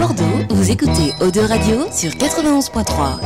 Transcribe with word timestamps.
Bordeaux, 0.00 0.24
vous 0.48 0.70
écoutez 0.70 1.12
Eau 1.20 1.30
Radio 1.46 1.84
sur 1.92 2.12
91.3. 2.12 3.20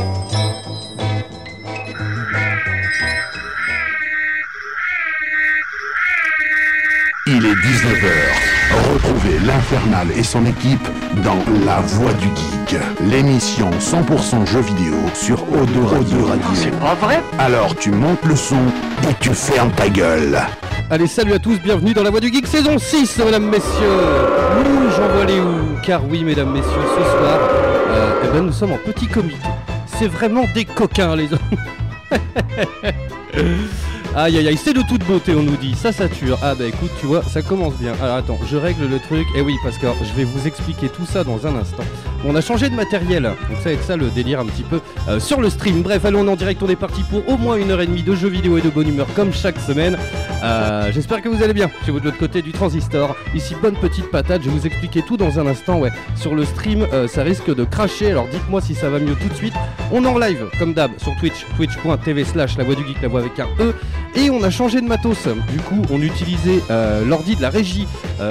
Il 7.27 7.45
est 7.45 7.53
19h. 7.53 8.93
Retrouvez 8.93 9.39
l'Infernal 9.45 10.07
et 10.17 10.23
son 10.23 10.45
équipe 10.45 10.85
dans 11.23 11.37
La 11.65 11.79
Voix 11.79 12.11
du 12.15 12.27
Geek, 12.27 12.77
l'émission 13.09 13.71
100% 13.79 14.45
jeux 14.45 14.59
vidéo 14.59 14.95
sur 15.13 15.37
O2 15.45 15.81
Radio. 15.85 16.29
C'est 16.55 16.77
pas 16.77 16.95
vrai 16.95 17.23
Alors 17.39 17.73
tu 17.77 17.91
montes 17.91 18.25
le 18.25 18.35
son 18.35 18.59
et 19.09 19.13
tu 19.21 19.29
fermes 19.33 19.71
ta 19.71 19.87
gueule. 19.87 20.41
Allez, 20.89 21.07
salut 21.07 21.31
à 21.31 21.39
tous, 21.39 21.57
bienvenue 21.57 21.93
dans 21.93 22.03
la 22.03 22.09
Voix 22.09 22.19
du 22.19 22.27
Geek 22.27 22.45
saison 22.47 22.77
6, 22.77 23.17
mesdames, 23.19 23.49
messieurs. 23.49 24.84
Ouh, 25.05 25.07
j'envoie 25.07 25.25
les 25.25 25.39
où 25.39 25.77
Car 25.83 26.05
oui, 26.05 26.23
mesdames, 26.23 26.51
messieurs, 26.51 26.71
ce 26.71 27.03
soir, 27.03 27.39
euh, 27.89 28.21
eh 28.23 28.27
ben, 28.27 28.45
nous 28.45 28.51
sommes 28.51 28.73
en 28.73 28.77
petit 28.77 29.07
comité. 29.07 29.37
C'est 29.85 30.07
vraiment 30.07 30.43
des 30.53 30.65
coquins, 30.65 31.15
les 31.15 31.29
hommes. 31.31 31.39
Aïe 34.17 34.37
aïe 34.37 34.47
aïe, 34.47 34.57
c'est 34.57 34.71
de 34.71 34.81
toute 34.81 35.03
beauté, 35.03 35.33
on 35.35 35.43
nous 35.43 35.57
dit. 35.57 35.75
Ça 35.75 35.91
sature. 35.91 36.39
Ah 36.41 36.55
bah 36.55 36.63
écoute, 36.63 36.91
tu 37.01 37.05
vois, 37.05 37.21
ça 37.21 37.41
commence 37.41 37.73
bien. 37.73 37.91
Alors 38.01 38.15
attends, 38.15 38.39
je 38.49 38.55
règle 38.55 38.87
le 38.87 38.97
truc. 38.97 39.27
Et 39.35 39.41
oui, 39.41 39.57
parce 39.61 39.77
que 39.77 39.87
je 40.01 40.13
vais 40.13 40.23
vous 40.23 40.47
expliquer 40.47 40.87
tout 40.87 41.05
ça 41.05 41.25
dans 41.25 41.45
un 41.45 41.57
instant. 41.57 41.83
On 42.23 42.33
a 42.33 42.39
changé 42.39 42.69
de 42.69 42.75
matériel, 42.75 43.23
donc 43.23 43.57
ça 43.57 43.65
va 43.65 43.71
être 43.71 43.83
ça 43.83 43.97
le 43.97 44.07
délire 44.07 44.39
un 44.39 44.45
petit 44.45 44.63
peu 44.63 44.79
euh, 45.09 45.19
sur 45.19 45.41
le 45.41 45.49
stream. 45.49 45.81
Bref, 45.81 46.05
allons 46.05 46.25
on 46.25 46.31
en 46.31 46.37
direct, 46.37 46.63
on 46.63 46.69
est 46.69 46.77
parti 46.77 47.03
pour 47.03 47.27
au 47.27 47.35
moins 47.35 47.57
une 47.57 47.71
heure 47.71 47.81
et 47.81 47.87
demie 47.87 48.03
de 48.03 48.15
jeux 48.15 48.29
vidéo 48.29 48.57
et 48.57 48.61
de 48.61 48.69
bonne 48.69 48.87
humeur 48.87 49.07
comme 49.17 49.33
chaque 49.33 49.59
semaine. 49.59 49.97
Euh, 50.45 50.91
J'espère 50.93 51.21
que 51.21 51.29
vous 51.29 51.43
allez 51.43 51.53
bien. 51.53 51.69
Chez 51.85 51.91
vous 51.91 51.99
de 51.99 52.05
l'autre 52.05 52.17
côté 52.17 52.41
du 52.41 52.51
transistor. 52.51 53.15
Ici, 53.33 53.55
bonne 53.61 53.75
petite 53.75 54.11
patate. 54.11 54.43
Je 54.43 54.49
vais 54.49 54.57
vous 54.57 54.67
expliquer 54.67 55.01
tout 55.01 55.17
dans 55.17 55.39
un 55.39 55.47
instant. 55.47 55.79
Ouais, 55.79 55.91
sur 56.15 56.35
le 56.35 56.45
stream, 56.45 56.85
euh, 56.93 57.07
ça 57.07 57.23
risque 57.23 57.53
de 57.53 57.63
cracher. 57.63 58.11
Alors 58.11 58.27
dites-moi 58.27 58.61
si 58.61 58.75
ça 58.75 58.89
va 58.89 58.99
mieux 58.99 59.15
tout 59.15 59.27
de 59.27 59.33
suite. 59.33 59.53
On 59.91 60.03
est 60.03 60.07
en 60.07 60.17
live, 60.17 60.45
comme 60.59 60.73
d'hab, 60.73 60.91
sur 60.97 61.15
Twitch, 61.17 61.45
twitch.tv 61.57 62.23
slash 62.23 62.57
la 62.57 62.63
voix 62.63 62.75
du 62.75 62.85
geek, 62.85 63.01
la 63.01 63.07
voix 63.07 63.21
avec 63.21 63.39
un 63.39 63.47
E. 63.59 63.73
Et 64.15 64.29
on 64.29 64.43
a 64.43 64.49
changé 64.49 64.81
de 64.81 64.87
matos. 64.87 65.27
Du 65.51 65.59
coup, 65.59 65.81
on 65.91 66.01
utilisait 66.01 66.61
euh, 66.69 67.03
l'ordi 67.05 67.35
de 67.35 67.41
la 67.41 67.49
régie 67.49 67.87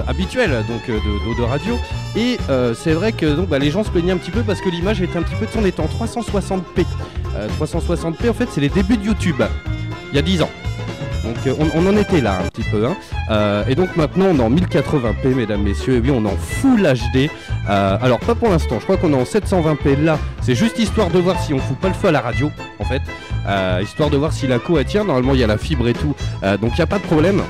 habituelle, 0.08 0.64
donc 0.66 0.86
de, 0.88 1.42
radio. 1.42 1.78
Et 2.16 2.38
c'est 2.74 2.92
vrai 2.92 3.12
que 3.12 3.26
donc, 3.26 3.48
bah, 3.48 3.58
les 3.58 3.70
gens 3.70 3.84
se 3.84 3.90
plaignaient 3.90 4.12
un 4.12 4.16
petit 4.16 4.30
peu 4.30 4.42
parce 4.42 4.60
que 4.60 4.70
l'image 4.70 5.02
était 5.02 5.18
un 5.18 5.22
petit 5.22 5.34
peu 5.34 5.46
son 5.52 5.64
étant 5.64 5.84
360p. 5.84 6.84
Euh, 7.36 7.48
360p, 7.60 8.30
en 8.30 8.34
fait, 8.34 8.48
c'est 8.50 8.60
les 8.60 8.68
débuts 8.68 8.96
de 8.96 9.04
YouTube. 9.04 9.42
Il 10.12 10.16
y 10.16 10.18
a 10.18 10.22
10 10.22 10.42
ans. 10.42 10.50
Donc 11.24 11.36
euh, 11.46 11.54
on, 11.74 11.86
en 11.86 11.96
était 11.96 12.20
là 12.20 12.38
un 12.38 12.48
petit 12.48 12.68
peu. 12.70 12.86
Hein. 12.86 12.96
Euh, 13.30 13.64
et 13.66 13.74
donc 13.74 13.96
maintenant 13.96 14.26
on 14.26 14.38
est 14.38 14.42
en 14.42 14.50
1080p, 14.50 15.34
mesdames, 15.34 15.62
messieurs. 15.62 15.96
Et 15.96 16.00
oui, 16.00 16.10
on 16.10 16.24
est 16.24 16.28
en 16.28 16.36
Full 16.36 16.82
HD. 16.82 17.30
Euh, 17.68 17.98
alors 18.00 18.20
pas 18.20 18.34
pour 18.34 18.50
l'instant, 18.50 18.78
je 18.78 18.84
crois 18.84 18.96
qu'on 18.96 19.12
est 19.12 19.16
en 19.16 19.24
720p 19.24 20.02
là. 20.02 20.18
C'est 20.42 20.54
juste 20.54 20.78
histoire 20.78 21.10
de 21.10 21.18
voir 21.18 21.40
si 21.40 21.54
on 21.54 21.58
fout 21.58 21.78
pas 21.78 21.88
le 21.88 21.94
feu 21.94 22.08
à 22.08 22.12
la 22.12 22.20
radio, 22.20 22.50
en 22.78 22.84
fait. 22.84 23.02
Histoire 23.82 24.10
de 24.10 24.16
voir 24.16 24.32
si 24.32 24.46
la 24.46 24.58
co 24.58 24.82
tient. 24.84 25.04
Normalement 25.04 25.34
il 25.34 25.40
y 25.40 25.44
a 25.44 25.46
la 25.46 25.58
fibre 25.58 25.88
et 25.88 25.94
tout. 25.94 26.14
Donc 26.42 26.72
il 26.72 26.76
n'y 26.76 26.82
a 26.82 26.86
pas 26.86 26.98
de 26.98 27.04
problème. 27.04 27.42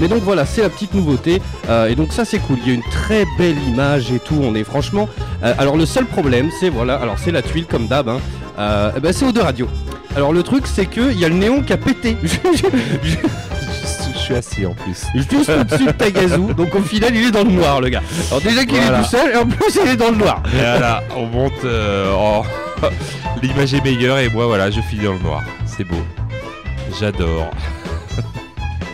Mais 0.00 0.08
donc 0.08 0.22
voilà, 0.22 0.44
c'est 0.44 0.62
la 0.62 0.70
petite 0.70 0.94
nouveauté. 0.94 1.40
Et 1.88 1.94
donc 1.94 2.12
ça 2.12 2.24
c'est 2.24 2.38
cool. 2.38 2.58
Il 2.62 2.68
y 2.68 2.70
a 2.70 2.74
une 2.74 2.82
très 2.82 3.24
belle 3.38 3.56
image 3.68 4.10
et 4.12 4.18
tout. 4.18 4.40
On 4.42 4.54
est 4.54 4.64
franchement. 4.64 5.08
Alors 5.42 5.76
le 5.76 5.86
seul 5.86 6.06
problème, 6.06 6.50
c'est 6.58 6.68
voilà. 6.68 6.96
Alors 6.96 7.18
c'est 7.18 7.32
la 7.32 7.42
tuile 7.42 7.66
comme 7.66 7.86
d'hab. 7.86 8.08
Hein. 8.08 8.20
Euh, 8.58 8.90
eh 8.96 9.00
ben, 9.00 9.12
c'est 9.12 9.24
O2 9.26 9.40
Radio. 9.40 9.68
Alors 10.16 10.32
le 10.32 10.42
truc 10.42 10.66
c'est 10.66 10.86
que 10.86 11.10
il 11.10 11.18
y 11.18 11.24
a 11.24 11.28
le 11.28 11.34
néon 11.34 11.60
qui 11.62 11.72
a 11.72 11.76
pété. 11.76 12.16
Je 14.14 14.18
suis 14.18 14.34
assis 14.34 14.64
en 14.64 14.72
plus. 14.74 15.04
Juste 15.14 15.50
au-dessus 15.50 15.86
de 15.86 15.90
Tagazu, 15.98 16.54
donc 16.56 16.74
au 16.74 16.80
final 16.80 17.14
il 17.14 17.26
est 17.26 17.30
dans 17.30 17.44
le 17.44 17.50
noir 17.50 17.80
le 17.80 17.88
gars. 17.90 18.02
Alors 18.30 18.40
déjà 18.40 18.64
qu'il 18.64 18.78
Voilà. 18.78 19.00
est 19.00 19.02
tout 19.02 19.08
seul 19.08 19.32
et 19.32 19.36
en 19.36 19.46
plus 19.46 19.78
il 19.84 19.90
est 19.90 19.96
dans 19.96 20.10
le 20.10 20.16
noir. 20.16 20.42
Et 20.54 20.56
voilà, 20.60 21.02
on 21.16 21.26
monte. 21.26 21.52
euh, 21.64 22.12
en- 22.12 22.42
L'image 23.42 23.74
est 23.74 23.84
meilleure 23.84 24.18
et 24.18 24.28
moi 24.30 24.46
voilà, 24.46 24.70
je 24.70 24.80
finis 24.80 25.04
dans 25.04 25.12
le 25.14 25.18
noir. 25.18 25.42
C'est 25.66 25.84
beau. 25.84 26.02
J'adore. 26.98 27.50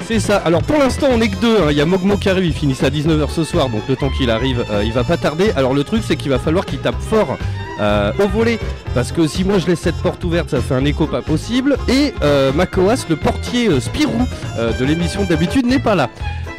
C'est 0.06 0.19
ça. 0.20 0.38
Alors 0.38 0.62
pour 0.62 0.78
l'instant 0.78 1.06
on 1.12 1.20
est 1.20 1.28
que 1.28 1.37
deux. 1.37 1.56
hein. 1.59 1.66
Il 1.70 1.76
y 1.76 1.81
a 1.81 1.87
Mogmo 1.87 2.16
qui 2.16 2.28
arrive, 2.28 2.47
il 2.47 2.53
finit 2.54 2.76
à 2.82 2.88
19h 2.91 3.31
ce 3.31 3.44
soir, 3.44 3.69
donc 3.69 3.82
le 3.88 3.94
temps 3.94 4.09
qu'il 4.10 4.31
arrive, 4.31 4.65
euh, 4.72 4.82
il 4.84 4.93
va 4.93 5.04
pas 5.04 5.16
tarder. 5.16 5.53
Alors 5.54 5.75
le 5.75 5.84
truc 5.84 6.03
c'est 6.04 6.16
qu'il 6.16 6.31
va 6.31 6.38
falloir 6.41 6.65
qu'il 6.65 6.78
tape 6.81 7.00
fort 7.00 7.37
euh, 7.81 8.13
au 8.19 8.29
volet. 8.29 8.59
Parce 8.95 9.13
que 9.13 9.27
si 9.27 9.45
moi 9.45 9.59
je 9.59 9.67
laisse 9.67 9.81
cette 9.81 9.97
porte 9.97 10.23
ouverte, 10.25 10.51
ça 10.51 10.61
fait 10.61 10.75
un 10.75 10.85
écho 10.85 11.07
pas 11.07 11.23
possible. 11.23 11.77
Et 11.89 12.13
euh, 12.23 12.53
Makoas, 12.53 13.07
le 13.09 13.17
portier 13.17 13.69
euh, 13.69 13.81
Spirou 13.81 14.27
euh, 14.59 14.73
de 14.73 14.85
l'émission 14.85 15.25
d'habitude, 15.25 15.67
n'est 15.67 15.79
pas 15.79 15.95
là. 15.95 16.09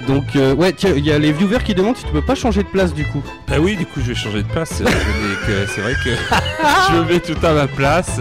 Donc 0.07 0.23
ouais, 0.57 0.73
tiens, 0.73 0.93
il 0.97 1.05
y 1.05 1.11
a 1.11 1.19
les 1.19 1.31
viewers 1.31 1.63
qui 1.63 1.75
demandent 1.75 1.95
si 1.95 2.03
tu 2.03 2.11
peux 2.11 2.23
pas 2.23 2.33
changer 2.33 2.63
de 2.63 2.67
place 2.67 2.91
du 2.91 3.05
coup. 3.05 3.21
Bah 3.47 3.57
oui, 3.59 3.75
du 3.75 3.85
coup 3.85 3.99
je 4.01 4.07
vais 4.07 4.15
changer 4.15 4.41
de 4.41 4.47
place. 4.47 4.71
C'est 4.73 5.81
vrai 5.81 5.93
que 6.03 6.09
je 6.89 6.95
me 6.97 7.05
mets 7.05 7.19
tout 7.19 7.37
à 7.45 7.53
ma 7.53 7.67
place. 7.67 8.19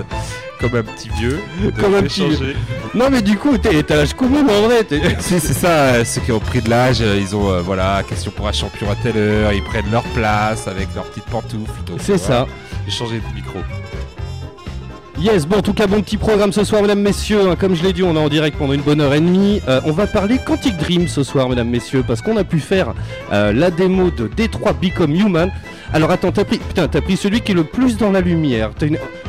Comme 0.61 0.77
un 0.77 0.83
petit 0.83 1.09
vieux. 1.09 1.41
Comme 1.81 1.95
un 1.95 2.03
petit 2.03 2.29
vieux. 2.29 2.55
Non 2.95 3.09
mais 3.11 3.23
du 3.23 3.39
coup, 3.39 3.57
t'es 3.57 3.83
t'as 3.83 3.97
l'âge 3.97 4.13
commun 4.13 4.47
en 4.47 4.63
vrai. 4.63 4.87
Si, 5.21 5.41
c'est 5.41 5.55
ça, 5.55 5.69
euh, 5.69 6.05
ceux 6.05 6.21
qui 6.21 6.33
ont 6.33 6.41
pris 6.41 6.61
de 6.61 6.69
l'âge, 6.69 6.99
euh, 7.01 7.19
ils 7.19 7.35
ont, 7.35 7.51
euh, 7.51 7.63
voilà, 7.63 8.03
question 8.07 8.31
pour 8.31 8.47
un 8.47 8.53
champion 8.53 8.91
à 8.91 8.95
telle 8.95 9.17
heure, 9.17 9.53
ils 9.53 9.63
prennent 9.63 9.91
leur 9.91 10.03
place 10.03 10.69
avec 10.69 10.89
leurs 10.95 11.05
petites 11.05 11.25
pantoufles. 11.25 11.73
C'est 11.99 12.17
voilà. 12.17 12.47
J'ai 12.91 12.97
changé 12.97 13.21
de 13.21 13.35
micro. 13.37 13.61
Yes, 15.21 15.47
bon, 15.47 15.59
en 15.59 15.63
tout 15.63 15.75
cas, 15.75 15.87
bon 15.87 16.03
petit 16.03 16.17
programme 16.17 16.53
ce 16.53 16.65
soir, 16.65 16.83
mesdames, 16.83 17.01
messieurs. 17.01 17.49
hein. 17.49 17.55
Comme 17.55 17.77
je 17.77 17.85
l'ai 17.85 17.93
dit, 17.93 18.03
on 18.03 18.17
est 18.17 18.19
en 18.19 18.29
direct 18.29 18.59
pendant 18.59 18.73
une 18.73 18.81
bonne 18.81 19.01
heure 19.01 19.15
et 19.15 19.21
demie. 19.21 19.61
Euh, 19.69 19.81
on 19.85 19.93
va 19.93 20.09
parler 20.09 20.39
Quantic 20.45 20.77
Dream 20.77 21.07
ce 21.07 21.23
soir, 21.23 21.49
mesdames, 21.49 21.69
messieurs, 21.69 22.03
parce 22.05 22.21
qu'on 22.21 22.37
a 22.37 22.43
pu 22.43 22.59
faire 22.59 22.95
euh, 23.33 23.53
la 23.53 23.71
démo 23.71 24.11
de 24.11 24.27
D3 24.27 24.75
Become 24.81 25.15
Human. 25.15 25.53
Alors 25.93 26.11
attends, 26.11 26.33
t'as 26.33 26.45
pris, 26.45 26.59
putain, 26.59 26.89
t'as 26.89 27.01
pris 27.01 27.17
celui 27.17 27.43
qui 27.43 27.53
est 27.53 27.55
le 27.55 27.63
plus 27.65 27.97
dans 27.97 28.11
la 28.11 28.23
lumière. 28.23 28.71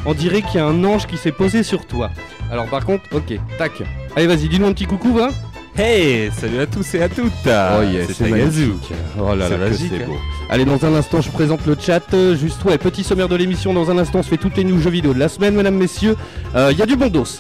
On 0.08 0.16
dirait 0.16 0.42
qu'il 0.42 0.56
y 0.56 0.64
a 0.64 0.66
un 0.66 0.84
ange 0.84 1.06
qui 1.06 1.18
s'est 1.18 1.32
posé 1.32 1.62
sur 1.62 1.86
toi. 1.86 2.10
Alors 2.52 2.66
par 2.66 2.84
contre, 2.84 3.04
ok, 3.12 3.38
tac. 3.60 3.74
Allez, 4.16 4.26
vas-y, 4.26 4.48
dis-nous 4.50 4.66
un 4.68 4.74
petit 4.74 4.86
coucou, 4.86 5.14
va. 5.14 5.30
Hey, 5.78 6.30
salut 6.32 6.60
à 6.60 6.66
tous 6.68 6.94
et 6.96 7.02
à 7.02 7.08
toutes 7.10 7.32
Oh 7.46 7.82
yes, 7.82 8.12
c'est 8.14 8.30
Tagazu. 8.30 8.74
Oh 9.18 9.34
là 9.34 9.48
là, 9.50 9.70
que 9.70 9.74
c'est 9.74 9.86
hein. 9.86 10.06
beau. 10.06 10.18
Allez, 10.50 10.66
dans 10.66 10.84
un 10.86 10.94
instant, 10.96 11.22
je 11.22 11.32
présente 11.32 11.66
le 11.66 11.78
chat. 11.80 12.04
Euh, 12.14 12.36
Juste, 12.36 12.64
ouais, 12.66 12.78
petit 12.78 13.04
sommaire 13.04 13.30
de 13.30 13.36
l'émission. 13.38 13.74
Dans 13.74 13.90
un 13.90 13.98
instant, 13.98 14.20
on 14.20 14.24
se 14.24 14.28
fait 14.30 14.38
toutes 14.38 14.58
les 14.58 14.66
news 14.66 14.82
jeux 14.82 14.90
vidéo 14.90 15.14
de 15.14 15.20
la 15.20 15.30
semaine, 15.30 15.56
mesdames, 15.56 15.76
messieurs. 15.78 16.18
Euh, 16.56 16.70
Il 16.74 16.78
y 16.78 16.82
a 16.82 16.86
du 16.86 16.98
bon 16.98 17.08
dos. 17.08 17.40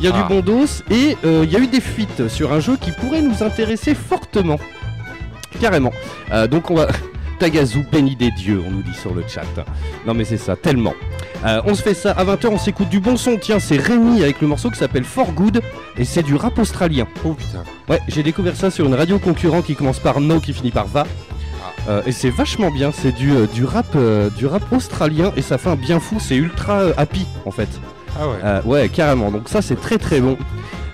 Il 0.00 0.04
y 0.04 0.08
a 0.08 0.12
Ah. 0.14 0.22
du 0.22 0.28
bon 0.28 0.40
dos 0.40 0.66
et 0.90 1.16
euh, 1.24 1.42
il 1.44 1.50
y 1.52 1.56
a 1.56 1.60
eu 1.60 1.66
des 1.66 1.80
fuites 1.80 2.28
sur 2.28 2.52
un 2.52 2.60
jeu 2.60 2.76
qui 2.78 2.90
pourrait 2.92 3.22
nous 3.22 3.42
intéresser 3.42 3.94
fortement. 3.94 4.58
Carrément. 5.60 5.92
Euh, 6.32 6.46
donc, 6.46 6.70
on 6.70 6.74
va. 6.74 6.88
Tagazu, 7.42 7.84
béni 7.90 8.14
des 8.14 8.30
dieux, 8.30 8.62
on 8.64 8.70
nous 8.70 8.82
dit 8.82 8.94
sur 8.94 9.12
le 9.12 9.24
chat. 9.26 9.42
Non, 10.06 10.14
mais 10.14 10.24
c'est 10.24 10.36
ça, 10.36 10.54
tellement. 10.54 10.94
Euh, 11.44 11.60
on 11.64 11.74
se 11.74 11.82
fait 11.82 11.92
ça 11.92 12.12
à 12.12 12.24
20h, 12.24 12.46
on 12.46 12.56
s'écoute 12.56 12.88
du 12.88 13.00
bon 13.00 13.16
son. 13.16 13.36
Tiens, 13.36 13.58
c'est 13.58 13.78
Rémi 13.78 14.22
avec 14.22 14.40
le 14.40 14.46
morceau 14.46 14.70
qui 14.70 14.78
s'appelle 14.78 15.02
For 15.02 15.32
Good 15.32 15.60
et 15.98 16.04
c'est 16.04 16.22
du 16.22 16.36
rap 16.36 16.56
australien. 16.56 17.08
Oh 17.24 17.34
putain. 17.34 17.64
Ouais, 17.88 17.98
j'ai 18.06 18.22
découvert 18.22 18.54
ça 18.54 18.70
sur 18.70 18.86
une 18.86 18.94
radio 18.94 19.18
concurrente 19.18 19.64
qui 19.64 19.74
commence 19.74 19.98
par 19.98 20.20
No, 20.20 20.38
qui 20.38 20.52
finit 20.52 20.70
par 20.70 20.86
Va. 20.86 21.04
Euh, 21.88 22.02
et 22.06 22.12
c'est 22.12 22.30
vachement 22.30 22.70
bien, 22.70 22.92
c'est 22.92 23.10
du, 23.10 23.32
euh, 23.32 23.48
du 23.48 23.64
rap 23.64 23.86
euh, 23.96 24.30
du 24.30 24.46
rap 24.46 24.62
australien 24.72 25.32
et 25.36 25.42
ça 25.42 25.58
fait 25.58 25.70
un 25.70 25.74
bien 25.74 25.98
fou, 25.98 26.18
c'est 26.20 26.36
ultra 26.36 26.90
happy 26.96 27.26
en 27.44 27.50
fait. 27.50 27.68
Ah 28.16 28.28
ouais. 28.28 28.72
Ouais, 28.82 28.88
carrément, 28.88 29.32
donc 29.32 29.48
ça 29.48 29.62
c'est 29.62 29.80
très 29.80 29.98
très 29.98 30.20
bon. 30.20 30.38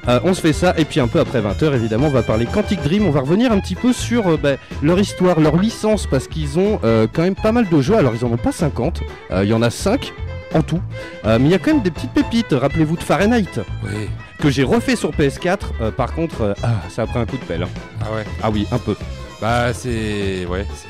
Euh, 0.09 0.21
on 0.25 0.33
se 0.35 0.41
fait 0.41 0.53
ça 0.55 0.75
et 0.79 0.85
puis 0.85 1.01
un 1.01 1.07
peu 1.09 1.21
après 1.21 1.41
20h 1.43 1.75
évidemment 1.75 2.07
on 2.07 2.11
va 2.11 2.23
parler 2.23 2.47
Quantic 2.47 2.83
Dream, 2.83 3.07
on 3.07 3.11
va 3.11 3.21
revenir 3.21 3.53
un 3.53 3.61
petit 3.61 3.75
peu 3.75 3.93
sur 3.93 4.27
euh, 4.29 4.37
bah, 4.43 4.53
leur 4.83 4.99
histoire, 4.99 5.39
leur 5.41 5.57
licence 5.57 6.07
parce 6.07 6.29
qu'ils 6.29 6.59
ont 6.59 6.81
euh, 6.85 7.07
quand 7.13 7.23
même 7.23 7.35
pas 7.35 7.53
mal 7.53 7.69
de 7.69 7.81
jeux, 7.83 7.97
alors 7.97 8.15
ils 8.15 8.25
en 8.25 8.29
ont 8.33 8.37
pas 8.39 8.53
50, 8.53 9.03
euh, 9.33 9.45
il 9.45 9.51
y 9.51 9.53
en 9.53 9.61
a 9.63 9.71
5 9.71 10.13
en 10.55 10.63
tout, 10.63 10.81
mais 11.25 11.37
il 11.41 11.49
y 11.51 11.55
a 11.55 11.59
quand 11.59 11.75
même 11.75 11.83
des 11.83 11.91
petites 11.91 12.13
pépites, 12.13 12.53
rappelez-vous 12.53 12.97
de 12.97 13.03
Fahrenheit 13.03 13.45
Oui. 13.85 14.09
que 14.39 14.49
j'ai 14.49 14.63
refait 14.65 14.97
sur 14.97 15.11
PS4, 15.11 15.59
Euh, 15.83 15.91
par 15.91 16.15
contre 16.15 16.55
ah, 16.63 16.69
ça 16.89 17.03
a 17.03 17.07
pris 17.07 17.19
un 17.19 17.27
coup 17.27 17.37
de 17.37 17.45
pelle. 17.45 17.65
hein. 17.65 17.69
Ah 18.01 18.15
ouais. 18.15 18.25
Ah 18.43 18.49
oui, 18.51 18.67
un 18.73 18.79
peu. 18.79 18.97
Bah 19.43 19.75
c'est 19.75 20.47
ouais, 20.47 20.65
c'est- 20.75 20.89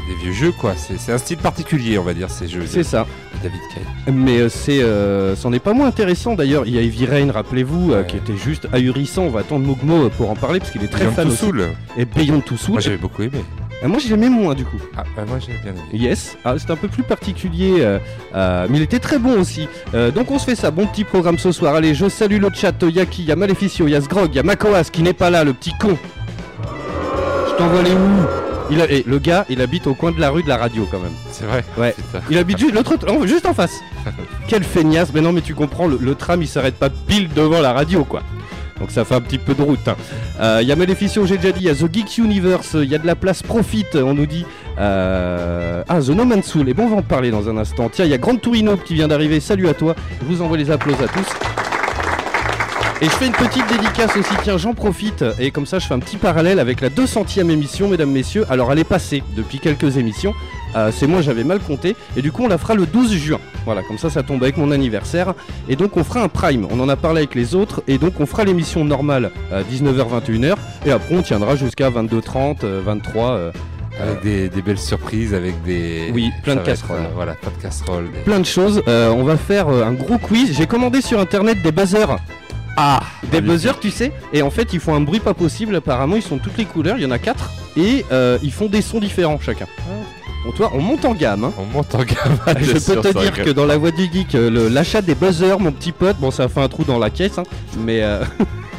c'est 0.00 0.14
des 0.14 0.18
vieux 0.20 0.32
jeux 0.32 0.52
quoi. 0.52 0.74
C'est 0.76 1.12
un 1.12 1.18
style 1.18 1.38
particulier 1.38 1.98
on 1.98 2.02
va 2.04 2.14
dire 2.14 2.30
ces 2.30 2.48
jeux. 2.48 2.64
C'est 2.66 2.82
ça. 2.82 3.06
David 3.42 3.60
Cage. 3.74 4.14
Mais 4.14 4.38
euh, 4.38 4.48
c'est, 4.50 4.82
euh, 4.82 5.34
c'en 5.34 5.52
est 5.52 5.60
pas 5.60 5.72
moins 5.72 5.86
intéressant 5.86 6.34
d'ailleurs. 6.34 6.64
Il 6.66 6.74
y 6.74 6.78
a 6.78 6.82
Heavy 6.82 7.06
Rain, 7.06 7.30
rappelez-vous, 7.32 7.92
euh, 7.92 8.00
Ouais. 8.00 8.06
qui 8.06 8.16
était 8.18 8.36
juste 8.36 8.68
ahurissant. 8.72 9.22
On 9.22 9.30
va 9.30 9.40
attendre 9.40 9.64
Mogmo 9.66 10.10
pour 10.10 10.30
en 10.30 10.34
parler 10.36 10.58
parce 10.58 10.70
qu'il 10.70 10.82
est 10.84 10.88
très 10.88 11.04
Beyond 11.04 11.14
fan 11.14 11.28
aussi. 11.28 11.36
Soul. 11.38 11.64
Et 11.96 12.04
Beyond 12.04 12.40
Two 12.40 12.56
Soul. 12.58 12.72
Moi 12.74 12.80
j'avais 12.80 12.98
beaucoup 12.98 13.22
aimé. 13.22 13.42
Euh, 13.82 13.88
moi, 13.88 13.98
je 13.98 14.08
l'aimais 14.08 14.28
moins 14.28 14.54
du 14.54 14.64
coup. 14.66 14.76
Ah 14.94 15.04
bah, 15.16 15.24
moi 15.26 15.38
j'ai 15.38 15.52
bien 15.62 15.72
aimé. 15.72 15.80
Yes, 15.94 16.36
ah, 16.44 16.54
c'est 16.58 16.70
un 16.70 16.76
peu 16.76 16.88
plus 16.88 17.02
particulier, 17.02 17.76
euh, 17.78 17.98
euh, 18.34 18.66
mais 18.68 18.76
il 18.76 18.82
était 18.82 18.98
très 18.98 19.18
bon 19.18 19.40
aussi. 19.40 19.68
Euh, 19.94 20.10
donc 20.10 20.30
on 20.30 20.38
se 20.38 20.44
fait 20.44 20.54
ça, 20.54 20.70
bon 20.70 20.86
petit 20.86 21.04
programme 21.04 21.38
ce 21.38 21.50
soir. 21.50 21.74
Allez, 21.74 21.94
je 21.94 22.06
salue 22.10 22.38
le 22.40 22.50
chat, 22.52 22.74
il 22.82 22.90
y 22.90 23.00
a 23.00 23.06
qui 23.06 23.22
Il 23.22 23.28
y 23.28 23.32
a 23.32 23.36
Maleficio, 23.36 23.86
il 23.86 23.92
y 23.92 23.94
a 23.94 24.00
Sgrog, 24.02 24.28
il 24.32 24.36
y 24.36 24.38
a 24.38 24.42
Makoas 24.42 24.84
qui 24.92 25.02
n'est 25.02 25.14
pas 25.14 25.30
là, 25.30 25.44
le 25.44 25.54
petit 25.54 25.72
con. 25.80 25.96
Je 27.48 27.54
t'envoie 27.56 27.82
les 27.82 27.92
où? 27.92 28.49
Il 28.70 28.80
a, 28.80 28.86
Le 29.06 29.18
gars, 29.18 29.44
il 29.48 29.60
habite 29.60 29.86
au 29.86 29.94
coin 29.94 30.12
de 30.12 30.20
la 30.20 30.30
rue 30.30 30.42
de 30.42 30.48
la 30.48 30.56
radio 30.56 30.86
quand 30.90 30.98
même. 31.00 31.12
C'est 31.30 31.44
vrai. 31.44 31.64
Ouais. 31.76 31.94
Putain. 31.96 32.20
Il 32.30 32.38
habite 32.38 32.58
juste, 32.58 32.74
l'autre, 32.74 32.96
juste 33.26 33.46
en 33.46 33.54
face. 33.54 33.80
Quelle 34.48 34.64
feignasse, 34.64 35.12
mais 35.14 35.20
non, 35.20 35.32
mais 35.32 35.40
tu 35.42 35.54
comprends, 35.54 35.86
le, 35.86 35.98
le 36.00 36.14
tram 36.14 36.42
il 36.42 36.48
s'arrête 36.48 36.76
pas 36.76 36.90
pile 36.90 37.28
devant 37.34 37.60
la 37.60 37.72
radio 37.72 38.04
quoi. 38.04 38.22
Donc 38.78 38.90
ça 38.90 39.04
fait 39.04 39.14
un 39.14 39.20
petit 39.20 39.36
peu 39.36 39.52
de 39.54 39.60
route. 39.60 39.86
hein. 39.88 39.96
Euh, 40.40 40.58
Il 40.62 40.68
y 40.68 40.72
a 40.72 40.76
Maleficio, 40.76 41.26
j'ai 41.26 41.36
déjà 41.36 41.52
dit, 41.52 41.60
il 41.60 41.66
y 41.66 41.68
a 41.68 41.74
The 41.74 41.92
Geek 41.92 42.16
Universe, 42.16 42.70
il 42.80 42.88
y 42.88 42.94
a 42.94 42.98
de 42.98 43.06
la 43.06 43.14
place 43.14 43.42
Profit, 43.42 43.84
on 43.94 44.14
nous 44.14 44.24
dit. 44.24 44.46
Euh, 44.78 45.82
Ah, 45.86 46.00
The 46.00 46.08
No 46.08 46.24
Man's 46.24 46.46
Soul. 46.46 46.66
Et 46.70 46.72
bon, 46.74 46.84
on 46.84 46.88
va 46.88 46.96
en 46.96 47.02
parler 47.02 47.30
dans 47.30 47.46
un 47.50 47.58
instant. 47.58 47.90
Tiens, 47.92 48.06
il 48.06 48.10
y 48.10 48.14
a 48.14 48.18
Grande 48.18 48.40
Tourino 48.40 48.78
qui 48.78 48.94
vient 48.94 49.06
d'arriver. 49.08 49.38
Salut 49.40 49.68
à 49.68 49.74
toi. 49.74 49.94
Je 50.22 50.26
vous 50.34 50.40
envoie 50.40 50.56
les 50.56 50.70
applaudissements 50.70 51.08
à 51.08 51.08
tous. 51.08 51.69
Et 53.02 53.06
je 53.06 53.10
fais 53.12 53.26
une 53.28 53.32
petite 53.32 53.66
dédicace 53.66 54.14
aussi, 54.14 54.34
tiens, 54.42 54.58
j'en 54.58 54.74
profite, 54.74 55.24
et 55.38 55.50
comme 55.50 55.64
ça 55.64 55.78
je 55.78 55.86
fais 55.86 55.94
un 55.94 56.00
petit 56.00 56.18
parallèle 56.18 56.58
avec 56.58 56.82
la 56.82 56.90
200ème 56.90 57.48
émission, 57.50 57.88
mesdames, 57.88 58.10
messieurs. 58.10 58.44
Alors 58.50 58.70
elle 58.72 58.78
est 58.78 58.84
passée 58.84 59.22
depuis 59.36 59.58
quelques 59.58 59.96
émissions, 59.96 60.34
Euh, 60.76 60.92
c'est 60.94 61.08
moi 61.08 61.20
j'avais 61.20 61.42
mal 61.42 61.58
compté, 61.58 61.96
et 62.16 62.22
du 62.22 62.30
coup 62.30 62.44
on 62.44 62.48
la 62.48 62.56
fera 62.58 62.74
le 62.74 62.86
12 62.86 63.12
juin. 63.16 63.40
Voilà, 63.64 63.82
comme 63.82 63.98
ça 63.98 64.08
ça 64.10 64.22
tombe 64.22 64.40
avec 64.44 64.56
mon 64.56 64.70
anniversaire, 64.70 65.34
et 65.68 65.74
donc 65.76 65.96
on 65.96 66.04
fera 66.04 66.22
un 66.22 66.28
prime, 66.28 66.68
on 66.70 66.78
en 66.78 66.88
a 66.88 66.94
parlé 66.94 67.20
avec 67.22 67.34
les 67.34 67.54
autres, 67.56 67.82
et 67.88 67.96
donc 67.98 68.20
on 68.20 68.26
fera 68.26 68.44
l'émission 68.44 68.84
normale 68.84 69.32
à 69.50 69.62
19h-21h, 69.62 70.54
et 70.86 70.92
après 70.92 71.16
on 71.16 71.22
tiendra 71.22 71.56
jusqu'à 71.56 71.90
22h30, 71.90 72.58
euh, 72.64 72.82
23 72.84 73.30
euh, 73.32 73.50
Avec 74.00 74.22
des, 74.22 74.48
des 74.48 74.62
belles 74.62 74.78
surprises, 74.78 75.34
avec 75.34 75.60
des. 75.64 76.10
Oui, 76.14 76.30
plein 76.44 76.54
de 76.54 76.60
être, 76.60 76.66
casseroles. 76.66 76.98
euh, 77.00 77.14
voilà, 77.16 77.32
plein 77.34 77.50
de 77.50 77.62
casseroles. 77.62 78.10
des- 78.12 78.20
plein 78.20 78.38
de 78.40 78.46
choses. 78.46 78.80
Euh, 78.86 79.08
on 79.10 79.24
va 79.24 79.36
faire 79.36 79.68
euh, 79.68 79.84
un 79.84 79.92
gros 79.92 80.18
quiz. 80.18 80.54
J'ai 80.56 80.66
commandé 80.68 81.00
sur 81.00 81.18
internet 81.18 81.60
des 81.62 81.72
buzzers. 81.72 82.16
Ah 82.76 83.00
Des 83.30 83.40
buzzers, 83.40 83.78
tu 83.80 83.90
sais, 83.90 84.12
et 84.32 84.42
en 84.42 84.50
fait 84.50 84.72
ils 84.72 84.80
font 84.80 84.94
un 84.94 85.00
bruit 85.00 85.20
pas 85.20 85.34
possible. 85.34 85.76
Apparemment, 85.76 86.16
ils 86.16 86.22
sont 86.22 86.38
toutes 86.38 86.56
les 86.56 86.64
couleurs, 86.64 86.96
il 86.96 87.02
y 87.02 87.06
en 87.06 87.10
a 87.10 87.18
quatre, 87.18 87.50
et 87.76 88.04
euh, 88.12 88.38
ils 88.42 88.52
font 88.52 88.66
des 88.66 88.80
sons 88.82 89.00
différents 89.00 89.38
chacun. 89.40 89.66
Bon, 90.44 90.52
toi, 90.52 90.70
on 90.74 90.80
monte 90.80 91.04
en 91.04 91.12
gamme. 91.12 91.44
hein. 91.44 91.52
On 91.58 91.66
monte 91.66 91.94
en 91.94 91.98
gamme. 91.98 92.38
Je 92.62 92.72
peux 92.72 92.78
te 93.02 93.08
dire 93.20 93.32
que 93.44 93.50
dans 93.50 93.66
la 93.66 93.76
voie 93.76 93.90
du 93.90 94.04
geek, 94.10 94.34
euh, 94.34 94.48
le- 94.48 94.68
l'achat 94.68 95.02
des 95.02 95.14
buzzers, 95.14 95.60
mon 95.60 95.70
petit 95.72 95.92
pote, 95.92 96.16
bon, 96.18 96.30
ça 96.30 96.44
a 96.44 96.48
fait 96.48 96.62
un 96.62 96.68
trou 96.68 96.84
dans 96.84 96.98
la 96.98 97.10
caisse, 97.10 97.36
hein, 97.36 97.42
mais. 97.78 98.00
euh, 98.02 98.24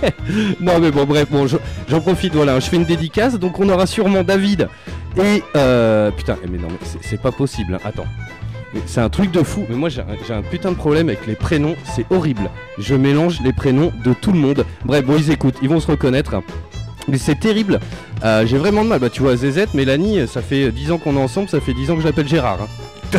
non, 0.59 0.79
mais 0.79 0.89
bon, 0.89 1.05
bref, 1.05 1.27
bon, 1.29 1.45
je- 1.45 1.57
j'en 1.87 2.01
profite, 2.01 2.33
voilà, 2.33 2.59
je 2.59 2.65
fais 2.67 2.77
une 2.77 2.85
dédicace, 2.85 3.37
donc 3.37 3.59
on 3.59 3.69
aura 3.69 3.85
sûrement 3.85 4.23
David 4.23 4.69
et. 5.17 5.43
euh, 5.55 6.09
putain, 6.11 6.37
eh, 6.43 6.47
mais 6.49 6.57
non, 6.57 6.67
mais 6.71 6.77
c'est- 6.83 6.97
c'est 7.07 7.21
pas 7.21 7.31
possible, 7.31 7.75
hein, 7.75 7.79
attends. 7.85 8.07
Mais 8.73 8.81
c'est 8.85 9.01
un 9.01 9.09
truc 9.09 9.31
de 9.31 9.43
fou, 9.43 9.65
mais 9.69 9.75
moi 9.75 9.89
j'ai 9.89 10.01
un- 10.01 10.41
putain 10.41 10.71
de 10.71 10.77
problème 10.77 11.09
avec 11.09 11.27
les 11.27 11.35
prénoms, 11.35 11.75
c'est 11.95 12.05
horrible. 12.09 12.49
Je 12.77 12.95
mélange 12.95 13.39
les 13.43 13.51
prénoms 13.53 13.91
de 14.05 14.13
tout 14.13 14.31
le 14.31 14.39
monde. 14.39 14.65
Bref, 14.85 15.05
bon, 15.05 15.15
ils 15.17 15.29
écoutent, 15.31 15.57
ils 15.61 15.69
vont 15.69 15.79
se 15.79 15.87
reconnaître. 15.87 16.35
Mais 17.07 17.17
c'est 17.17 17.35
terrible. 17.39 17.79
Euh, 18.23 18.45
j'ai 18.45 18.57
vraiment 18.57 18.83
de 18.83 18.89
mal. 18.89 18.99
Bah, 18.99 19.09
tu 19.09 19.21
vois, 19.23 19.35
ZZ, 19.35 19.73
Mélanie, 19.73 20.27
ça 20.27 20.41
fait 20.41 20.71
10 20.71 20.91
ans 20.91 20.97
qu'on 20.99 21.15
est 21.17 21.19
ensemble, 21.21 21.49
ça 21.49 21.59
fait 21.59 21.73
10 21.73 21.89
ans 21.91 21.95
que 21.95 22.01
je 22.01 22.07
l'appelle 22.07 22.27
Gérard. 22.27 22.59
hein. 22.61 22.67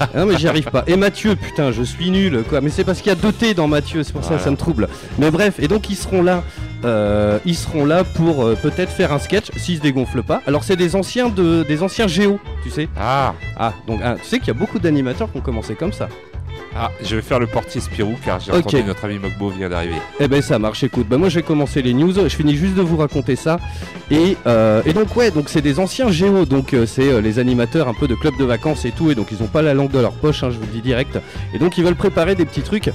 Ah 0.00 0.08
non, 0.16 0.26
mais 0.26 0.36
j'y 0.38 0.48
arrive 0.48 0.64
pas. 0.70 0.82
Et 0.88 0.96
Mathieu, 0.96 1.36
putain, 1.36 1.70
je 1.70 1.82
suis 1.82 2.10
nul, 2.10 2.42
quoi. 2.48 2.60
Mais 2.60 2.70
c'est 2.70 2.82
parce 2.84 2.98
qu'il 3.00 3.08
y 3.10 3.12
a 3.12 3.14
deux 3.14 3.30
T 3.32 3.54
dans 3.54 3.68
Mathieu, 3.68 4.02
c'est 4.02 4.12
pour 4.12 4.22
ça 4.22 4.30
que 4.30 4.34
Voilà. 4.34 4.44
ça 4.44 4.50
me 4.50 4.56
trouble. 4.56 4.88
Mais 5.18 5.30
bref, 5.30 5.54
et 5.60 5.68
donc 5.68 5.88
ils 5.90 5.94
seront 5.96 6.22
là. 6.22 6.42
Euh, 6.84 7.38
ils 7.44 7.56
seront 7.56 7.84
là 7.84 8.04
pour 8.04 8.44
euh, 8.44 8.54
peut-être 8.54 8.90
faire 8.90 9.12
un 9.12 9.18
sketch 9.18 9.50
s'ils 9.56 9.78
se 9.78 9.82
dégonflent 9.82 10.22
pas. 10.22 10.42
Alors 10.46 10.64
c'est 10.64 10.76
des 10.76 10.94
anciens 10.96 11.28
de 11.28 11.64
des 11.64 11.82
anciens 11.82 12.06
géos, 12.06 12.38
tu 12.62 12.70
sais. 12.70 12.88
Ah 12.98 13.34
Ah, 13.56 13.72
donc 13.86 14.00
ah, 14.04 14.16
tu 14.16 14.24
sais 14.24 14.38
qu'il 14.38 14.48
y 14.48 14.50
a 14.50 14.54
beaucoup 14.54 14.78
d'animateurs 14.78 15.30
qui 15.30 15.38
ont 15.38 15.42
commencé 15.42 15.74
comme 15.74 15.92
ça. 15.92 16.08
Ah, 16.76 16.90
je 17.02 17.16
vais 17.16 17.22
faire 17.22 17.40
le 17.40 17.46
portier 17.46 17.80
Spirou 17.80 18.14
car 18.24 18.38
j'ai 18.40 18.52
Ok. 18.52 18.58
entendu 18.66 18.84
notre 18.84 19.04
ami 19.04 19.18
Mogbo 19.18 19.48
vient 19.50 19.68
d'arriver. 19.68 19.96
Eh 20.20 20.28
ben 20.28 20.40
ça 20.42 20.58
marche, 20.58 20.84
écoute. 20.84 21.08
Bah 21.08 21.16
moi 21.16 21.28
je 21.28 21.36
vais 21.36 21.42
commencer 21.42 21.82
les 21.82 21.92
news. 21.94 22.12
Je 22.14 22.28
finis 22.28 22.54
juste 22.56 22.74
de 22.74 22.82
vous 22.82 22.96
raconter 22.96 23.36
ça. 23.36 23.58
Et, 24.10 24.36
euh, 24.46 24.82
et 24.86 24.92
donc 24.92 25.14
ouais, 25.16 25.30
donc 25.30 25.48
c'est 25.48 25.62
des 25.62 25.80
anciens 25.80 26.10
géos. 26.10 26.44
Donc 26.44 26.74
euh, 26.74 26.86
c'est 26.86 27.08
euh, 27.08 27.20
les 27.20 27.38
animateurs 27.38 27.88
un 27.88 27.94
peu 27.94 28.06
de 28.06 28.14
clubs 28.14 28.36
de 28.38 28.44
vacances 28.44 28.84
et 28.84 28.92
tout. 28.92 29.10
Et 29.10 29.14
donc 29.14 29.28
ils 29.32 29.42
ont 29.42 29.46
pas 29.48 29.62
la 29.62 29.74
langue 29.74 29.90
de 29.90 29.98
leur 29.98 30.12
poche, 30.12 30.42
hein, 30.44 30.50
je 30.50 30.56
vous 30.56 30.66
le 30.66 30.72
dis 30.72 30.80
direct. 30.82 31.18
Et 31.54 31.58
donc 31.58 31.78
ils 31.78 31.84
veulent 31.84 31.96
préparer 31.96 32.34
des 32.34 32.44
petits 32.44 32.62
trucs. 32.62 32.90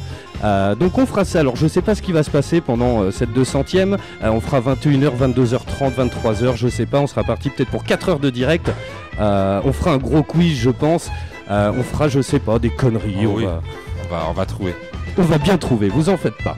Donc 0.79 0.97
on 0.97 1.05
fera 1.05 1.25
ça. 1.25 1.39
Alors 1.39 1.55
je 1.55 1.67
sais 1.67 1.81
pas 1.81 1.95
ce 1.95 2.01
qui 2.01 2.11
va 2.11 2.21
se 2.23 2.29
passer 2.29 2.61
pendant 2.61 3.11
cette 3.11 3.31
200ème. 3.31 3.97
Euh, 4.23 4.29
on 4.29 4.39
fera 4.39 4.59
21h, 4.61 5.11
22h30, 5.17 5.93
23h, 5.97 6.55
je 6.55 6.67
sais 6.67 6.85
pas. 6.85 6.99
On 6.99 7.07
sera 7.07 7.23
parti 7.23 7.49
peut-être 7.49 7.69
pour 7.69 7.83
4 7.83 8.09
heures 8.09 8.19
de 8.19 8.29
direct. 8.29 8.69
On 9.19 9.71
fera 9.73 9.91
un 9.91 9.97
gros 9.97 10.23
quiz, 10.23 10.57
je 10.59 10.69
pense. 10.69 11.09
Euh, 11.51 11.71
on 11.77 11.83
fera, 11.83 12.07
je 12.07 12.21
sais 12.21 12.39
pas, 12.39 12.59
des 12.59 12.69
conneries. 12.69 13.15
Ah 13.21 13.25
on 13.27 13.33
oui. 13.35 13.45
va- 13.45 13.61
On 14.05 14.13
va, 14.13 14.25
on 14.29 14.33
va 14.33 14.45
trouver. 14.45 14.73
on 15.17 15.21
va 15.23 15.37
bien 15.37 15.57
trouver, 15.57 15.89
vous 15.89 16.09
en 16.09 16.17
faites 16.17 16.37
pas. 16.43 16.57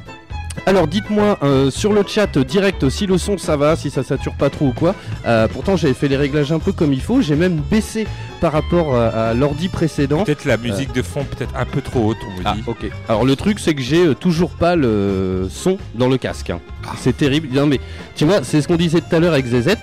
Alors 0.67 0.87
dites-moi 0.87 1.37
euh, 1.43 1.69
sur 1.69 1.91
le 1.91 2.01
chat 2.07 2.37
direct 2.39 2.87
si 2.89 3.05
le 3.05 3.17
son 3.17 3.37
ça 3.37 3.57
va, 3.57 3.75
si 3.75 3.89
ça 3.89 4.03
sature 4.03 4.33
pas 4.35 4.49
trop 4.49 4.67
ou 4.67 4.71
quoi. 4.71 4.95
Euh, 5.27 5.47
pourtant 5.49 5.75
j'avais 5.75 5.93
fait 5.93 6.07
les 6.07 6.15
réglages 6.15 6.51
un 6.53 6.59
peu 6.59 6.71
comme 6.71 6.93
il 6.93 7.01
faut, 7.01 7.21
j'ai 7.21 7.35
même 7.35 7.57
baissé 7.69 8.07
par 8.39 8.53
rapport 8.53 8.95
à, 8.95 9.07
à 9.09 9.33
l'ordi 9.33 9.67
précédent. 9.67 10.23
Peut-être 10.23 10.45
la 10.45 10.55
musique 10.57 10.93
de 10.93 11.01
fond, 11.01 11.25
peut-être 11.25 11.53
un 11.57 11.65
peu 11.65 11.81
trop 11.81 12.07
haute, 12.09 12.17
on 12.25 12.39
me 12.39 12.43
Ah 12.45 12.53
dit. 12.55 12.63
ok. 12.65 12.89
Alors 13.09 13.25
le 13.25 13.35
truc 13.35 13.59
c'est 13.59 13.75
que 13.75 13.81
j'ai 13.81 14.15
toujours 14.15 14.51
pas 14.51 14.77
le 14.77 15.47
son 15.51 15.77
dans 15.93 16.07
le 16.07 16.17
casque. 16.17 16.49
hein. 16.51 16.61
C'est 16.97 17.17
terrible. 17.17 17.49
Non 17.51 17.67
mais 17.67 17.81
tu 18.15 18.23
vois, 18.25 18.41
c'est 18.43 18.61
ce 18.61 18.67
qu'on 18.69 18.77
disait 18.77 19.01
tout 19.01 19.13
à 19.13 19.19
l'heure 19.19 19.33
avec 19.33 19.45
ZZ. 19.47 19.75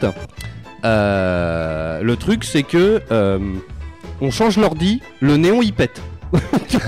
Euh, 0.84 2.00
le 2.02 2.16
truc 2.16 2.44
c'est 2.44 2.62
que 2.62 3.00
on 4.22 4.30
change 4.30 4.56
l'ordi, 4.56 5.02
le 5.20 5.36
néon 5.36 5.60
il 5.60 5.74
pète. 5.74 6.00
tu 6.68 6.78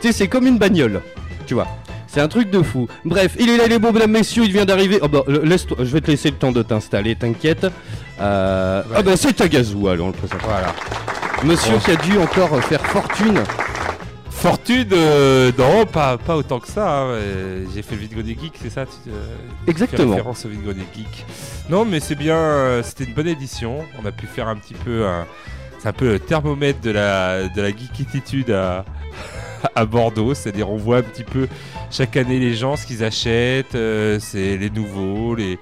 sais, 0.00 0.12
c'est 0.12 0.28
comme 0.28 0.46
une 0.46 0.58
bagnole, 0.58 1.00
tu 1.46 1.54
vois. 1.54 1.66
C'est 2.06 2.20
un 2.20 2.28
truc 2.28 2.50
de 2.50 2.62
fou. 2.62 2.86
Bref, 3.04 3.36
il 3.38 3.50
est 3.50 3.56
là, 3.56 3.64
il 3.66 3.72
est 3.72 3.78
beau, 3.78 3.90
mesdames, 3.92 4.12
messieurs, 4.12 4.44
il 4.44 4.52
vient 4.52 4.64
d'arriver. 4.64 4.98
Oh 5.02 5.08
bah, 5.08 5.22
laisse 5.42 5.66
je 5.78 5.84
vais 5.84 6.00
te 6.00 6.10
laisser 6.10 6.30
le 6.30 6.36
temps 6.36 6.52
de 6.52 6.62
t'installer, 6.62 7.16
t'inquiète. 7.16 7.66
Euh, 8.20 8.82
Ah 8.94 9.02
bah, 9.02 9.16
c'est 9.16 9.32
Tagazu, 9.34 9.88
alors, 9.88 10.06
on 10.06 10.10
le 10.10 10.14
présente. 10.14 10.40
Voilà. 10.44 10.72
Monsieur 11.44 11.72
Bon. 11.74 11.78
qui 11.80 11.90
a 11.90 11.96
dû 11.96 12.16
encore 12.18 12.62
faire 12.64 12.80
fortune. 12.86 13.40
Fortune, 14.30 14.88
euh, 14.92 15.50
non, 15.58 15.86
pas, 15.86 16.18
pas 16.18 16.36
autant 16.36 16.60
que 16.60 16.68
ça. 16.68 17.00
hein, 17.00 17.06
euh, 17.08 17.64
J'ai 17.74 17.82
fait 17.82 17.94
le 17.96 18.02
vide-grenier 18.02 18.36
geek, 18.40 18.52
c'est 18.62 18.70
ça 18.70 18.84
tu, 18.86 19.10
euh, 19.10 19.12
Exactement. 19.66 20.10
référence 20.12 20.46
au 20.46 20.50
geek. 20.50 21.24
Non, 21.68 21.84
mais 21.84 22.00
c'est 22.00 22.14
bien, 22.14 22.36
euh, 22.36 22.82
c'était 22.82 23.04
une 23.04 23.14
bonne 23.14 23.28
édition. 23.28 23.78
On 24.02 24.06
a 24.06 24.12
pu 24.12 24.26
faire 24.26 24.48
un 24.48 24.56
petit 24.56 24.74
peu 24.74 25.06
un. 25.06 25.26
Un 25.86 25.92
peu 25.92 26.14
le 26.14 26.18
thermomètre 26.18 26.80
de 26.80 26.90
la, 26.90 27.48
de 27.48 27.62
la 27.62 27.70
geekitude 27.70 28.50
à, 28.50 28.84
à 29.76 29.86
Bordeaux. 29.86 30.34
C'est-à-dire, 30.34 30.68
on 30.68 30.76
voit 30.76 30.96
un 30.96 31.02
petit 31.02 31.22
peu 31.22 31.46
chaque 31.92 32.16
année 32.16 32.40
les 32.40 32.54
gens, 32.54 32.74
ce 32.74 32.86
qu'ils 32.86 33.04
achètent, 33.04 33.76
euh, 33.76 34.18
c'est 34.20 34.56
les 34.56 34.68
nouveaux, 34.68 35.36
les. 35.36 35.60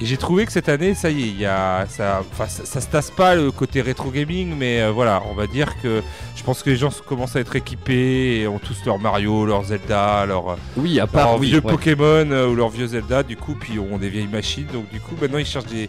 Et 0.00 0.06
j'ai 0.06 0.16
trouvé 0.16 0.44
que 0.44 0.50
cette 0.50 0.68
année, 0.68 0.92
ça 0.94 1.08
y 1.10 1.22
est, 1.22 1.26
il 1.28 1.38
y 1.38 1.46
a, 1.46 1.86
ça, 1.88 2.20
enfin, 2.32 2.48
ça, 2.48 2.64
ça 2.64 2.80
se 2.80 2.88
tasse 2.88 3.12
pas 3.12 3.36
le 3.36 3.52
côté 3.52 3.80
rétro 3.80 4.10
gaming, 4.10 4.52
mais 4.58 4.82
euh, 4.82 4.90
voilà, 4.90 5.22
on 5.30 5.34
va 5.34 5.46
dire 5.46 5.80
que 5.80 6.02
je 6.34 6.42
pense 6.42 6.64
que 6.64 6.70
les 6.70 6.76
gens 6.76 6.90
commencent 7.06 7.36
à 7.36 7.40
être 7.40 7.54
équipés 7.54 8.40
et 8.40 8.48
ont 8.48 8.58
tous 8.58 8.84
leur 8.86 8.98
Mario, 8.98 9.46
leur 9.46 9.62
Zelda, 9.64 10.26
leur, 10.26 10.56
Oui, 10.76 10.98
à 10.98 11.04
leur 11.04 11.08
part 11.08 11.38
oui, 11.38 11.46
vieux 11.50 11.60
ouais. 11.64 11.70
Pokémon 11.70 12.28
euh, 12.32 12.48
ou 12.48 12.56
leur 12.56 12.70
vieux 12.70 12.88
Zelda, 12.88 13.22
du 13.22 13.36
coup, 13.36 13.54
puis 13.54 13.78
ont 13.78 13.96
des 13.98 14.08
vieilles 14.08 14.26
machines, 14.26 14.66
donc 14.72 14.90
du 14.90 14.98
coup, 14.98 15.14
maintenant 15.20 15.38
ils 15.38 15.46
cherchent 15.46 15.66
des, 15.66 15.88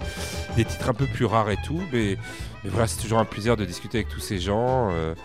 des 0.55 0.65
titres 0.65 0.87
un 0.89 0.93
peu 0.93 1.07
plus 1.07 1.25
rares 1.25 1.49
et 1.49 1.57
tout, 1.65 1.81
mais, 1.91 2.15
mais 2.63 2.69
voilà, 2.69 2.85
c'est 2.85 3.01
toujours 3.01 3.17
un 3.19 3.25
plaisir 3.25 3.57
de 3.57 3.65
discuter 3.65 3.97
avec 3.97 4.09
tous 4.09 4.19
ces 4.19 4.37
gens. 4.39 4.91
euh, 4.93 5.15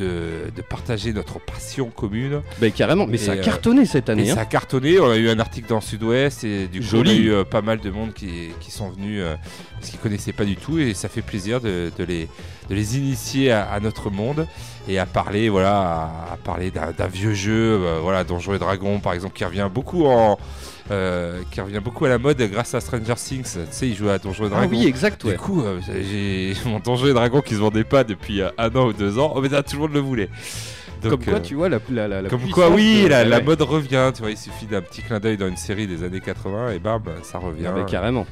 de, 0.00 0.50
de 0.54 0.62
partager 0.62 1.12
notre 1.12 1.38
passion 1.38 1.90
commune. 1.90 2.40
Bah, 2.60 2.70
carrément, 2.70 3.06
mais 3.06 3.16
Et, 3.16 3.18
ça 3.18 3.32
a 3.32 3.36
euh, 3.36 3.42
cartonné 3.42 3.86
cette 3.86 4.08
Et 4.08 4.12
année. 4.12 4.30
hein. 4.30 4.34
ça 4.34 4.40
a 4.40 4.44
cartonné, 4.46 4.98
on 4.98 5.10
a 5.10 5.16
eu 5.16 5.28
un 5.28 5.38
article 5.38 5.68
dans 5.68 5.80
Sud-Ouest 5.80 6.44
et 6.44 6.66
du 6.66 6.80
coup 6.80 6.86
Joli. 6.86 7.10
on 7.10 7.12
a 7.12 7.16
eu 7.16 7.32
euh, 7.32 7.44
pas 7.44 7.62
mal 7.62 7.78
de 7.80 7.90
monde 7.90 8.12
qui, 8.12 8.48
qui 8.60 8.70
sont 8.70 8.90
venus 8.90 9.20
euh, 9.22 9.36
parce 9.78 9.90
qu'ils 9.90 10.00
connaissaient 10.00 10.32
pas 10.32 10.44
du 10.44 10.56
tout 10.56 10.78
et 10.78 10.94
ça 10.94 11.08
fait 11.08 11.22
plaisir 11.22 11.60
de, 11.60 11.92
de 11.96 12.04
les, 12.04 12.28
de 12.68 12.74
les 12.74 12.96
initier 12.98 13.52
à, 13.52 13.70
à 13.70 13.78
notre 13.80 14.10
monde 14.10 14.46
et 14.88 14.98
à 14.98 15.06
parler 15.06 15.48
voilà 15.48 15.78
à, 15.80 16.32
à 16.32 16.36
parler 16.42 16.70
d'un 16.70 16.92
d'un 16.92 17.06
vieux 17.06 17.34
jeu 17.34 17.52
euh, 17.82 17.98
voilà 18.02 18.24
Donjons 18.24 18.54
et 18.54 18.58
Dragons 18.58 18.98
par 19.00 19.12
exemple 19.12 19.34
qui 19.36 19.44
revient 19.44 19.68
beaucoup 19.72 20.06
en 20.06 20.38
euh, 20.90 21.40
qui 21.50 21.60
revient 21.60 21.80
beaucoup 21.82 22.04
à 22.04 22.08
la 22.08 22.18
mode 22.18 22.40
grâce 22.50 22.74
à 22.74 22.80
Stranger 22.80 23.14
Things 23.16 23.44
tu 23.44 23.58
sais 23.70 23.88
ils 23.88 23.94
jouaient 23.94 24.12
à 24.12 24.18
Donjons 24.18 24.44
et 24.44 24.46
Ah 24.48 24.56
Dragons 24.56 24.70
oui, 24.70 24.86
exact, 24.86 25.22
ouais. 25.24 25.32
du 25.32 25.38
coup, 25.38 25.62
euh, 25.62 25.80
j'ai 25.88 26.54
mon 26.68 26.80
Donjons 26.80 27.06
et 27.06 27.12
Dragons 27.12 27.40
qui 27.42 27.54
se 27.54 27.60
vendait 27.60 27.84
pas 27.84 28.04
depuis 28.04 28.40
euh, 28.42 28.50
un 28.58 28.74
an 28.74 28.86
ou 28.88 28.92
deux 28.92 29.18
ans. 29.18 29.32
Oh, 29.36 29.40
mais 29.40 29.48
là, 29.48 29.62
tout 29.62 29.76
le 29.76 29.82
monde 29.82 29.92
le 29.92 30.00
voulait. 30.00 30.28
Donc, 31.02 31.12
Comme 31.12 31.24
quoi, 31.24 31.34
euh, 31.34 31.40
tu 31.40 31.54
vois, 31.54 31.68
la, 31.68 31.78
la, 32.08 32.28
comme 32.28 32.50
quoi, 32.50 32.68
oui, 32.68 33.04
de- 33.04 33.08
la, 33.08 33.40
mode 33.40 33.62
revient. 33.62 34.10
Tu 34.14 34.20
vois, 34.20 34.30
il 34.30 34.36
suffit 34.36 34.66
d'un 34.66 34.82
petit 34.82 35.00
clin 35.02 35.18
d'œil 35.18 35.36
dans 35.38 35.48
une 35.48 35.56
série 35.56 35.86
des 35.86 36.02
années 36.02 36.20
80 36.20 36.72
et 36.72 36.78
bam, 36.78 37.02
ça 37.22 37.38
revient. 37.38 37.66
Ah, 37.68 37.72
mais 37.74 37.84
carrément. 37.86 38.26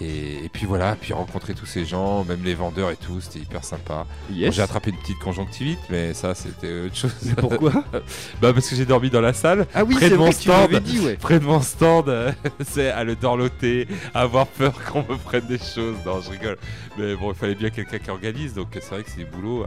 Et, 0.00 0.44
et 0.44 0.48
puis 0.48 0.66
voilà, 0.66 0.96
puis 1.00 1.12
rencontrer 1.12 1.54
tous 1.54 1.66
ces 1.66 1.84
gens, 1.84 2.24
même 2.24 2.42
les 2.44 2.54
vendeurs 2.54 2.90
et 2.90 2.96
tout, 2.96 3.20
c'était 3.20 3.38
hyper 3.40 3.64
sympa. 3.64 4.06
Bon, 4.28 4.34
Yes. 4.34 4.54
j'ai 4.54 4.62
attrapé 4.62 4.90
une 4.90 4.96
petite 4.98 5.18
conjonctivite, 5.18 5.78
mais 5.90 6.14
ça, 6.14 6.34
c'était 6.34 6.86
autre 6.86 6.96
chose. 6.96 7.14
Mais 7.24 7.34
pourquoi 7.34 7.72
Bah, 8.40 8.52
parce 8.52 8.68
que 8.68 8.76
j'ai 8.76 8.86
dormi 8.86 9.10
dans 9.10 9.20
la 9.20 9.32
salle. 9.32 9.66
Ah 9.74 9.84
oui, 9.84 9.94
Près 9.94 10.06
c'est 10.06 10.10
de 10.10 10.16
vrai 10.16 10.26
mon 10.26 10.30
que 10.32 10.36
tu 10.36 10.42
stand. 10.42 10.82
dit, 10.82 11.00
ouais. 11.00 11.16
Près 11.16 11.38
de 11.40 11.44
mon 11.44 11.60
stand, 11.60 12.08
euh, 12.08 12.32
c'est 12.64 12.90
à 12.90 13.04
le 13.04 13.16
dorloter, 13.16 13.86
à 14.14 14.22
avoir 14.22 14.46
peur 14.46 14.72
qu'on 14.84 15.00
me 15.02 15.16
prenne 15.16 15.46
des 15.46 15.58
choses. 15.58 15.96
Non, 16.04 16.20
je 16.20 16.30
rigole. 16.30 16.56
Mais 16.98 17.14
bon, 17.16 17.30
il 17.32 17.36
fallait 17.36 17.54
bien 17.54 17.70
quelqu'un 17.70 17.98
qui 17.98 18.10
organise, 18.10 18.54
donc 18.54 18.68
c'est 18.72 18.88
vrai 18.90 19.02
que 19.02 19.10
c'est 19.10 19.18
du 19.18 19.26
boulot 19.26 19.66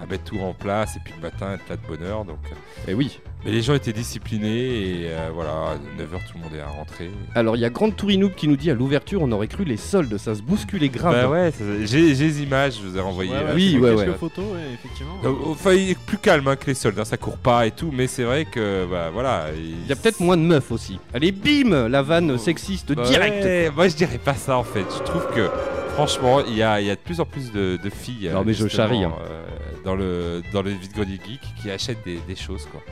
à 0.00 0.06
mettre 0.06 0.24
tout 0.24 0.38
en 0.40 0.52
place, 0.52 0.96
et 0.96 1.00
puis 1.04 1.14
le 1.16 1.22
matin, 1.22 1.54
être 1.54 1.68
là 1.68 1.76
de 1.76 1.86
bonne 1.86 2.02
heure. 2.02 2.24
Donc, 2.24 2.38
euh. 2.52 2.90
Et 2.90 2.94
oui. 2.94 3.18
Mais 3.44 3.52
les 3.52 3.62
gens 3.62 3.74
étaient 3.74 3.92
disciplinés, 3.92 4.48
et 4.48 5.06
euh, 5.10 5.30
voilà, 5.32 5.50
à 5.50 5.74
9h, 5.76 6.18
tout 6.30 6.36
le 6.36 6.40
monde 6.40 6.52
est 6.56 6.60
à 6.60 6.66
rentrer. 6.66 7.10
Alors, 7.34 7.56
il 7.56 7.60
y 7.60 7.64
a 7.64 7.70
Grande 7.70 7.94
Tourinoub 7.96 8.30
qui 8.36 8.48
nous 8.48 8.56
dit 8.56 8.70
à 8.70 8.74
l'ouverture, 8.74 9.22
on 9.22 9.30
aurait 9.32 9.46
cru 9.46 9.64
les 9.64 9.76
soldes, 9.76 10.16
ça 10.18 10.34
se 10.34 10.42
bousculait 10.42 10.88
grave. 10.88 11.14
Bah 11.14 11.28
ouais, 11.28 11.52
j'ai 11.84 12.14
j'ai 12.14 12.24
les 12.26 12.42
images, 12.42 12.78
je 12.82 12.88
vous 12.88 12.96
ai 12.98 13.00
renvoyé. 13.00 13.30
Ouais, 13.30 13.38
ouais, 13.44 13.52
Oui, 13.54 13.78
ouais, 13.78 13.94
quelques 13.96 14.08
ouais. 14.08 14.14
photos, 14.18 14.44
ouais, 14.44 14.60
effectivement. 14.74 15.14
Euh, 15.24 15.32
Enfin, 15.46 15.72
il 15.74 15.90
est 15.90 15.98
plus 15.98 16.18
calme 16.18 16.48
hein, 16.48 16.56
que 16.56 16.66
les 16.66 16.74
soldes, 16.74 16.98
hein, 16.98 17.04
ça 17.04 17.16
court 17.16 17.38
pas 17.38 17.66
et 17.66 17.70
tout, 17.70 17.90
mais 17.92 18.06
c'est 18.08 18.24
vrai 18.24 18.44
que, 18.46 18.84
bah 18.90 19.10
voilà. 19.12 19.46
Il 19.56 19.86
y 19.86 19.92
a 19.92 19.96
peut-être 19.96 20.20
moins 20.20 20.36
de 20.36 20.42
meufs 20.42 20.72
aussi. 20.72 20.98
Allez, 21.14 21.30
bim 21.32 21.88
La 21.88 22.02
vanne 22.02 22.36
sexiste 22.38 22.92
Bah 22.94 23.04
direct 23.04 23.44
ouais, 23.44 23.70
moi 23.74 23.88
je 23.88 23.94
dirais 23.96 24.18
pas 24.18 24.34
ça 24.34 24.56
en 24.58 24.64
fait. 24.64 24.84
Je 24.98 25.02
trouve 25.04 25.26
que 25.34 25.48
Franchement, 25.94 26.42
il 26.46 26.54
y 26.54 26.62
a, 26.62 26.78
il 26.78 26.86
y 26.86 26.90
a 26.90 26.94
de 26.94 27.00
plus 27.00 27.20
en 27.20 27.24
plus 27.24 27.52
de, 27.52 27.78
de 27.82 27.88
filles 27.90 28.28
Non, 28.30 28.42
mais 28.44 28.52
je 28.52 28.68
charrie, 28.68 29.02
hein. 29.02 29.12
euh, 29.30 29.42
dans 29.86 29.94
le 29.96 30.42
dans 30.52 30.60
le 30.60 30.70
vide-grenier 30.72 31.18
geek 31.26 31.40
qui 31.62 31.70
achètent 31.70 32.04
des, 32.04 32.18
des 32.28 32.36
choses 32.36 32.66
quoi. 32.70 32.82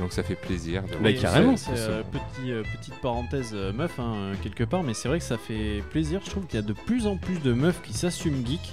Donc 0.00 0.12
ça 0.12 0.24
fait 0.24 0.34
plaisir. 0.34 0.82
de 0.82 1.10
carrément, 1.20 1.56
C'est 1.56 1.76
ça. 1.76 1.82
euh, 1.90 2.02
petit, 2.02 2.50
euh, 2.50 2.64
petite 2.80 2.94
parenthèse 3.00 3.50
euh, 3.54 3.72
meuf 3.72 3.92
hein, 4.00 4.32
quelque 4.42 4.64
part, 4.64 4.82
mais 4.82 4.92
c'est 4.92 5.06
vrai 5.06 5.18
que 5.18 5.24
ça 5.24 5.38
fait 5.38 5.84
plaisir. 5.90 6.20
Je 6.24 6.30
trouve 6.30 6.46
qu'il 6.46 6.56
y 6.58 6.62
a 6.62 6.66
de 6.66 6.72
plus 6.72 7.06
en 7.06 7.16
plus 7.16 7.40
de 7.40 7.52
meufs 7.52 7.80
qui 7.82 7.92
s'assument 7.92 8.44
geek, 8.44 8.72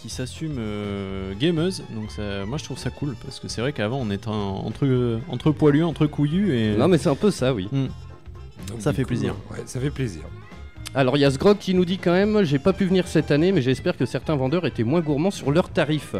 qui 0.00 0.08
s'assument 0.08 0.58
euh, 0.60 1.34
gameuses. 1.34 1.82
Donc 1.90 2.12
ça, 2.12 2.46
moi 2.46 2.58
je 2.58 2.64
trouve 2.64 2.78
ça 2.78 2.90
cool 2.90 3.16
parce 3.24 3.40
que 3.40 3.48
c'est 3.48 3.60
vrai 3.60 3.72
qu'avant 3.72 3.98
on 3.98 4.10
était 4.12 4.28
en- 4.28 4.64
entre 4.64 4.86
euh, 4.86 5.18
entre 5.28 5.50
poilus, 5.50 5.82
entre 5.82 6.06
couillus 6.06 6.56
et 6.56 6.76
Non, 6.76 6.86
mais 6.86 6.98
c'est 6.98 7.08
un 7.08 7.16
peu 7.16 7.32
ça, 7.32 7.52
oui. 7.52 7.68
Hmm. 7.72 7.86
Donc, 8.68 8.80
ça 8.80 8.92
fait 8.92 9.02
coup, 9.02 9.08
plaisir. 9.08 9.34
Ouais, 9.50 9.58
ça 9.66 9.80
fait 9.80 9.90
plaisir. 9.90 10.22
Alors, 10.94 11.16
il 11.16 11.20
y 11.20 11.24
a 11.24 11.30
Sgrog 11.32 11.58
qui 11.58 11.74
nous 11.74 11.84
dit 11.84 11.98
quand 11.98 12.12
même 12.12 12.44
J'ai 12.44 12.60
pas 12.60 12.72
pu 12.72 12.84
venir 12.84 13.08
cette 13.08 13.32
année, 13.32 13.50
mais 13.50 13.62
j'espère 13.62 13.96
que 13.96 14.06
certains 14.06 14.36
vendeurs 14.36 14.64
étaient 14.66 14.84
moins 14.84 15.00
gourmands 15.00 15.32
sur 15.32 15.50
leurs 15.50 15.70
tarifs. 15.70 16.14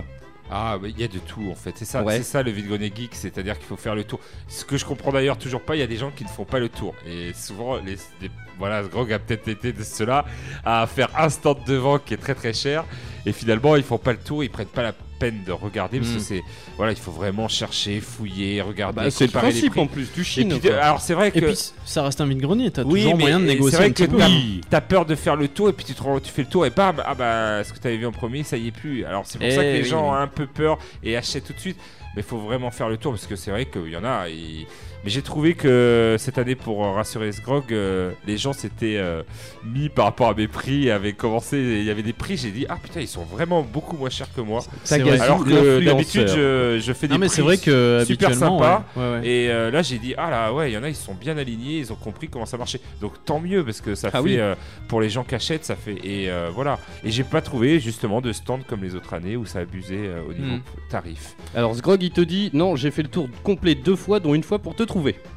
Ah, 0.55 0.79
il 0.85 1.01
y 1.01 1.05
a 1.05 1.09
de 1.09 1.19
tout 1.19 1.49
en 1.51 1.55
fait. 1.55 1.73
C'est 1.77 1.85
ça, 1.87 2.03
Ouais. 2.03 2.19
c'est 2.19 2.23
ça 2.25 2.43
le 2.43 2.51
vide-grenier 2.51 2.93
geek, 2.95 3.15
c'est-à-dire 3.15 3.57
qu'il 3.59 3.67
faut 3.67 3.77
faire 3.77 3.95
le 3.95 4.05
tour. 4.05 4.21
Ce 4.49 4.65
que 4.67 4.77
je 4.77 4.85
comprends 4.85 5.11
d'ailleurs 5.11 5.39
toujours 5.39 5.63
pas, 5.63 5.77
il 5.77 5.79
y 5.79 5.83
a 5.83 5.87
des 5.87 5.97
gens 5.97 6.11
qui 6.11 6.25
ne 6.25 6.29
font 6.29 6.45
pas 6.45 6.59
le 6.59 6.69
tour. 6.69 6.95
Et 7.07 7.33
souvent, 7.33 7.77
les, 7.77 7.97
les- 8.21 8.31
voilà, 8.59 8.83
Grog 8.83 9.11
a 9.13 9.19
peut-être 9.19 9.49
été 9.49 9.73
de 9.73 9.83
ceux-là 9.83 10.25
à 10.65 10.87
faire 10.87 11.09
un 11.19 11.31
stand 11.31 11.59
devant 11.67 11.99
qui 11.99 12.13
est 12.15 12.19
très 12.19 12.35
très 12.35 12.53
cher. 12.53 12.85
Et 13.25 13.33
finalement, 13.33 13.77
ils 13.77 13.83
font 13.83 13.99
pas 13.99 14.13
le 14.13 14.19
tour, 14.19 14.45
ils 14.45 14.51
prennent 14.51 14.67
pas 14.67 14.83
la 14.83 14.93
peine 15.23 15.43
de 15.47 15.53
regarder 15.53 16.01
parce 16.01 16.13
que 16.13 16.19
c'est 16.19 16.43
voilà, 16.77 16.93
il 16.93 16.99
faut 16.99 17.13
vraiment 17.13 17.47
chercher, 17.49 18.01
fouiller, 18.01 18.61
regarder. 18.61 18.97
Bah, 18.97 19.11
c'est 19.11 19.27
le 19.27 19.31
principe 19.33 19.77
en 19.79 19.87
plus, 19.87 20.09
tu 20.13 20.21
Et 20.23 20.25
chines. 20.25 20.49
puis, 20.59 20.69
quoi. 20.69 20.79
alors 20.79 21.01
c'est 21.01 21.15
vrai 21.15 21.31
que 21.31 21.39
Et 21.39 21.43
puis 21.43 21.57
ça 21.85 22.03
reste 22.03 22.21
un 22.21 22.27
vide-grenier, 22.27 22.71
t'as 22.71 22.83
oui, 22.83 23.01
toujours 23.03 23.17
mais 23.17 23.23
moyen 23.23 23.41
de 23.41 23.47
c'est 23.47 23.53
négocier 23.55 23.77
vrai 23.79 23.87
un 23.87 23.91
petit 23.93 24.07
que 24.07 24.11
peu. 24.11 24.19
t'as 24.19 24.29
t'as 24.71 24.81
peur 24.81 25.07
de 25.07 25.15
faire 25.15 25.37
le 25.37 25.49
tour 25.49 25.69
et 25.69 25.73
puis 25.73 25.85
tu, 25.85 25.95
te 25.95 26.03
rends- 26.03 26.19
tu 26.21 26.31
fais 26.33 26.43
le 26.43 26.49
tour 26.49 26.67
et 26.67 26.71
bam, 26.71 27.03
ah 27.07 27.15
bah 27.15 27.63
ce 27.65 27.73
que 27.73 27.79
t'avais 27.79 27.97
vu 27.97 28.07
en 28.07 28.13
premier, 28.13 28.43
ça 28.43 28.57
y 28.57 28.69
est 28.69 28.73
plus. 28.73 29.05
Alors 29.05 29.23
c'est 29.27 29.39
pour 29.39 29.47
Eh 29.47 29.53
ça 29.53 29.63
que 29.63 29.69
les 29.69 29.83
oui, 29.83 29.89
gens 29.89 30.09
ont 30.09 30.13
un 30.15 30.27
peu 30.27 30.47
peur 30.47 30.79
et 31.05 31.17
achètent 31.17 31.47
tout 31.47 31.53
de 31.53 31.61
suite. 31.61 31.79
Mais 32.15 32.21
il 32.21 32.25
faut 32.29 32.39
vraiment 32.39 32.71
faire 32.71 32.89
le 32.91 32.99
tour 32.99 33.13
parce 33.13 33.27
que 33.27 33.37
c'est 33.37 33.51
vrai 33.51 33.65
qu'il 33.67 33.89
y 33.89 33.97
en 33.97 34.05
a. 34.05 34.29
et- 34.29 34.67
Mais 35.05 35.11
j'ai 35.11 35.23
trouvé 35.23 35.55
que 35.55 36.17
cette 36.19 36.39
année, 36.39 36.55
pour 36.55 36.85
euh, 36.85 36.93
rassurer 36.93 37.33
Sgrog, 37.33 37.65
euh, 37.73 38.13
les 38.27 38.37
gens 38.37 38.53
s'étaient 38.53 38.99
euh, 38.99 39.23
mis 39.65 39.89
par 39.89 40.05
rapport 40.05 40.29
à 40.29 40.35
mes 40.35 40.47
prix, 40.49 40.91
avaient 40.91 41.13
commencé. 41.13 41.59
Il 41.59 41.85
y 41.85 41.91
avait 41.91 42.03
des 42.05 42.13
prix, 42.13 42.37
j'ai 42.37 42.51
dit 42.51 42.67
ah 42.69 42.77
putain, 42.81 43.01
ils 43.01 43.09
sont 43.09 43.25
vraiment 43.25 43.63
beaucoup 43.63 43.97
moins 43.97 44.11
chers 44.11 44.33
que 44.33 44.41
moi. 44.41 44.61
Vrai. 44.87 45.21
Alors 45.21 45.45
que 45.45 45.85
d'habitude, 45.85 46.29
je, 46.29 46.81
je 46.81 46.93
fais 46.93 47.09
des 47.09 47.15
Non 47.15 47.19
mais 47.21 47.27
prix 47.27 47.35
c'est 47.37 47.43
vrai 47.43 47.57
que 47.59 48.05
super 48.07 48.29
habituellement, 48.29 48.59
sympa. 48.59 48.85
ouais, 48.97 49.03
ouais, 49.03 49.13
ouais. 49.21 49.29
et 49.29 49.51
euh, 49.51 49.71
là, 49.71 49.83
j'ai 49.83 49.99
dit, 49.99 50.15
ah 50.17 50.31
là, 50.31 50.53
ouais, 50.53 50.71
il 50.71 50.75
y 50.75 50.79
en 50.79 50.83
a, 50.85 50.89
ils 50.89 50.95
sont 50.95 51.15
bien 51.15 51.37
alignés, 51.37 51.79
ils 51.79 51.93
ont 51.93 51.97
compris 51.97 52.29
comment 52.29 52.47
ça 52.47 52.57
marchait. 52.57 52.81
Donc 53.01 53.15
tant 53.25 53.41
mieux, 53.41 53.65
parce 53.65 53.81
que 53.81 53.95
ça 53.97 54.09
Ah 54.13 54.19
fait, 54.19 54.25
oui. 54.25 54.39
euh, 54.39 54.55
pour 54.89 55.01
les 55.01 55.11
gens 55.11 55.25
qui 55.25 55.35
achètent, 55.35 55.65
ça 55.65 55.75
fait. 55.75 55.97
Et 56.05 56.31
euh, 56.31 56.51
voilà. 56.55 56.79
Et 57.05 57.11
j'ai 57.11 57.25
pas 57.25 57.41
trouvé, 57.41 57.81
justement, 57.81 58.21
de 58.21 58.33
stand 58.33 58.65
comme 58.69 58.83
les 58.83 58.95
autres 58.95 59.15
années 59.15 59.37
où 59.37 59.47
ça 59.47 59.61
abusait 59.61 59.97
euh, 59.99 60.21
au 60.29 60.33
niveau 60.33 60.43
Mm. 60.57 60.63
tarif. 60.91 61.35
Alors, 61.55 61.75
Sgrog, 61.75 62.03
il 62.03 62.11
te 62.11 62.21
dit 62.21 62.51
Non, 62.53 62.77
j'ai 62.77 62.91
fait 62.91 63.03
le 63.03 63.09
tour 63.09 63.29
complet 63.43 63.75
deux 63.75 63.97
fois, 63.97 64.21
dont 64.21 64.35
une 64.35 64.43
fois 64.43 64.59
pour 64.59 64.75
te 64.77 64.83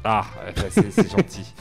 Ah, 0.04 0.24
euh, 0.46 0.52
c'est 0.70 1.10
gentil. 1.10 1.52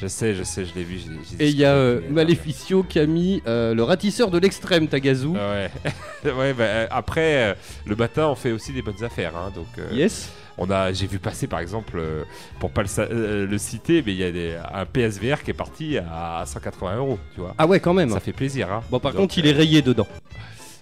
Je 0.00 0.06
sais, 0.06 0.34
je 0.34 0.42
sais, 0.44 0.64
je 0.64 0.74
l'ai 0.74 0.82
vu. 0.82 0.98
Et 1.38 1.48
il 1.50 1.56
y 1.56 1.64
a 1.66 1.72
euh, 1.74 1.96
discuté, 1.96 2.14
Maleficio 2.14 2.82
qui 2.84 2.98
a 2.98 3.06
mis 3.06 3.42
euh, 3.46 3.74
le 3.74 3.82
ratisseur 3.82 4.30
de 4.30 4.38
l'extrême, 4.38 4.88
Tagazu. 4.88 5.28
Ah 5.36 5.50
ouais. 6.24 6.32
ouais, 6.32 6.52
bah, 6.54 6.64
euh, 6.64 6.86
après, 6.90 7.50
euh, 7.50 7.54
le 7.84 7.96
matin, 7.96 8.28
on 8.28 8.34
fait 8.34 8.52
aussi 8.52 8.72
des 8.72 8.80
bonnes 8.80 9.04
affaires. 9.04 9.36
hein, 9.36 9.52
donc, 9.54 9.66
euh, 9.78 9.88
Yes. 9.92 10.30
on 10.56 10.70
a, 10.70 10.90
j'ai 10.94 11.06
vu 11.06 11.18
passer, 11.18 11.46
par 11.48 11.60
exemple, 11.60 11.98
euh, 11.98 12.22
pour 12.60 12.70
pas 12.70 12.82
le, 12.82 12.88
euh, 12.98 13.58
citer, 13.58 14.02
mais 14.06 14.12
il 14.12 14.18
y 14.18 14.24
a 14.24 14.32
des- 14.32 14.56
un 14.72 14.86
PSVR 14.86 15.42
qui 15.42 15.50
est 15.50 15.54
parti 15.54 15.98
à 15.98 16.44
180 16.46 16.96
euros, 16.96 17.18
tu 17.34 17.42
vois. 17.42 17.54
Ah 17.58 17.66
ouais, 17.66 17.78
quand 17.78 17.92
même. 17.92 18.08
Ça 18.10 18.20
fait 18.20 18.32
plaisir, 18.32 18.72
hein. 18.72 18.82
Bon, 18.90 19.00
par 19.00 19.12
Donc, 19.12 19.20
contre, 19.22 19.36
il 19.38 19.46
est 19.46 19.52
rayé 19.52 19.82
dedans. 19.82 20.06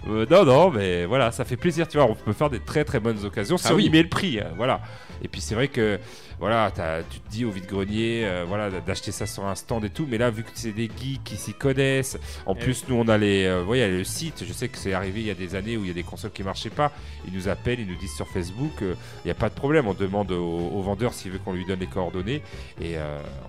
Euh, 0.06 0.26
non, 0.30 0.44
non, 0.44 0.70
mais 0.70 1.04
voilà, 1.06 1.32
ça 1.32 1.44
fait 1.44 1.56
plaisir, 1.56 1.88
tu 1.88 1.96
vois. 1.98 2.06
On 2.06 2.14
peut 2.14 2.32
faire 2.32 2.50
des 2.50 2.60
très 2.60 2.84
très 2.84 3.00
bonnes 3.00 3.24
occasions 3.24 3.56
si 3.58 3.66
Ah 3.68 3.72
on 3.72 3.76
oui. 3.76 3.86
y 3.86 3.90
met 3.90 4.02
le 4.02 4.08
prix, 4.08 4.38
hein, 4.38 4.52
voilà. 4.56 4.80
Et 5.22 5.26
puis 5.28 5.40
c'est 5.40 5.56
vrai 5.56 5.66
que, 5.66 5.98
voilà, 6.38 6.70
tu 7.10 7.18
te 7.18 7.28
dis 7.28 7.44
au 7.44 7.50
vide-grenier, 7.50 8.22
euh, 8.24 8.44
voilà, 8.46 8.70
d'acheter 8.70 9.10
ça 9.10 9.26
sur 9.26 9.44
un 9.44 9.56
stand 9.56 9.84
et 9.84 9.90
tout, 9.90 10.06
mais 10.08 10.16
là, 10.16 10.30
vu 10.30 10.44
que 10.44 10.50
c'est 10.54 10.70
des 10.70 10.88
geeks 10.88 11.24
qui 11.24 11.36
s'y 11.36 11.52
connaissent, 11.52 12.16
en 12.46 12.54
Eh 12.54 12.60
plus, 12.60 12.84
nous 12.88 12.94
on 12.94 13.08
a 13.08 13.18
les, 13.18 13.44
euh, 13.44 13.64
le 13.88 14.04
site, 14.04 14.44
je 14.46 14.52
sais 14.52 14.68
que 14.68 14.78
c'est 14.78 14.92
arrivé 14.92 15.20
il 15.22 15.26
y 15.26 15.30
a 15.32 15.34
des 15.34 15.56
années 15.56 15.76
où 15.76 15.82
il 15.82 15.88
y 15.88 15.90
a 15.90 15.94
des 15.94 16.04
consoles 16.04 16.30
qui 16.30 16.44
marchaient 16.44 16.70
pas, 16.70 16.92
ils 17.26 17.32
nous 17.34 17.48
appellent, 17.48 17.80
ils 17.80 17.88
nous 17.88 17.96
disent 17.96 18.14
sur 18.14 18.28
Facebook, 18.28 18.80
il 18.80 18.94
n'y 19.24 19.32
a 19.32 19.34
pas 19.34 19.48
de 19.48 19.54
problème, 19.54 19.88
on 19.88 19.94
demande 19.94 20.30
au, 20.30 20.70
au 20.72 20.80
vendeur 20.82 21.12
s'il 21.12 21.32
veut 21.32 21.38
qu'on 21.40 21.52
lui 21.52 21.66
donne 21.66 21.80
les 21.80 21.88
coordonnées, 21.88 22.42
et 22.80 22.94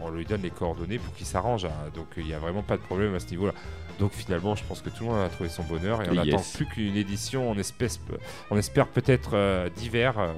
on 0.02 0.10
lui 0.10 0.26
donne 0.26 0.42
les 0.42 0.50
coordonnées 0.50 0.98
pour 0.98 1.14
qu'il 1.14 1.28
s'arrange, 1.28 1.66
hein. 1.66 1.72
donc 1.94 2.08
il 2.18 2.26
n'y 2.26 2.34
a 2.34 2.40
vraiment 2.40 2.64
pas 2.64 2.78
de 2.78 2.82
problème 2.82 3.14
à 3.14 3.20
ce 3.20 3.30
niveau-là. 3.30 3.54
Donc 4.00 4.14
finalement, 4.14 4.56
je 4.56 4.64
pense 4.64 4.82
que 4.82 4.90
tout 4.90 5.04
le 5.04 5.10
monde 5.12 5.20
a 5.22 5.30
trouvé 5.30 5.50
son 5.50 5.64
bonheur 5.64 6.02
et 6.02 6.10
on 6.10 6.14
Yes. 6.24 6.34
attend 6.34 6.44
plus 6.56 6.66
qu'une 6.66 6.96
édition 6.96 7.52
en 7.52 7.58
espèce, 7.58 8.00
on 8.50 8.58
espère 8.58 8.88
peut-être 8.88 9.32
euh, 9.34 9.70
d'hiver. 9.70 10.18
euh, 10.18 10.34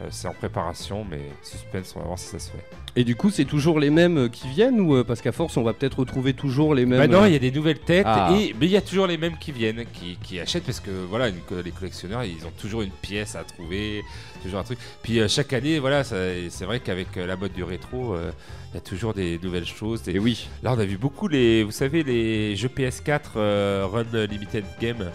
euh, 0.00 0.06
c'est 0.10 0.28
en 0.28 0.32
préparation, 0.34 1.04
mais 1.08 1.20
suspense, 1.42 1.94
on 1.96 2.00
va 2.00 2.06
voir 2.06 2.18
si 2.18 2.26
ça 2.26 2.38
se 2.38 2.50
fait. 2.50 2.64
Et 2.98 3.04
du 3.04 3.14
coup, 3.14 3.30
c'est 3.30 3.44
toujours 3.44 3.78
les 3.78 3.90
mêmes 3.90 4.18
euh, 4.18 4.28
qui 4.28 4.48
viennent 4.48 4.80
ou 4.80 4.96
euh, 4.96 5.04
parce 5.04 5.20
qu'à 5.20 5.30
force, 5.30 5.56
on 5.56 5.62
va 5.62 5.72
peut-être 5.72 6.00
retrouver 6.00 6.32
toujours 6.34 6.74
les 6.74 6.84
mêmes. 6.84 6.98
Bah 6.98 7.06
non, 7.06 7.22
euh, 7.22 7.28
il 7.28 7.32
y 7.32 7.36
a 7.36 7.38
des 7.38 7.52
nouvelles 7.52 7.78
têtes, 7.78 8.04
Ah. 8.08 8.30
et, 8.36 8.54
mais 8.58 8.66
il 8.66 8.72
y 8.72 8.76
a 8.76 8.80
toujours 8.80 9.06
les 9.06 9.16
mêmes 9.16 9.36
qui 9.38 9.52
viennent, 9.52 9.84
qui, 9.92 10.18
qui 10.22 10.40
achètent 10.40 10.64
parce 10.64 10.80
que 10.80 10.90
voilà, 11.08 11.28
une 11.28 11.36
co- 11.48 11.62
les 11.64 11.70
collectionneurs, 11.70 12.24
ils 12.24 12.44
ont 12.44 12.52
toujours 12.60 12.82
une 12.82 12.90
pièce 12.90 13.36
à 13.36 13.44
trouver, 13.44 14.02
toujours 14.42 14.58
un 14.58 14.64
truc. 14.64 14.78
Puis 15.02 15.20
euh, 15.20 15.28
chaque 15.28 15.52
année, 15.52 15.78
voilà, 15.78 16.02
ça- 16.02 16.16
c'est 16.50 16.64
vrai 16.64 16.80
qu'avec 16.80 17.16
euh, 17.16 17.26
la 17.26 17.36
mode 17.36 17.52
du 17.52 17.62
rétro, 17.62 18.14
euh, 18.14 18.32
il 18.72 18.74
y 18.74 18.78
a 18.78 18.80
toujours 18.80 19.14
des 19.14 19.38
nouvelles 19.42 19.64
choses. 19.66 20.02
des- 20.02 20.16
Et 20.16 20.18
oui. 20.18 20.48
Là, 20.64 20.74
on 20.76 20.78
a 20.80 20.84
vu 20.84 20.96
beaucoup 20.98 21.28
les, 21.28 21.62
vous 21.62 21.70
savez, 21.70 22.02
les 22.02 22.56
jeux 22.56 22.68
PS4 22.68 23.20
euh, 23.36 23.86
Run 23.88 24.26
Limited 24.26 24.64
Game. 24.80 25.08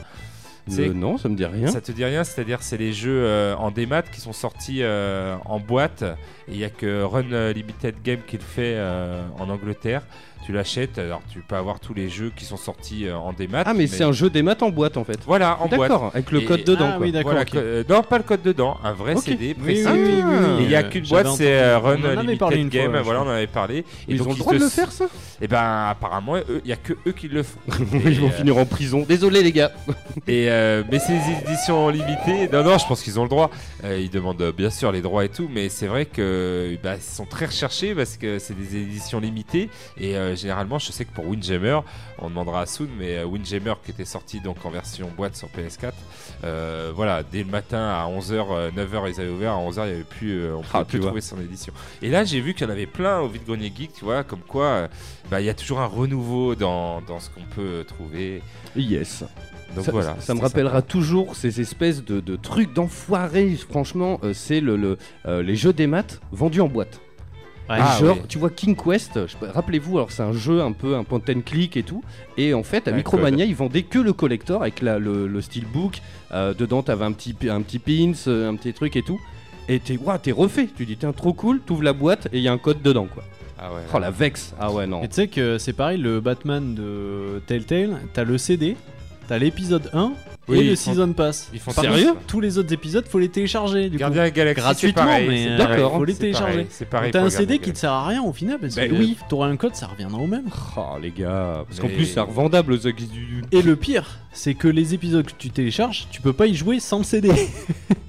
Euh, 0.72 0.94
non, 0.94 1.18
ça 1.18 1.30
me 1.30 1.36
dit 1.36 1.46
rien. 1.46 1.68
Ça 1.68 1.82
te 1.82 1.92
dit 1.92 2.06
rien 2.06 2.24
C'est-à-dire 2.24 2.62
c'est 2.62 2.78
les 2.78 2.94
jeux 2.94 3.24
euh, 3.26 3.56
en 3.56 3.72
démat 3.72 4.04
qui 4.04 4.22
sont 4.22 4.34
sortis 4.34 4.82
euh, 4.82 5.36
en 5.46 5.60
boîte 5.60 6.04
et 6.48 6.52
il 6.52 6.58
y 6.58 6.64
a 6.64 6.70
que 6.70 7.04
Run 7.04 7.52
Limited 7.52 7.96
Game 8.04 8.20
qui 8.26 8.38
le 8.38 8.44
fait 8.44 8.76
euh, 8.76 9.24
en 9.40 9.50
Angleterre. 9.50 10.04
Tu 10.46 10.52
l'achètes, 10.52 10.98
alors 10.98 11.22
tu 11.32 11.40
peux 11.40 11.56
avoir 11.56 11.80
tous 11.80 11.94
les 11.94 12.10
jeux 12.10 12.30
qui 12.36 12.44
sont 12.44 12.58
sortis 12.58 13.08
euh, 13.08 13.16
en 13.16 13.32
démat. 13.32 13.64
Ah, 13.66 13.74
mais, 13.74 13.88
c'est 13.88 14.04
un 14.04 14.12
jeu 14.12 14.30
des 14.30 14.42
maths 14.42 14.62
en 14.62 14.70
boîte 14.72 14.98
en 14.98 15.06
fait. 15.06 15.18
Voilà, 15.26 15.58
en 15.62 15.68
boîte. 15.68 15.90
D'accord, 15.90 16.12
avec 16.14 16.32
le 16.32 16.42
Et- 16.42 16.46
code 16.46 16.64
dedans 16.66 16.90
Ah 16.90 16.98
quoi. 16.98 17.06
oui, 17.06 17.12
d'accord. 17.14 17.32
Voilà, 17.32 17.42
ok. 17.48 17.52
que- 17.54 17.58
euh, 17.58 17.84
non, 17.88 18.04
pas 18.04 18.18
le 18.18 18.24
code 18.26 18.42
dedans, 18.42 18.78
un 18.84 18.92
vrai 18.92 19.16
Ok. 19.16 19.24
CD 19.24 19.56
Oui, 19.58 19.64
précis. 19.64 19.86
oui, 19.90 20.00
oui, 20.04 20.12
oui, 20.22 20.24
oui, 20.26 20.60
Et 20.60 20.64
il 20.64 20.68
n'y 20.68 20.76
a 20.76 20.80
euh, 20.80 20.90
qu'une 20.90 21.06
j'avais 21.06 21.24
boîte, 21.24 21.38
c'est 21.38 21.54
euh. 21.62 21.80
Run 21.80 21.96
On 21.96 22.02
en 22.02 22.04
avait 22.06 22.16
Limited 22.18 22.40
parlé 22.40 22.58
une 22.58 22.70
fois, 22.72 22.80
Game. 22.82 22.92
ouais, 22.92 22.98
je 23.00 23.04
voilà, 23.04 23.22
on 23.22 23.28
en 23.28 23.30
avait 23.30 23.48
parlé. 23.48 23.86
Ils 24.10 24.22
ont 24.22 24.32
le 24.32 24.36
droit 24.38 24.54
de 24.54 24.60
le 24.60 24.68
faire 24.68 24.92
ça? 24.92 25.06
Et 25.42 25.48
ben 25.48 25.88
apparemment, 25.90 26.36
il 26.38 26.62
n'y 26.66 26.74
a 26.74 26.76
que 26.78 26.94
eux 27.08 27.12
qui 27.14 27.30
le 27.30 27.44
font. 27.44 27.60
Ils 28.06 28.20
vont 28.20 28.28
euh, 28.28 28.32
finir 28.32 28.58
en 28.58 28.66
prison. 28.66 29.06
Désolé 29.08 29.44
les 29.44 29.52
gars. 29.54 29.72
Et 30.28 30.50
euh, 30.50 30.84
mais 30.92 31.00
ces 31.00 31.14
éditions 31.48 31.88
limitées, 31.90 32.50
non 32.52 32.64
non, 32.64 32.78
je 32.78 32.86
pense 32.86 33.02
qu'ils 33.02 33.18
ont 33.20 33.24
le 33.24 33.30
droit. 33.30 33.50
Euh, 33.86 33.98
ils 34.00 34.10
demandent 34.10 34.42
euh, 34.42 34.52
bien 34.52 34.70
sûr 34.70 34.92
les 34.92 35.02
droits 35.02 35.24
et 35.26 35.30
tout, 35.30 35.50
mais 35.54 35.70
c'est 35.70 35.88
vrai 35.88 36.06
que 36.06 36.78
bah, 36.84 36.96
ils 36.96 37.02
sont 37.02 37.26
très 37.26 37.46
recherchés 37.46 37.96
parce 37.96 38.18
que 38.18 38.40
c'est 38.40 38.54
des 38.58 38.76
éditions 38.78 39.20
limitées. 39.22 39.70
Et 39.98 40.16
euh, 40.18 40.33
généralement, 40.36 40.80
je 40.80 40.92
sais 40.92 41.06
que 41.06 41.14
pour 41.14 41.28
Windjammer, 41.28 41.80
on 42.20 42.30
demandera 42.30 42.62
à 42.62 42.66
Soon, 42.66 42.88
mais 42.98 43.18
euh, 43.18 43.26
Windjammer 43.26 43.74
qui 43.84 43.92
était 43.92 44.06
sorti 44.06 44.40
donc 44.40 44.66
en 44.66 44.70
version 44.70 45.10
boîte 45.16 45.36
sur 45.36 45.48
PS4, 45.50 45.92
euh, 46.44 46.92
voilà, 46.96 47.24
dès 47.24 47.44
le 47.44 47.50
matin 47.50 47.80
à 47.90 48.08
11h, 48.10 48.72
9h 48.76 49.12
ils 49.14 49.22
avaient 49.22 49.30
ouvert, 49.32 49.54
à 49.54 49.58
11h 49.58 49.86
il 49.86 49.90
y 49.90 49.94
avait 49.94 50.04
plus, 50.04 50.42
euh, 50.42 50.56
on 50.56 50.62
pouvait 50.62 50.70
Ah, 50.74 50.80
tu 50.84 50.90
plus 50.92 51.00
vois. 51.00 51.08
trouver 51.08 51.22
son 51.22 51.40
édition. 51.42 51.74
Et 52.02 52.10
là, 52.10 52.24
j'ai 52.24 52.42
vu 52.42 52.54
qu'il 52.54 52.66
y 52.68 52.70
en 52.70 52.74
avait 52.74 52.86
plein 52.86 53.20
au 53.20 53.28
vide 53.28 53.44
grenier 53.46 53.72
geek, 53.76 53.94
tu 53.94 54.06
vois, 54.06 54.24
comme 54.24 54.42
quoi, 54.42 54.66
euh, 54.66 54.88
bah, 55.32 55.42
il 55.42 55.46
y 55.46 55.50
a 55.50 55.54
toujours 55.54 55.80
un 55.80 55.86
renouveau 55.86 56.56
dans, 56.56 57.02
dans 57.02 57.20
ce 57.20 57.30
qu'on 57.30 57.44
peut 57.56 57.86
trouver. 57.88 58.42
Yes. 58.76 59.24
Donc 59.76 59.86
ça, 59.86 59.92
voilà. 59.92 60.16
ça 60.20 60.36
me 60.36 60.42
rappellera 60.42 60.78
sympa. 60.80 60.88
toujours 60.88 61.36
ces 61.36 61.60
espèces 61.60 62.04
de, 62.04 62.20
de 62.20 62.36
trucs 62.36 62.74
d'enfoirés. 62.74 63.56
Franchement, 63.56 64.20
euh, 64.24 64.32
c'est 64.34 64.60
le, 64.60 64.76
le, 64.76 64.98
euh, 65.26 65.42
les 65.42 65.56
jeux 65.56 65.74
des 65.74 65.88
maths 65.88 66.22
vendus 66.32 66.62
en 66.62 66.68
boîte. 66.68 67.00
Ah, 67.82 67.98
genre, 68.00 68.18
oui. 68.18 68.24
tu 68.28 68.38
vois 68.38 68.50
King 68.50 68.76
Quest, 68.76 69.28
je- 69.28 69.36
rappelez-vous, 69.46 69.98
alors 69.98 70.12
c'est 70.12 70.24
un 70.24 70.34
jeu 70.34 70.62
un 70.62 70.72
peu 70.72 70.96
un 70.96 71.04
point 71.04 71.22
and 71.30 71.42
click 71.46 71.78
et 71.78 71.84
tout. 71.84 72.04
Et 72.38 72.54
en 72.54 72.64
fait, 72.64 72.88
à 72.88 72.92
Ouais, 72.92 72.98
Micromania, 72.98 73.46
ils 73.46 73.56
vendaient 73.56 73.84
que 73.84 74.00
le 74.00 74.14
collector 74.14 74.62
avec 74.62 74.82
la- 74.82 75.00
le, 75.00 75.28
le 75.28 75.42
steelbook. 75.42 76.02
Euh, 76.32 76.54
dedans, 76.54 76.84
t'avais 76.84 77.06
un 77.06 77.12
petit, 77.12 77.36
un 77.50 77.62
petit 77.62 77.80
pins, 77.80 78.14
euh, 78.28 78.50
un 78.50 78.56
petit 78.56 78.74
truc 78.74 78.96
et 78.96 79.02
tout. 79.04 79.20
Et 79.70 79.80
t'es 79.80 79.98
ouah, 79.98 80.18
t'es 80.20 80.32
refait. 80.32 80.68
Tu 80.76 80.86
dis, 80.86 80.98
tiens, 80.98 81.14
trop 81.14 81.34
cool, 81.34 81.60
t'ouvres 81.62 81.84
la 81.84 81.94
boîte 81.94 82.28
et 82.34 82.38
il 82.38 82.44
y 82.44 82.48
a 82.48 82.52
un 82.52 82.58
code 82.58 82.82
dedans, 82.82 83.08
quoi. 83.14 83.24
Ah 83.58 83.72
ouais. 83.74 83.82
Oh 83.94 84.00
la 84.00 84.12
Vex. 84.12 84.54
Ah 84.60 84.72
ouais, 84.74 84.86
non. 84.88 85.02
Et 85.04 85.08
tu 85.08 85.16
sais 85.16 85.28
que 85.28 85.58
c'est 85.58 85.72
pareil, 85.74 85.98
le 85.98 86.20
Batman 86.20 86.76
de 86.76 87.42
Telltale, 87.48 87.98
t'as 88.14 88.26
le 88.26 88.38
CD, 88.38 88.76
t'as 89.30 89.38
l'épisode 89.38 89.90
1 89.94 90.12
Oui, 90.50 90.60
et 90.60 90.64
le 90.72 90.76
font- 90.76 90.92
Season 90.92 91.14
Pass. 91.14 91.50
ils 91.54 91.60
font 91.60 91.72
Par 91.72 91.84
Sérieux 91.86 92.08
contre, 92.14 92.26
Tous 92.28 92.42
les 92.42 92.58
autres 92.58 92.74
épisodes, 92.74 93.06
faut 93.08 93.20
les 93.20 93.30
télécharger 93.30 93.90
du 93.90 93.98
Gardien 93.98 94.28
Galaxy, 94.30 94.62
Gratuitement, 94.62 95.04
pareil, 95.04 95.28
mais, 95.30 95.48
euh. 95.48 95.58
D'accord. 95.58 95.94
faut 95.96 96.04
les 96.06 96.14
télécharger. 96.16 96.68
C'est 96.70 96.84
coup. 96.86 96.92
pareil. 96.92 97.12
T'as 97.12 97.22
un 97.24 97.30
CD 97.30 97.60
qui 97.60 97.72
te 97.72 97.78
sert 97.78 97.92
à 97.92 98.06
rien 98.08 98.22
au 98.22 98.34
final 98.34 98.60
parce 98.60 98.76
Ben 98.76 98.90
que 98.90 98.96
oui. 98.96 99.18
t'auras 99.30 99.48
un 99.48 99.56
code, 99.56 99.76
ça 99.76 99.88
reviendra 99.88 100.20
au 100.20 100.28
même. 100.28 100.46
Oh 100.76 100.98
les 101.02 101.12
gars. 101.12 101.64
Parce 101.68 101.80
qu'en 101.80 101.88
plus, 101.88 102.06
c'est 102.08 102.20
revendable, 102.20 102.74
existe 102.74 103.12
du. 103.12 103.42
Et 103.54 103.62
le 103.62 103.76
pire, 103.78 104.20
c'est 104.34 104.54
que 104.54 104.68
les 104.68 104.94
épisodes 104.94 105.26
que 105.26 105.32
tu 105.38 105.50
télécharges, 105.50 106.08
tu 106.12 106.22
peux 106.22 106.34
pas 106.34 106.48
y 106.48 106.56
jouer 106.56 106.80
sans 106.82 106.98
le 106.98 107.04
CD. 107.06 107.32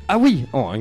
Ah 0.09 0.19
oui 0.19 0.45
Oh, 0.53 0.71
hein. 0.75 0.81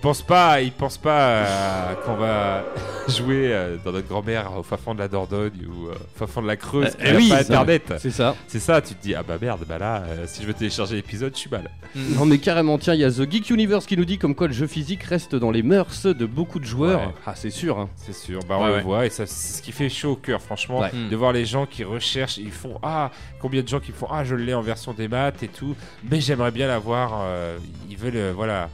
Pense 0.00 0.22
pas, 0.22 0.62
il 0.62 0.72
pense 0.72 0.96
pas 0.96 1.20
euh, 1.28 1.94
qu'on 2.06 2.14
va 2.14 2.64
jouer 3.08 3.52
euh, 3.52 3.76
dans 3.84 3.92
notre 3.92 4.08
grand-mère 4.08 4.56
au 4.56 4.62
fin 4.62 4.78
fond 4.78 4.94
de 4.94 4.98
la 4.98 5.08
Dordogne 5.08 5.52
ou 5.68 5.88
euh, 5.88 5.92
au 5.92 6.18
fin 6.18 6.26
fond 6.26 6.40
de 6.40 6.46
la 6.46 6.56
Creuse. 6.56 6.86
Euh, 6.86 6.90
qui 7.04 7.06
a 7.08 7.16
oui, 7.16 7.28
pas 7.28 7.34
ça, 7.36 7.40
internet. 7.42 7.92
C'est 7.98 8.10
ça. 8.10 8.34
C'est 8.48 8.60
ça, 8.60 8.80
tu 8.80 8.94
te 8.94 9.02
dis 9.02 9.14
ah 9.14 9.22
bah 9.22 9.36
merde, 9.38 9.60
bah 9.68 9.76
là, 9.78 10.02
euh, 10.06 10.24
si 10.26 10.40
je 10.40 10.46
veux 10.46 10.54
télécharger 10.54 10.96
l'épisode, 10.96 11.32
je 11.34 11.40
suis 11.40 11.50
mal. 11.50 11.70
Non 11.94 12.24
mais 12.24 12.38
carrément, 12.38 12.78
tiens, 12.78 12.94
il 12.94 13.00
y 13.00 13.04
a 13.04 13.10
The 13.10 13.30
Geek 13.30 13.50
Universe 13.50 13.84
qui 13.84 13.96
nous 13.98 14.06
dit 14.06 14.16
comme 14.16 14.34
quoi 14.34 14.46
le 14.46 14.54
jeu 14.54 14.66
physique 14.66 15.02
reste 15.02 15.34
dans 15.34 15.50
les 15.50 15.62
mœurs 15.62 16.06
de 16.06 16.24
beaucoup 16.24 16.60
de 16.60 16.64
joueurs. 16.64 17.00
Ouais. 17.08 17.14
Ah 17.26 17.34
c'est 17.36 17.50
sûr. 17.50 17.78
hein. 17.78 17.90
C'est 17.96 18.14
sûr, 18.14 18.40
bah 18.48 18.56
on 18.58 18.62
Ouais, 18.62 18.68
le 18.68 18.74
ouais. 18.76 18.82
voit 18.82 19.04
et 19.06 19.10
ça, 19.10 19.26
c'est 19.26 19.58
ce 19.58 19.60
qui 19.62 19.72
fait 19.72 19.90
chaud 19.90 20.12
au 20.12 20.16
cœur, 20.16 20.40
franchement. 20.40 20.80
Mm. 20.92 21.10
de 21.10 21.16
voir 21.16 21.32
les 21.34 21.44
gens 21.44 21.66
qui 21.66 21.84
recherchent, 21.84 22.38
ils 22.38 22.50
font 22.52 22.78
ah 22.82 23.10
combien 23.38 23.60
de 23.62 23.68
gens 23.68 23.80
qui 23.80 23.92
font 23.92 24.06
ah 24.10 24.24
je 24.24 24.34
l'ai 24.34 24.54
en 24.54 24.62
version 24.62 24.94
des 24.94 25.08
maths 25.08 25.42
et 25.42 25.48
tout, 25.48 25.76
mais 26.10 26.22
j'aimerais 26.22 26.52
bien 26.52 26.68
l'avoir, 26.68 27.20
euh, 27.22 27.58
ils 27.90 27.98
veulent 27.98 28.16
euh, 28.16 28.32
voilà 28.34 28.70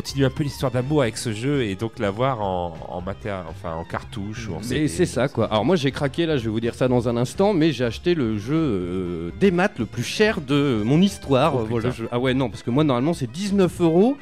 continuer 0.00 0.26
un 0.26 0.30
peu 0.30 0.42
l'histoire 0.44 0.72
d'amour 0.72 1.02
avec 1.02 1.18
ce 1.18 1.32
jeu 1.32 1.64
et 1.64 1.74
donc 1.74 1.98
l'avoir 1.98 2.40
en, 2.40 2.74
en 2.88 3.02
enfin 3.50 3.74
en 3.74 3.84
cartouche 3.84 4.48
ou 4.48 4.54
en 4.54 4.58
Mais 4.60 4.64
CD. 4.64 4.88
c'est 4.88 5.04
ça 5.06 5.28
quoi. 5.28 5.46
Alors 5.50 5.64
moi 5.64 5.76
j'ai 5.76 5.90
craqué 5.90 6.24
là, 6.24 6.38
je 6.38 6.44
vais 6.44 6.50
vous 6.50 6.60
dire 6.60 6.74
ça 6.74 6.88
dans 6.88 7.08
un 7.08 7.16
instant, 7.18 7.52
mais 7.52 7.72
j'ai 7.72 7.84
acheté 7.84 8.14
le 8.14 8.38
jeu 8.38 8.54
euh, 8.56 9.30
des 9.40 9.50
maths 9.50 9.78
le 9.78 9.84
plus 9.86 10.02
cher 10.02 10.40
de 10.40 10.80
mon 10.84 11.02
histoire. 11.02 11.54
Oh, 11.54 11.66
Voilà, 11.68 11.90
putain. 11.90 12.04
je- 12.04 12.08
Ah 12.12 12.18
ouais 12.18 12.32
non, 12.32 12.48
parce 12.48 12.62
que 12.62 12.70
moi 12.70 12.82
normalement 12.82 13.12
c'est 13.12 13.30
19 13.30 13.80
euros 13.82 14.16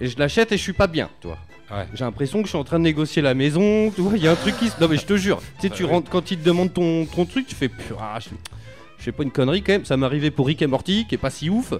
et 0.00 0.06
je 0.06 0.16
l'achète 0.18 0.52
et 0.52 0.56
je 0.56 0.62
suis 0.62 0.72
pas 0.72 0.86
bien, 0.86 1.08
toi. 1.20 1.36
Ouais. 1.72 1.86
J'ai 1.94 2.04
l'impression 2.04 2.38
que 2.40 2.44
je 2.46 2.50
suis 2.50 2.58
en 2.58 2.64
train 2.64 2.78
de 2.78 2.84
négocier 2.84 3.20
la 3.22 3.34
maison, 3.34 3.90
tu 3.94 4.00
vois, 4.00 4.16
il 4.16 4.22
y 4.22 4.28
a 4.28 4.32
un 4.32 4.36
truc 4.36 4.56
qui 4.58 4.68
se... 4.68 4.80
Non 4.80 4.88
mais 4.88 4.96
je 4.96 5.06
te 5.06 5.16
jure, 5.16 5.40
tu 5.60 5.68
sais, 5.68 5.70
tu 5.74 5.84
rentres, 5.84 6.10
quand 6.10 6.30
ils 6.30 6.38
te 6.38 6.44
demandent 6.44 6.72
ton, 6.72 7.04
ton 7.06 7.24
truc, 7.26 7.46
tu 7.46 7.54
fais... 7.54 7.70
Ah, 8.00 8.18
je... 8.20 8.28
je 9.00 9.04
fais 9.06 9.12
pas 9.12 9.22
une 9.22 9.30
connerie 9.30 9.62
quand 9.62 9.72
même, 9.72 9.86
ça 9.86 9.96
m'est 9.96 10.04
arrivé 10.04 10.30
pour 10.30 10.46
Rick 10.46 10.60
et 10.60 10.66
Morty, 10.66 11.06
qui 11.08 11.14
est 11.14 11.18
pas 11.18 11.30
si 11.30 11.48
ouf. 11.48 11.72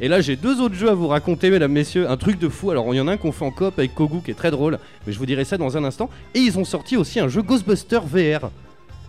Et 0.00 0.06
là 0.06 0.20
j'ai 0.20 0.36
deux 0.36 0.60
autres 0.60 0.76
jeux 0.76 0.88
à 0.88 0.94
vous 0.94 1.08
raconter, 1.08 1.50
mesdames, 1.50 1.72
messieurs, 1.72 2.08
un 2.08 2.16
truc 2.16 2.38
de 2.38 2.48
fou. 2.48 2.70
Alors 2.70 2.94
il 2.94 2.98
y 2.98 3.00
en 3.00 3.08
a 3.08 3.12
un 3.12 3.16
qu'on 3.16 3.32
fait 3.32 3.44
en 3.44 3.50
coop 3.50 3.76
avec 3.78 3.96
Kogu 3.96 4.20
qui 4.24 4.30
est 4.30 4.34
très 4.34 4.52
drôle, 4.52 4.78
mais 5.04 5.12
je 5.12 5.18
vous 5.18 5.26
dirai 5.26 5.44
ça 5.44 5.58
dans 5.58 5.76
un 5.76 5.82
instant. 5.82 6.08
Et 6.34 6.38
ils 6.38 6.56
ont 6.56 6.64
sorti 6.64 6.96
aussi 6.96 7.18
un 7.18 7.26
jeu 7.26 7.42
Ghostbuster 7.42 7.98
VR. 8.04 8.50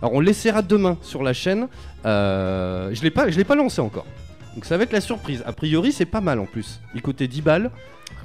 Alors 0.02 0.14
on 0.14 0.20
l'essaiera 0.20 0.62
demain 0.62 0.96
sur 1.00 1.22
la 1.22 1.32
chaîne. 1.32 1.68
Euh, 2.04 2.90
je 2.92 3.02
l'ai 3.02 3.10
pas, 3.10 3.30
je 3.30 3.36
l'ai 3.36 3.44
pas 3.44 3.54
lancé 3.54 3.80
encore. 3.80 4.06
Donc 4.54 4.64
ça 4.64 4.76
va 4.76 4.84
être 4.84 4.92
la 4.92 5.00
surprise. 5.00 5.42
A 5.46 5.52
priori 5.52 5.92
c'est 5.92 6.06
pas 6.06 6.20
mal 6.20 6.38
en 6.40 6.46
plus. 6.46 6.80
Il 6.94 7.02
coûtait 7.02 7.28
10 7.28 7.42
balles. 7.42 7.70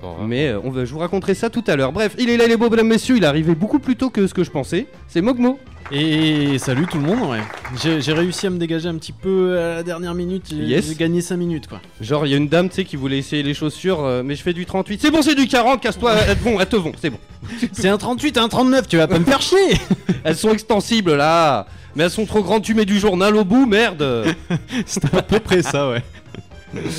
Bon, 0.01 0.15
Mais 0.25 0.47
euh, 0.49 0.59
on 0.63 0.71
va, 0.71 0.83
je 0.83 0.91
vous 0.91 0.99
raconterai 0.99 1.35
ça 1.35 1.49
tout 1.49 1.63
à 1.67 1.75
l'heure. 1.75 1.91
Bref, 1.91 2.15
il 2.19 2.29
est 2.29 2.37
là 2.37 2.47
les 2.47 2.57
beaux 2.57 2.69
mesdames 2.69 2.87
messieurs, 2.87 3.17
il 3.17 3.23
est 3.23 3.27
arrivé 3.27 3.53
beaucoup 3.55 3.79
plus 3.79 3.95
tôt 3.95 4.09
que 4.09 4.27
ce 4.27 4.33
que 4.33 4.43
je 4.43 4.51
pensais. 4.51 4.87
C'est 5.07 5.21
Mogmo. 5.21 5.59
Et 5.91 6.57
salut 6.57 6.87
tout 6.87 6.97
le 6.97 7.03
monde, 7.03 7.29
ouais. 7.29 7.41
J'ai 7.81 8.01
j'ai 8.01 8.11
réussi 8.11 8.47
à 8.47 8.49
me 8.49 8.57
dégager 8.57 8.89
un 8.89 8.95
petit 8.95 9.11
peu 9.11 9.59
à 9.59 9.75
la 9.75 9.83
dernière 9.83 10.15
minute. 10.15 10.47
J'ai 10.49 10.55
Yes. 10.63 10.87
j'ai 10.87 10.95
gagné 10.95 11.21
5 11.21 11.37
minutes 11.37 11.67
quoi. 11.67 11.79
Genre 12.01 12.25
il 12.25 12.31
y 12.31 12.33
a 12.33 12.37
une 12.37 12.47
dame 12.47 12.69
tu 12.69 12.75
sais 12.75 12.85
qui 12.85 12.95
voulait 12.95 13.19
essayer 13.19 13.43
les 13.43 13.53
chaussures, 13.53 14.03
euh, 14.03 14.23
mais 14.25 14.33
je 14.35 14.41
fais 14.41 14.53
du 14.53 14.65
38. 14.65 14.99
C'est 14.99 15.11
bon 15.11 15.21
c'est 15.21 15.35
du 15.35 15.47
40, 15.47 15.79
casse-toi, 15.81 16.13
elles 16.27 16.35
te 16.37 16.43
vont, 16.43 16.59
elles 16.59 16.67
te 16.67 16.75
vont, 16.75 16.91
c'est 16.99 17.11
bon. 17.11 17.19
C'est 17.71 17.89
un 17.89 17.97
38, 17.99 18.39
un 18.39 18.47
39, 18.49 18.87
tu 18.87 18.97
vas 18.97 19.07
pas 19.07 19.19
me 19.19 19.25
faire 19.25 19.41
chier 19.41 19.77
Elles 20.23 20.35
sont 20.35 20.51
extensibles 20.51 21.13
là. 21.15 21.67
Mais 21.95 22.03
elles 22.03 22.09
sont 22.11 22.25
trop 22.25 22.41
grandes, 22.43 22.63
tu 22.63 22.73
mets 22.73 22.85
du 22.85 22.99
journal 22.99 23.35
au 23.35 23.45
bout, 23.45 23.65
merde. 23.65 24.25
C'était 24.85 25.15
à 25.15 25.21
peu 25.21 25.39
près 25.39 25.61
ça, 25.61 25.89
ouais. 25.89 26.03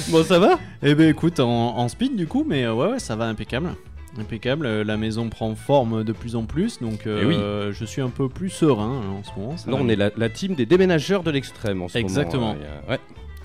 bon 0.09 0.25
ça 0.25 0.38
va? 0.38 0.59
Eh 0.83 0.95
ben 0.95 1.09
écoute, 1.11 1.38
en, 1.41 1.76
en 1.76 1.88
speed 1.88 2.17
du 2.17 2.26
coup, 2.26 2.45
mais 2.49 2.65
euh, 2.65 2.73
ouais, 2.73 2.93
ouais, 2.93 2.99
ça 2.99 3.15
va 3.17 3.26
impeccable. 3.26 3.75
Impeccable, 4.19 4.65
euh, 4.65 4.85
la 4.85 4.97
maison 4.97 5.29
prend 5.29 5.55
forme 5.55 6.03
de 6.03 6.12
plus 6.12 6.37
en 6.37 6.45
plus, 6.45 6.81
donc 6.81 7.07
euh, 7.07 7.71
je 7.73 7.85
suis 7.85 8.00
un 8.00 8.09
peu 8.09 8.31
plus 8.31 8.49
serein 8.49 9.03
hein, 9.05 9.21
en 9.21 9.23
ce 9.23 9.38
moment. 9.38 9.55
Là 9.67 9.76
on 9.79 9.88
est 9.91 9.97
la, 9.97 10.11
la 10.17 10.31
team 10.31 10.55
des 10.55 10.65
déménageurs 10.65 11.23
de 11.23 11.31
l'extrême 11.31 11.83
en 11.83 11.88
ce 11.88 11.99
Exactement. 11.99 12.55
moment. 12.55 12.59
hein. 12.88 12.91
Ouais. 12.93 13.00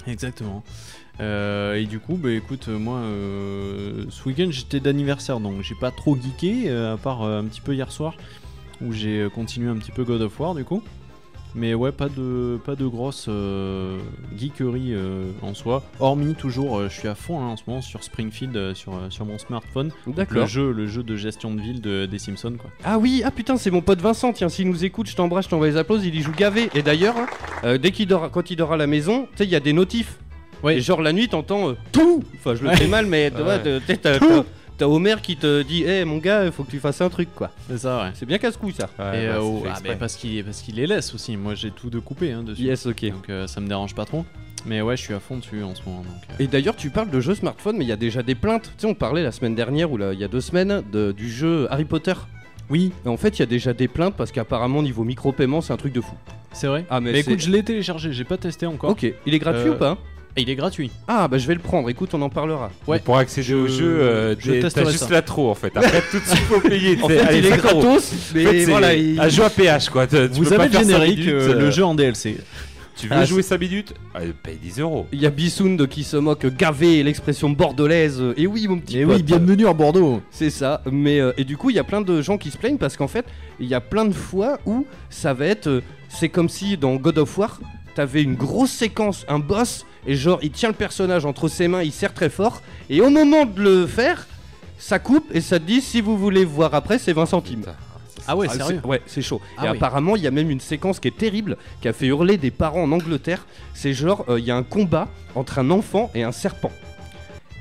Exactement. 0.08 0.64
Euh, 1.20 1.76
et 1.76 1.84
du 1.86 2.00
coup, 2.00 2.16
bah 2.16 2.32
écoute, 2.32 2.70
moi, 2.70 3.00
euh, 3.00 4.06
ce 4.10 4.24
week-end 4.30 4.48
j'étais 4.50 4.80
d'anniversaire, 4.80 5.42
donc 5.42 5.62
j'ai 5.62 5.76
pas 5.76 5.92
trop 5.92 6.16
geeké, 6.16 6.64
euh, 6.70 6.94
à 6.94 6.98
part 6.98 7.24
un 7.24 7.44
petit 7.44 7.60
peu 7.62 7.74
hier 7.76 7.92
soir, 7.92 8.16
où 8.82 8.94
j'ai 8.94 9.28
continué 9.36 9.70
un 9.70 9.76
petit 9.76 9.92
peu 9.92 10.06
God 10.06 10.22
of 10.22 10.40
War 10.40 10.56
du 10.56 10.64
coup. 10.64 10.82
Mais 11.54 11.74
ouais, 11.74 11.92
pas 11.92 12.08
de, 12.08 12.58
pas 12.66 12.76
de 12.76 12.86
grosse 12.88 13.26
euh, 13.28 13.98
geekerie 14.38 14.94
euh, 14.94 15.32
en 15.42 15.54
soi. 15.54 15.84
Hormis 16.00 16.36
toujours, 16.36 16.78
euh, 16.80 16.88
je 16.90 16.98
suis 16.98 17.08
à 17.08 17.16
fond 17.16 17.40
hein, 17.42 17.48
en 17.48 17.58
ce 17.58 17.64
moment 17.68 17.82
sur 17.82 18.04
Springfield 18.04 18.74
sur, 18.74 18.94
sur 19.10 19.26
mon 19.26 19.38
smartphone. 19.38 19.92
Le 20.08 20.14
D'accord. 20.14 20.48
jeu, 20.48 20.72
le 20.72 20.88
jeu 20.88 21.04
de 21.04 21.16
gestion 21.18 21.54
de 21.54 21.60
ville 21.62 21.82
de, 21.82 22.06
des 22.06 22.20
Simpsons 22.20 22.56
quoi. 22.58 22.70
Ah 22.86 22.98
oui, 22.98 23.22
ah 23.26 23.32
putain, 23.32 23.58
c'est 23.58 23.72
mon 23.72 23.82
pote 23.82 24.00
Vincent. 24.00 24.32
Tiens, 24.34 24.50
s'il 24.50 24.70
nous 24.70 24.86
écoute, 24.86 25.10
je 25.10 25.16
t'embrasse, 25.16 25.46
je 25.46 25.50
t'envoie 25.50 25.68
les 25.68 25.78
applauses. 25.78 26.06
Il 26.06 26.16
y 26.16 26.22
joue 26.22 26.32
gavé. 26.32 26.70
Et 26.74 26.82
d'ailleurs, 26.84 27.16
euh, 27.64 27.78
dès 27.78 27.92
qu'il 27.92 28.08
dort, 28.08 28.32
quand 28.32 28.50
il 28.50 28.56
dort 28.56 28.72
à 28.74 28.78
la 28.78 28.88
maison, 28.88 29.24
tu 29.32 29.40
sais, 29.40 29.44
il 29.46 29.50
y 29.50 29.56
a 29.56 29.60
des 29.60 29.74
notifs. 29.74 30.20
Ouais. 30.64 30.78
Et 30.78 30.82
genre 30.82 31.02
la 31.02 31.12
nuit, 31.12 31.28
t'entends 31.28 31.70
euh, 31.72 31.74
tout. 31.92 32.24
Enfin, 32.36 32.56
je 32.56 32.64
le 32.64 32.70
fais 32.76 32.88
mal, 32.88 33.08
mais 33.08 33.30
tu 33.36 33.42
vois, 33.42 33.56
Ouais. 33.58 33.80
t'as- 33.86 33.98
t'as 33.98 34.20
t'as- 34.82 34.88
Homer 34.88 35.16
qui 35.24 35.38
te 35.38 35.62
dit, 35.64 35.84
hé 35.84 36.04
mon 36.06 36.18
gars, 36.18 36.46
il 36.46 36.52
faut 36.52 36.64
que 36.64 36.72
tu 36.72 36.80
fasses 36.80 37.02
un 37.02 37.10
truc 37.10 37.30
quoi. 37.36 37.52
C'est 37.70 37.78
ça, 37.80 38.04
ouais. 38.04 38.12
C'est 38.14 38.26
bien 38.26 38.38
casse-couille 38.38 38.74
ça. 38.74 38.90
Ouais, 39.00 39.24
et 39.24 39.28
bah, 39.28 39.34
euh, 39.34 39.40
c'est 39.40 39.40
oh, 39.42 39.64
ah, 39.74 39.80
mais 39.84 39.96
parce 39.96 40.16
qu'il 40.16 40.44
parce 40.44 40.62
qu'il 40.62 40.76
les 40.76 40.88
laisse 40.88 41.14
aussi. 41.14 41.38
Moi 41.38 41.56
j'ai 41.56 41.72
tout 41.72 41.90
de 41.90 42.00
coupé 42.00 42.32
hein, 42.32 42.44
dessus. 42.44 42.64
Yes, 42.64 42.86
ok. 42.86 43.06
Donc 43.10 43.30
euh, 43.30 43.48
ça 43.48 43.62
me 43.62 43.68
dérange 43.68 43.96
pas 43.96 44.06
trop. 44.06 44.26
Mais 44.66 44.82
ouais, 44.82 44.96
je 44.96 45.02
suis 45.02 45.14
à 45.16 45.20
fond 45.20 45.38
dessus 45.38 45.64
en 45.64 45.74
ce 45.74 45.82
moment. 45.86 46.02
Donc, 46.02 46.22
euh, 46.30 46.44
Et 46.44 46.46
d'ailleurs, 46.46 46.76
tu 46.76 46.92
parles 46.92 47.10
de 47.10 47.20
jeux 47.20 47.34
smartphone, 47.34 47.78
mais 47.78 47.84
il 47.86 47.88
y 47.88 47.92
a 47.92 47.96
déjà 47.96 48.22
des 48.22 48.36
plaintes. 48.36 48.66
Tu 48.78 48.82
sais, 48.82 48.86
on 48.88 48.94
parlait 48.94 49.24
la 49.24 49.32
semaine 49.32 49.56
dernière 49.56 49.92
ou 49.92 49.98
là, 49.98 50.14
il 50.14 50.20
y 50.20 50.24
a 50.24 50.28
deux 50.28 50.40
semaines 50.42 50.84
de- 50.92 51.12
du 51.12 51.32
jeu 51.32 51.66
Harry 51.72 51.86
Potter. 51.86 52.14
Oui, 52.70 52.92
Et 53.04 53.10
en 53.10 53.18
fait, 53.18 53.38
il 53.38 53.40
y 53.40 53.44
a 53.44 53.48
déjà 53.48 53.74
des 53.74 53.88
plaintes 53.88 54.14
parce 54.16 54.32
qu'apparemment, 54.32 54.84
niveau 54.84 55.04
micro-paiement, 55.04 55.62
c'est 55.62 55.74
un 55.74 55.78
truc 55.78 55.94
de 55.94 56.02
fou. 56.02 56.14
c'est 56.54 56.68
vrai. 56.68 56.86
Ah, 56.92 57.00
mais 57.02 57.12
mais 57.12 57.22
écoute, 57.22 57.40
je 57.40 57.50
l'ai 57.50 57.64
téléchargé, 57.64 58.14
j'ai 58.14 58.24
pas 58.24 58.38
testé 58.38 58.66
encore. 58.68 58.92
Ok, 58.92 59.06
il 59.26 59.34
est 59.34 59.40
gratuit 59.40 59.70
Euh, 59.70 59.74
ou 59.74 59.78
pas 59.78 59.98
Et 60.38 60.44
il 60.44 60.50
est 60.50 60.56
gratuit. 60.56 60.92
Ah, 61.10 61.28
bah 61.28 61.38
je 61.38 61.46
vais 61.48 61.54
le 61.54 61.60
prendre. 61.60 61.90
Écoute, 61.90 62.14
on 62.14 62.22
en 62.22 62.30
parlera. 62.30 62.72
Ouais. 62.88 63.00
Pour 63.00 63.18
accéder 63.18 63.48
Je- 63.48 63.56
au 63.56 63.68
jeu, 63.68 63.86
euh, 64.02 64.36
je 64.40 64.52
t'es- 64.52 64.60
testerai 64.62 64.86
t'as 64.86 64.92
juste 64.92 65.04
ça. 65.06 65.10
la 65.12 65.22
trop 65.22 65.50
en 65.52 65.56
fait. 65.56 65.76
Après 65.76 66.02
tout 66.12 66.20
de 66.20 66.24
suite 66.26 66.40
faut 66.44 66.62
payer. 66.62 66.98
En 67.02 67.08
fait, 67.10 67.20
allez, 67.20 67.40
il 67.40 67.46
est 67.48 67.50
5 67.50 67.66
euros. 67.66 67.82
gratos, 67.82 68.14
mais 68.34 68.46
En 68.48 68.50
fait, 68.52 68.60
c'est 68.66 68.72
voilà, 68.72 68.94
il... 68.94 69.20
un 69.20 69.28
jeu 69.30 69.44
à 69.44 69.50
péage 69.50 69.90
quoi. 69.90 70.08
Tu- 70.08 70.16
tu 70.16 70.28
Vous 70.30 70.42
peux 70.44 70.48
avez 70.48 70.58
pas 70.58 70.66
le 70.66 70.72
faire 70.72 70.82
cinq 70.82 70.88
générique, 70.88 71.18
minutes, 71.20 71.34
euh, 71.34 71.50
euh, 71.56 71.60
le 71.60 71.72
jeu 71.72 71.84
en 71.84 71.96
DLC. 71.96 72.38
Tu 72.98 73.08
veux 73.08 73.16
Ah, 73.16 73.26
jouer 73.26 73.42
5 73.42 73.60
minutes 73.60 73.94
Allez, 74.14 74.32
Paye 74.44 74.58
10 74.62 74.80
euros. 74.80 75.08
Il 75.12 75.20
y 75.22 75.26
a 75.26 75.30
Bissound 75.32 75.88
qui 75.88 76.04
se 76.04 76.18
moque 76.18 76.46
gavé 76.46 77.02
l'expression 77.04 77.50
bordelaise. 77.50 78.22
Et 78.38 78.46
oui, 78.48 78.68
mon 78.68 78.78
petit 78.78 79.00
Et 79.00 79.06
pote. 79.06 79.16
oui, 79.16 79.24
bienvenue 79.24 79.66
à 79.68 79.74
Bordeaux. 79.74 80.22
C'est 80.30 80.50
ça. 80.52 80.82
Mais 80.92 81.20
euh, 81.20 81.32
et 81.38 81.44
du 81.44 81.58
coup, 81.58 81.70
il 81.72 81.76
y 81.76 81.80
a 81.80 81.84
plein 81.84 82.02
de 82.02 82.22
gens 82.22 82.38
qui 82.38 82.52
se 82.52 82.58
plaignent 82.58 82.78
parce 82.78 82.96
qu'en 82.98 83.08
fait, 83.08 83.26
il 83.60 83.68
y 83.68 83.74
a 83.74 83.82
plein 83.82 84.06
de 84.06 84.14
fois 84.14 84.60
où 84.66 84.86
ça 85.10 85.34
va 85.34 85.46
être. 85.48 85.68
euh, 85.68 85.82
c'est 86.10 86.30
comme 86.30 86.48
si 86.50 86.78
dans 86.78 86.96
God 86.98 87.18
of 87.18 87.38
War, 87.38 87.60
t'avais 87.96 88.22
une 88.24 88.36
grosse 88.36 88.72
séquence, 88.72 89.26
un 89.30 89.40
boss, 89.40 89.86
et 90.08 90.16
genre 90.16 90.40
il 90.42 90.52
tient 90.52 90.70
le 90.70 90.76
personnage 90.76 91.26
entre 91.26 91.48
ses 91.48 91.68
mains, 91.68 91.84
il 91.84 91.92
serre 91.92 92.14
très 92.14 92.30
fort, 92.30 92.62
et 92.90 93.02
au 93.02 93.10
moment 93.10 93.46
de 93.46 93.62
le 93.62 93.88
faire, 93.88 94.28
ça 94.78 95.00
coupe 95.00 95.26
et 95.34 95.42
ça 95.42 95.60
te 95.60 95.66
dit 95.66 95.82
si 95.82 96.02
vous 96.02 96.18
voulez 96.18 96.44
voir 96.46 96.74
après, 96.74 96.98
c'est 97.00 97.14
20 97.14 97.26
centimes. 97.28 97.60
Putain. 97.62 97.76
Ah 98.28 98.36
ouais, 98.36 98.48
Ah, 98.50 98.54
sérieux 98.54 98.80
c'est- 98.84 98.88
Ouais, 98.88 99.02
c'est 99.08 99.22
chaud. 99.24 99.42
Ah 99.58 99.66
et 99.66 99.70
oui. 99.72 99.78
apparemment, 99.78 100.16
il 100.16 100.22
y 100.22 100.28
a 100.28 100.32
même 100.32 100.52
une 100.52 100.60
séquence 100.60 101.00
qui 101.00 101.08
est 101.08 101.18
terrible, 101.18 101.58
qui 101.82 101.88
a 101.88 101.94
fait 101.94 102.06
hurler 102.06 102.38
des 102.38 102.52
parents 102.52 102.84
en 102.84 102.92
Angleterre. 102.92 103.46
C'est 103.74 103.94
genre, 103.94 104.26
euh, 104.30 104.40
il 104.40 104.46
y 104.46 104.52
a 104.52 104.56
un 104.56 104.62
combat 104.64 105.08
entre 105.34 105.58
un 105.58 105.72
enfant 105.72 106.12
et 106.14 106.22
un 106.24 106.32
serpent. 106.32 106.72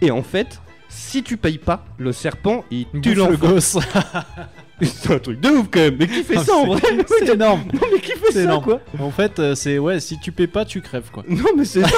Et 0.02 0.10
en 0.10 0.22
fait, 0.22 0.60
si 0.90 1.22
tu 1.22 1.38
payes 1.38 1.56
pas, 1.58 1.84
le 1.96 2.12
serpent, 2.12 2.64
il 2.70 2.86
tue 3.02 3.14
le 3.14 3.22
l'enfant. 3.22 3.48
gosse. 3.48 3.78
C'est 4.86 5.12
un 5.12 5.18
truc 5.18 5.40
de 5.40 5.48
ouf 5.50 5.66
quand 5.70 5.80
même. 5.80 5.96
Mais 5.98 6.06
qui 6.06 6.22
fait 6.22 6.38
ça 6.38 6.54
en 6.54 6.66
vrai? 6.66 6.80
C'est 7.08 7.28
énorme. 7.34 7.62
Non, 7.72 7.80
mais 7.92 8.00
qui 8.00 8.12
fait 8.12 8.18
C'est 8.26 8.32
ça 8.32 8.42
énorme. 8.42 8.64
quoi? 8.64 8.80
En 8.98 9.10
fait, 9.10 9.38
euh, 9.38 9.54
c'est 9.54 9.78
ouais, 9.78 10.00
si 10.00 10.18
tu 10.20 10.32
paies 10.32 10.46
pas, 10.46 10.64
tu 10.64 10.80
crèves 10.80 11.10
quoi. 11.12 11.22
Non, 11.28 11.44
mais 11.56 11.64
c'est 11.64 11.82
ça. 11.82 11.88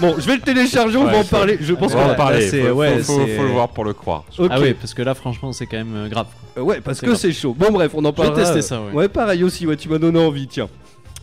bon, 0.00 0.14
je 0.18 0.26
vais 0.26 0.34
le 0.36 0.40
télécharger, 0.42 0.96
on 0.96 1.04
Ouais, 1.06 1.12
va 1.12 1.18
en 1.18 1.24
parler. 1.24 1.58
Je 1.60 1.74
pense 1.74 1.92
On 1.92 1.96
qu'on 1.96 2.04
va 2.06 2.12
en 2.12 2.16
parler. 2.16 2.48
c'est- 2.48 2.62
faut, 2.62 2.74
ouais, 2.74 2.98
faut- 2.98 3.12
faut- 3.14 3.26
c'est- 3.26 3.36
faut 3.36 3.42
le 3.44 3.48
voir 3.50 3.68
pour 3.68 3.84
le 3.84 3.92
croire. 3.92 4.24
Ah 4.50 4.58
ouais, 4.60 4.74
parce 4.74 4.94
que 4.94 5.02
là, 5.02 5.14
franchement, 5.14 5.52
c'est 5.52 5.66
quand 5.66 5.76
même 5.78 5.94
euh, 5.94 6.08
grave. 6.08 6.26
Euh, 6.58 6.62
ouais, 6.62 6.80
parce 6.80 7.00
que 7.00 7.14
c'est 7.14 7.32
chaud. 7.32 7.54
Bon, 7.56 7.70
bref, 7.70 7.92
on 7.94 8.04
en 8.04 8.12
Je 8.16 8.22
vais 8.22 8.32
tester 8.34 8.62
ça, 8.62 8.80
ouais. 8.80 8.92
Ouais, 8.92 9.08
pareil 9.08 9.44
aussi, 9.44 9.66
ouais, 9.66 9.76
tu 9.76 9.88
m'as 9.88 9.98
donné 9.98 10.18
envie, 10.18 10.46
tiens. 10.48 10.68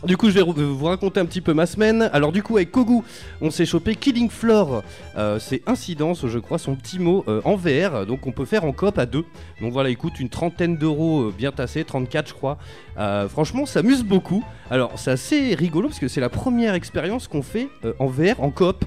Du 0.04 0.16
coup, 0.16 0.30
je 0.30 0.34
vais 0.34 0.42
vous 0.42 0.84
raconter 0.84 1.18
un 1.18 1.26
petit 1.26 1.40
peu 1.40 1.54
ma 1.54 1.66
semaine. 1.66 2.08
Alors, 2.12 2.30
du 2.30 2.40
coup, 2.40 2.56
avec 2.56 2.70
Kogu, 2.70 3.02
on 3.40 3.50
s'est 3.50 3.66
chopé 3.66 3.96
Killing 3.96 4.30
Floor. 4.30 4.84
Euh, 5.16 5.40
c'est 5.40 5.60
Incidence, 5.66 6.24
je 6.24 6.38
crois, 6.38 6.58
son 6.58 6.76
petit 6.76 7.00
mot 7.00 7.24
euh, 7.26 7.40
en 7.44 7.56
VR. 7.56 8.06
Donc, 8.06 8.24
on 8.28 8.30
peut 8.30 8.44
faire 8.44 8.64
en 8.64 8.70
coop 8.70 8.96
à 8.96 9.06
deux. 9.06 9.24
Donc, 9.60 9.72
voilà, 9.72 9.90
il 9.90 9.96
coûte 9.96 10.20
une 10.20 10.28
trentaine 10.28 10.76
d'euros, 10.76 11.22
euh, 11.22 11.34
bien 11.36 11.50
tassé, 11.50 11.82
34, 11.82 12.28
je 12.28 12.34
crois. 12.34 12.58
Franchement, 13.28 13.66
ça 13.66 13.80
amuse 13.80 14.04
beaucoup. 14.04 14.44
Alors, 14.70 14.92
c'est 14.96 15.10
assez 15.10 15.54
rigolo 15.56 15.88
parce 15.88 15.98
que 15.98 16.08
c'est 16.08 16.20
la 16.20 16.28
première 16.28 16.74
expérience 16.74 17.26
qu'on 17.26 17.42
fait 17.42 17.68
en 17.98 18.06
VR 18.06 18.40
en 18.40 18.50
coop. 18.50 18.84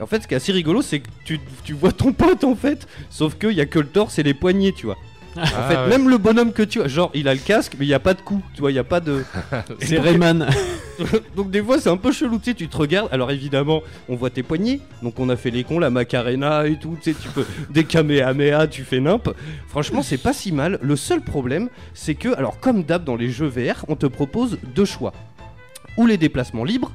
En 0.00 0.06
fait, 0.06 0.22
ce 0.22 0.28
qui 0.28 0.34
est 0.34 0.36
assez 0.36 0.52
rigolo, 0.52 0.82
c'est 0.82 1.00
que 1.00 1.08
tu, 1.24 1.40
tu 1.64 1.72
vois 1.72 1.92
ton 1.92 2.12
pote 2.12 2.44
en 2.44 2.54
fait, 2.54 2.86
sauf 3.08 3.36
qu'il 3.38 3.52
y 3.52 3.60
a 3.62 3.66
que 3.66 3.78
le 3.78 3.86
torse 3.86 4.18
et 4.18 4.22
les 4.22 4.34
poignets, 4.34 4.72
tu 4.72 4.86
vois. 4.86 4.96
En 5.38 5.42
Ah 5.56 5.68
fait, 5.68 5.76
ouais. 5.76 5.88
même 5.88 6.08
le 6.08 6.18
bonhomme 6.18 6.52
que 6.52 6.62
tu 6.62 6.78
vois, 6.78 6.88
genre 6.88 7.10
il 7.14 7.28
a 7.28 7.34
le 7.34 7.40
casque, 7.40 7.74
mais 7.78 7.84
il 7.84 7.88
n'y 7.88 7.94
a 7.94 7.98
pas 8.00 8.14
de 8.14 8.20
cou, 8.20 8.42
tu 8.54 8.60
vois, 8.60 8.70
il 8.70 8.74
n'y 8.74 8.80
a 8.80 8.84
pas 8.84 9.00
de. 9.00 9.22
C'est 9.80 9.98
Rayman. 9.98 10.46
donc 11.36 11.50
des 11.50 11.62
fois 11.62 11.78
c'est 11.78 11.90
un 11.90 11.96
peu 11.98 12.10
chelou, 12.12 12.38
tu 12.38 12.50
sais, 12.50 12.54
tu 12.54 12.68
te 12.68 12.76
regardes. 12.76 13.08
Alors 13.12 13.30
évidemment, 13.30 13.82
on 14.08 14.16
voit 14.16 14.30
tes 14.30 14.42
poignets, 14.42 14.80
donc 15.02 15.18
on 15.20 15.28
a 15.28 15.36
fait 15.36 15.50
les 15.50 15.62
cons, 15.64 15.78
la 15.78 15.90
Macarena 15.90 16.66
et 16.66 16.78
tout, 16.78 16.96
tu 17.02 17.12
sais, 17.12 17.18
tu 17.20 17.28
peux 17.28 17.44
des 17.70 17.84
Kamehameha, 17.84 18.66
tu 18.66 18.82
fais 18.82 19.00
nimp. 19.00 19.28
Franchement, 19.68 20.02
c'est 20.02 20.18
pas 20.18 20.32
si 20.32 20.52
mal. 20.52 20.78
Le 20.82 20.96
seul 20.96 21.20
problème, 21.20 21.68
c'est 21.94 22.14
que, 22.14 22.34
alors 22.36 22.58
comme 22.60 22.82
d'hab 22.82 23.04
dans 23.04 23.16
les 23.16 23.30
jeux 23.30 23.46
VR, 23.48 23.84
on 23.88 23.96
te 23.96 24.06
propose 24.06 24.58
deux 24.74 24.84
choix 24.86 25.12
ou 25.96 26.06
les 26.06 26.16
déplacements 26.16 26.64
libres 26.64 26.92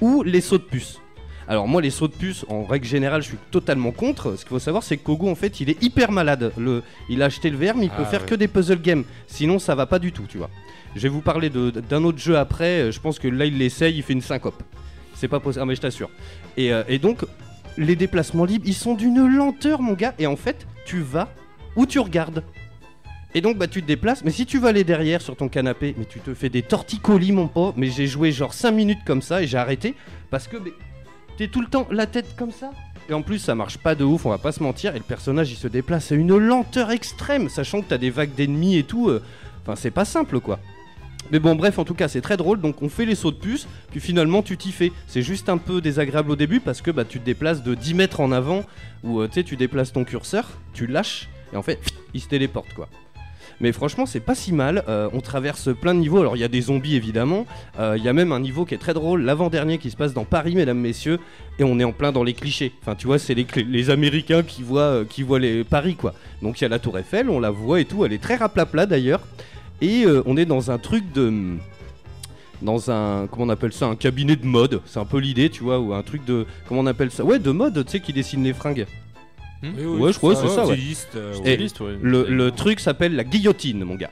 ou 0.00 0.22
les 0.22 0.40
sauts 0.40 0.58
de 0.58 0.62
puce. 0.64 1.00
Alors 1.46 1.68
moi 1.68 1.82
les 1.82 1.90
sauts 1.90 2.08
de 2.08 2.14
puce, 2.14 2.44
en 2.48 2.64
règle 2.64 2.86
générale, 2.86 3.22
je 3.22 3.28
suis 3.28 3.36
totalement 3.50 3.90
contre. 3.92 4.36
Ce 4.36 4.40
qu'il 4.40 4.48
faut 4.48 4.58
savoir, 4.58 4.82
c'est 4.82 4.96
que 4.96 5.02
Kogo 5.04 5.28
en 5.28 5.34
fait, 5.34 5.60
il 5.60 5.68
est 5.70 5.82
hyper 5.82 6.10
malade. 6.10 6.52
Le, 6.56 6.82
il 7.08 7.22
a 7.22 7.26
acheté 7.26 7.50
le 7.50 7.56
VR, 7.56 7.76
mais 7.76 7.84
il 7.84 7.90
peut 7.90 7.96
Ah, 8.02 8.04
faire 8.06 8.22
ouais. 8.22 8.26
que 8.28 8.34
des 8.34 8.48
puzzle 8.48 8.80
games. 8.80 9.04
Sinon, 9.26 9.58
ça 9.58 9.74
va 9.74 9.86
pas 9.86 9.98
du 9.98 10.12
tout, 10.12 10.24
tu 10.28 10.38
vois. 10.38 10.50
Je 10.96 11.02
vais 11.02 11.08
vous 11.08 11.20
parler 11.20 11.50
d'un 11.50 12.04
autre 12.04 12.18
jeu 12.18 12.38
après. 12.38 12.90
Je 12.92 13.00
pense 13.00 13.18
que 13.18 13.28
là, 13.28 13.44
il 13.44 13.58
l'essaye, 13.58 13.96
il 13.96 14.02
fait 14.02 14.12
une 14.14 14.20
syncope. 14.22 14.62
C'est 15.14 15.28
pas 15.28 15.40
possible, 15.40 15.62
ah, 15.62 15.66
mais 15.66 15.74
je 15.74 15.80
t'assure. 15.80 16.08
Et, 16.56 16.72
euh, 16.72 16.82
et 16.88 16.98
donc, 16.98 17.24
les 17.76 17.96
déplacements 17.96 18.44
libres, 18.44 18.64
ils 18.66 18.74
sont 18.74 18.94
d'une 18.94 19.26
lenteur, 19.26 19.82
mon 19.82 19.92
gars. 19.94 20.14
Et 20.18 20.26
en 20.26 20.36
fait, 20.36 20.66
tu 20.86 21.00
vas 21.00 21.28
où 21.76 21.84
tu 21.84 21.98
regardes. 21.98 22.42
Et 23.34 23.40
donc, 23.40 23.58
bah, 23.58 23.66
tu 23.66 23.82
te 23.82 23.86
déplaces. 23.88 24.24
Mais 24.24 24.30
si 24.30 24.46
tu 24.46 24.58
vas 24.60 24.68
aller 24.68 24.84
derrière 24.84 25.20
sur 25.20 25.34
ton 25.36 25.48
canapé, 25.48 25.94
mais 25.98 26.04
tu 26.04 26.20
te 26.20 26.32
fais 26.32 26.48
des 26.48 26.62
torticolis, 26.62 27.32
mon 27.32 27.48
pote. 27.48 27.74
Mais 27.76 27.88
j'ai 27.90 28.06
joué 28.06 28.30
genre 28.32 28.54
5 28.54 28.70
minutes 28.70 29.00
comme 29.04 29.20
ça 29.22 29.42
et 29.42 29.46
j'ai 29.48 29.58
arrêté. 29.58 29.94
Parce 30.30 30.46
que 30.46 30.56
mais, 30.56 30.72
t'es 31.36 31.48
tout 31.48 31.60
le 31.60 31.66
temps 31.66 31.86
la 31.90 32.06
tête 32.06 32.34
comme 32.36 32.50
ça. 32.50 32.70
Et 33.08 33.12
en 33.12 33.22
plus, 33.22 33.38
ça 33.38 33.54
marche 33.54 33.76
pas 33.78 33.94
de 33.94 34.02
ouf, 34.04 34.24
on 34.24 34.30
va 34.30 34.38
pas 34.38 34.52
se 34.52 34.62
mentir. 34.62 34.94
Et 34.94 34.98
le 34.98 35.04
personnage, 35.04 35.50
il 35.50 35.56
se 35.56 35.68
déplace 35.68 36.10
à 36.10 36.14
une 36.14 36.36
lenteur 36.38 36.90
extrême, 36.90 37.48
sachant 37.50 37.82
que 37.82 37.88
t'as 37.88 37.98
des 37.98 38.10
vagues 38.10 38.34
d'ennemis 38.34 38.76
et 38.78 38.82
tout. 38.84 39.08
euh, 39.10 39.22
Enfin, 39.62 39.76
c'est 39.76 39.90
pas 39.90 40.04
simple, 40.04 40.40
quoi. 40.40 40.58
Mais 41.30 41.38
bon, 41.38 41.54
bref, 41.54 41.78
en 41.78 41.84
tout 41.84 41.94
cas, 41.94 42.06
c'est 42.08 42.20
très 42.20 42.36
drôle. 42.36 42.60
Donc, 42.60 42.82
on 42.82 42.88
fait 42.90 43.06
les 43.06 43.14
sauts 43.14 43.30
de 43.30 43.36
puce, 43.36 43.66
puis 43.90 44.00
finalement, 44.00 44.42
tu 44.42 44.56
t'y 44.58 44.72
fais. 44.72 44.92
C'est 45.06 45.22
juste 45.22 45.48
un 45.48 45.56
peu 45.58 45.80
désagréable 45.80 46.30
au 46.30 46.36
début 46.36 46.60
parce 46.60 46.82
que 46.82 46.90
bah, 46.90 47.04
tu 47.06 47.18
te 47.18 47.24
déplaces 47.24 47.62
de 47.62 47.74
10 47.74 47.94
mètres 47.94 48.20
en 48.20 48.30
avant, 48.32 48.62
ou 49.02 49.20
euh, 49.20 49.26
tu 49.28 49.34
sais, 49.34 49.42
tu 49.44 49.56
déplaces 49.56 49.92
ton 49.92 50.04
curseur, 50.04 50.48
tu 50.74 50.86
lâches, 50.86 51.28
et 51.52 51.56
en 51.56 51.62
fait, 51.62 51.78
il 52.12 52.20
se 52.20 52.28
téléporte, 52.28 52.74
quoi. 52.74 52.88
Mais 53.60 53.72
franchement, 53.72 54.06
c'est 54.06 54.20
pas 54.20 54.34
si 54.34 54.52
mal. 54.52 54.84
Euh, 54.88 55.08
on 55.12 55.20
traverse 55.20 55.70
plein 55.74 55.94
de 55.94 56.00
niveaux. 56.00 56.20
Alors, 56.20 56.36
il 56.36 56.40
y 56.40 56.44
a 56.44 56.48
des 56.48 56.62
zombies 56.62 56.96
évidemment. 56.96 57.46
Euh, 57.78 57.94
Il 57.96 58.04
y 58.04 58.08
a 58.08 58.12
même 58.12 58.32
un 58.32 58.40
niveau 58.40 58.64
qui 58.64 58.74
est 58.74 58.78
très 58.78 58.94
drôle, 58.94 59.22
l'avant-dernier 59.22 59.78
qui 59.78 59.90
se 59.90 59.96
passe 59.96 60.12
dans 60.12 60.24
Paris, 60.24 60.54
mesdames, 60.54 60.78
messieurs. 60.78 61.18
Et 61.58 61.64
on 61.64 61.78
est 61.78 61.84
en 61.84 61.92
plein 61.92 62.12
dans 62.12 62.24
les 62.24 62.34
clichés. 62.34 62.72
Enfin, 62.82 62.94
tu 62.94 63.06
vois, 63.06 63.18
c'est 63.18 63.34
les, 63.34 63.90
Américains 63.90 64.42
qui 64.42 64.62
voient, 64.62 64.80
euh, 64.80 65.04
qui 65.04 65.22
voient 65.22 65.38
les 65.38 65.64
Paris, 65.64 65.94
quoi. 65.94 66.14
Donc, 66.42 66.60
il 66.60 66.64
y 66.64 66.66
a 66.66 66.68
la 66.68 66.78
Tour 66.78 66.98
Eiffel, 66.98 67.30
on 67.30 67.40
la 67.40 67.50
voit 67.50 67.80
et 67.80 67.84
tout. 67.84 68.04
Elle 68.04 68.12
est 68.12 68.22
très 68.22 68.36
raplapla 68.36 68.86
d'ailleurs. 68.86 69.20
Et 69.80 70.06
on 70.24 70.36
est 70.36 70.46
dans 70.46 70.70
un 70.70 70.78
truc 70.78 71.12
de. 71.12 71.56
Dans 72.62 72.90
un. 72.90 73.26
Comment 73.26 73.46
on 73.46 73.48
appelle 73.50 73.72
ça 73.72 73.86
Un 73.86 73.96
cabinet 73.96 74.36
de 74.36 74.46
mode. 74.46 74.80
C'est 74.86 75.00
un 75.00 75.04
peu 75.04 75.18
l'idée, 75.18 75.50
tu 75.50 75.64
vois. 75.64 75.78
Ou 75.78 75.92
un 75.92 76.02
truc 76.02 76.24
de. 76.24 76.46
Comment 76.66 76.80
on 76.80 76.86
appelle 76.86 77.10
ça? 77.10 77.24
Ouais, 77.24 77.38
de 77.38 77.50
mode, 77.50 77.84
tu 77.84 77.90
sais, 77.90 78.00
qui 78.00 78.12
dessine 78.12 78.44
les 78.44 78.54
fringues. 78.54 78.86
Oui, 79.76 79.84
Ouais, 80.00 80.12
je 80.12 80.18
crois 80.18 80.34
que 80.34 80.40
c'est 80.40 80.54
ça, 80.54 80.66
ouais. 80.66 80.78
euh, 81.16 81.34
Et 81.44 81.56
ouais. 81.56 81.98
Le, 82.02 82.26
le 82.28 82.50
truc 82.50 82.80
s'appelle 82.80 83.14
la 83.16 83.24
guillotine, 83.24 83.84
mon 83.84 83.94
gars. 83.94 84.10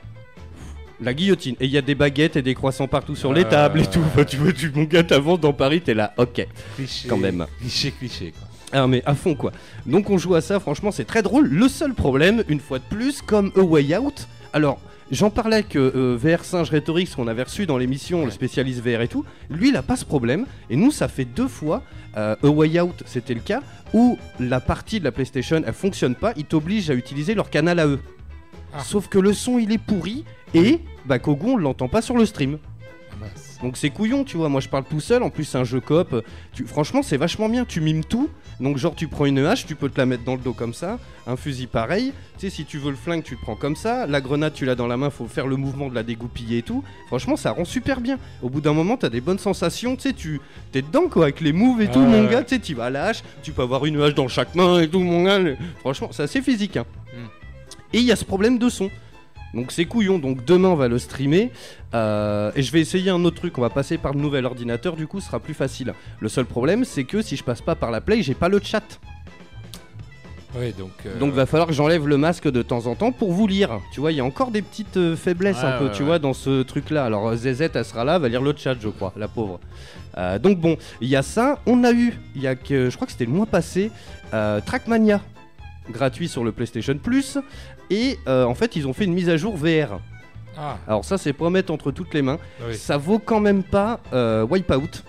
La 1.01 1.13
guillotine. 1.13 1.55
Et 1.59 1.65
il 1.65 1.71
y 1.71 1.77
a 1.77 1.81
des 1.81 1.95
baguettes 1.95 2.35
et 2.37 2.41
des 2.41 2.55
croissants 2.55 2.87
partout 2.87 3.15
sur 3.15 3.33
les 3.33 3.43
Euh. 3.43 3.49
tables 3.49 3.81
et 3.81 3.85
tout. 3.87 3.99
Enfin, 4.05 4.23
tu 4.23 4.37
vois, 4.37 4.53
tu, 4.53 4.71
mon 4.73 4.83
gars, 4.83 5.03
t'avances 5.03 5.39
dans 5.39 5.53
Paris, 5.53 5.81
t'es 5.81 5.93
là, 5.93 6.13
ok. 6.17 6.47
Cliché, 6.75 7.07
Quand 7.09 7.17
même. 7.17 7.45
Cliché, 7.59 7.91
cliché, 7.91 8.31
quoi. 8.37 8.47
Ah, 8.71 8.87
mais 8.87 9.03
à 9.05 9.13
fond, 9.13 9.35
quoi. 9.35 9.51
Donc, 9.85 10.09
on 10.09 10.17
joue 10.17 10.33
à 10.35 10.41
ça, 10.41 10.59
franchement, 10.59 10.91
c'est 10.91 11.03
très 11.05 11.21
drôle. 11.21 11.47
Le 11.47 11.67
seul 11.67 11.93
problème, 11.93 12.43
une 12.47 12.59
fois 12.59 12.79
de 12.79 12.83
plus, 12.89 13.21
comme 13.21 13.51
A 13.55 13.59
Way 13.61 13.97
Out. 13.97 14.27
Alors, 14.53 14.79
j'en 15.13 15.29
parlais 15.29 15.57
avec 15.57 15.75
euh, 15.75 16.17
VR 16.19 16.43
Singe 16.43 16.69
Rhetorix, 16.69 17.15
qu'on 17.15 17.27
avait 17.27 17.43
reçu 17.43 17.65
dans 17.65 17.77
l'émission, 17.77 18.25
le 18.25 18.31
spécialiste 18.31 18.81
VR 18.81 19.01
et 19.01 19.07
tout. 19.07 19.25
Lui, 19.49 19.69
il 19.69 19.75
a 19.75 19.81
pas 19.81 19.95
ce 19.95 20.05
problème. 20.05 20.45
Et 20.69 20.75
nous, 20.75 20.91
ça 20.91 21.07
fait 21.07 21.25
deux 21.25 21.47
fois. 21.47 21.83
euh, 22.17 22.35
A 22.43 22.47
Way 22.47 22.79
Out, 22.81 23.03
c'était 23.05 23.33
le 23.33 23.39
cas, 23.39 23.61
où 23.93 24.17
la 24.39 24.59
partie 24.59 24.99
de 24.99 25.03
la 25.05 25.11
PlayStation, 25.11 25.61
elle 25.65 25.73
fonctionne 25.73 26.15
pas. 26.15 26.33
Ils 26.37 26.45
t'obligent 26.45 26.89
à 26.89 26.93
utiliser 26.93 27.33
leur 27.35 27.49
canal 27.49 27.79
à 27.79 27.87
eux. 27.87 27.99
Ah. 28.73 28.79
Sauf 28.83 29.07
que 29.07 29.19
le 29.19 29.33
son, 29.33 29.59
il 29.59 29.71
est 29.71 29.77
pourri. 29.77 30.25
Et, 30.53 30.79
bah, 31.05 31.19
Kogo, 31.19 31.53
on 31.53 31.57
l'entend 31.57 31.87
pas 31.87 32.01
sur 32.01 32.17
le 32.17 32.25
stream. 32.25 32.57
Donc 33.63 33.77
c'est 33.77 33.89
couillon, 33.89 34.23
tu 34.23 34.37
vois. 34.37 34.49
Moi 34.49 34.61
je 34.61 34.69
parle 34.69 34.83
tout 34.83 34.99
seul. 34.99 35.23
En 35.23 35.29
plus, 35.29 35.45
c'est 35.45 35.57
un 35.57 35.63
jeu 35.63 35.79
coop. 35.79 36.23
Tu... 36.53 36.65
Franchement, 36.65 37.01
c'est 37.01 37.17
vachement 37.17 37.49
bien. 37.49 37.65
Tu 37.65 37.81
mimes 37.81 38.03
tout. 38.03 38.29
Donc, 38.59 38.77
genre, 38.77 38.93
tu 38.93 39.07
prends 39.07 39.25
une 39.25 39.39
hache, 39.39 39.65
tu 39.65 39.75
peux 39.75 39.89
te 39.89 39.97
la 39.97 40.05
mettre 40.05 40.23
dans 40.23 40.35
le 40.35 40.41
dos 40.41 40.53
comme 40.53 40.73
ça. 40.73 40.99
Un 41.25 41.35
fusil 41.35 41.67
pareil. 41.67 42.13
Tu 42.37 42.49
sais, 42.49 42.55
si 42.55 42.65
tu 42.65 42.77
veux 42.77 42.91
le 42.91 42.95
flingue, 42.95 43.23
tu 43.23 43.35
le 43.35 43.39
prends 43.41 43.55
comme 43.55 43.75
ça. 43.75 44.05
La 44.05 44.21
grenade, 44.21 44.53
tu 44.53 44.65
l'as 44.65 44.75
dans 44.75 44.87
la 44.87 44.97
main. 44.97 45.09
Faut 45.09 45.27
faire 45.27 45.47
le 45.47 45.55
mouvement 45.55 45.89
de 45.89 45.95
la 45.95 46.03
dégoupiller 46.03 46.59
et 46.59 46.61
tout. 46.61 46.83
Franchement, 47.07 47.35
ça 47.35 47.51
rend 47.51 47.65
super 47.65 48.01
bien. 48.01 48.19
Au 48.41 48.49
bout 48.49 48.61
d'un 48.61 48.73
moment, 48.73 48.97
t'as 48.97 49.09
des 49.09 49.21
bonnes 49.21 49.39
sensations. 49.39 49.95
Tu 49.95 50.01
sais, 50.01 50.13
tu 50.13 50.41
t'es 50.71 50.81
dedans 50.81 51.07
quoi, 51.09 51.23
avec 51.23 51.41
les 51.41 51.53
moves 51.53 51.81
et 51.81 51.87
tout, 51.87 51.99
mon 51.99 52.25
gars. 52.25 52.43
Tu 52.43 52.55
sais, 52.55 52.61
tu 52.61 52.73
vas 52.73 52.85
à 52.85 52.89
la 52.89 53.05
hache. 53.05 53.23
Tu 53.41 53.53
peux 53.53 53.61
avoir 53.61 53.85
une 53.85 54.01
hache 54.01 54.13
dans 54.13 54.27
chaque 54.27 54.53
main 54.55 54.81
et 54.81 54.87
tout, 54.87 54.99
mon 54.99 55.23
gars. 55.23 55.39
Franchement, 55.79 56.09
c'est 56.11 56.23
assez 56.23 56.41
physique. 56.41 56.77
Hein. 56.77 56.85
Mm. 57.13 57.17
Et 57.93 57.99
il 57.99 58.05
y 58.05 58.11
a 58.11 58.15
ce 58.15 58.25
problème 58.25 58.57
de 58.57 58.69
son. 58.69 58.89
Donc 59.53 59.71
c'est 59.71 59.85
couillon, 59.85 60.17
donc 60.19 60.43
demain 60.45 60.69
on 60.69 60.75
va 60.75 60.87
le 60.87 60.97
streamer 60.99 61.51
Euh, 61.93 62.51
et 62.55 62.63
je 62.63 62.71
vais 62.71 62.81
essayer 62.81 63.11
un 63.11 63.23
autre 63.23 63.35
truc, 63.37 63.57
on 63.57 63.61
va 63.61 63.69
passer 63.69 63.97
par 63.99 64.13
le 64.13 64.19
nouvel 64.19 64.45
ordinateur, 64.45 64.95
du 64.95 65.05
coup 65.05 65.19
ce 65.19 65.27
sera 65.27 65.39
plus 65.39 65.53
facile. 65.53 65.93
Le 66.19 66.27
seul 66.29 66.45
problème 66.45 66.85
c'est 66.85 67.03
que 67.03 67.21
si 67.21 67.35
je 67.35 67.43
passe 67.43 67.61
pas 67.61 67.75
par 67.75 67.91
la 67.91 68.01
play, 68.01 68.23
j'ai 68.23 68.33
pas 68.33 68.49
le 68.49 68.59
chat. 68.63 68.83
Ouais, 70.55 70.71
donc. 70.77 70.91
euh, 71.07 71.17
Donc 71.17 71.33
va 71.33 71.45
falloir 71.47 71.67
que 71.67 71.73
j'enlève 71.73 72.07
le 72.07 72.15
masque 72.17 72.47
de 72.47 72.61
temps 72.61 72.85
en 72.85 72.93
temps 72.93 73.11
pour 73.11 73.31
vous 73.31 73.47
lire. 73.47 73.79
Tu 73.91 73.99
vois, 73.99 74.11
il 74.11 74.17
y 74.17 74.21
a 74.21 74.25
encore 74.25 74.51
des 74.51 74.61
petites 74.61 74.97
euh, 74.97 75.15
faiblesses 75.15 75.57
Ouais, 75.63 75.65
un 75.67 75.77
peu, 75.79 75.85
ouais, 75.85 75.91
tu 75.91 76.01
ouais. 76.03 76.07
vois, 76.09 76.19
dans 76.19 76.33
ce 76.33 76.61
truc-là. 76.61 77.05
Alors 77.05 77.27
euh, 77.29 77.35
ZZ, 77.35 77.69
elle 77.73 77.85
sera 77.85 78.03
là, 78.03 78.19
va 78.19 78.29
lire 78.29 78.41
le 78.43 78.53
chat, 78.55 78.75
je 78.79 78.89
crois, 78.89 79.13
la 79.17 79.27
pauvre. 79.27 79.59
Euh, 80.17 80.37
donc 80.37 80.59
bon, 80.59 80.77
il 81.01 81.07
y 81.09 81.15
a 81.15 81.23
ça. 81.23 81.59
On 81.65 81.83
a 81.83 81.91
eu, 81.91 82.13
il 82.35 82.41
y 82.43 82.47
a 82.47 82.55
que, 82.55 82.91
je 82.91 82.95
crois 82.95 83.07
que 83.07 83.11
c'était 83.11 83.25
le 83.25 83.31
mois 83.31 83.47
passé, 83.47 83.89
Trackmania, 84.65 85.21
gratuit 85.89 86.27
sur 86.27 86.43
le 86.43 86.51
PlayStation 86.51 86.97
Plus. 86.97 87.39
Et 87.89 88.17
euh, 88.27 88.45
en 88.45 88.55
fait, 88.55 88.75
ils 88.75 88.87
ont 88.87 88.93
fait 88.93 89.05
une 89.05 89.13
mise 89.13 89.29
à 89.29 89.37
jour 89.37 89.55
VR. 89.57 89.99
Ah, 90.57 90.77
Alors 90.87 91.03
ça, 91.05 91.17
c'est 91.17 91.33
pour 91.33 91.49
mettre 91.51 91.71
entre 91.73 91.91
toutes 91.91 92.13
les 92.13 92.21
mains. 92.21 92.37
oui. 92.67 92.75
Ça 92.75 92.97
vaut 92.97 93.19
quand 93.19 93.39
même 93.39 93.63
pas 93.63 93.99
euh, 94.13 94.45
Wipeout. 94.45 95.03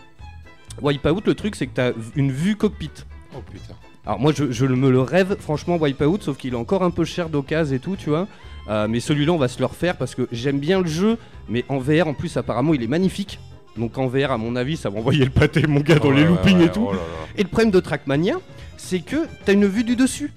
Wipeout, 0.83 1.23
le 1.27 1.35
truc, 1.35 1.55
c'est 1.55 1.67
que 1.67 1.75
t'as 1.75 1.93
une 2.17 2.33
vue 2.33 2.57
cockpit. 2.57 2.91
Oh 3.37 3.41
putain. 3.51 3.75
Alors 4.07 4.19
moi 4.21 4.33
je, 4.37 4.51
je 4.53 4.67
me 4.67 4.91
le 4.91 5.01
rêve 5.01 5.37
franchement 5.41 5.77
Wipeout 5.77 6.19
sauf 6.21 6.37
qu'il 6.37 6.53
est 6.53 6.57
encore 6.57 6.83
un 6.83 6.91
peu 6.91 7.07
cher 7.07 7.31
d'occasion 7.31 7.75
et 7.75 7.79
tout 7.79 7.97
tu 7.97 8.11
vois 8.11 8.27
Euh, 8.69 8.87
mais 8.87 9.01
celui-là 9.01 9.33
on 9.33 9.39
va 9.39 9.49
se 9.49 9.59
le 9.59 9.65
refaire 9.65 9.97
parce 9.97 10.15
que 10.15 10.29
j'aime 10.31 10.59
bien 10.59 10.81
le 10.83 10.87
jeu 10.87 11.17
mais 11.49 11.65
en 11.71 11.79
VR 11.79 12.07
en 12.09 12.13
plus 12.15 12.37
apparemment 12.37 12.75
il 12.75 12.83
est 12.83 12.87
magnifique 12.87 13.39
donc 13.79 13.97
en 13.97 14.07
VR 14.07 14.31
à 14.33 14.37
mon 14.37 14.57
avis 14.57 14.77
ça 14.77 14.91
va 14.91 14.99
envoyer 14.99 15.25
le 15.25 15.31
pâté 15.31 15.67
mon 15.67 15.81
gars 15.81 15.99
dans 15.99 16.09
Oh 16.09 16.13
les 16.13 16.23
ouais, 16.23 16.29
loopings 16.29 16.59
ouais, 16.59 16.67
et 16.67 16.71
tout 16.71 16.87
oh 16.89 16.93
là 16.93 16.99
là. 16.99 17.05
et 17.37 17.43
le 17.43 17.49
problème 17.49 17.71
de 17.71 17.81
Trackmania 17.81 18.37
c'est 18.77 19.01
que 19.01 19.27
t'as 19.47 19.55
une 19.55 19.65
vue 19.67 19.85
du 19.85 19.97
dessus 19.97 20.33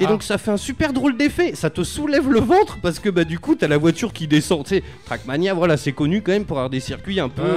et 0.00 0.04
Ah. 0.04 0.08
donc 0.08 0.22
ça 0.22 0.36
fait 0.38 0.50
un 0.50 0.56
super 0.56 0.92
drôle 0.92 1.16
d'effet, 1.16 1.54
ça 1.54 1.70
te 1.70 1.82
soulève 1.82 2.30
le 2.30 2.40
ventre 2.40 2.78
parce 2.82 2.98
que 2.98 3.08
bah 3.08 3.24
du 3.24 3.38
coup 3.38 3.54
t'as 3.54 3.68
la 3.68 3.78
voiture 3.78 4.12
qui 4.12 4.26
descend, 4.26 4.64
tu 4.64 4.76
sais, 4.76 4.82
Trackmania 5.06 5.54
voilà 5.54 5.76
c'est 5.76 5.92
connu 5.92 6.22
quand 6.22 6.32
même 6.32 6.44
pour 6.44 6.58
avoir 6.58 6.70
des 6.70 6.80
circuits 6.80 7.18
un 7.20 7.28
peu 7.28 7.42
ouais. 7.42 7.48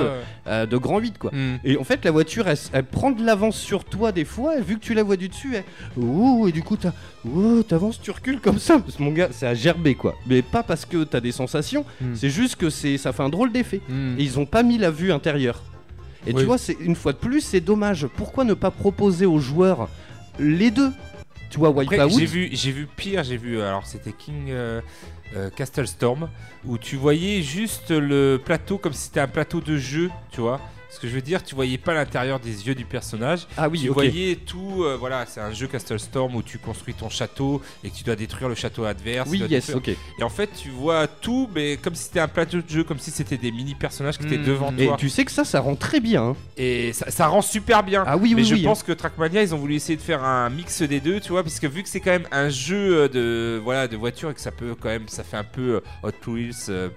euh, 0.47 0.65
de 0.65 0.78
grand 0.78 0.99
8 0.99 1.17
quoi. 1.17 1.32
Hmm. 1.34 1.58
Et 1.63 1.78
en 1.78 1.84
fait, 1.84 2.04
la 2.06 2.12
voiture, 2.12 2.45
elle, 2.47 2.84
prend 2.86 3.12
de 3.12 3.23
l'avance 3.25 3.58
sur 3.58 3.84
toi 3.84 4.12
des 4.12 4.25
fois, 4.25 4.58
et 4.58 4.62
vu 4.62 4.75
que 4.78 4.84
tu 4.84 4.93
la 4.93 5.04
vois 5.04 5.15
du 5.17 5.28
dessus, 5.30 5.56
elle... 5.56 5.63
Ouh, 5.97 6.47
et 6.47 6.52
du 6.52 6.63
coup, 6.63 6.78
t'as... 6.78 6.93
Ouh, 7.25 7.62
t'avances, 7.63 7.99
tu 8.02 8.12
recules 8.12 8.39
comme 8.39 8.58
ça. 8.60 8.80
Parce 8.80 8.95
que 8.95 9.04
mon 9.04 9.12
gars, 9.12 9.28
c'est 9.32 9.45
à 9.47 9.54
gerber, 9.54 9.95
quoi. 9.95 10.15
Mais 10.28 10.41
pas 10.41 10.63
parce 10.63 10.86
que 10.86 11.04
t'as 11.04 11.19
des 11.19 11.32
sensations, 11.32 11.86
Hmm. 12.02 12.15
c'est 12.15 12.30
juste 12.30 12.56
que 12.56 12.69
c'est, 12.69 12.97
ça 12.97 13.12
fait 13.13 13.23
un 13.23 13.30
drôle 13.30 13.52
d'effet. 13.52 13.82
Hmm. 13.89 14.15
Et 14.17 14.23
ils 14.23 14.39
ont 14.39 14.45
pas 14.45 14.63
mis 14.63 14.78
la 14.78 14.91
vue 14.91 15.12
intérieure. 15.12 15.62
Et 16.28 16.32
Oui. 16.34 16.39
tu 16.41 16.45
vois, 16.45 16.58
c'est 16.58 16.78
une 16.80 16.95
fois 16.95 17.12
de 17.13 17.17
plus, 17.17 17.41
c'est 17.41 17.62
dommage. 17.62 18.08
Pourquoi 18.15 18.43
ne 18.43 18.54
pas 18.54 18.71
proposer 18.71 19.25
aux 19.25 19.39
joueurs 19.39 19.88
les 20.39 20.71
deux? 20.71 20.91
Tu 21.49 21.57
vois, 21.57 21.69
Wipeout 21.71 22.09
j'ai 22.09 22.25
vu, 22.25 22.49
j'ai 22.51 22.71
vu 22.71 22.88
pire, 22.88 23.23
j'ai 23.23 23.38
vu, 23.38 23.62
alors 23.62 23.85
c'était 23.85 24.12
King 24.12 24.49
euh, 24.49 24.81
euh, 25.35 25.49
Castle 25.49 25.88
Storm, 25.88 26.29
où 26.65 26.77
tu 26.77 26.95
voyais 26.95 27.41
juste 27.41 27.91
le 27.91 28.39
plateau 28.43 28.77
comme 28.77 28.93
si 28.93 29.05
c'était 29.05 29.19
un 29.19 29.27
plateau 29.27 29.59
de 29.59 29.77
jeu, 29.77 30.12
tu 30.31 30.41
vois. 30.41 30.59
Ce 30.91 30.99
que 30.99 31.08
je 31.08 31.13
veux 31.13 31.21
dire, 31.21 31.43
tu 31.43 31.54
voyais 31.54 31.78
pas 31.78 31.93
l'intérieur 31.93 32.39
des 32.39 32.65
yeux 32.67 32.73
du 32.73 32.84
personnage. 32.84 33.45
Ah 33.56 33.69
oui, 33.69 33.82
tu 33.82 33.89
voyais 33.89 34.36
tout, 34.36 34.84
euh, 34.84 34.97
voilà, 34.99 35.25
c'est 35.28 35.39
un 35.39 35.54
jeu 35.54 35.67
Castle 35.67 35.99
Storm 35.99 36.36
où 36.36 36.41
tu 36.41 36.58
construis 36.58 36.95
ton 36.95 37.10
château 37.10 37.62
et 37.84 37.91
que 37.91 37.95
tu 37.95 38.04
dois 38.04 38.15
détruire 38.15 38.49
le 38.49 38.56
château 38.56 38.86
adverse. 38.86 39.30
Oui, 39.30 39.38
yes, 39.47 39.67
détruire- 39.67 39.78
ok. 39.78 39.88
Et 40.19 40.23
en 40.23 40.30
fait, 40.30 40.49
tu 40.60 40.69
vois 40.69 41.06
tout, 41.06 41.47
mais 41.54 41.78
comme 41.78 41.93
si 41.93 42.06
c'était 42.06 42.19
un 42.21 42.28
plateau 42.28 42.58
de 42.58 42.67
jeu, 42.67 42.84
comme 42.84 42.97
si 42.97 43.12
c'était 43.12 43.38
des 43.38 43.52
mini 43.52 43.75
personnages 43.75 44.17
qui 44.17 44.25
étaient 44.25 44.39
Mm. 44.39 44.45
devant 44.45 44.73
Et 44.80 44.88
toi. 44.88 44.97
tu 44.99 45.10
sais 45.10 45.25
que 45.25 45.32
ça, 45.32 45.45
ça 45.45 45.60
rend 45.60 45.75
très 45.75 45.99
bien. 45.99 46.23
hein. 46.30 46.36
Et 46.58 46.91
ça, 46.93 47.12
ça 47.12 47.28
rend 47.28 47.43
super 47.43 47.84
bien. 47.84 48.04
Ah 48.08 48.17
oui, 48.17 48.34
mais 48.34 48.41
oui, 48.41 48.47
je 48.47 48.56
oui. 48.56 48.63
pense 48.63 48.82
que 48.82 48.91
Trackmania, 48.91 49.43
ils 49.43 49.54
ont 49.54 49.60
voulu 49.60 49.75
essayer 49.75 49.95
de 49.95 50.02
faire 50.02 50.23
un 50.23 50.49
mix 50.49 50.82
des 50.82 50.99
deux, 50.99 51.19
tu 51.19 51.30
vois, 51.30 51.43
parce 51.43 51.60
que 51.60 51.67
vu 51.67 51.84
que 51.84 51.89
c'est 51.89 51.99
quand 51.99 52.12
même 52.12 52.28
un 52.32 52.49
jeu 52.49 53.08
de 53.10 53.62
voilà 53.63 53.88
de 53.88 53.95
voiture 53.95 54.32
et 54.32 54.34
que 54.34 54.41
ça 54.41 54.52
peut 54.52 54.73
quand 54.80 54.89
même, 54.89 55.08
ça 55.08 55.23
fait 55.23 55.38
un 55.38 55.43
peu 55.43 55.75
euh, 55.75 55.80
Hot 56.02 56.32
Wheels, 56.32 56.54
euh, 56.69 56.89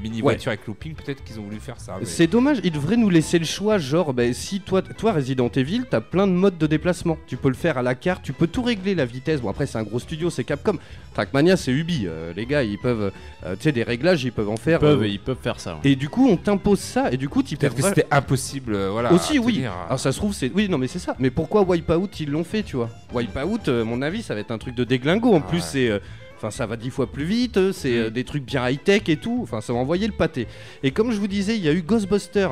mini 0.00 0.16
Ouais. 0.18 0.22
voiture 0.34 0.50
avec 0.50 0.64
looping, 0.68 0.94
peut-être 0.94 1.24
qu'ils 1.24 1.40
ont 1.40 1.42
voulu 1.44 1.58
faire 1.58 1.80
ça. 1.80 1.96
mais- 1.98 2.06
C'est 2.06 2.28
dommage, 2.28 2.58
ils 2.62 2.70
devraient 2.70 2.96
nous 2.96 3.10
laisser 3.10 3.31
le 3.38 3.44
choix, 3.44 3.78
genre, 3.78 4.12
bah, 4.14 4.32
si 4.32 4.60
toi, 4.60 4.82
toi 4.82 5.12
Resident 5.12 5.48
Evil, 5.48 5.82
t'as 5.90 6.00
plein 6.00 6.26
de 6.26 6.32
modes 6.32 6.58
de 6.58 6.66
déplacement. 6.66 7.16
Tu 7.26 7.36
peux 7.36 7.48
le 7.48 7.54
faire 7.54 7.78
à 7.78 7.82
la 7.82 7.94
carte, 7.94 8.22
tu 8.22 8.32
peux 8.32 8.46
tout 8.46 8.62
régler 8.62 8.94
la 8.94 9.04
vitesse. 9.04 9.40
Bon, 9.40 9.48
après, 9.50 9.66
c'est 9.66 9.78
un 9.78 9.82
gros 9.82 9.98
studio, 9.98 10.30
c'est 10.30 10.44
Capcom. 10.44 10.76
Trackmania, 11.14 11.56
c'est 11.56 11.72
Ubi. 11.72 12.04
euh, 12.06 12.32
les 12.36 12.46
gars, 12.46 12.62
ils 12.62 12.78
peuvent, 12.78 13.12
euh, 13.44 13.54
tu 13.56 13.62
sais, 13.64 13.72
des 13.72 13.82
réglages, 13.82 14.24
ils 14.24 14.32
peuvent 14.32 14.48
en 14.48 14.54
Ils 14.54 14.60
faire. 14.60 14.78
peuvent, 14.80 15.02
euh, 15.02 15.08
ils 15.08 15.20
peuvent 15.20 15.36
faire 15.42 15.60
ça. 15.60 15.74
ouais. 15.74 15.90
Et 15.90 15.96
du 15.96 16.08
coup, 16.08 16.28
on 16.28 16.36
t'impose 16.36 16.80
ça, 16.80 17.12
et 17.12 17.16
du 17.16 17.28
coup, 17.28 17.42
tu 17.42 17.56
Peut-être 17.56 17.74
que 17.76 17.82
c'était 17.82 18.06
impossible, 18.10 18.74
euh, 18.74 18.90
voilà. 18.90 19.12
Aussi, 19.12 19.38
oui. 19.38 19.54
tenir. 19.56 19.72
Alors, 19.86 20.00
ça 20.00 20.12
se 20.12 20.18
trouve, 20.18 20.32
c'est. 20.34 20.50
Oui, 20.54 20.68
non, 20.68 20.78
mais 20.78 20.86
c'est 20.88 20.98
ça. 20.98 21.14
Mais 21.18 21.30
pourquoi 21.30 21.62
Wipeout, 21.62 22.08
ils 22.20 22.30
l'ont 22.30 22.44
fait, 22.44 22.62
tu 22.62 22.76
vois? 22.76 22.88
Wipeout, 23.14 23.68
euh, 23.68 23.84
mon 23.84 24.00
avis, 24.02 24.22
ça 24.22 24.34
va 24.34 24.40
être 24.40 24.50
un 24.50 24.58
truc 24.58 24.74
de 24.74 24.84
déglingo. 24.84 25.32
En 25.34 25.38
Ah 25.38 25.40
plus, 25.48 25.58
ouais. 25.58 25.64
c'est. 25.64 25.88
euh, 25.88 25.98
Enfin, 26.38 26.50
ça 26.50 26.66
va 26.66 26.76
dix 26.76 26.90
fois 26.90 27.06
plus 27.06 27.22
vite, 27.24 27.56
euh, 27.56 27.70
c'est 27.72 27.96
euh, 27.96 28.08
Mm. 28.08 28.12
des 28.14 28.24
trucs 28.24 28.44
bien 28.44 28.68
high-tech 28.68 29.02
et 29.06 29.16
tout. 29.16 29.38
Enfin, 29.44 29.60
ça 29.60 29.72
va 29.72 29.78
envoyer 29.78 30.08
le 30.08 30.12
pâté. 30.12 30.48
Et 30.82 30.90
comme 30.90 31.12
je 31.12 31.18
vous 31.20 31.28
disais, 31.28 31.54
il 31.56 31.62
y 31.62 31.68
a 31.68 31.72
eu 31.72 31.82
Ghostbuster 31.82 32.48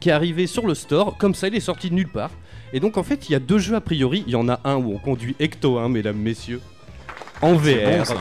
qui 0.00 0.08
est 0.08 0.12
arrivé 0.12 0.46
sur 0.46 0.66
le 0.66 0.74
store. 0.74 1.16
Comme 1.18 1.34
ça, 1.34 1.48
il 1.48 1.54
est 1.54 1.60
sorti 1.60 1.90
de 1.90 1.94
nulle 1.94 2.08
part. 2.08 2.30
Et 2.72 2.80
donc 2.80 2.96
en 2.98 3.02
fait, 3.02 3.28
il 3.28 3.32
y 3.32 3.34
a 3.34 3.38
deux 3.40 3.58
jeux 3.58 3.74
a 3.74 3.80
priori. 3.80 4.24
Il 4.26 4.32
y 4.32 4.36
en 4.36 4.48
a 4.48 4.60
un 4.64 4.76
où 4.76 4.92
on 4.94 4.98
conduit 4.98 5.34
Ecto 5.40 5.78
1, 5.78 5.88
mesdames, 5.88 6.16
messieurs, 6.18 6.60
en 7.42 7.54
VR. 7.54 8.04
bon. 8.06 8.14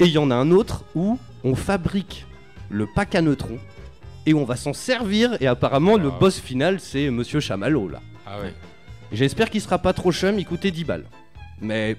Et 0.00 0.04
il 0.04 0.12
y 0.12 0.18
en 0.18 0.30
a 0.30 0.34
un 0.34 0.50
autre 0.50 0.84
où 0.94 1.18
on 1.44 1.54
fabrique 1.54 2.26
le 2.68 2.86
pack 2.86 3.14
à 3.14 3.22
neutrons 3.22 3.58
et 4.26 4.34
on 4.34 4.44
va 4.44 4.56
s'en 4.56 4.72
servir. 4.72 5.36
Et 5.40 5.46
apparemment, 5.46 5.96
le 5.96 6.08
Ah. 6.14 6.18
boss 6.18 6.38
final, 6.40 6.80
c'est 6.80 7.10
Monsieur 7.10 7.40
Chamallow 7.40 7.88
là. 7.88 8.00
Ah 8.26 8.40
ouais. 8.40 8.52
J'espère 9.12 9.50
qu'il 9.50 9.60
sera 9.60 9.78
pas 9.78 9.92
trop 9.92 10.12
chum, 10.12 10.38
il 10.38 10.44
coûtait 10.44 10.70
10 10.70 10.84
balles. 10.84 11.04
Mais 11.60 11.96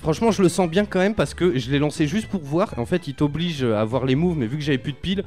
franchement, 0.00 0.30
je 0.30 0.42
le 0.42 0.48
sens 0.48 0.68
bien 0.68 0.84
quand 0.84 0.98
même 1.00 1.14
parce 1.14 1.34
que 1.34 1.58
je 1.58 1.70
l'ai 1.70 1.78
lancé 1.78 2.06
juste 2.06 2.28
pour 2.28 2.42
voir. 2.42 2.74
En 2.76 2.86
fait, 2.86 3.08
il 3.08 3.14
t'oblige 3.14 3.64
à 3.64 3.82
voir 3.84 4.04
les 4.04 4.14
moves, 4.14 4.36
mais 4.36 4.46
vu 4.46 4.58
que 4.58 4.62
j'avais 4.62 4.78
plus 4.78 4.92
de 4.92 4.98
piles, 4.98 5.24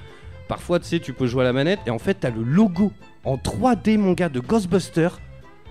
parfois 0.48 0.80
tu 0.80 0.86
sais, 0.88 1.00
tu 1.00 1.14
peux 1.14 1.28
jouer 1.28 1.42
à 1.42 1.46
la 1.46 1.54
manette 1.54 1.80
et 1.86 1.90
en 1.92 2.00
fait, 2.00 2.16
t'as 2.22 2.30
le 2.30 2.44
logo 2.44 2.92
en 3.24 3.38
3D, 3.38 3.98
mon 3.98 4.12
gars, 4.14 4.30
de 4.30 4.40
Ghostbuster. 4.40 5.10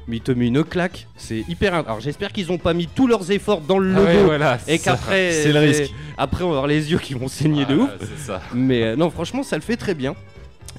Mais 0.06 0.16
il 0.16 0.20
te 0.22 0.32
met 0.32 0.48
une 0.48 0.62
claque, 0.64 1.06
c'est 1.16 1.44
hyper. 1.48 1.72
int- 1.72 1.84
Alors 1.86 2.00
j'espère 2.00 2.30
qu'ils 2.32 2.52
ont 2.52 2.58
pas 2.58 2.74
mis 2.74 2.86
tous 2.88 3.06
leurs 3.06 3.30
efforts 3.30 3.62
dans 3.62 3.78
le 3.78 3.90
Ah 3.94 3.98
logo 4.00 4.06
ouais, 4.10 4.24
voilà. 4.24 4.58
et 4.68 4.76
ça. 4.76 4.90
qu'après. 4.92 5.32
c'est 5.32 5.50
le 5.52 5.60
risque. 5.60 5.90
Après, 6.18 6.44
on 6.44 6.48
va 6.48 6.56
avoir 6.56 6.66
les 6.66 6.92
yeux 6.92 6.98
qui 6.98 7.14
vont 7.14 7.26
saigner 7.28 7.64
de 7.64 7.74
Ah, 7.78 7.82
ouf. 7.84 7.90
C'est 8.00 8.26
ça. 8.26 8.42
Mais 8.52 8.82
euh, 8.82 8.96
non, 8.96 9.08
franchement, 9.08 9.42
ça 9.42 9.56
le 9.56 9.62
fait 9.62 9.76
très 9.78 9.94
bien. 9.94 10.14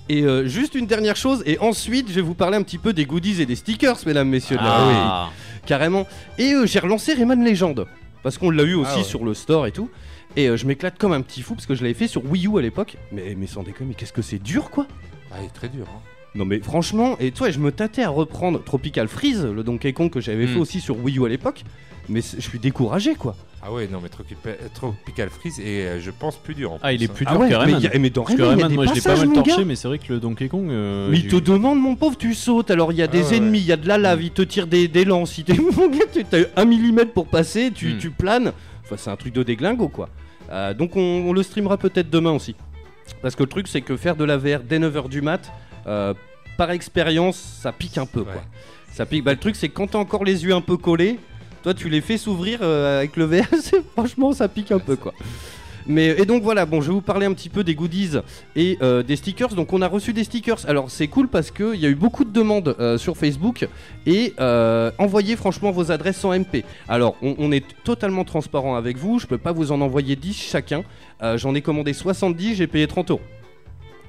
Et 0.10 0.22
euh, 0.22 0.46
juste 0.46 0.76
une 0.76 0.86
dernière 0.86 1.16
chose, 1.16 1.42
et 1.48 1.58
ensuite 1.58 2.10
je 2.10 2.14
vais 2.14 2.22
vous 2.22 2.36
parler 2.36 2.58
un 2.58 2.62
petit 2.62 2.78
peu 2.78 2.94
des 2.94 3.06
goodies 3.06 3.42
et 3.42 3.48
des 3.48 3.56
stickers, 3.56 3.98
mesdames, 4.06 4.30
messieurs 4.30 4.58
de 4.58 4.62
la 4.64 4.70
Ah, 4.72 5.30
carrément. 5.66 6.06
Et 6.38 6.54
euh, 6.54 6.68
j'ai 6.68 6.78
relancé 6.78 7.14
Rayman 7.16 7.44
Legend 7.44 7.86
parce 8.22 8.38
qu'on 8.38 8.52
l'a 8.52 8.62
eu 8.64 8.76
aussi 8.76 8.92
Ah 8.94 8.98
ouais. 8.98 9.04
sur 9.04 9.26
le 9.26 9.34
store 9.34 9.66
et 9.66 9.72
tout. 9.72 9.90
Et 10.38 10.48
euh, 10.50 10.58
je 10.58 10.65
m'éclate 10.65 10.98
comme 10.98 11.13
un 11.13 11.21
petit 11.21 11.41
fou 11.41 11.56
parce 11.56 11.65
que 11.65 11.76
je 11.76 11.82
l'avais 11.84 11.93
fait 11.93 12.08
sur 12.08 12.26
Wii 12.30 12.48
U 12.48 12.58
à 12.58 12.62
l'époque. 12.62 12.98
Mais, 13.12 13.36
mais 13.38 13.48
sans 13.48 13.63
déconner, 13.63 13.89
mais 13.89 13.95
qu'est-ce 13.95 14.13
que 14.13 14.21
c'est 14.21 14.41
dur 14.41 14.69
quoi 14.69 14.86
Ah, 15.32 15.36
il 15.41 15.45
est 15.45 15.50
très 15.50 15.69
dur. 15.69 15.86
hein. 15.89 16.00
Non 16.36 16.43
mais 16.43 16.60
franchement, 16.60 17.15
et 17.21 17.32
toi, 17.32 17.50
je 17.50 17.60
me 17.60 17.71
tâtais 17.71 18.04
à 18.04 18.10
reprendre 18.10 18.62
Tropical 18.62 19.08
Freeze, 19.08 19.45
le 19.45 19.63
Donkey 19.63 19.93
Kong 19.93 20.10
que 20.12 20.19
j'avais 20.19 20.48
fait 20.48 20.58
Mm. 20.58 20.62
aussi 20.62 20.82
sur 20.82 21.02
Wii 21.02 21.17
U 21.19 21.26
à 21.26 21.30
l'époque. 21.30 21.63
Mais 22.10 22.19
je 22.21 22.41
suis 22.41 22.60
découragé 22.60 23.15
quoi. 23.15 23.36
Ah 23.63 23.71
ouais, 23.71 23.88
non, 23.88 24.00
mais 24.04 24.10
Tropical, 24.10 24.58
Tropical 24.76 25.30
Freeze 25.30 25.60
est, 25.62 25.63
euh, 25.88 26.00
je 26.02 26.12
pense, 26.12 26.36
plus 26.36 26.54
dur. 26.54 26.74
en 26.74 26.80
Ah, 26.84 26.91
il 26.93 27.02
est 27.02 27.10
hein. 27.10 27.13
plus 27.15 27.26
Ah 27.28 27.32
dur 27.32 27.39
ouais, 27.39 27.48
que 27.50 27.54
mais, 27.54 27.58
Rayman. 27.63 27.82
y 27.82 27.88
a- 27.88 27.98
mais 27.98 28.10
dans 28.12 28.24
Parce 28.26 28.36
que 28.36 28.41
Rayman, 28.43 28.58
il 28.58 28.60
y 28.60 28.63
a 28.63 28.67
Rayman, 28.67 28.69
des 28.69 28.76
moi 28.76 28.86
je 28.86 28.93
l'ai 28.93 29.02
pas 29.02 29.10
passages, 29.12 29.19
mal 29.26 29.28
mon 29.30 29.41
gars. 29.41 29.43
torché, 29.43 29.65
mais 29.65 29.76
c'est 29.76 29.88
vrai 29.88 29.98
que 29.98 30.13
le 30.13 30.19
Donkey 30.19 30.48
Kong. 30.50 30.69
euh, 30.69 31.08
Mais 31.10 31.17
il 31.17 31.24
j'ai- 31.24 31.30
te 31.30 31.36
demande, 31.38 31.80
mon 31.80 31.95
pauvre, 31.95 32.17
tu 32.17 32.34
sautes. 32.36 32.69
Alors 32.69 32.91
il 32.91 32.98
y 32.98 33.02
a 33.02 33.08
des 33.08 33.21
Ah 33.24 33.30
ouais, 33.30 33.38
ennemis, 33.38 33.60
il 33.60 33.65
y 33.65 33.71
a 33.71 33.78
de 33.78 33.88
la 33.88 33.98
lave, 33.98 34.21
il 34.21 34.32
te 34.32 34.41
tire 34.43 34.67
des, 34.67 34.88
des 34.89 35.06
lances. 35.06 35.38
Il 35.39 35.45
te- 35.45 35.54
Mon 35.80 35.88
gars, 35.88 36.06
tu 36.13 36.19
as 36.36 36.62
un 36.62 36.65
millimètre 36.65 37.13
pour 37.13 37.26
passer, 37.28 37.71
tu, 37.74 37.93
Hmm. 37.93 37.98
tu 37.98 38.10
planes. 38.12 38.52
Enfin, 38.84 38.98
c'est 38.98 39.10
un 39.10 39.15
truc 39.15 39.34
de 39.34 39.41
déglingo 39.41 39.88
quoi. 39.88 40.10
Euh, 40.52 40.74
donc 40.74 40.96
on, 40.96 41.26
on 41.28 41.34
le 41.34 41.44
streamera 41.44 41.78
peut-être 41.78 42.10
demain 42.10 42.32
aussi. 42.32 42.56
Parce 43.22 43.36
que 43.36 43.44
le 43.44 43.50
truc, 43.50 43.68
c'est 43.68 43.82
que 43.82 43.98
faire 43.98 44.16
de 44.16 44.24
la 44.24 44.38
VR 44.38 44.62
dès 44.64 44.80
9h 44.80 45.10
du 45.10 45.22
mat, 45.22 45.52
euh, 45.88 46.14
par 46.58 46.72
expérience, 46.72 47.38
ça 47.38 47.72
pique 47.72 47.98
un 47.98 48.06
peu 48.06 48.24
quoi. 48.24 48.42
Ça 48.92 49.06
pique. 49.06 49.24
Bah, 49.24 49.32
le 49.32 49.40
truc, 49.40 49.56
c'est 49.56 49.70
que 49.70 49.74
quand 49.74 49.88
t'as 49.88 49.98
encore 49.98 50.24
les 50.24 50.44
yeux 50.46 50.54
un 50.54 50.62
peu 50.62 50.78
collés, 50.78 51.20
toi, 51.64 51.74
tu 51.74 51.90
les 51.90 52.02
fais 52.02 52.18
s'ouvrir 52.18 52.60
euh, 52.62 53.00
avec 53.00 53.16
le 53.16 53.26
VR. 53.26 53.46
Franchement, 53.94 54.34
ça 54.34 54.48
pique 54.48 54.72
un 54.72 54.80
peu 54.80 54.96
quoi. 54.96 55.14
Mais, 55.88 56.08
et 56.19 56.26
donc 56.26 56.41
voilà, 56.41 56.65
bon, 56.65 56.82
je 56.82 56.88
vais 56.88 56.93
vous 56.93 57.02
parler 57.02 57.26
un 57.28 57.34
petit 57.34 57.50
peu 57.50 57.63
des 57.63 57.76
goodies 57.76 58.17
et 58.56 58.78
euh, 58.82 59.04
des 59.04 59.15
stickers. 59.15 59.50
Donc 59.56 59.71
on 59.74 59.82
a 59.82 59.88
reçu 59.88 60.13
des 60.13 60.24
stickers. 60.24 60.67
Alors 60.67 60.89
c'est 60.89 61.08
cool 61.08 61.28
parce 61.28 61.52
qu'il 61.52 61.76
y 61.76 61.86
a 61.86 61.89
eu 61.89 61.95
beaucoup 61.95 62.24
de 62.26 62.32
demandes 62.34 62.76
euh, 62.80 62.98
sur 62.98 63.17
Facebook 63.17 63.67
et 64.08 64.34
euh, 64.39 64.91
envoyez 64.98 65.36
franchement 65.36 65.71
vos 65.71 65.91
adresses 65.91 66.24
en 66.26 66.38
MP. 66.38 66.63
Alors 66.88 67.15
on, 67.21 67.36
on 67.38 67.52
est 67.52 67.63
totalement 67.84 68.24
transparent 68.24 68.76
avec 68.76 68.98
vous. 68.98 69.19
Je 69.19 69.28
peux 69.28 69.38
pas 69.38 69.52
vous 69.52 69.71
en 69.71 69.82
envoyer 69.82 70.15
10 70.15 70.34
chacun. 70.34 70.84
J'en 71.36 71.56
ai 71.56 71.62
commandé 71.62 71.93
70, 71.93 72.56
j'ai 72.56 72.67
payé 72.67 72.88
30 72.88 73.12
euros. 73.12 73.21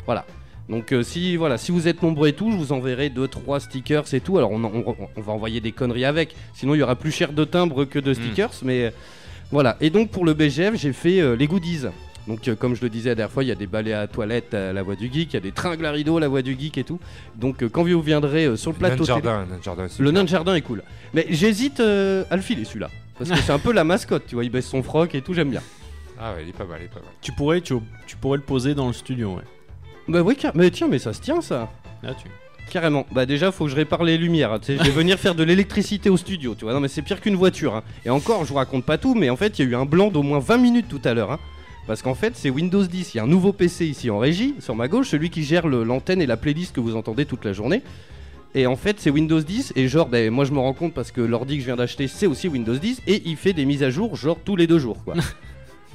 Voilà. 0.06 0.24
Donc 0.68 0.92
euh, 0.92 1.02
si 1.04 1.36
voilà, 1.36 1.58
si 1.58 1.70
vous 1.70 1.86
êtes 1.86 2.02
nombreux 2.02 2.28
et 2.28 2.32
tout, 2.32 2.50
je 2.50 2.56
vous 2.56 2.72
enverrai 2.72 3.08
2 3.08 3.28
3 3.28 3.60
stickers 3.60 4.12
et 4.14 4.20
tout. 4.20 4.36
Alors 4.38 4.50
on, 4.50 4.64
en- 4.64 4.72
on- 4.74 4.96
on 5.16 5.20
va 5.20 5.32
envoyer 5.32 5.60
des 5.60 5.70
conneries 5.72 6.04
avec. 6.04 6.34
Sinon 6.54 6.74
il 6.74 6.78
y 6.78 6.82
aura 6.82 6.96
plus 6.96 7.12
cher 7.12 7.32
de 7.32 7.44
timbres 7.44 7.84
que 7.84 7.98
de 8.00 8.12
stickers 8.14 8.50
mais 8.64 8.92
voilà. 9.52 9.76
Et 9.80 9.90
donc 9.90 10.10
pour 10.10 10.24
le 10.24 10.34
BGF, 10.34 10.74
j'ai 10.76 10.92
fait 10.92 11.20
euh, 11.20 11.36
les 11.36 11.46
goodies. 11.46 11.86
Donc 12.26 12.48
euh, 12.48 12.56
comme 12.56 12.74
je 12.74 12.82
le 12.82 12.88
disais 12.88 13.10
la 13.10 13.14
dernière 13.14 13.32
fois, 13.32 13.44
il 13.44 13.48
y 13.48 13.52
a 13.52 13.54
des 13.54 13.68
balais 13.68 13.92
à 13.92 14.06
toilette 14.08 14.52
à 14.54 14.72
la 14.72 14.82
voix 14.82 14.96
du 14.96 15.04
geek, 15.12 15.32
il 15.32 15.34
y 15.34 15.36
a 15.36 15.40
des 15.40 15.52
tringles 15.52 15.86
à 15.86 15.92
rideau 15.92 16.16
à 16.16 16.20
la 16.20 16.26
voix 16.28 16.42
du 16.42 16.56
geek 16.58 16.76
et 16.78 16.84
tout. 16.84 16.98
Donc 17.36 17.62
euh, 17.62 17.68
quand 17.68 17.84
vous 17.84 18.02
viendrez 18.02 18.46
euh, 18.46 18.56
sur 18.56 18.72
le 18.72 18.76
plateau 18.78 19.04
de 19.04 19.06
télé- 19.06 19.22
jardin, 19.22 19.46
nain 19.48 19.58
de 19.58 19.62
jardin, 19.62 19.86
le 19.98 20.10
nain 20.10 20.24
de 20.24 20.28
jardin 20.28 20.54
est 20.56 20.62
cool. 20.62 20.82
Mais 21.14 21.26
j'hésite 21.30 21.78
euh, 21.80 22.24
à 22.30 22.36
le 22.36 22.42
filer 22.42 22.64
celui-là. 22.64 22.90
Parce 23.18 23.30
que 23.30 23.36
c'est 23.46 23.52
un 23.52 23.58
peu 23.60 23.72
la 23.72 23.84
mascotte, 23.84 24.24
tu 24.26 24.34
vois, 24.34 24.42
il 24.44 24.50
baisse 24.50 24.66
son 24.66 24.82
froc 24.82 25.14
et 25.14 25.22
tout, 25.22 25.34
j'aime 25.34 25.50
bien. 25.50 25.62
Ah 26.18 26.32
ouais, 26.34 26.42
il 26.42 26.48
est 26.48 26.52
pas 26.52 26.64
mal, 26.64 26.78
il 26.80 26.86
est 26.86 26.88
pas 26.88 26.96
mal. 27.00 27.08
Tu 27.20 27.30
pourrais, 27.32 27.60
tu, 27.60 27.74
tu 28.08 28.16
pourrais 28.16 28.38
le 28.38 28.42
poser 28.44 28.74
dans 28.74 28.88
le 28.88 28.92
studio, 28.92 29.34
ouais. 29.36 29.42
Bah 30.08 30.22
oui, 30.22 30.34
car- 30.34 30.52
mais 30.56 30.70
tiens, 30.70 30.88
mais 30.88 30.98
ça 30.98 31.12
se 31.12 31.20
tient 31.20 31.40
ça. 31.40 31.70
Là, 32.02 32.12
tu. 32.14 32.28
Carrément. 32.70 33.06
Bah 33.12 33.26
déjà, 33.26 33.52
faut 33.52 33.64
que 33.64 33.70
je 33.70 33.76
répare 33.76 34.02
les 34.04 34.18
lumières. 34.18 34.52
hein. 34.52 34.60
Je 34.66 34.72
vais 34.74 34.90
venir 34.90 35.18
faire 35.18 35.34
de 35.34 35.42
l'électricité 35.44 36.10
au 36.10 36.16
studio, 36.16 36.54
tu 36.54 36.64
vois. 36.64 36.74
Non 36.74 36.80
mais 36.80 36.88
c'est 36.88 37.02
pire 37.02 37.20
qu'une 37.20 37.36
voiture. 37.36 37.74
hein. 37.76 37.82
Et 38.04 38.10
encore, 38.10 38.44
je 38.44 38.50
vous 38.50 38.56
raconte 38.56 38.84
pas 38.84 38.98
tout, 38.98 39.14
mais 39.14 39.30
en 39.30 39.36
fait, 39.36 39.58
il 39.58 39.64
y 39.64 39.68
a 39.68 39.70
eu 39.70 39.74
un 39.76 39.84
blanc 39.86 40.10
d'au 40.10 40.22
moins 40.22 40.40
20 40.40 40.58
minutes 40.58 40.86
tout 40.88 41.00
à 41.04 41.14
l'heure. 41.14 41.30
hein. 41.32 41.38
Parce 41.86 42.02
qu'en 42.02 42.14
fait, 42.14 42.32
c'est 42.36 42.50
Windows 42.50 42.84
10. 42.84 43.14
Il 43.14 43.16
y 43.18 43.20
a 43.20 43.22
un 43.22 43.28
nouveau 43.28 43.52
PC 43.52 43.86
ici 43.86 44.10
en 44.10 44.18
régie, 44.18 44.56
sur 44.58 44.74
ma 44.74 44.88
gauche, 44.88 45.08
celui 45.10 45.30
qui 45.30 45.44
gère 45.44 45.68
l'antenne 45.68 46.20
et 46.20 46.26
la 46.26 46.36
playlist 46.36 46.74
que 46.74 46.80
vous 46.80 46.96
entendez 46.96 47.26
toute 47.26 47.44
la 47.44 47.52
journée. 47.52 47.82
Et 48.56 48.66
en 48.66 48.74
fait, 48.74 48.96
c'est 48.98 49.10
Windows 49.10 49.40
10. 49.40 49.74
Et 49.76 49.86
genre, 49.86 50.08
ben, 50.08 50.30
moi, 50.32 50.44
je 50.44 50.50
me 50.52 50.58
rends 50.58 50.72
compte 50.72 50.94
parce 50.94 51.12
que 51.12 51.20
l'ordi 51.20 51.54
que 51.56 51.60
je 51.60 51.66
viens 51.66 51.76
d'acheter, 51.76 52.08
c'est 52.08 52.26
aussi 52.26 52.48
Windows 52.48 52.74
10. 52.76 53.02
Et 53.06 53.22
il 53.26 53.36
fait 53.36 53.52
des 53.52 53.64
mises 53.64 53.84
à 53.84 53.90
jour, 53.90 54.16
genre, 54.16 54.38
tous 54.44 54.56
les 54.56 54.66
deux 54.66 54.80
jours, 54.80 55.04
quoi. 55.04 55.14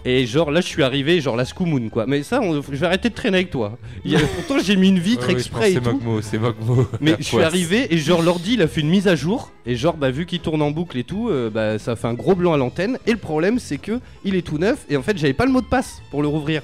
Et 0.03 0.25
genre 0.25 0.49
là 0.49 0.61
je 0.61 0.65
suis 0.65 0.81
arrivé 0.81 1.21
genre 1.21 1.35
la 1.35 1.45
Scoomoon 1.45 1.89
quoi. 1.89 2.05
Mais 2.07 2.23
ça 2.23 2.41
on- 2.41 2.55
je 2.61 2.75
vais 2.75 2.87
arrêter 2.87 3.09
de 3.09 3.13
traîner 3.13 3.37
avec 3.37 3.51
toi. 3.51 3.77
Il 4.03 4.11
y 4.11 4.15
a- 4.15 4.19
pourtant 4.35 4.57
j'ai 4.63 4.75
mis 4.75 4.89
une 4.89 4.97
vitre 4.99 5.27
Ouais, 5.27 5.33
exprès 5.33 5.73
C'est. 5.73 5.79
Mogmo, 5.85 6.21
c'est 6.21 6.39
Mogmo. 6.39 6.87
Mais 7.01 7.15
je 7.19 7.23
suis 7.25 7.41
arrivé 7.41 7.93
et 7.93 7.97
genre 7.99 8.21
l'ordi 8.23 8.53
il 8.53 8.61
a 8.63 8.67
fait 8.67 8.81
une 8.81 8.89
mise 8.89 9.07
à 9.07 9.15
jour 9.15 9.51
et 9.65 9.75
genre 9.75 9.97
bah 9.97 10.09
vu 10.09 10.25
qu'il 10.25 10.39
tourne 10.39 10.61
en 10.63 10.71
boucle 10.71 10.97
et 10.97 11.03
tout 11.03 11.29
euh, 11.29 11.51
bah 11.51 11.77
ça 11.77 11.95
fait 11.95 12.07
un 12.07 12.15
gros 12.15 12.33
blanc 12.33 12.53
à 12.53 12.57
l'antenne 12.57 12.97
et 13.05 13.11
le 13.11 13.17
problème 13.17 13.59
c'est 13.59 13.77
que 13.77 13.99
il 14.25 14.35
est 14.35 14.41
tout 14.41 14.57
neuf 14.57 14.85
et 14.89 14.97
en 14.97 15.03
fait 15.03 15.17
j'avais 15.19 15.33
pas 15.33 15.45
le 15.45 15.51
mot 15.51 15.61
de 15.61 15.67
passe 15.67 16.01
pour 16.09 16.21
le 16.23 16.27
rouvrir. 16.27 16.63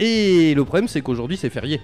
Et 0.00 0.54
le 0.54 0.64
problème 0.64 0.88
c'est 0.88 1.00
qu'aujourd'hui 1.00 1.36
c'est 1.36 1.50
férié. 1.50 1.80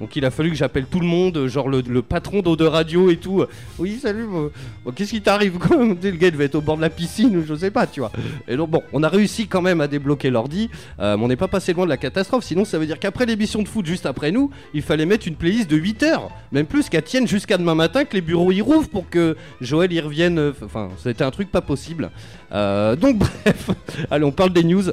Donc 0.00 0.16
il 0.16 0.24
a 0.24 0.30
fallu 0.30 0.50
que 0.50 0.56
j'appelle 0.56 0.86
tout 0.86 0.98
le 1.00 1.06
monde, 1.06 1.46
genre 1.46 1.68
le, 1.68 1.80
le 1.80 2.02
patron 2.02 2.42
d'eau 2.42 2.56
de 2.56 2.64
radio 2.64 3.10
et 3.10 3.16
tout. 3.16 3.44
Oui 3.78 3.98
salut, 4.02 4.26
bon, 4.26 4.50
qu'est-ce 4.94 5.10
qui 5.10 5.22
t'arrive 5.22 5.58
quoi 5.58 5.76
Le 5.84 5.94
gars 5.94 6.30
devait 6.30 6.46
être 6.46 6.56
au 6.56 6.60
bord 6.60 6.76
de 6.76 6.82
la 6.82 6.90
piscine 6.90 7.36
ou 7.36 7.44
je 7.46 7.54
sais 7.54 7.70
pas 7.70 7.86
tu 7.86 8.00
vois. 8.00 8.10
Et 8.48 8.56
donc 8.56 8.70
bon, 8.70 8.82
on 8.92 9.02
a 9.04 9.08
réussi 9.08 9.46
quand 9.46 9.62
même 9.62 9.80
à 9.80 9.86
débloquer 9.86 10.30
l'ordi, 10.30 10.68
euh, 10.98 11.16
mais 11.16 11.24
on 11.24 11.28
n'est 11.28 11.36
pas 11.36 11.46
passé 11.48 11.72
loin 11.72 11.84
de 11.84 11.90
la 11.90 11.96
catastrophe. 11.96 12.44
Sinon 12.44 12.64
ça 12.64 12.78
veut 12.78 12.86
dire 12.86 12.98
qu'après 12.98 13.24
l'émission 13.24 13.62
de 13.62 13.68
foot 13.68 13.86
juste 13.86 14.04
après 14.04 14.32
nous, 14.32 14.50
il 14.74 14.82
fallait 14.82 15.06
mettre 15.06 15.28
une 15.28 15.36
playlist 15.36 15.70
de 15.70 15.76
8 15.76 16.02
heures, 16.02 16.30
même 16.50 16.66
plus 16.66 16.88
qu'elle 16.88 17.02
tienne 17.04 17.28
jusqu'à 17.28 17.56
demain 17.56 17.76
matin 17.76 18.04
que 18.04 18.14
les 18.14 18.20
bureaux 18.20 18.50
y 18.50 18.60
rouvrent 18.60 18.88
pour 18.88 19.08
que 19.08 19.36
Joël 19.60 19.92
y 19.92 20.00
revienne. 20.00 20.38
euh, 20.38 20.52
Enfin 20.64 20.88
c'était 20.98 21.24
un 21.24 21.30
truc 21.30 21.50
pas 21.52 21.60
possible. 21.60 22.10
Euh, 22.52 22.96
donc 22.96 23.18
bref, 23.44 23.70
allez 24.10 24.24
on 24.24 24.32
parle 24.32 24.52
des 24.52 24.64
news. 24.64 24.84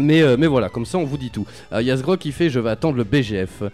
Mais, 0.00 0.22
mais 0.36 0.46
voilà, 0.46 0.68
comme 0.68 0.86
ça 0.86 0.96
on 0.98 1.04
vous 1.04 1.18
dit 1.18 1.30
tout. 1.30 1.44
Il 1.72 2.00
qui 2.20 2.30
fait 2.30 2.50
Je 2.50 2.60
vais 2.60 2.70
attendre 2.70 2.96
le 2.96 3.02
BGF. 3.02 3.64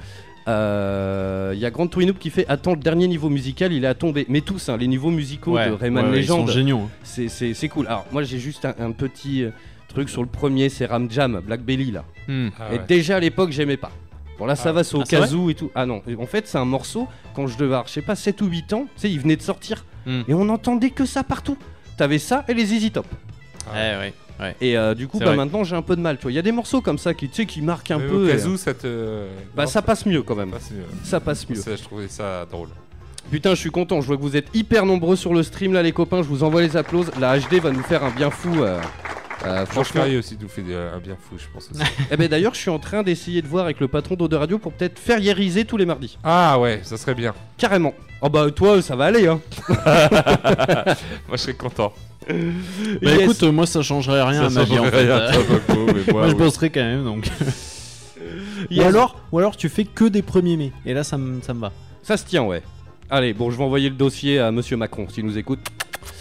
Il 0.46 1.58
y 1.58 1.66
a 1.66 1.70
Grand 1.70 1.86
Twinoup 1.86 2.14
qui 2.14 2.30
fait 2.30 2.46
Attends 2.48 2.72
le 2.72 2.80
dernier 2.80 3.08
niveau 3.08 3.28
musical, 3.30 3.72
il 3.72 3.84
est 3.84 3.88
à 3.88 3.94
tomber. 3.94 4.26
Mais 4.28 4.40
tous, 4.40 4.68
hein, 4.68 4.76
les 4.76 4.86
niveaux 4.86 5.10
musicaux 5.10 5.56
de 5.58 5.72
Rayman 5.72 6.06
ouais, 6.10 6.18
Legend, 6.18 6.40
Ils 6.42 6.46
sont 6.46 6.52
géniaux. 6.52 6.78
hein. 6.84 6.90
c'est- 7.02 7.28
c'est 7.28 7.54
c'est 7.54 7.68
cool. 7.68 7.86
Alors 7.86 8.04
moi 8.12 8.22
j'ai 8.22 8.38
juste 8.38 8.64
un, 8.64 8.74
un 8.78 8.92
petit 8.92 9.42
euh, 9.44 9.50
truc 9.88 10.08
sur 10.08 10.22
le 10.22 10.28
premier, 10.28 10.68
c'est 10.68 10.86
Ram 10.86 11.10
Jam, 11.10 11.40
Black 11.44 11.62
Belly 11.62 11.90
là. 11.92 12.04
Hmm. 12.28 12.48
Ah 12.58 12.74
Et 12.74 12.78
ouais. 12.78 12.84
déjà 12.86 13.16
à 13.16 13.20
l'époque 13.20 13.50
j'aimais 13.52 13.76
pas. 13.76 13.90
Bon 14.38 14.46
là 14.46 14.56
ça 14.56 14.70
Ah. 14.70 14.72
va, 14.72 14.84
c'est 14.84 14.96
au 14.96 15.02
Ah, 15.02 15.50
et 15.50 15.54
tout. 15.54 15.70
Ah 15.74 15.86
non, 15.86 16.02
en 16.18 16.26
fait 16.26 16.46
c'est 16.48 16.58
un 16.58 16.64
morceau, 16.64 17.06
quand 17.34 17.46
je 17.46 17.54
devais 17.56 17.66
avoir, 17.74 17.86
je 17.86 17.92
sais 17.92 18.02
pas, 18.02 18.16
7 18.16 18.42
ou 18.42 18.46
8 18.46 18.72
ans, 18.72 18.86
tu 18.96 19.02
sais, 19.02 19.10
il 19.10 19.20
venait 19.20 19.36
de 19.36 19.42
sortir. 19.42 19.84
Hmm. 20.06 20.22
Et 20.28 20.34
on 20.34 20.48
entendait 20.48 20.90
que 20.90 21.04
ça 21.06 21.22
partout. 21.22 21.56
T'avais 21.96 22.18
ça 22.18 22.44
et 22.48 22.54
les 22.54 22.74
Easy 22.74 22.90
Top. 22.90 23.06
Ah. 23.68 23.72
Ouais, 23.74 23.96
ouais. 23.98 24.14
Ouais. 24.40 24.56
Et 24.60 24.76
euh, 24.76 24.94
du 24.94 25.06
coup, 25.08 25.18
bah, 25.18 25.34
maintenant 25.34 25.64
j'ai 25.64 25.76
un 25.76 25.82
peu 25.82 25.96
de 25.96 26.00
mal. 26.00 26.16
Tu 26.16 26.22
vois, 26.22 26.32
il 26.32 26.34
y 26.34 26.38
a 26.38 26.42
des 26.42 26.52
morceaux 26.52 26.80
comme 26.80 26.98
ça 26.98 27.14
qui, 27.14 27.28
tu 27.28 27.34
sais, 27.36 27.46
qui 27.46 27.62
marquent 27.62 27.90
un 27.90 27.98
Mais 27.98 28.06
peu. 28.08 28.24
Au 28.24 28.28
cas 28.36 28.44
euh, 28.44 28.48
où, 28.48 28.56
ça 28.56 28.74
te. 28.74 29.24
bah 29.56 29.64
Non, 29.64 29.68
ça 29.68 29.82
passe 29.82 30.06
mieux 30.06 30.22
quand 30.22 30.34
même. 30.36 30.50
passe 30.50 30.70
mieux. 30.70 30.84
Ça 31.02 31.20
passe 31.20 31.48
mieux. 31.48 31.56
Ça, 31.56 31.76
je 31.76 31.82
trouvais 31.82 32.08
ça 32.08 32.46
drôle. 32.50 32.68
Putain, 33.30 33.50
je 33.50 33.60
suis 33.60 33.70
content. 33.70 34.00
Je 34.00 34.06
vois 34.06 34.16
que 34.16 34.22
vous 34.22 34.36
êtes 34.36 34.48
hyper 34.54 34.84
nombreux 34.86 35.16
sur 35.16 35.32
le 35.34 35.42
stream 35.42 35.72
là, 35.72 35.82
les 35.82 35.92
copains. 35.92 36.22
Je 36.22 36.28
vous 36.28 36.42
envoie 36.44 36.60
les 36.62 36.76
applauses. 36.76 37.10
La 37.18 37.38
HD 37.38 37.54
va 37.54 37.70
nous 37.70 37.82
faire 37.82 38.04
un 38.04 38.10
bien 38.10 38.30
fou. 38.30 38.62
euh, 38.62 38.78
euh, 39.46 39.66
franchement. 39.66 40.04
Aussi 40.18 40.36
nous 40.40 40.48
fait 40.48 40.62
un 40.62 40.98
bien 41.00 41.16
fou, 41.18 41.36
je 41.38 41.44
pense 41.52 41.70
aussi. 41.70 41.82
Eh 42.10 42.16
ben 42.16 42.28
d'ailleurs, 42.28 42.54
je 42.54 42.60
suis 42.60 42.70
en 42.70 42.78
train 42.78 43.02
d'essayer 43.02 43.42
de 43.42 43.46
voir 43.46 43.64
avec 43.64 43.80
le 43.80 43.88
patron 43.88 44.14
d'Eau 44.14 44.28
de 44.28 44.36
Radio 44.36 44.58
pour 44.58 44.72
peut-être 44.72 44.98
ferriériser 44.98 45.64
tous 45.64 45.76
les 45.76 45.86
mardis. 45.86 46.18
ah 46.22 46.58
ouais, 46.58 46.80
ça 46.82 46.96
serait 46.96 47.14
bien. 47.14 47.34
Carrément. 47.58 47.94
Oh 48.20 48.28
bah 48.30 48.50
toi, 48.50 48.80
ça 48.80 48.96
va 48.96 49.06
aller 49.06 49.26
hein. 49.26 49.40
Moi, 49.68 50.94
je 51.32 51.36
serais 51.36 51.54
content. 51.54 51.92
Bah 52.28 52.34
Yes. 53.02 53.20
écoute, 53.22 53.42
moi 53.44 53.66
ça 53.66 53.82
changerait 53.82 54.22
rien 54.22 54.46
à 54.46 54.50
ma 54.50 54.64
vie 54.64 54.78
en 54.78 54.84
fait. 54.84 55.08
Euh, 55.08 55.30
Moi 56.12 56.28
je 56.28 56.34
bosserai 56.34 56.70
quand 56.70 56.80
même 56.82 57.04
donc. 57.04 57.26
Yes. 58.70 58.84
Ou 58.84 58.88
alors, 58.88 59.20
ou 59.30 59.38
alors 59.38 59.56
tu 59.58 59.68
fais 59.68 59.84
que 59.84 60.06
des 60.06 60.22
premiers 60.22 60.56
mai. 60.56 60.72
Et 60.86 60.94
là 60.94 61.04
ça 61.04 61.18
me 61.18 61.42
ça 61.42 61.52
me 61.52 61.60
va. 61.60 61.72
Ça 62.02 62.16
se 62.16 62.24
tient, 62.24 62.42
ouais. 62.44 62.62
Allez, 63.10 63.34
bon, 63.34 63.50
je 63.50 63.58
vais 63.58 63.64
envoyer 63.64 63.90
le 63.90 63.94
dossier 63.94 64.38
à 64.38 64.50
Monsieur 64.52 64.76
Macron 64.78 65.06
s'il 65.08 65.26
nous 65.26 65.36
écoute. 65.36 65.58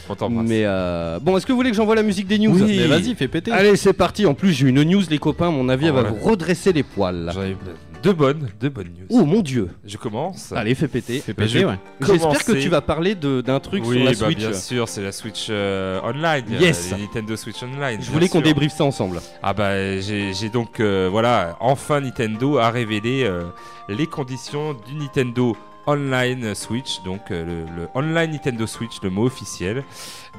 On 0.10 0.16
t'embrasse. 0.16 0.46
Mais 0.48 0.64
euh... 0.66 1.20
bon, 1.22 1.38
est-ce 1.38 1.46
que 1.46 1.54
vous 1.54 1.58
voulez 1.58 1.72
que 1.72 1.78
j'envoie 1.78 1.96
la 1.96 2.04
musique 2.04 2.28
des 2.28 2.38
news 2.40 2.54
Mais 2.66 2.88
vas-y, 2.88 3.16
fais 3.16 3.30
péter. 3.30 3.52
Allez, 3.52 3.78
c'est 3.78 3.94
parti. 3.94 4.26
En 4.26 4.34
plus, 4.34 4.52
j'ai 4.52 4.68
une 4.68 4.84
news, 4.84 5.02
les 5.10 5.18
copains. 5.20 5.48
À 5.48 5.52
mon 5.52 5.70
avis, 5.70 5.86
elle 5.86 5.92
Oh, 5.94 5.96
va 5.96 6.04
ouais. 6.04 6.10
vous 6.10 6.30
redresser 6.30 6.74
les 6.74 6.84
poils. 6.84 7.32
Ai 7.32 7.56
deux 8.04 8.14
bonnes, 8.14 8.50
deux 8.60 8.70
bonnes 8.70 8.90
news. 8.90 9.06
Oh 9.10 9.26
mon 9.26 9.42
dieu 9.42 9.70
Je 9.86 9.98
commence. 9.98 10.52
Allez, 10.52 10.76
fais 10.76 10.88
péter. 10.88 11.24
Bah, 11.28 11.34
péter, 11.38 11.48
je- 11.60 11.66
ouais. 11.66 11.80
J'espère 12.02 12.44
que 12.46 12.52
tu 12.62 12.70
vas 12.70 12.82
parler 12.82 13.16
de- 13.16 13.42
d'un 13.42 13.60
truc 13.60 13.84
oui, 13.86 13.96
sur 13.96 14.06
la 14.06 14.12
bah, 14.12 14.18
Switch. 14.18 14.38
bien 14.38 14.54
sûr, 14.54 14.90
c'est 14.90 15.02
la 15.02 15.12
Switch 15.12 15.48
euh, 15.50 16.00
Online. 16.04 16.44
Yes. 16.60 16.92
euh, 16.92 16.98
les 16.98 17.04
Nintendo 17.04 17.36
Switch 17.36 17.64
Online. 17.64 18.00
Je 18.02 18.12
voulais 18.12 18.28
qu'on 18.30 18.42
débriefe 18.42 18.74
ça 18.74 18.84
ensemble. 18.84 19.22
Ah 19.42 19.54
bah 19.54 20.00
j'ai 20.02 20.34
j'ai 20.34 20.50
donc 20.50 20.80
euh, 20.80 21.08
voilà 21.10 21.56
enfin 21.60 22.02
Nintendo 22.02 22.58
a 22.58 22.70
révélé 22.70 23.24
euh, 23.24 23.44
les 23.90 24.08
conditions 24.08 24.74
du 24.74 24.96
Nintendo 24.96 25.56
Online 25.88 26.56
Switch 26.56 27.02
donc 27.04 27.32
euh, 27.32 27.66
le, 27.76 27.88
Online 27.96 28.32
Nintendo 28.32 28.66
Switch 28.68 29.02
le 29.02 29.10
mot 29.10 29.26
officiel. 29.26 29.84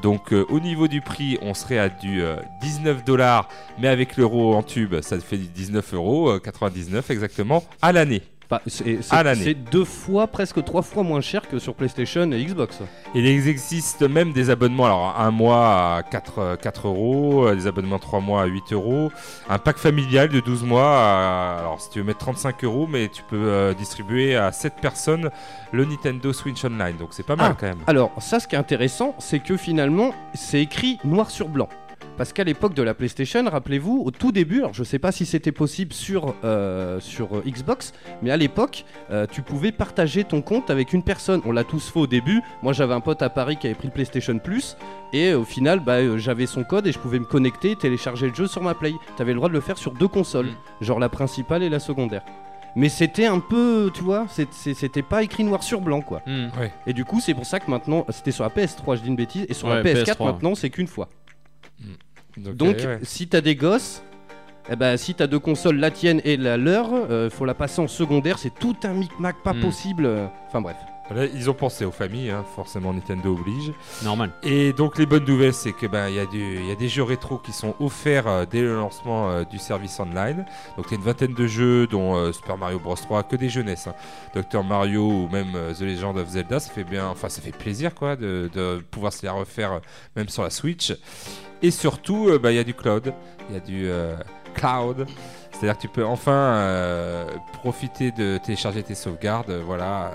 Donc 0.03 0.33
euh, 0.33 0.45
au 0.49 0.61
niveau 0.61 0.89
du 0.89 1.01
prix 1.01 1.39
on 1.43 1.55
serait 1.55 1.79
à 1.79 1.89
du 1.89 2.23
euh, 2.23 2.37
19 2.61 3.05
dollars 3.05 3.49
mais 3.79 3.89
avec 3.89 4.17
l'euro 4.17 4.55
en 4.55 4.63
tube 4.63 5.01
ça 5.01 5.19
fait 5.21 5.39
du 5.39 5.47
19 5.47 5.95
euros 5.95 6.31
euh, 6.31 6.39
99 6.39 7.11
exactement 7.11 7.65
à 7.81 7.93
l'année 7.93 8.23
Bah, 8.51 8.61
c'est 8.67 9.55
deux 9.55 9.85
fois, 9.85 10.27
presque 10.27 10.63
trois 10.65 10.83
fois 10.83 11.03
moins 11.03 11.21
cher 11.23 11.49
que 11.49 11.59
sur 11.59 11.75
PlayStation 11.75 12.31
et 12.31 12.45
Xbox. 12.45 12.81
Il 13.15 13.27
existe 13.27 14.03
même 14.03 14.33
des 14.33 14.51
abonnements, 14.51 14.85
alors 14.87 15.15
un 15.19 15.31
mois 15.31 15.97
à 15.97 16.03
4, 16.03 16.39
euh, 16.39 16.57
4 16.57 16.89
euros, 16.89 17.51
des 17.55 17.67
abonnements 17.67 17.99
3 17.99 18.21
mois 18.21 18.43
à 18.43 18.47
8 18.47 18.73
euros, 18.73 19.11
un 19.49 19.59
pack 19.59 19.79
familial 19.79 20.29
de 20.29 20.41
12 20.41 20.63
mois, 20.63 20.99
à- 20.99 21.57
alors 21.61 21.81
si 21.81 21.91
tu 21.91 21.99
veux 22.01 22.05
mettre 22.05 22.19
35 22.19 22.65
euros, 22.65 22.87
mais 22.87 23.09
tu 23.09 23.23
peux 23.23 23.37
euh, 23.37 23.73
distribuer 23.75 24.37
à 24.37 24.53
7 24.53 24.75
personnes 24.81 25.31
le 25.73 25.85
Nintendo 25.85 26.33
Switch 26.33 26.65
Online, 26.65 26.97
donc 26.99 27.09
c'est 27.13 27.27
pas 27.27 27.37
mal 27.37 27.53
Ah. 27.53 27.57
quand 27.59 27.67
même. 27.67 27.79
Alors, 27.87 28.13
ça, 28.21 28.41
ce 28.41 28.47
qui 28.47 28.55
est 28.55 28.59
intéressant, 28.59 29.15
c'est 29.19 29.41
que 29.41 29.57
finalement, 29.57 30.13
c'est 30.35 30.61
écrit 30.61 30.99
noir 31.05 31.31
sur 31.31 31.49
blanc. 31.49 31.69
Parce 32.17 32.33
qu'à 32.33 32.45
l'époque 32.45 32.75
de 32.75 32.83
la 32.83 32.95
PlayStation, 32.95 33.45
rappelez-vous, 33.45 34.03
au 34.05 34.11
tout 34.13 34.31
début, 34.31 34.59
alors 34.59 34.73
je 34.73 34.85
sais 34.85 35.01
pas 35.01 35.11
si 35.11 35.27
c'était 35.27 35.51
possible 35.51 35.93
sur, 35.93 36.35
euh, 36.45 37.01
sur 37.01 37.37
euh, 37.37 37.43
Xbox, 37.45 37.93
mais 38.23 38.31
à 38.31 38.37
l'époque, 38.37 38.85
euh, 39.11 39.27
tu 39.31 39.43
pouvais 39.43 39.73
partager 39.73 40.23
ton 40.23 40.41
compte 40.41 40.71
avec 40.71 40.93
une 40.93 41.03
personne. 41.03 41.41
On 41.45 41.51
l'a 41.51 41.65
tous 41.65 41.89
fait 41.91 41.99
au 41.99 42.07
début. 42.07 42.41
Moi, 42.63 42.73
j'avais 42.73 42.95
un 42.95 43.01
pote 43.01 43.21
à 43.23 43.31
Paris 43.31 43.57
qui 43.57 43.67
avait 43.67 43.75
pris 43.75 43.89
le 43.89 43.93
PlayStation 43.93 44.39
Plus, 44.39 44.77
et 45.13 45.35
au 45.35 45.45
final, 45.45 45.81
bah, 45.81 46.17
j'avais 46.19 46.47
son 46.47 46.63
code 46.63 46.87
et 46.87 46.93
je 46.93 46.99
pouvais 47.01 47.19
me 47.19 47.25
connecter, 47.25 47.73
et 47.73 47.77
télécharger 47.77 48.29
le 48.29 48.35
jeu 48.35 48.47
sur 48.47 48.63
ma 48.63 48.75
Play. 48.75 48.93
T'avais 49.17 49.33
le 49.33 49.37
droit 49.37 49.49
de 49.49 49.55
le 49.55 49.61
faire 49.61 49.77
sur 49.79 49.93
deux 49.93 50.09
consoles, 50.09 50.51
genre 50.81 51.01
la 51.01 51.09
principale 51.09 51.65
et 51.65 51.69
la 51.69 51.81
secondaire. 51.81 52.23
Mais 52.77 52.89
c'était 52.89 53.27
un 53.27 53.39
peu, 53.39 53.91
tu 53.95 54.03
vois, 54.03 54.27
c'était 54.29 55.03
pas 55.03 55.23
écrit 55.23 55.45
noir 55.45 55.63
sur 55.63 55.81
blanc, 55.81 56.01
quoi. 56.01 56.23
Hmm. 56.27 56.49
Et 56.87 56.93
du 56.93 57.05
coup, 57.05 57.21
c'est 57.21 57.35
pour 57.35 57.47
ça 57.47 57.61
que 57.61 57.71
maintenant, 57.71 58.05
c'était 58.11 58.33
sur 58.33 58.43
la 58.45 58.51
PS3, 58.51 58.97
je 58.97 59.03
dis 59.03 59.09
une 59.09 59.17
bêtise, 59.17 59.47
et 59.49 59.55
sur 59.55 59.69
la 59.69 59.77
Ouais, 59.77 59.95
PS4 59.95 60.17
PS3. 60.17 60.25
maintenant, 60.27 60.55
c'est 60.57 60.71
qu'une 60.71 60.89
fois. 60.89 61.09
Donc, 62.37 62.57
Donc, 62.57 62.77
ouais. 62.77 62.99
si 63.03 63.29
t'as 63.29 63.41
des 63.41 63.55
gosses, 63.55 64.03
eh 64.69 64.77
ben, 64.77 64.97
si 64.97 65.15
t'as 65.15 65.27
deux 65.27 65.39
consoles, 65.39 65.77
la 65.77 65.91
tienne 65.91 66.21
et 66.25 66.37
la 66.37 66.57
leur, 66.57 66.89
euh, 66.93 67.31
faut 67.31 67.45
la 67.45 67.55
passer 67.55 67.81
en 67.81 67.87
secondaire, 67.89 68.39
c'est 68.39 68.55
tout 68.59 68.77
un 68.85 68.95
micmac 68.95 69.37
pas 69.45 69.53
Hmm. 69.53 69.61
possible. 69.61 70.07
euh, 70.07 70.27
Enfin 70.49 70.61
bref. 70.61 70.77
Ils 71.11 71.51
ont 71.51 71.55
pensé 71.55 71.85
aux 71.85 71.91
familles, 71.91 72.31
hein, 72.31 72.45
forcément 72.57 72.93
Nintendo 72.95 73.35
oblige. 73.35 73.73
Normal. 74.03 74.31
Et 74.43 74.73
donc 74.73 74.99
les 74.99 75.05
bonnes 75.05 75.25
nouvelles, 75.25 75.53
c'est 75.53 75.73
que 75.73 75.87
ben 75.87 76.09
il 76.09 76.15
y, 76.15 76.19
a 76.19 76.25
y 76.25 76.77
des 76.77 76.89
jeux 76.89 77.03
rétro 77.03 77.37
qui 77.37 77.53
sont 77.53 77.75
offerts 77.79 78.27
euh, 78.27 78.47
dès 78.51 78.63
le 78.63 78.75
lancement 78.75 79.29
euh, 79.29 79.45
du 79.45 79.59
service 79.59 80.01
online. 80.01 80.47
Donc 80.77 80.87
il 80.87 80.93
y 80.93 80.95
a 80.95 80.97
une 80.97 81.05
vingtaine 81.05 81.35
de 81.35 81.47
jeux, 81.47 81.87
dont 81.87 82.15
euh, 82.15 82.33
Super 82.33 82.57
Mario 82.57 82.79
Bros 82.79 82.95
3, 82.95 83.23
que 83.25 83.37
des 83.37 83.51
jeunesses. 83.51 83.87
Hein. 83.87 83.95
Dr 84.35 84.65
Mario 84.65 85.07
ou 85.07 85.29
même 85.29 85.53
The 85.79 85.83
Legend 85.83 86.17
of 86.17 86.29
Zelda, 86.29 86.59
ça 86.59 86.73
fait 86.73 86.85
bien, 86.85 87.07
enfin 87.09 87.29
ça 87.29 87.43
fait 87.43 87.57
plaisir 87.57 87.95
quoi 87.95 88.17
de, 88.17 88.51
de 88.55 88.83
pouvoir 88.91 89.13
se 89.13 89.23
les 89.23 89.29
refaire 89.29 89.81
même 90.17 90.31
sur 90.31 90.43
la 90.43 90.51
Switch. 90.51 90.95
Et 91.61 91.71
surtout, 91.71 92.39
ben, 92.39 92.51
il 92.51 92.57
y 92.57 92.59
a 92.59 92.65
du 92.65 92.75
cloud, 92.75 93.13
il 93.51 93.55
y 93.55 93.59
a 93.59 93.61
du 93.61 93.89
cloud. 94.55 95.07
C'est-à-dire 95.53 95.77
que 95.77 95.83
tu 95.83 95.89
peux 95.89 96.05
enfin 96.05 97.27
profiter 97.53 98.11
de 98.11 98.39
télécharger 98.39 98.83
tes 98.83 98.95
sauvegardes, 98.95 99.53
voilà. 99.65 100.11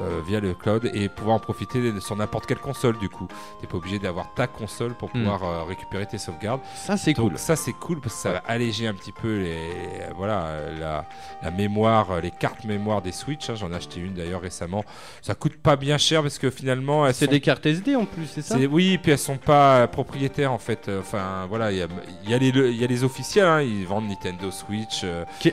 Euh, 0.00 0.20
via 0.26 0.40
le 0.40 0.54
cloud 0.54 0.90
et 0.94 1.08
pouvoir 1.08 1.36
en 1.36 1.40
profiter 1.40 1.92
sur 2.00 2.16
n'importe 2.16 2.46
quelle 2.46 2.58
console 2.58 2.98
du 2.98 3.08
coup. 3.08 3.28
T'es 3.60 3.66
pas 3.66 3.76
obligé 3.76 3.98
d'avoir 3.98 4.32
ta 4.34 4.46
console 4.46 4.94
pour 4.94 5.08
Hmm. 5.08 5.12
pouvoir 5.24 5.44
euh, 5.44 5.62
récupérer 5.64 6.06
tes 6.06 6.18
sauvegardes. 6.18 6.60
Ça, 6.74 6.96
c'est 6.96 7.14
cool. 7.14 7.32
ça 7.36 7.56
c'est 7.56 7.72
cool 7.72 8.00
parce 8.00 8.14
que 8.14 8.20
ça 8.20 8.32
va 8.32 8.42
alléger 8.46 8.86
un 8.86 8.94
petit 8.94 9.12
peu 9.12 9.38
les, 9.38 9.56
voilà 10.16 10.46
la, 10.78 11.04
la 11.42 11.50
mémoire, 11.50 12.20
les 12.20 12.30
cartes 12.30 12.64
mémoire 12.64 13.00
des 13.02 13.12
Switch. 13.12 13.48
hein. 13.50 13.54
J'en 13.56 13.72
ai 13.72 13.76
acheté 13.76 14.00
une 14.00 14.14
d'ailleurs 14.14 14.40
récemment. 14.42 14.84
Ça 15.22 15.34
coûte 15.34 15.56
pas 15.56 15.76
bien 15.76 15.98
cher 15.98 16.22
parce 16.22 16.38
que 16.38 16.50
finalement 16.50 17.06
C'est 17.12 17.24
sont 17.26 17.30
des 17.30 17.40
cartes 17.40 17.64
SD 17.66 17.96
en 17.96 18.04
plus, 18.04 18.26
c'est 18.26 18.42
ça 18.42 18.56
oui, 18.70 18.98
puis 18.98 19.12
elles 19.12 19.18
sont 19.18 19.36
pas 19.38 19.78
euh, 19.78 19.86
propriétaires 19.86 20.52
en 20.52 20.58
fait. 20.58 20.90
Enfin 21.00 21.46
voilà, 21.48 21.72
il 21.72 21.78
y 21.78 22.30
y, 22.30 22.76
y 22.78 22.84
a 22.84 22.86
les 22.86 23.04
officiels, 23.04 23.46
hein. 23.46 23.62
ils 23.62 23.86
vendent 23.86 24.08
Nintendo 24.08 24.50
Switch. 24.50 25.04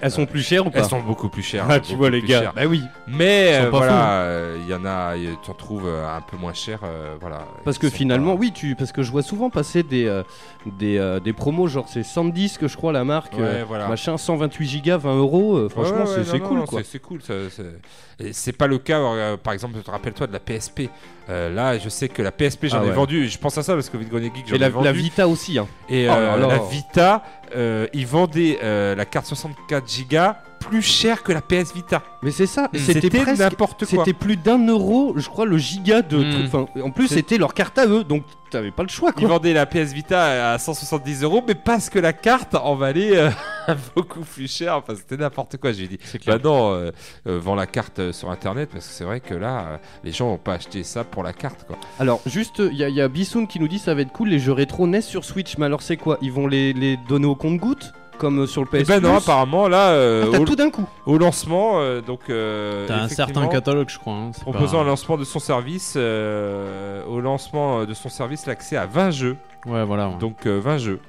Elles 0.02 0.12
sont 0.12 0.26
plus 0.26 0.42
chères 0.44 0.66
ou 0.68 0.70
pas 0.70 0.80
elles 0.80 0.86
sont 0.86 1.02
beaucoup 1.02 1.30
plus 1.30 1.44
chères. 1.44 1.66
Ah, 1.70 1.80
tu 1.80 1.96
vois 1.96 2.10
les 2.10 2.22
gars. 2.22 2.42
chères. 2.42 2.54
Bah 2.54 2.66
oui. 2.68 2.82
Mais 3.08 3.68
voilà, 3.70 4.35
il 4.64 4.70
y 4.70 4.74
en 4.74 4.86
a, 4.86 5.14
tu 5.44 5.52
en 5.52 5.54
trouves 5.54 5.86
euh, 5.88 6.08
un 6.08 6.22
peu 6.22 6.38
moins 6.38 6.54
cher, 6.54 6.80
euh, 6.84 7.16
voilà. 7.20 7.46
Parce 7.64 7.78
que 7.78 7.90
finalement, 7.90 8.34
pas- 8.36 8.40
oui, 8.42 8.52
tu, 8.54 8.76
parce 8.76 8.92
que 8.92 9.04
je 9.04 9.12
vois 9.12 9.22
souvent 9.24 9.50
passer 9.50 9.84
des, 9.84 10.06
euh, 10.06 10.24
des, 10.66 10.98
euh, 10.98 11.20
des 11.20 11.34
promos, 11.34 11.68
genre 11.68 11.88
c'est 11.88 12.04
Sandisk, 12.04 12.62
que 12.62 12.68
je 12.68 12.78
crois, 12.78 12.92
la 12.94 13.04
marque, 13.04 13.34
Ouais, 13.34 13.40
euh, 13.42 13.64
voilà. 13.68 13.88
machin, 13.88 14.18
128 14.18 14.68
gigas, 14.68 14.98
20 14.98 15.16
euros. 15.18 15.56
euh, 15.58 15.70
Franchement, 15.70 16.06
Ouais, 16.06 16.18
ouais, 16.18 16.24
c'est 16.26 16.40
cool, 16.40 16.60
non, 16.60 16.66
quoi. 16.66 16.82
c'est- 16.84 17.00
cool. 17.00 17.20
c'est- 17.22 18.52
pas 18.54 18.68
le 18.68 18.78
cas, 18.78 19.00
euh, 19.00 19.38
par 19.38 19.54
exemple, 19.54 19.76
rappelle-toi 19.86 20.28
de 20.28 20.34
la 20.34 20.40
PSP. 20.40 20.90
Euh, 21.30 21.54
là, 21.54 21.78
je 21.78 21.90
sais 21.90 22.08
que 22.08 22.22
la 22.22 22.32
PSP, 22.32 22.68
j'en 22.68 22.82
Ah 22.82 22.86
ai 22.86 22.92
vendu. 22.92 23.28
Je 23.28 23.38
pense 23.38 23.58
à 23.58 23.64
ça 23.64 23.74
parce 23.74 23.90
que 23.90 23.98
Vidgone 23.98 24.24
Geek, 24.24 24.46
j'en 24.48 24.56
ai 24.56 24.60
la, 24.60 24.70
vendu. 24.70 24.86
la 24.86 24.92
Vita 24.94 25.28
aussi, 25.28 25.58
hein. 25.58 25.68
Et 25.90 26.08
Oh 26.08 26.14
euh, 26.14 26.48
la 26.48 26.60
Vita, 26.60 27.24
euh, 27.56 27.88
ils 27.94 28.06
vendaient 28.08 28.60
euh, 28.64 28.96
la 28.96 29.06
carte 29.06 29.26
64 29.26 29.86
Go 30.10 30.34
plus 30.70 30.82
cher 30.82 31.24
que 31.24 31.32
la 31.32 31.42
PS 31.42 31.74
Vita. 31.74 32.02
Mais 32.24 32.32
c'est 32.32 32.48
ça, 32.48 32.70
Hmm. 32.74 32.78
C'était 32.78 33.24
n'importe 33.36 33.86
quoi. 33.86 34.00
C'était 34.06 34.14
plus 34.18 34.38
d'un 34.38 34.58
euro, 34.68 35.14
je 35.16 35.28
crois, 35.30 35.46
le 35.46 35.58
giga 35.58 36.02
de 36.02 36.18
Mm. 36.18 36.32
trucs. 36.32 36.46
Enfin, 36.48 36.66
en 36.82 36.92
plus, 36.92 37.08
c'était 37.08 37.38
leur 37.38 37.54
carte 37.54 37.78
à 37.78 37.86
eux, 37.88 38.04
donc 38.04 38.24
t'avais 38.52 38.72
pas 38.72 38.84
le 38.84 38.90
choix, 38.90 39.12
Ils 39.16 39.20
quoi. 39.22 39.30
vendaient 39.30 39.54
la 39.54 39.66
PS 39.66 39.92
Vita 39.94 40.52
à 40.54 40.58
170 40.58 41.24
euros, 41.24 41.44
mais 41.48 41.56
parce 41.56 41.90
que 41.90 42.00
la 42.00 42.14
carte 42.14 42.56
en 42.56 42.76
valait 42.76 43.18
euh, 43.18 43.30
beaucoup 43.96 44.22
plus 44.22 44.52
cher. 44.52 44.76
Enfin, 44.78 44.94
c'était 44.96 45.18
n'importe 45.18 45.58
quoi. 45.58 45.72
J'ai 45.72 45.88
dit, 45.88 46.00
bah 46.26 46.38
non, 46.44 46.72
euh, 46.74 46.92
euh, 47.28 47.40
vends 47.40 47.56
la 47.56 47.68
carte 47.68 48.00
euh, 48.00 48.12
sur 48.12 48.30
internet 48.32 48.70
parce 48.72 48.88
que 48.88 48.94
c'est 48.94 49.04
vrai 49.04 49.20
que 49.20 49.34
là, 49.34 49.60
euh, 49.74 49.78
les 50.04 50.12
gens 50.12 50.28
vont 50.30 50.38
pas 50.38 50.54
acheter 50.54 50.84
ça 50.84 51.04
pour 51.04 51.24
la 51.24 51.34
carte, 51.34 51.66
quoi. 51.68 51.78
Alors, 52.00 52.22
juste, 52.26 52.60
il 52.60 52.78
y, 52.78 52.84
a- 52.84 52.90
y 52.90 53.02
a 53.02 53.08
Bissoun 53.08 53.48
qui 53.48 53.60
nous 53.60 53.68
dit 53.68 53.80
ça 53.80 53.94
va 53.94 54.02
être 54.02 54.12
cool, 54.14 54.30
les 54.30 54.40
jeux 54.40 54.54
rétro 54.54 54.88
NES 54.88 55.02
sur 55.02 55.26
Switch. 55.26 55.58
Mais 55.58 55.66
alors, 55.66 55.82
c'est 55.82 55.98
quoi? 55.98 56.18
Ils 56.22 56.32
vont 56.32 56.48
les, 56.48 56.74
les 56.74 56.98
donner 57.10 57.26
au 57.28 57.36
compte-goutte 57.36 57.94
Comme 58.18 58.40
euh, 58.42 58.48
sur 58.48 58.62
le 58.64 58.68
PS 58.68 58.82
Et 58.82 58.84
ben 58.86 59.00
non, 59.02 59.10
Plus 59.18 59.18
apparemment 59.24 59.68
là, 59.68 59.90
euh, 59.90 60.24
Ah, 60.28 60.30
T'as 60.34 60.40
au, 60.40 60.46
tout 60.46 60.56
d'un 60.56 60.70
coup. 60.70 60.88
au 61.06 61.18
lancement, 61.18 61.80
euh, 61.80 62.02
donc 62.02 62.22
euh, 62.30 62.88
T'as 62.88 63.02
un 63.02 63.08
certain 63.10 63.48
catalogue, 63.48 63.90
je 63.90 64.00
crois. 64.00 64.14
hein, 64.14 64.32
proposant 64.42 64.78
pas- 64.78 64.84
un 64.84 64.88
lancement 64.88 65.18
de 65.18 65.24
son 65.26 65.40
service, 65.40 65.94
euh, 65.98 67.04
au 67.06 67.20
lancement 67.20 67.86
de 67.86 67.94
son 67.94 68.10
service, 68.10 68.46
l'accès 68.46 68.78
à 68.78 68.86
20 68.86 69.12
jeux. 69.12 69.38
Ouais, 69.66 69.84
voilà. 69.84 70.10
ouais. 70.10 70.18
Donc 70.20 70.46
euh, 70.46 70.60
20 70.60 70.78
jeux 70.78 71.00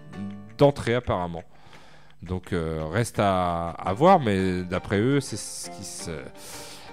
d'entrée 0.58 0.94
apparemment. 0.94 1.42
Donc 2.22 2.52
euh, 2.52 2.82
reste 2.90 3.18
à, 3.18 3.68
à 3.70 3.92
voir, 3.92 4.18
mais 4.20 4.62
d'après 4.62 4.98
eux, 4.98 5.20
c'est 5.20 5.36
ce 5.36 5.70
qui 5.70 5.84
se... 5.84 6.10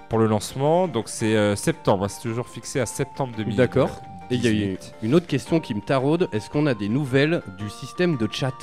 Pour 0.10 0.20
le 0.20 0.28
lancement, 0.28 0.88
donc 0.88 1.06
c'est 1.08 1.36
euh, 1.36 1.56
septembre, 1.56 2.04
hein, 2.04 2.08
c'est 2.08 2.22
toujours 2.22 2.48
fixé 2.48 2.80
à 2.80 2.86
septembre 2.86 3.34
2000. 3.36 3.56
D'accord. 3.56 3.90
Et 4.30 4.36
il 4.36 4.46
y 4.46 4.74
a 4.74 4.78
une 5.02 5.16
autre 5.16 5.26
question 5.28 5.60
qui 5.60 5.74
me 5.74 5.82
taraude 5.82 6.30
est-ce 6.34 6.50
qu'on 6.52 6.68
a 6.68 6.74
des 6.76 6.88
nouvelles 6.90 7.42
du 7.58 7.70
système 7.70 8.18
de 8.18 8.28
chat? 8.32 8.54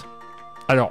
Alors, 0.69 0.91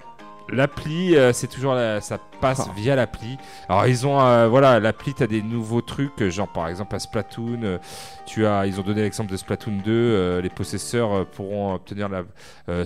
l'appli, 0.51 1.15
euh, 1.15 1.33
c'est 1.33 1.47
toujours 1.47 1.73
la- 1.73 2.01
ça 2.01 2.19
passe 2.41 2.69
via 2.75 2.95
l'appli. 2.95 3.37
Alors 3.67 3.87
ils 3.87 4.05
ont, 4.07 4.19
euh, 4.21 4.47
voilà, 4.47 4.79
l'appli, 4.79 5.13
t'as 5.13 5.27
des 5.27 5.41
nouveaux 5.41 5.81
trucs, 5.81 6.21
euh, 6.21 6.29
genre 6.29 6.47
par 6.47 6.67
exemple 6.67 6.95
à 6.95 6.99
Splatoon, 6.99 7.59
euh, 7.63 7.77
tu 8.25 8.45
as, 8.45 8.65
ils 8.65 8.79
ont 8.79 8.83
donné 8.83 9.01
l'exemple 9.01 9.31
de 9.31 9.37
Splatoon 9.37 9.77
2, 9.83 9.91
euh, 9.91 10.41
les 10.41 10.49
possesseurs 10.49 11.25
pourront 11.27 11.73
obtenir 11.73 12.09
la 12.09 12.23
euh, 12.69 12.85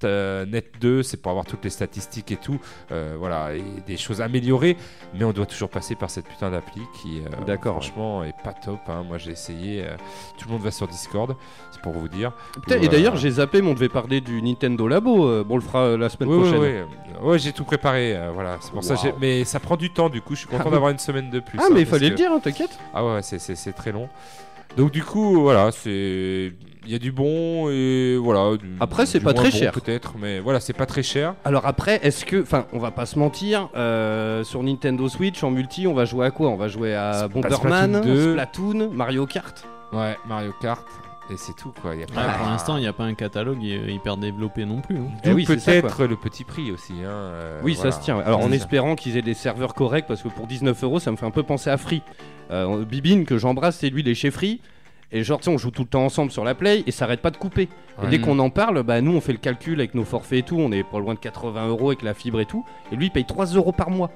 Splatnet 0.00 0.64
2, 0.80 1.02
c'est 1.02 1.16
pour 1.16 1.30
avoir 1.30 1.46
toutes 1.46 1.64
les 1.64 1.70
statistiques 1.70 2.30
et 2.32 2.36
tout, 2.36 2.58
euh, 2.92 3.16
voilà, 3.18 3.54
et 3.54 3.62
des 3.86 3.96
choses 3.96 4.20
améliorées, 4.20 4.76
mais 5.14 5.24
on 5.24 5.32
doit 5.32 5.46
toujours 5.46 5.70
passer 5.70 5.94
par 5.94 6.10
cette 6.10 6.26
putain 6.26 6.50
d'appli 6.50 6.82
qui, 7.00 7.20
euh, 7.20 7.44
D'accord, 7.46 7.74
franchement, 7.82 8.22
est 8.24 8.34
pas 8.44 8.52
top. 8.52 8.78
hein. 8.88 9.04
Moi 9.06 9.18
j'ai 9.18 9.30
essayé, 9.32 9.84
euh, 9.84 9.96
tout 10.38 10.48
le 10.48 10.52
monde 10.54 10.62
va 10.62 10.70
sur 10.70 10.86
Discord, 10.86 11.34
c'est 11.70 11.80
pour 11.80 11.92
vous 11.92 12.08
dire. 12.08 12.32
Et 12.70 12.88
d'ailleurs, 12.88 13.16
j'ai 13.16 13.30
zappé, 13.30 13.62
mais 13.62 13.70
on 13.70 13.74
devait 13.74 13.88
parler 13.88 14.20
du 14.20 14.42
Nintendo 14.42 14.86
Labo. 14.86 15.26
euh, 15.28 15.44
bon, 15.44 15.54
on 15.54 15.58
le 15.58 15.62
fera 15.62 15.80
euh, 15.84 15.96
la 15.98 16.08
semaine 16.08 16.28
Oui, 16.28 16.40
prochaine. 16.40 16.60
oui, 16.60 16.68
oui. 17.22 17.26
Ouais, 17.28 17.38
j'ai 17.38 17.52
tout 17.52 17.64
préparé. 17.64 18.14
euh, 18.16 18.30
voilà, 18.32 18.58
c'est 18.60 18.72
pour 18.72 18.84
ça. 18.84 18.94
Mais 19.20 19.44
ça 19.44 19.60
prend 19.60 19.76
du 19.76 19.90
temps. 19.90 20.08
Du 20.10 20.20
coup, 20.20 20.34
je 20.34 20.40
suis 20.40 20.48
content 20.48 20.64
Ah, 20.66 20.70
d'avoir 20.70 20.90
une 20.90 20.98
semaine 20.98 21.30
de 21.30 21.40
plus. 21.40 21.58
Ah, 21.60 21.64
hein, 21.66 21.70
mais 21.72 21.80
il 21.82 21.86
parce 21.86 21.98
fallait 21.98 22.08
que- 22.10 22.12
le 22.12 22.16
dire, 22.16 22.32
hein, 22.32 22.40
t'inquiète. 22.42 22.78
Ah 22.92 23.04
ouais, 23.04 23.22
c'est- 23.22 23.38
c'est 23.38 23.54
c'est 23.56 23.72
très 23.72 23.92
long. 23.92 24.08
Donc 24.76 24.90
du 24.92 25.02
coup, 25.02 25.40
voilà, 25.40 25.70
c'est 25.72 26.52
il 26.84 26.92
y 26.92 26.94
a 26.94 26.98
du 26.98 27.10
bon 27.10 27.68
et 27.70 28.16
voilà. 28.16 28.56
du- 28.56 28.76
Après, 28.78 29.06
c'est 29.06 29.18
pas 29.20 29.32
très 29.32 29.50
bon, 29.50 29.56
cher. 29.56 29.72
peut-être, 29.72 30.14
mais 30.20 30.38
voilà, 30.38 30.60
c'est 30.60 30.72
pas 30.72 30.86
très 30.86 31.02
cher. 31.02 31.34
Alors 31.44 31.66
après, 31.66 31.98
est-ce 32.04 32.24
que, 32.24 32.42
enfin, 32.42 32.66
on 32.72 32.78
va 32.78 32.90
pas 32.92 33.06
se 33.06 33.18
mentir, 33.18 33.68
euh, 33.76 34.44
sur 34.44 34.62
Nintendo 34.62 35.08
Switch 35.08 35.42
en 35.42 35.50
multi, 35.50 35.86
on 35.86 35.94
va 35.94 36.04
jouer 36.04 36.26
à 36.26 36.30
quoi? 36.30 36.48
On 36.48 36.56
va 36.56 36.68
jouer 36.68 36.94
à 36.94 37.24
Sp- 37.26 37.28
Bomberman, 37.32 37.90
Splatoon 37.94 38.14
2. 38.14 38.32
Splatoon, 38.32 38.90
Mario 38.92 39.26
Kart. 39.26 39.66
Ouais, 39.92 40.16
Mario 40.28 40.52
Kart. 40.60 40.86
Et 41.30 41.36
c'est 41.36 41.54
tout 41.56 41.72
quoi. 41.82 41.94
Il 41.94 42.00
y 42.00 42.04
a 42.04 42.06
Ouais, 42.06 42.14
pas- 42.14 42.34
pour 42.38 42.46
l'instant, 42.46 42.76
il 42.76 42.80
n'y 42.82 42.86
a 42.86 42.92
pas 42.92 43.04
un 43.04 43.14
catalogue 43.14 43.60
hy- 43.62 43.92
hyper 43.92 44.16
développé 44.16 44.64
non 44.64 44.80
plus. 44.80 44.96
hein. 44.98 45.08
Eh 45.24 45.30
D'où 45.30 45.34
oui, 45.36 45.44
peut-être 45.44 46.04
le 46.04 46.14
petit 46.16 46.44
prix 46.44 46.70
aussi. 46.70 46.92
Hein, 47.02 47.08
euh, 47.08 47.60
Oui, 47.64 47.74
voilà. 47.74 47.90
ça 47.90 47.98
se 47.98 48.04
tient. 48.04 48.18
Alors 48.20 48.40
en 48.40 48.52
espérant 48.52 48.94
qu'ils 48.94 49.16
aient 49.16 49.22
des 49.22 49.34
serveurs 49.34 49.74
corrects, 49.74 50.06
parce 50.06 50.22
que 50.22 50.28
pour 50.28 50.46
19 50.46 50.82
euros, 50.84 51.00
ça 51.00 51.10
me 51.10 51.16
fait 51.16 51.26
un 51.26 51.30
peu 51.32 51.42
penser 51.42 51.68
à 51.70 51.76
Free. 51.78 52.02
Euh, 52.52 52.84
Bibine, 52.84 53.24
que 53.24 53.38
j'embrasse, 53.38 53.78
c'est 53.78 53.90
lui, 53.90 54.02
il 54.02 54.08
est 54.08 54.14
chez 54.14 54.30
Free. 54.30 54.60
Et 55.12 55.22
genre, 55.22 55.38
tu 55.38 55.44
sais, 55.44 55.50
on 55.50 55.58
joue 55.58 55.70
tout 55.70 55.82
le 55.82 55.88
temps 55.88 56.04
ensemble 56.04 56.32
sur 56.32 56.44
la 56.44 56.54
Play 56.56 56.82
et 56.86 56.90
ça 56.90 57.04
arrête 57.04 57.22
pas 57.22 57.30
de 57.30 57.36
couper. 57.36 57.68
Et 58.04 58.06
dès 58.08 58.18
qu'on 58.20 58.38
en 58.40 58.50
parle, 58.50 58.82
bah 58.82 59.00
nous, 59.00 59.12
on 59.16 59.20
fait 59.20 59.32
le 59.32 59.38
calcul 59.38 59.78
avec 59.80 59.94
nos 59.94 60.04
forfaits 60.04 60.40
et 60.40 60.42
tout. 60.42 60.58
On 60.58 60.70
est 60.72 60.82
pas 60.82 60.98
loin 60.98 61.14
de 61.14 61.18
80 61.20 61.66
euros 61.68 61.88
avec 61.90 62.02
la 62.02 62.12
fibre 62.12 62.40
et 62.40 62.44
tout. 62.44 62.64
Et 62.92 62.96
lui, 62.96 63.06
il 63.06 63.10
paye 63.10 63.24
3 63.24 63.46
euros 63.46 63.72
par 63.72 63.90
mois. 63.90 64.10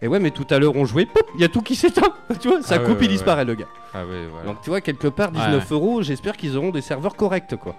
Et 0.00 0.06
ouais, 0.08 0.20
mais 0.20 0.30
tout 0.30 0.46
à 0.50 0.58
l'heure, 0.58 0.76
on 0.76 0.84
jouait, 0.84 1.08
il 1.34 1.40
y 1.40 1.44
a 1.44 1.48
tout 1.48 1.60
qui 1.60 1.74
s'éteint. 1.74 2.12
tu 2.40 2.48
vois, 2.48 2.62
ça 2.62 2.76
Ah 2.76 2.78
coupe, 2.78 2.98
ouais, 3.00 3.06
il 3.06 3.08
disparaît, 3.08 3.44
le 3.44 3.54
gars. 3.54 3.66
Ah 3.94 4.04
ouais, 4.06 4.26
voilà. 4.30 4.46
Donc 4.46 4.60
tu 4.62 4.70
vois, 4.70 4.80
quelque 4.80 5.08
part, 5.08 5.32
19 5.32 5.72
euros, 5.72 6.02
j'espère 6.02 6.36
qu'ils 6.36 6.56
auront 6.56 6.70
des 6.70 6.80
serveurs 6.82 7.16
corrects, 7.16 7.56
quoi. 7.56 7.74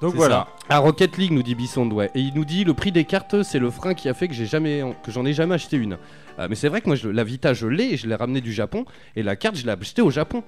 Donc 0.00 0.14
voilà. 0.16 0.48
À 0.68 0.78
Rocket 0.78 1.16
League, 1.16 1.30
nous 1.30 1.44
dit 1.44 1.54
Bisson, 1.54 1.88
ouais. 1.92 2.10
Et 2.16 2.20
il 2.20 2.34
nous 2.34 2.44
dit 2.44 2.64
le 2.64 2.74
prix 2.74 2.90
des 2.90 3.04
cartes, 3.04 3.44
c'est 3.44 3.60
le 3.60 3.70
frein 3.70 3.94
qui 3.94 4.08
a 4.08 4.14
fait 4.14 4.26
que 4.26 4.34
j'ai 4.34 4.46
jamais, 4.46 4.82
que 5.04 5.12
j'en 5.12 5.24
ai 5.24 5.32
jamais 5.32 5.54
acheté 5.54 5.76
une. 5.76 5.96
Euh, 6.40 6.48
mais 6.50 6.56
c'est 6.56 6.68
vrai 6.68 6.80
que 6.80 6.88
moi, 6.88 6.96
je- 6.96 7.08
la 7.08 7.22
Vita, 7.22 7.54
je 7.54 7.68
l'ai, 7.68 7.96
je 7.96 8.08
l'ai 8.08 8.16
ramenée 8.16 8.40
du 8.40 8.52
Japon, 8.52 8.84
et 9.14 9.22
la 9.22 9.36
carte, 9.36 9.54
je 9.56 9.64
l'ai 9.64 9.70
achetée 9.70 10.02
au 10.02 10.10
Japon. 10.10 10.42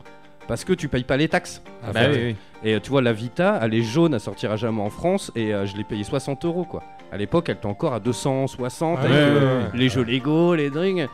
Parce 0.46 0.64
que 0.64 0.72
tu 0.72 0.88
payes 0.88 1.04
pas 1.04 1.16
les 1.16 1.28
taxes. 1.28 1.62
Ah, 1.82 1.92
Bah 1.92 2.00
bah, 2.04 2.08
oui, 2.12 2.18
oui. 2.26 2.36
Et 2.62 2.74
euh, 2.74 2.80
tu 2.80 2.90
vois, 2.90 3.02
la 3.02 3.12
Vita, 3.12 3.58
elle 3.62 3.74
est 3.74 3.82
jaune, 3.82 4.14
elle 4.14 4.20
sortira 4.20 4.56
jamais 4.56 4.80
en 4.82 4.90
France, 4.90 5.30
et 5.34 5.54
euh, 5.54 5.66
je 5.66 5.76
l'ai 5.76 5.84
payé 5.84 6.04
60 6.04 6.44
euros, 6.44 6.64
quoi. 6.64 6.82
À 7.12 7.16
l'époque, 7.16 7.48
elle 7.48 7.56
était 7.56 7.66
encore 7.66 7.94
à 7.94 8.00
260, 8.00 8.98
Ouais, 8.98 9.04
avec 9.04 9.10
ouais, 9.12 9.18
euh, 9.20 9.62
ouais, 9.64 9.70
les 9.74 9.88
jeux 9.88 10.02
Lego, 10.04 10.54
les 10.54 10.70
drinks. 10.70 11.08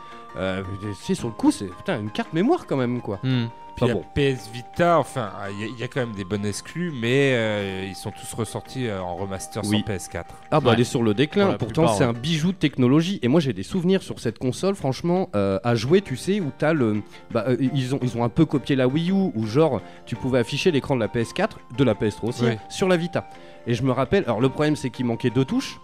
C'est 1.01 1.15
sur 1.15 1.29
le 1.29 1.35
coup, 1.35 1.51
c'est 1.51 1.67
putain, 1.67 2.01
une 2.01 2.11
carte 2.11 2.33
mémoire 2.33 2.67
quand 2.67 2.77
même, 2.77 3.01
quoi. 3.01 3.19
Hmm. 3.23 3.47
Puis 3.87 3.95
bon. 3.95 4.05
PS 4.15 4.51
Vita, 4.53 4.99
enfin, 4.99 5.31
il 5.53 5.61
y, 5.61 5.65
a- 5.65 5.67
il 5.67 5.79
y 5.79 5.83
a 5.83 5.89
quand 5.89 6.01
même 6.01 6.15
des 6.15 6.25
bonnes 6.25 6.45
exclus, 6.47 6.93
mais 7.01 7.33
euh, 7.35 7.87
ils 7.89 7.95
sont 7.95 8.11
tous 8.11 8.33
ressortis 8.35 8.87
euh, 8.87 9.01
en 9.01 9.17
remaster 9.17 9.63
Oui. 9.65 9.79
sur 9.87 9.87
PS4. 9.95 10.25
Ah 10.51 10.61
bah 10.61 10.69
Ouais. 10.69 10.75
elle 10.75 10.81
est 10.81 10.85
sur 10.85 11.03
le 11.03 11.15
déclin, 11.15 11.55
pourtant 11.55 11.89
c'est 11.89 12.05
ouais. 12.05 12.11
un 12.11 12.13
bijou 12.13 12.53
de 12.53 12.57
technologie 12.57 13.19
et 13.23 13.29
moi 13.29 13.41
j'ai 13.41 13.53
des 13.53 13.63
souvenirs 13.63 14.03
sur 14.03 14.21
cette 14.21 14.39
console 14.39 14.75
franchement 14.75 15.29
euh, 15.35 15.59
à 15.65 15.75
jouer 15.75 16.01
tu 16.03 16.17
sais 16.17 16.41
où 16.41 16.51
t'as 16.57 16.73
le... 16.73 17.03
Bah, 17.31 17.45
euh, 17.49 17.57
ils, 17.75 17.95
ont, 17.95 17.99
ils 18.03 18.17
ont 18.17 18.25
un 18.25 18.29
peu 18.29 18.45
copié 18.45 18.77
la 18.77 18.89
Wii 18.89 19.11
U 19.11 19.31
où 19.35 19.47
genre 19.47 19.81
tu 20.07 20.17
pouvais 20.17 20.39
afficher 20.39 20.71
l'écran 20.71 20.95
de 20.97 21.01
la 21.01 21.09
PS4, 21.09 21.51
de 21.77 21.85
la 21.85 21.95
PS3 21.95 22.29
aussi, 22.29 22.45
Oui. 22.45 22.57
sur 22.69 22.89
la 22.89 22.97
Vita. 22.97 23.29
Et 23.67 23.75
je 23.75 23.83
me 23.83 23.93
rappelle, 23.93 24.25
alors 24.25 24.41
le 24.41 24.49
problème 24.49 24.77
c'est 24.77 24.91
qu'il 24.91 25.05
manquait 25.07 25.31
deux 25.31 25.45
touches, 25.45 25.81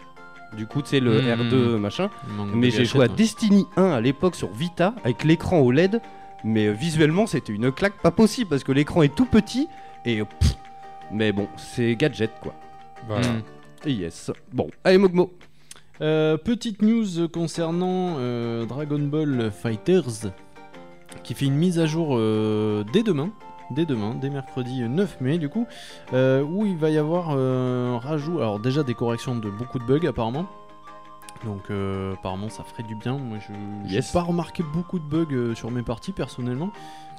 du 0.56 0.66
coup 0.66 0.80
tu 0.82 0.88
sais 0.90 1.00
le 1.00 1.20
Mhm. 1.20 1.50
R2 1.50 1.76
machin, 1.78 2.08
mais 2.54 2.70
j'ai 2.70 2.84
joué 2.84 3.04
à 3.04 3.08
ouais. 3.08 3.14
Destiny 3.16 3.66
1 3.76 3.84
à 3.90 4.00
l'époque 4.00 4.34
sur 4.34 4.48
Vita 4.52 4.94
avec 5.04 5.24
l'écran 5.24 5.60
OLED, 5.60 6.00
mais 6.44 6.72
visuellement 6.72 7.26
c'était 7.26 7.52
une 7.52 7.72
claque 7.72 8.00
pas 8.02 8.10
possible 8.10 8.50
parce 8.50 8.64
que 8.64 8.72
l'écran 8.72 9.02
est 9.02 9.14
tout 9.14 9.26
petit 9.26 9.68
et... 10.04 10.22
pff, 10.24 10.56
mais 11.10 11.32
bon, 11.32 11.48
c'est 11.56 11.96
gadget 11.96 12.32
quoi. 12.40 12.54
Voilà. 13.06 13.28
Et 13.84 13.92
yes. 13.92 14.30
Bon, 14.52 14.68
allez 14.84 14.98
Mogmo. 14.98 15.32
Euh, 16.00 16.36
petite 16.36 16.82
news 16.82 17.28
concernant 17.32 18.16
euh, 18.18 18.66
Dragon 18.66 18.98
Ball 18.98 19.50
Fighters 19.50 20.30
qui 21.22 21.34
fait 21.34 21.46
une 21.46 21.56
mise 21.56 21.78
à 21.78 21.86
jour 21.86 22.10
euh, 22.12 22.84
dès 22.92 23.02
demain. 23.02 23.30
Dès 23.72 23.84
demain, 23.84 24.14
dès 24.14 24.30
mercredi 24.30 24.82
9 24.82 25.20
mai 25.20 25.38
du 25.38 25.48
coup, 25.48 25.66
euh, 26.12 26.40
où 26.40 26.64
il 26.66 26.76
va 26.76 26.88
y 26.88 26.98
avoir 26.98 27.30
euh, 27.32 27.96
un 27.96 27.98
rajout, 27.98 28.38
alors 28.38 28.60
déjà 28.60 28.84
des 28.84 28.94
corrections 28.94 29.34
de 29.34 29.50
beaucoup 29.50 29.80
de 29.80 29.84
bugs 29.84 30.06
apparemment, 30.06 30.46
donc 31.44 31.62
euh, 31.70 32.14
apparemment 32.14 32.48
ça 32.48 32.62
ferait 32.64 32.82
du 32.82 32.94
bien, 32.94 33.18
moi 33.18 33.38
je 33.40 33.52
j'ai 33.88 33.96
Yes. 33.96 34.12
pas 34.12 34.22
remarqué 34.22 34.62
beaucoup 34.74 34.98
de 34.98 35.04
bugs 35.04 35.26
euh, 35.32 35.54
sur 35.54 35.70
mes 35.70 35.82
parties 35.82 36.12
personnellement. 36.12 36.70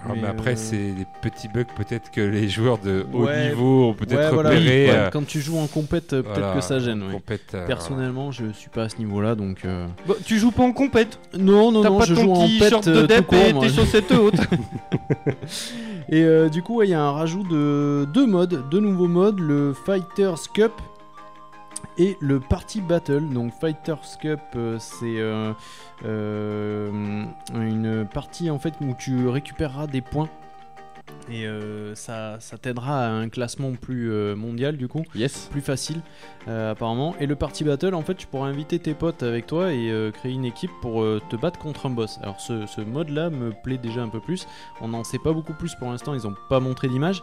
Ah, 0.03 0.09
mais 0.13 0.21
Mais, 0.21 0.27
après, 0.27 0.51
euh, 0.51 0.55
c'est 0.57 0.91
des 0.91 1.07
petits 1.23 1.47
bugs 1.47 1.63
peut-être 1.75 2.11
que 2.11 2.21
les 2.21 2.47
joueurs 2.49 2.77
de 2.77 3.03
haut 3.13 3.25
Ouais. 3.25 3.49
niveau 3.49 3.85
ont 3.89 3.93
peut-être 3.93 4.15
Ouais, 4.29 4.31
voilà, 4.31 4.49
repéré. 4.51 4.85
oui, 4.85 4.91
ouais, 4.91 4.95
euh, 4.95 5.09
quand 5.09 5.25
tu 5.25 5.39
joues 5.41 5.57
en 5.57 5.65
compète, 5.65 6.09
peut-être 6.09 6.27
voilà, 6.37 6.53
que 6.53 6.61
ça 6.61 6.77
gêne. 6.77 7.01
ouais. 7.01 7.13
compète, 7.13 7.53
euh, 7.55 7.65
Personnellement, 7.65 8.31
je 8.31 8.51
suis 8.51 8.69
pas 8.69 8.83
à 8.83 8.89
ce 8.89 8.97
niveau-là 8.99 9.33
donc. 9.33 9.65
euh, 9.65 9.87
Bah, 10.07 10.13
tu 10.23 10.37
joues 10.37 10.51
pas 10.51 10.61
en 10.63 10.71
compète 10.71 11.19
Non, 11.37 11.71
non, 11.71 11.81
T'as 11.81 11.89
non, 11.89 11.97
pas 11.97 12.05
je 12.05 12.13
ton 12.13 12.21
joue 12.21 12.31
en 12.33 12.45
petit 12.45 12.59
pet 12.59 12.69
short 12.69 12.87
euh, 12.87 12.93
de 12.95 13.01
tout 13.01 13.07
dep 13.07 13.25
court, 13.25 13.37
et 13.39 13.53
moi. 13.53 13.63
tes 13.65 13.73
chaussettes 13.73 14.11
hautes 14.11 14.35
Et 16.09 16.23
euh, 16.23 16.47
du 16.49 16.61
coup, 16.61 16.75
ouais, 16.77 16.87
il 16.87 16.91
y 16.91 16.93
a 16.93 17.01
un 17.01 17.11
rajout 17.11 17.43
de 17.43 18.07
deux 18.13 18.25
modes, 18.27 18.63
deux 18.69 18.79
nouveaux 18.79 19.07
modes, 19.09 19.39
le 19.39 19.73
Fighters 19.73 20.51
Cup 20.53 20.71
et 21.97 22.17
le 22.19 22.39
Party 22.39 22.81
Battle. 22.81 23.29
Donc 23.29 23.53
Fighters 23.59 24.17
Cup, 24.21 24.39
euh, 24.55 24.77
c'est 24.79 25.19
euh, 25.19 25.53
euh, 26.05 27.25
une 27.53 28.07
partie 28.13 28.49
en 28.49 28.59
fait 28.59 28.73
où 28.81 28.93
tu 28.97 29.27
récupéreras 29.27 29.87
des 29.87 30.01
points. 30.01 30.29
Et 31.31 31.45
ça, 31.93 32.37
ça 32.39 32.57
t'aidera 32.57 33.05
à 33.05 33.09
un 33.09 33.29
classement 33.29 33.71
plus 33.73 34.11
mondial 34.35 34.75
du 34.75 34.89
coup 34.89 35.03
Yes. 35.15 35.47
plus 35.51 35.61
facile 35.61 36.01
apparemment. 36.47 37.15
Et 37.19 37.25
le 37.27 37.35
party 37.35 37.63
battle, 37.63 37.95
en 37.95 38.01
fait, 38.01 38.15
tu 38.15 38.27
pourras 38.27 38.47
inviter 38.47 38.77
tes 38.79 38.93
potes 38.93 39.23
avec 39.23 39.47
toi 39.47 39.73
et 39.73 40.11
créer 40.13 40.33
une 40.33 40.43
équipe 40.43 40.71
pour 40.81 41.03
te 41.29 41.35
battre 41.37 41.59
contre 41.59 41.85
un 41.85 41.91
boss. 41.91 42.19
Alors 42.23 42.41
ce, 42.41 42.65
ce 42.65 42.81
mode-là 42.81 43.29
me 43.29 43.51
plaît 43.51 43.77
déjà 43.77 44.01
un 44.01 44.09
peu 44.09 44.19
plus. 44.19 44.47
On 44.81 44.89
n'en 44.89 45.05
sait 45.05 45.19
pas 45.19 45.31
beaucoup 45.31 45.53
plus 45.53 45.75
pour 45.75 45.89
l'instant, 45.89 46.13
ils 46.13 46.23
n'ont 46.23 46.35
pas 46.49 46.59
montré 46.59 46.89
d'image. 46.89 47.21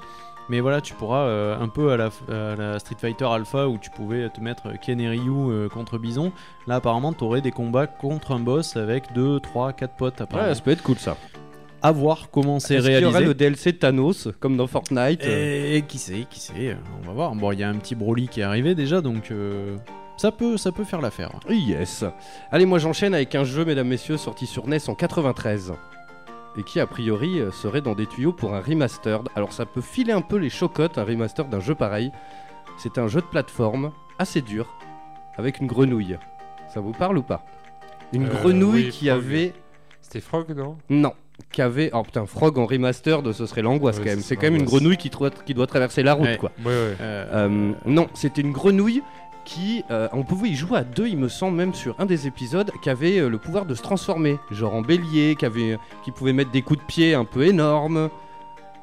Mais 0.49 0.61
voilà, 0.61 0.81
tu 0.81 0.95
pourras 0.95 1.25
euh, 1.27 1.59
un 1.59 1.69
peu 1.69 1.93
à 1.93 1.97
la, 1.97 2.11
à 2.29 2.57
la 2.57 2.79
Street 2.79 2.97
Fighter 3.01 3.25
Alpha 3.25 3.69
où 3.69 3.79
tu 3.79 3.91
pouvais 3.91 4.29
te 4.29 4.41
mettre 4.41 4.79
Ken 4.81 5.01
et 5.01 5.09
Ryu 5.09 5.31
euh, 5.31 5.69
contre 5.69 5.99
Bison. 5.99 6.33
Là, 6.67 6.77
apparemment, 6.77 7.13
tu 7.13 7.25
aurais 7.25 7.41
des 7.41 7.51
combats 7.51 7.87
contre 7.87 8.33
un 8.33 8.41
boss 8.41 8.77
avec 8.77 9.13
2, 9.15 9.41
3, 9.41 9.73
4 9.73 9.97
potes. 9.97 10.21
Apparemment. 10.21 10.49
Ouais, 10.49 10.55
ça 10.55 10.61
peut 10.61 10.71
être 10.73 10.83
cool 10.83 10.99
ça. 10.99 11.17
À 11.85 11.93
voir 11.93 12.31
comment 12.31 12.61
c'est 12.61 12.77
Est-ce 12.77 12.87
qu'il 12.87 12.95
y 12.95 13.05
aura 13.05 13.19
réalisé. 13.19 13.27
le 13.27 13.35
DLC 13.35 13.73
Thanos 13.75 14.29
comme 14.41 14.57
dans 14.57 14.67
Fortnite 14.67 15.23
euh, 15.23 15.75
Et 15.77 15.83
qui 15.83 15.99
sait, 15.99 16.25
qui 16.31 16.41
sait, 16.41 16.71
euh, 16.71 16.77
on 17.03 17.07
va 17.09 17.13
voir. 17.13 17.35
Bon, 17.35 17.53
il 17.53 17.59
y 17.59 17.63
a 17.63 17.69
un 17.69 17.75
petit 17.75 17.95
Broly 17.95 18.27
qui 18.27 18.41
est 18.41 18.43
arrivé 18.43 18.75
déjà, 18.75 19.03
donc 19.03 19.31
euh, 19.31 19.77
ça, 20.17 20.33
peut, 20.33 20.57
ça 20.57 20.73
peut 20.73 20.85
faire 20.85 21.03
l'affaire. 21.03 21.33
Yes. 21.51 22.07
Allez, 22.51 22.65
moi 22.65 22.79
j'enchaîne 22.79 23.13
avec 23.13 23.35
un 23.35 23.45
jeu, 23.45 23.67
mesdames, 23.67 23.89
messieurs, 23.89 24.17
sorti 24.17 24.47
sur 24.47 24.67
NES 24.67 24.79
en 24.89 24.95
93. 24.95 25.75
Et 26.57 26.63
qui, 26.63 26.79
a 26.81 26.87
priori, 26.87 27.41
euh, 27.41 27.51
serait 27.51 27.81
dans 27.81 27.95
des 27.95 28.07
tuyaux 28.07 28.33
pour 28.33 28.55
un 28.55 28.61
remastered. 28.61 29.29
Alors, 29.35 29.53
ça 29.53 29.67
peut 29.67 29.81
filer 29.81 30.13
un 30.13 30.21
peu 30.23 30.37
les 30.37 30.51
chocottes, 30.51 30.99
un 30.99 31.05
remaster 31.05 31.47
d'un 31.47 31.61
jeu 31.61 31.75
pareil. 31.75 32.13
C'est 32.79 32.99
un 32.99 33.09
jeu 33.09 33.21
de 33.21 33.27
plateforme 33.27 33.91
assez 34.19 34.41
dur, 34.41 34.67
avec 35.37 35.59
une 35.61 35.67
grenouille. 35.67 36.17
Ça 36.73 36.81
vous 36.81 36.93
parle 36.93 37.19
ou 37.19 37.23
pas? 37.23 37.45
Une 38.13 38.27
Euh, 38.27 38.31
grenouille 38.31 38.85
oui, 38.87 38.91
qui 38.91 39.07
Frog. 39.09 39.19
avait. 39.19 39.53
C'était 40.01 40.21
Frog, 40.21 40.51
non? 40.57 40.77
Non. 40.91 41.13
Qui 41.51 41.63
avait. 41.63 41.91
Oh 41.93 42.03
putain, 42.05 42.27
Frog 42.27 42.57
en 42.59 42.67
remastered, 42.67 43.33
ce 43.33 43.47
serait 43.47 43.63
l'angoisse 43.63 43.99
Ouais, 43.99 44.05
quand 44.05 44.11
même. 44.11 44.21
c'est 44.21 44.37
quand 44.37 44.43
même 44.43 44.55
une 44.57 44.65
grenouille 44.65 44.97
qui, 44.97 45.11
doit- 45.11 45.31
qui 45.31 45.53
doit 45.55 45.67
traverser 45.67 46.05
la 46.05 46.15
route, 46.15 46.27
Ouais. 46.27 46.37
quoi. 46.37 46.53
Ouais, 46.65 46.71
ouais. 46.71 46.97
Euh, 47.01 47.73
non, 47.87 48.07
c'était 48.15 48.41
une 48.43 48.53
grenouille 48.53 49.03
qui, 49.45 49.85
euh, 49.91 50.09
on 50.13 50.23
pouvait 50.23 50.49
y 50.49 50.55
jouer 50.55 50.79
à 50.79 50.85
deux, 50.85 51.07
il 51.07 51.17
me 51.19 51.29
semble 51.29 51.57
même 51.57 51.75
sur 51.75 51.95
un 51.99 52.07
des 52.07 52.27
épisodes, 52.27 52.71
qui 52.83 52.91
avait 52.91 53.19
euh, 53.19 53.29
le 53.29 53.39
pouvoir 53.39 53.67
de 53.67 53.75
se 53.75 53.83
transformer, 53.83 54.39
genre 54.51 54.75
en 54.75 54.83
bélier, 54.83 55.37
qui 55.39 55.45
avait, 55.45 55.79
qui 56.05 56.11
pouvait 56.11 56.33
mettre 56.33 56.51
des 56.51 56.63
coups 56.63 56.81
de 56.81 56.85
pied 56.85 57.15
un 57.15 57.25
peu 57.25 57.45
énormes. 57.47 58.09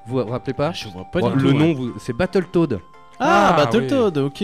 Vous 0.05 0.17
vous 0.19 0.25
rappelez 0.25 0.53
pas? 0.53 0.71
Je 0.71 0.87
vois 0.89 1.05
pas 1.05 1.19
Bon, 1.19 1.29
du 1.31 1.37
tout. 1.37 1.39
Le 1.43 1.51
ouais. 1.51 1.57
nom, 1.57 1.73
vous- 1.73 1.93
c'est 1.97 2.13
Battletoad. 2.13 2.79
Ah, 3.19 3.53
Ah, 3.53 3.57
Battletoad, 3.57 4.17
ok. 4.17 4.43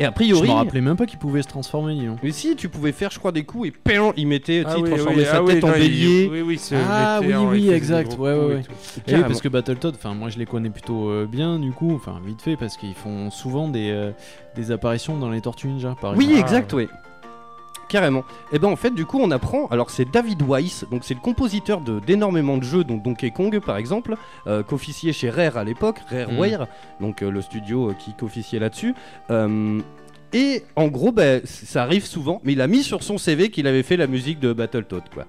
Et 0.00 0.04
a 0.04 0.08
Je 0.08 0.12
priori, 0.14 0.48
me 0.48 0.54
rappelais 0.54 0.80
même 0.80 0.96
pas 0.96 1.04
qu'il 1.04 1.18
pouvait 1.18 1.42
se 1.42 1.48
transformer, 1.48 1.94
dis 1.94 2.06
donc. 2.06 2.18
mais 2.22 2.32
si, 2.32 2.56
tu 2.56 2.70
pouvais 2.70 2.90
faire, 2.92 3.10
je 3.10 3.18
crois, 3.18 3.32
des 3.32 3.44
coups 3.44 3.68
et 3.68 3.70
péon, 3.70 4.14
il 4.16 4.26
mettait, 4.26 4.64
tu 4.64 4.70
sais, 4.70 4.74
Ah 4.74 4.74
il 4.78 4.82
oui, 4.82 4.88
transformait 4.88 5.18
oui, 5.18 5.24
sa 5.26 5.36
ah 5.36 5.42
oui, 5.42 5.52
tête 5.54 5.64
en 5.64 5.72
bélier. 5.72 6.28
Oui, 6.32 6.40
oui, 6.40 6.60
Ah, 6.72 7.20
oui, 7.22 7.34
oui, 7.34 7.62
des 7.66 7.74
exact, 7.74 8.16
ouais, 8.18 8.32
ouais, 8.32 8.44
ouais. 8.46 8.62
Et 9.06 9.14
oui, 9.14 9.20
parce 9.20 9.42
que 9.42 9.48
Battletoad, 9.48 9.94
enfin 9.94 10.14
moi 10.14 10.30
je 10.30 10.38
les 10.38 10.46
connais 10.46 10.70
plutôt 10.70 11.08
euh, 11.10 11.26
bien 11.30 11.58
du 11.58 11.72
coup, 11.72 11.94
enfin 11.94 12.18
vite 12.24 12.40
fait 12.40 12.56
parce 12.56 12.78
qu'ils 12.78 12.94
font 12.94 13.30
souvent 13.30 13.68
des, 13.68 13.90
euh, 13.90 14.10
des 14.56 14.72
apparitions 14.72 15.18
dans 15.18 15.28
les 15.28 15.42
Tortues 15.42 15.68
Ninja 15.68 15.94
par 16.00 16.16
Oui, 16.16 16.24
exemple. 16.30 16.40
exact, 16.40 16.72
oui. 16.72 16.88
Carrément. 17.90 18.24
Et 18.52 18.60
ben 18.60 18.68
en 18.68 18.76
fait, 18.76 18.92
du 18.92 19.04
coup, 19.04 19.18
on 19.20 19.32
apprend. 19.32 19.66
Alors, 19.66 19.90
c'est 19.90 20.08
David 20.08 20.42
Weiss, 20.42 20.84
donc 20.92 21.02
c'est 21.02 21.14
le 21.14 21.20
compositeur 21.20 21.80
de 21.80 21.98
d'énormément 21.98 22.56
de 22.56 22.62
jeux, 22.62 22.84
dont 22.84 22.96
Donkey 22.96 23.32
Kong 23.32 23.58
par 23.58 23.76
exemple, 23.76 24.14
euh, 24.46 24.62
qu'officier 24.62 25.12
chez 25.12 25.28
Rare 25.28 25.56
à 25.56 25.64
l'époque, 25.64 25.98
Rareware, 26.08 26.68
donc 27.00 27.22
euh, 27.22 27.30
le 27.30 27.42
studio 27.42 27.90
euh, 27.90 27.94
qui 27.94 28.14
qu'officiait 28.14 28.60
là-dessus. 28.60 28.94
Euh, 29.30 29.80
et 30.32 30.62
en 30.76 30.86
gros, 30.86 31.10
ben, 31.10 31.40
ça 31.44 31.82
arrive 31.82 32.06
souvent, 32.06 32.40
mais 32.44 32.52
il 32.52 32.60
a 32.60 32.68
mis 32.68 32.84
sur 32.84 33.02
son 33.02 33.18
CV 33.18 33.50
qu'il 33.50 33.66
avait 33.66 33.82
fait 33.82 33.96
la 33.96 34.06
musique 34.06 34.38
de 34.38 34.52
Battletoad, 34.52 35.02
quoi. 35.12 35.26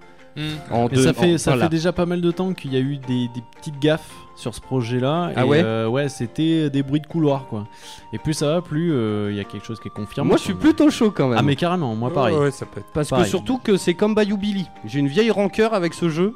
En 0.71 0.87
Mais 0.87 0.95
deux- 0.95 1.03
ça 1.03 1.13
fait, 1.13 1.35
en- 1.35 1.37
ça 1.37 1.51
voilà. 1.51 1.65
fait 1.65 1.69
déjà 1.69 1.91
pas 1.91 2.05
mal 2.05 2.21
de 2.21 2.31
temps 2.31 2.53
qu'il 2.53 2.73
y 2.73 2.77
a 2.77 2.79
eu 2.79 2.97
des, 2.97 3.27
des 3.27 3.43
petites 3.57 3.79
gaffes 3.79 4.11
sur 4.35 4.55
ce 4.55 4.61
projet-là. 4.61 5.31
Ah 5.35 5.41
et, 5.41 5.47
ouais 5.47 5.61
euh, 5.63 5.87
Ouais, 5.87 6.09
c'était 6.09 6.69
des 6.69 6.83
bruits 6.83 7.01
de 7.01 7.07
couloir 7.07 7.47
quoi. 7.47 7.67
Et 8.13 8.17
plus 8.17 8.33
ça 8.33 8.47
va, 8.47 8.61
plus 8.61 8.91
euh, 8.93 9.29
il 9.31 9.37
y 9.37 9.39
a 9.39 9.43
quelque 9.43 9.65
chose 9.65 9.79
qui 9.79 9.87
est 9.89 9.91
confirmé. 9.91 10.29
Moi, 10.29 10.37
je 10.37 10.43
suis 10.43 10.53
plutôt 10.53 10.89
chaud 10.89 11.11
quand 11.11 11.27
même. 11.27 11.37
Ah 11.37 11.41
mais 11.41 11.55
carrément, 11.55 11.95
moi 11.95 12.11
pareil. 12.13 12.35
Ouais, 12.35 12.43
ouais, 12.45 12.51
ça 12.51 12.65
peut 12.65 12.79
être. 12.79 12.91
Parce 12.93 13.09
que 13.09 13.23
surtout 13.25 13.57
que 13.57 13.77
c'est 13.77 13.93
comme 13.93 14.15
Bayou 14.15 14.37
Billy. 14.37 14.65
J'ai 14.85 14.99
une 14.99 15.07
vieille 15.07 15.31
rancœur 15.31 15.73
avec 15.73 15.93
ce 15.93 16.09
jeu. 16.09 16.33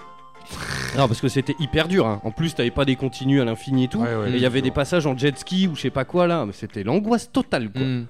non, 0.98 1.08
parce 1.08 1.22
que 1.22 1.28
c'était 1.28 1.56
hyper 1.60 1.88
dur. 1.88 2.06
hein. 2.06 2.22
En 2.24 2.30
plus, 2.32 2.54
t'avais 2.54 2.70
pas 2.72 2.86
des 2.86 2.96
continues 2.96 3.42
à 3.42 3.46
l'infini 3.46 3.86
et 3.86 3.88
tout. 3.88 4.00
Ouais, 4.02 4.16
ouais, 4.16 4.30
Et 4.30 4.36
il 4.36 4.40
y 4.42 4.46
avait 4.46 4.62
des 4.62 4.70
passages 4.72 5.08
en 5.08 5.18
jet 5.18 5.36
ski 5.40 5.68
ou 5.68 5.76
je 5.76 5.82
sais 5.82 5.90
pas 5.90 6.06
quoi 6.06 6.28
là, 6.28 6.46
mais 6.46 6.54
c'était 6.54 6.84
l'angoisse 6.84 7.32
totale 7.32 7.72
quoi. 7.72 7.82
Mm. 7.82 8.06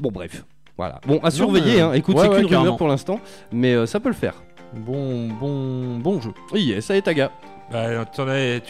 Bon 0.00 0.10
bref, 0.12 0.44
voilà. 0.76 1.00
Bon 1.06 1.18
à 1.24 1.32
surveiller, 1.32 1.76
mais- 1.76 1.80
hein. 1.80 1.92
écoute 1.94 2.14
ouais, 2.14 2.22
c'est 2.22 2.28
ouais, 2.28 2.44
qu'une 2.44 2.54
rumeur 2.54 2.76
pour 2.76 2.86
l'instant, 2.86 3.20
mais 3.50 3.74
euh, 3.74 3.86
ça 3.86 3.98
peut 3.98 4.08
le 4.10 4.14
faire. 4.14 4.34
Bon, 4.74 5.28
bon, 5.28 5.98
bon 5.98 6.20
jeu. 6.20 6.32
Oui, 6.52 6.74
ça 6.80 6.96
est 6.96 7.02
Taga. 7.02 7.30
Bah, 7.70 8.04
tu 8.06 8.24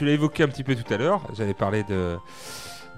l'as 0.05 0.13
évoqué 0.13 0.43
un 0.43 0.49
petit 0.49 0.65
peu 0.65 0.75
tout 0.75 0.93
à 0.93 0.97
l'heure. 0.97 1.21
J'allais 1.37 1.55
parler 1.55 1.85
de, 1.85 2.19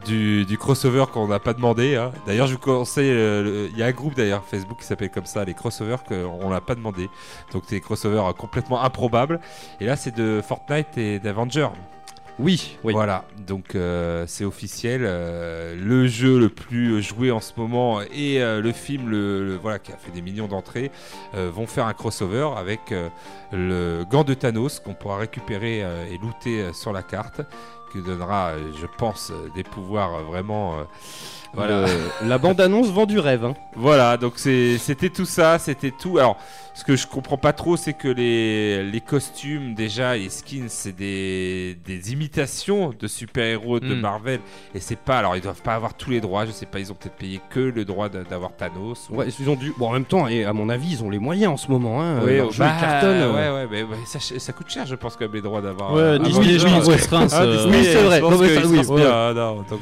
du, 0.07 0.57
crossover 0.59 1.05
qu'on 1.13 1.29
n'a 1.29 1.39
pas 1.39 1.53
demandé. 1.53 1.97
hein. 1.97 2.13
D'ailleurs, 2.27 2.47
je 2.47 2.55
vous 2.55 2.59
conseille. 2.59 3.11
euh, 3.11 3.69
Il 3.73 3.79
y 3.79 3.83
a 3.83 3.87
un 3.87 3.93
groupe 3.93 4.15
d'ailleurs 4.15 4.45
Facebook 4.45 4.79
qui 4.81 4.87
s'appelle 4.87 5.11
comme 5.11 5.27
ça, 5.27 5.45
les 5.45 5.55
crossovers 5.55 6.03
qu'on 6.09 6.49
l'a 6.51 6.61
pas 6.61 6.75
demandé. 6.75 7.09
Donc 7.53 7.69
des 7.69 7.81
crossovers 7.81 8.25
euh, 8.27 8.33
complètement 8.33 8.83
improbables. 8.83 9.41
Et 9.81 9.87
là, 9.87 9.97
c'est 9.97 10.15
de 10.15 10.41
Fortnite 10.47 10.97
et 10.97 11.19
d'Avenger. 11.19 11.69
Oui, 12.41 12.79
oui. 12.85 12.95
Voilà, 12.95 13.27
donc 13.47 13.75
euh, 13.75 14.25
c'est 14.27 14.47
officiel. 14.47 15.03
euh, 15.05 15.77
le 15.77 16.07
jeu 16.09 16.39
le 16.39 16.49
plus 16.49 17.03
joué 17.03 17.31
en 17.31 17.41
ce 17.41 17.53
moment 17.59 18.01
et 18.01 18.41
euh, 18.41 18.63
le 18.63 18.73
film 18.73 19.11
voilà, 19.61 19.79
qui 19.79 19.93
a 19.93 19.97
fait 19.97 20.11
des 20.11 20.23
millions 20.23 20.47
d'entrées 20.47 20.91
vont 21.35 21.67
faire 21.67 21.87
un 21.87 21.93
crossover 21.93 22.49
avec 22.57 22.95
le 23.53 24.05
gant 24.11 24.25
de 24.25 24.33
Thanos 24.33 24.81
qu'on 24.81 24.95
pourra 24.95 25.19
récupérer 25.19 25.81
et 25.81 26.19
looter 26.23 26.73
sur 26.73 26.93
la 26.93 27.03
carte, 27.03 27.43
qui 27.93 28.01
donnera, 28.01 28.53
je 28.81 28.87
pense, 28.99 29.33
des 29.55 29.63
pouvoirs 29.63 30.23
vraiment. 30.23 30.87
Voilà. 31.55 31.87
Le- 31.87 32.29
la 32.29 32.39
bande-annonce 32.39 32.89
vend 32.91 33.07
du 33.07 33.19
rêve. 33.19 33.45
hein. 33.45 33.55
Voilà, 33.77 34.17
donc 34.17 34.35
c'était 34.39 35.11
tout 35.11 35.25
ça, 35.25 35.59
c'était 35.59 35.91
tout. 35.93 36.19
Alors, 36.19 36.37
ce 36.75 36.85
que 36.85 36.97
je 36.97 37.07
comprends 37.07 37.37
pas 37.37 37.53
trop, 37.53 37.77
c'est 37.77 37.93
que 37.93 38.09
les, 38.09 38.83
les 38.85 39.01
costumes, 39.01 39.75
déjà, 39.75 40.17
les 40.17 40.29
skins, 40.31 40.67
c'est 40.69 40.93
des, 40.97 41.77
des 41.85 42.13
imitations 42.13 42.95
de 42.99 43.07
super-héros 43.07 43.81
de 43.81 43.95
Mm. 43.95 44.01
Marvel. 44.01 44.41
Et 44.75 44.81
c'est 44.81 44.97
pas. 44.99 45.19
Alors, 45.19 45.35
ils 45.37 45.43
doivent 45.43 45.61
pas 45.63 45.75
avoir 45.75 45.95
tous 45.95 46.11
les 46.11 46.21
droits, 46.21 46.47
je 46.47 46.53
sais 46.53 46.67
pas, 46.67 46.79
ils 46.79 46.91
ont 46.93 46.95
peut-être 46.95 47.17
payé 47.17 47.41
que 47.51 47.61
le 47.61 47.85
droit 47.85 48.09
d'avoir 48.09 48.53
Thanos. 48.57 49.09
ou- 49.11 49.17
Ouais, 49.17 49.27
ils 49.39 49.51
ont 49.51 49.57
dû. 49.57 49.73
Bon, 49.79 49.89
en 49.89 49.93
même 49.93 50.05
temps, 50.05 50.29
et 50.29 50.45
à 50.45 50.53
mon 50.53 50.69
avis, 50.69 50.93
ils 50.93 51.03
ont 51.05 51.11
les 51.11 51.19
moyens 51.19 51.53
en 51.53 51.57
ce 51.57 51.69
moment. 51.71 52.01
Hein. 52.03 52.21
Jeu, 52.51 52.59
bah, 52.61 52.73
il 52.77 52.81
cartonne. 52.81 53.17
euh. 53.17 53.33
ouais, 53.35 53.65
ouais, 53.65 53.69
mais, 53.71 53.83
ouais, 53.83 53.97
ça, 54.07 54.19
ça 54.21 54.53
coûte 54.53 54.71
cher, 54.71 54.87
je 54.87 54.95
pense, 54.95 55.17
quand 55.17 55.25
même, 55.25 55.35
les 55.35 55.43
droits 55.43 55.61
d'avoir. 55.61 55.93
Ouais, 55.93 56.01
euh, 56.01 56.19
Disney, 56.19 56.59
je 56.59 56.67
pense 56.67 56.85
se 56.85 57.09
Ah, 57.35 57.43
euh, 57.43 57.57
Disney, 57.57 57.79
Oui, 57.79 57.85
c'est 57.85 58.03
vrai. 58.03 58.21
Non, 58.21 58.31
mais 58.39 58.55
ça, 58.55 58.67
oui, 58.67 58.81
ah, 59.07 59.33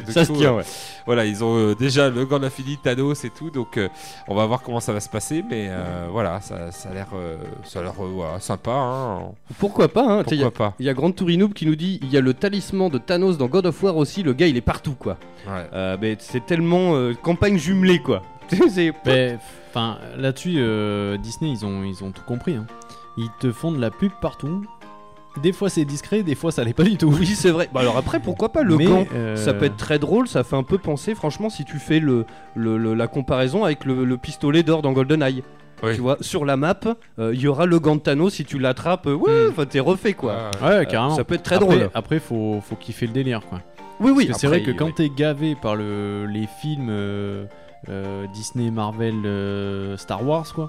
Ça 0.09 0.25
se 0.25 0.33
tient, 0.33 0.53
euh, 0.53 0.57
ouais. 0.57 0.65
Voilà, 1.07 1.25
ils 1.27 1.43
ont 1.45 1.58
euh, 1.59 1.75
déjà 1.75 2.09
le 2.09 2.25
gant 2.25 2.39
d'infini, 2.39 2.79
Thanos 2.83 3.25
et 3.25 3.31
tout, 3.31 3.51
donc 3.51 3.77
euh, 3.77 3.89
on 4.29 4.35
va 4.35 4.47
voir 4.47 4.63
comment 4.63 4.81
ça 4.81 4.93
va 4.93 5.01
se 5.01 5.09
passer, 5.09 5.45
mais 5.49 5.67
euh, 5.69 6.07
voilà, 6.11 6.41
ça, 6.41 6.71
ça 6.73 6.89
a 6.91 6.95
l'air, 6.95 7.09
euh, 7.15 7.37
ça 7.65 7.81
a 7.81 7.83
l'air, 7.83 7.93
euh, 8.01 8.07
voilà, 8.15 8.41
sympa. 8.41 8.71
Hein. 8.73 9.33
Pourquoi 9.59 9.89
pas 9.89 10.03
hein. 10.21 10.23
Il 10.31 10.37
y 10.37 10.41
a- 10.43 10.45
Pourquoi 10.51 10.69
pas 10.71 10.75
il 10.79 10.87
y, 10.87 10.89
a 10.89 10.95
Grand 10.95 11.11
Tourinoub 11.13 11.49
qui 11.53 11.67
nous 11.67 11.77
dit 11.77 11.99
il 12.03 12.11
y 12.11 12.17
a 12.17 12.21
le 12.21 12.33
talisman 12.35 12.89
de 12.91 12.99
Thanos 12.99 13.37
dans 13.39 13.47
God 13.47 13.67
of 13.67 13.83
War 13.83 13.97
aussi. 13.97 14.23
Le 14.23 14.33
gars, 14.33 14.47
il 14.47 14.57
est 14.57 14.61
partout, 14.63 14.95
quoi. 14.99 15.17
Ouais. 15.47 15.67
Euh, 15.73 15.97
mais 16.01 16.17
c'est 16.21 16.45
tellement 16.47 16.95
euh, 16.95 17.15
campagne 17.15 17.59
jumelée, 17.59 18.01
quoi. 18.01 18.23
enfin, 19.71 19.99
là-dessus, 20.17 20.55
euh, 20.59 21.17
Disney, 21.19 21.51
ils 21.53 21.67
ont, 21.67 21.85
ils 21.85 22.03
ont 22.05 22.11
tout 22.13 22.23
compris. 22.27 22.55
hein. 22.57 22.67
Ils 23.17 23.29
te 23.41 23.51
font 23.53 23.73
de 23.73 23.81
la 23.81 23.91
pub 23.91 24.13
partout. 24.21 24.65
Des 25.43 25.53
fois 25.53 25.69
c'est 25.71 25.85
discret, 25.85 26.23
des 26.23 26.35
fois 26.35 26.53
ça 26.53 26.65
l'est 26.65 26.73
pas 26.73 26.83
du 26.85 26.97
tout. 26.97 27.09
Oui, 27.19 27.27
c'est 27.27 27.51
vrai. 27.51 27.69
Bah 27.73 27.81
alors 27.81 27.97
après, 27.97 28.21
pourquoi 28.21 28.51
pas 28.51 28.63
le 28.63 28.77
Mais, 28.77 28.85
gant 28.87 29.07
euh, 29.15 29.37
Ça 29.37 29.55
peut 29.55 29.65
être 29.67 29.77
très 29.77 29.99
drôle, 29.99 30.29
ça 30.29 30.45
fait 30.45 30.57
un 30.57 30.63
peu 30.63 30.79
penser, 30.79 31.15
franchement, 31.15 31.51
si 31.51 31.65
tu 31.65 31.79
fais 31.79 32.01
le, 32.01 32.25
le- 32.55 32.77
le- 32.79 32.95
la 32.95 33.07
comparaison 33.07 33.65
avec 33.65 33.85
le, 33.85 34.05
le 34.05 34.17
pistolet 34.17 34.63
d'or 34.63 34.83
dans 34.83 34.93
GoldenEye. 34.93 35.43
Oui. 35.83 35.95
Tu 35.95 36.01
vois, 36.01 36.17
sur 36.21 36.45
la 36.45 36.57
map, 36.57 36.75
euh, 37.21 37.31
il 37.33 37.41
y 37.41 37.47
aura 37.47 37.65
le 37.65 37.79
gant 37.79 37.95
de 37.95 38.01
Thanos, 38.01 38.35
si 38.35 38.45
tu 38.45 38.59
l'attrapes, 38.59 39.07
euh, 39.07 39.15
ouais, 39.15 39.49
Hmm. 39.57 39.65
t'es 39.67 39.79
refait 39.81 40.13
quoi. 40.15 40.51
Ouais, 40.63 40.85
carrément. 40.87 41.15
ça 41.15 41.23
peut 41.23 41.37
être 41.37 41.45
très 41.45 41.55
après, 41.57 41.67
drôle. 41.77 41.91
Après, 41.95 42.19
faut, 42.19 42.61
faut 42.69 42.75
kiffer 42.75 43.07
le 43.07 43.13
délire, 43.13 43.43
quoi. 43.49 43.61
Oui, 44.01 44.11
oui, 44.15 44.27
Parce 44.27 44.37
que 44.37 44.41
c'est 44.41 44.47
vrai 44.49 44.63
que 44.63 44.71
quand 44.73 44.87
ouais. 44.87 44.93
t'es 44.97 45.09
gavé 45.09 45.55
par 45.61 45.77
le, 45.77 46.27
les 46.27 46.49
films 46.61 46.89
euh, 46.91 47.45
euh, 47.89 48.27
Disney, 48.33 48.71
Marvel, 48.73 49.15
euh, 49.25 49.97
Star 49.97 50.25
Wars, 50.27 50.53
quoi, 50.53 50.69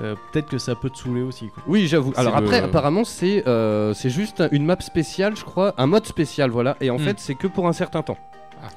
euh, 0.00 0.14
peut-être 0.32 0.48
que 0.48 0.58
ça 0.58 0.74
peut 0.74 0.88
te 0.90 0.98
saouler 0.98 1.22
aussi, 1.22 1.48
quoi. 1.48 1.62
Oui, 1.66 1.86
j'avoue. 1.86 2.12
C'est 2.14 2.20
Alors 2.20 2.40
le- 2.40 2.46
après, 2.46 2.60
apparemment, 2.60 3.04
c'est 3.04 3.46
euh, 3.46 3.92
c'est 3.94 4.10
juste 4.10 4.42
une 4.52 4.64
map 4.64 4.76
spéciale, 4.80 5.36
je 5.36 5.44
crois, 5.44 5.74
un 5.78 5.86
mode 5.86 6.06
spécial, 6.06 6.50
voilà. 6.50 6.76
Et 6.80 6.90
en 6.90 6.96
Hmm. 6.96 7.00
fait, 7.00 7.20
c'est 7.20 7.34
que 7.34 7.46
pour 7.46 7.66
un 7.68 7.72
certain 7.72 8.02
temps. 8.02 8.18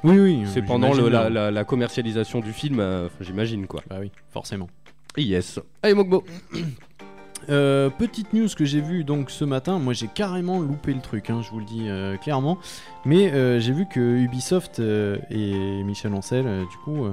Oui, 0.02 0.18
oui. 0.18 0.42
C'est 0.52 0.60
euh, 0.62 0.66
pendant 0.66 0.92
le- 0.92 1.08
la, 1.08 1.20
bien. 1.22 1.30
la- 1.30 1.50
la 1.50 1.64
commercialisation 1.64 2.40
du 2.40 2.52
film, 2.52 2.80
euh, 2.80 3.08
j'imagine 3.20 3.66
quoi. 3.66 3.82
Bah 3.88 3.96
oui, 4.00 4.10
forcément. 4.32 4.68
Yes. 5.16 5.60
Allez, 5.82 5.94
Mogbo. 5.94 6.24
Euh, 7.48 7.90
petite 7.90 8.32
news 8.32 8.48
que 8.56 8.64
j'ai 8.64 8.80
vue 8.80 9.04
donc 9.04 9.30
ce 9.30 9.44
matin, 9.44 9.78
moi 9.78 9.92
j'ai 9.92 10.08
carrément 10.08 10.60
loupé 10.60 10.92
le 10.92 11.00
truc, 11.00 11.30
hein, 11.30 11.40
je 11.42 11.50
vous 11.50 11.58
le 11.60 11.64
dis 11.64 11.84
euh, 11.88 12.16
clairement, 12.16 12.58
mais 13.04 13.30
euh, 13.32 13.60
j'ai 13.60 13.72
vu 13.72 13.86
que 13.86 14.00
Ubisoft 14.00 14.80
euh, 14.80 15.16
et 15.30 15.82
Michel 15.84 16.12
Ancel 16.14 16.44
euh, 16.46 16.62
du 16.62 16.76
coup 16.84 17.04
euh, 17.04 17.12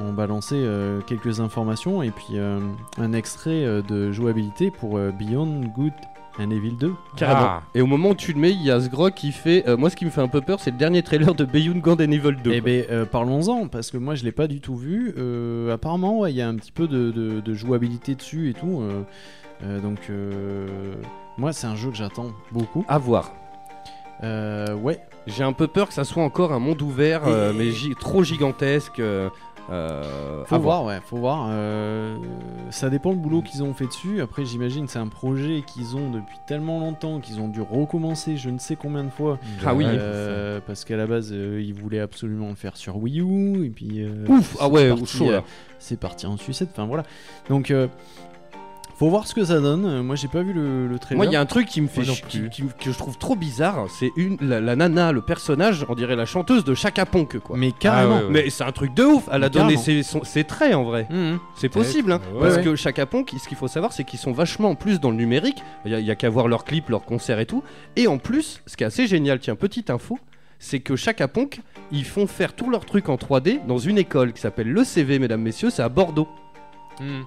ont 0.00 0.12
balancé 0.12 0.54
euh, 0.56 1.00
quelques 1.00 1.40
informations 1.40 2.02
et 2.02 2.10
puis 2.10 2.34
euh, 2.34 2.60
un 2.98 3.12
extrait 3.12 3.64
euh, 3.64 3.82
de 3.82 4.12
jouabilité 4.12 4.70
pour 4.70 4.96
euh, 4.96 5.10
Beyond 5.10 5.62
Good 5.76 5.92
and 6.40 6.50
Evil 6.50 6.72
2. 6.80 6.92
Carrément. 7.16 7.40
Ah. 7.44 7.62
Et 7.76 7.80
au 7.80 7.86
moment 7.86 8.08
où 8.10 8.14
tu 8.16 8.32
le 8.32 8.40
mets, 8.40 8.50
il 8.50 8.60
y 8.60 8.70
a 8.72 8.80
ce 8.80 8.88
grog 8.88 9.14
qui 9.14 9.30
fait. 9.30 9.68
euh, 9.68 9.76
moi, 9.76 9.88
ce 9.88 9.94
qui 9.94 10.04
me 10.04 10.10
fait 10.10 10.20
un 10.20 10.26
peu 10.26 10.40
peur, 10.40 10.58
c'est 10.58 10.72
le 10.72 10.76
dernier 10.76 11.04
trailer 11.04 11.32
de 11.32 11.44
Beyond 11.44 11.78
Good 11.78 12.00
and 12.00 12.10
Evil 12.10 12.34
2. 12.42 12.50
Eh 12.52 12.60
ben 12.60 12.84
euh, 12.90 13.04
parlons-en 13.04 13.68
parce 13.68 13.92
que 13.92 13.98
moi 13.98 14.16
je 14.16 14.24
l'ai 14.24 14.32
pas 14.32 14.48
du 14.48 14.60
tout 14.60 14.74
vu. 14.74 15.14
Euh, 15.16 15.72
apparemment 15.72 16.18
ouais, 16.18 16.32
il 16.32 16.36
y 16.36 16.42
a 16.42 16.48
un 16.48 16.56
petit 16.56 16.72
peu 16.72 16.88
de, 16.88 17.12
de- 17.12 17.40
de 17.40 17.54
jouabilité 17.54 18.16
dessus 18.16 18.50
et 18.50 18.54
tout. 18.54 18.82
Euh, 19.64 19.80
donc 19.80 19.98
euh, 20.10 20.94
moi 21.38 21.52
c'est 21.52 21.66
un 21.66 21.76
jeu 21.76 21.90
que 21.90 21.96
j'attends 21.96 22.28
beaucoup. 22.52 22.84
À 22.88 22.98
voir. 22.98 23.32
Euh, 24.22 24.74
ouais, 24.74 25.00
J'ai 25.26 25.42
un 25.44 25.52
peu 25.52 25.66
peur 25.66 25.88
que 25.88 25.94
ça 25.94 26.04
soit 26.04 26.22
encore 26.22 26.52
un 26.52 26.58
monde 26.60 26.80
ouvert, 26.82 27.22
euh, 27.26 27.52
mais 27.56 27.70
gi- 27.72 27.94
trop 27.98 28.22
gigantesque. 28.22 29.00
euh, 29.00 29.28
Faut 30.46 30.54
à 30.54 30.58
voir, 30.58 30.84
ouais, 30.84 30.98
faut 31.04 31.16
voir. 31.16 31.46
euh, 31.50 32.16
ça 32.70 32.90
dépend 32.90 33.10
le 33.10 33.16
boulot 33.16 33.42
qu'ils 33.42 33.62
ont 33.62 33.74
fait 33.74 33.86
dessus. 33.86 34.20
Après, 34.20 34.44
j'imagine 34.44 34.86
c'est 34.86 34.98
un 35.00 35.08
projet 35.08 35.62
qu'ils 35.66 35.96
ont 35.96 36.10
depuis 36.10 36.36
tellement 36.46 36.78
longtemps 36.78 37.18
qu'ils 37.18 37.40
ont 37.40 37.48
dû 37.48 37.60
recommencer 37.60 38.36
je 38.36 38.50
ne 38.50 38.58
sais 38.58 38.76
combien 38.76 39.02
de 39.04 39.10
fois. 39.10 39.38
Ah 39.66 39.74
oui. 39.74 39.84
Euh, 39.88 40.60
parce 40.64 40.84
qu'à 40.84 40.96
la 40.96 41.06
base, 41.06 41.30
euh, 41.32 41.60
ils 41.62 41.74
voulaient 41.74 42.00
absolument 42.00 42.48
le 42.50 42.54
faire 42.54 42.76
sur 42.76 42.96
Wii 42.98 43.20
U. 43.20 43.64
Et 43.66 43.70
puis. 43.70 44.02
euh, 44.04 44.26
Ouf, 44.28 44.56
ah 44.60 44.66
c'est 44.66 44.70
ouais, 44.70 45.42
C'est 45.78 45.98
parti 45.98 46.26
en 46.26 46.36
sucette. 46.36 46.68
Enfin 46.72 46.86
voilà. 46.86 47.02
Donc. 47.48 47.72
Faut 48.96 49.08
voir 49.10 49.26
ce 49.26 49.34
que 49.34 49.44
ça 49.44 49.60
donne. 49.60 49.84
Euh, 49.86 50.02
Moi, 50.02 50.14
j'ai 50.16 50.28
pas 50.28 50.42
vu 50.42 50.52
le, 50.52 50.86
le 50.86 50.98
trailer. 50.98 51.16
Moi, 51.16 51.26
il 51.26 51.32
y 51.32 51.36
a 51.36 51.40
un 51.40 51.46
truc 51.46 51.66
qui 51.66 51.80
me 51.80 51.88
fait 51.88 52.04
ch- 52.04 52.24
qui- 52.28 52.48
qui- 52.48 52.62
que 52.80 52.92
je 52.92 52.96
trouve 52.96 53.18
trop 53.18 53.34
bizarre. 53.36 53.86
C'est 53.88 54.12
une 54.16 54.36
la, 54.40 54.60
la 54.60 54.76
nana, 54.76 55.10
le 55.12 55.20
personnage, 55.20 55.84
on 55.88 55.94
dirait 55.94 56.16
la 56.16 56.26
chanteuse 56.26 56.64
de 56.64 56.74
Chaka 56.74 57.04
Ponk, 57.06 57.38
quoi. 57.40 57.56
Mais 57.56 57.72
carrément. 57.72 58.14
Ah 58.16 58.18
ouais, 58.20 58.24
ouais. 58.26 58.30
Mais 58.44 58.50
c'est 58.50 58.64
un 58.64 58.72
truc 58.72 58.94
de 58.94 59.02
ouf. 59.04 59.28
Elle 59.32 59.42
a 59.44 59.48
donné 59.48 59.76
ses, 59.76 60.02
son- 60.02 60.22
ses 60.24 60.44
traits 60.44 60.74
en 60.74 60.84
vrai. 60.84 61.06
Mhm. 61.10 61.38
C'est 61.56 61.68
possible, 61.68 62.12
hein. 62.12 62.20
Ouais, 62.34 62.40
parce 62.40 62.56
ouais. 62.56 62.62
que 62.64 62.76
Chaka 62.76 63.06
Ponk, 63.06 63.32
ce 63.38 63.48
qu'il 63.48 63.56
faut 63.56 63.68
savoir, 63.68 63.92
c'est 63.92 64.04
qu'ils 64.04 64.18
sont 64.20 64.32
vachement 64.32 64.74
plus 64.74 65.00
dans 65.00 65.10
le 65.10 65.16
numérique. 65.16 65.62
Il 65.84 65.92
y 65.92 65.94
a, 65.94 65.98
il 66.00 66.06
y 66.06 66.10
a 66.10 66.14
qu'à 66.14 66.30
voir 66.30 66.46
leurs 66.48 66.64
clips, 66.64 66.88
leurs 66.88 67.04
concerts 67.04 67.40
et 67.40 67.46
tout. 67.46 67.62
Et 67.96 68.06
en 68.06 68.18
plus, 68.18 68.62
ce 68.66 68.76
qui 68.76 68.84
est 68.84 68.86
assez 68.86 69.06
génial, 69.06 69.38
tiens, 69.40 69.56
petite 69.56 69.90
info, 69.90 70.18
c'est 70.60 70.80
que 70.80 70.94
Chaka 70.96 71.26
Ponk, 71.28 71.60
ils 71.90 72.04
font 72.04 72.26
faire 72.26 72.54
tous 72.54 72.70
leurs 72.70 72.86
trucs 72.86 73.08
en 73.08 73.16
3D 73.16 73.60
dans 73.66 73.78
une 73.78 73.98
école 73.98 74.32
qui 74.32 74.40
s'appelle 74.40 74.70
le 74.70 74.84
CV, 74.84 75.18
mesdames, 75.18 75.42
messieurs, 75.42 75.70
c'est 75.70 75.82
à 75.82 75.88
Bordeaux. 75.88 76.28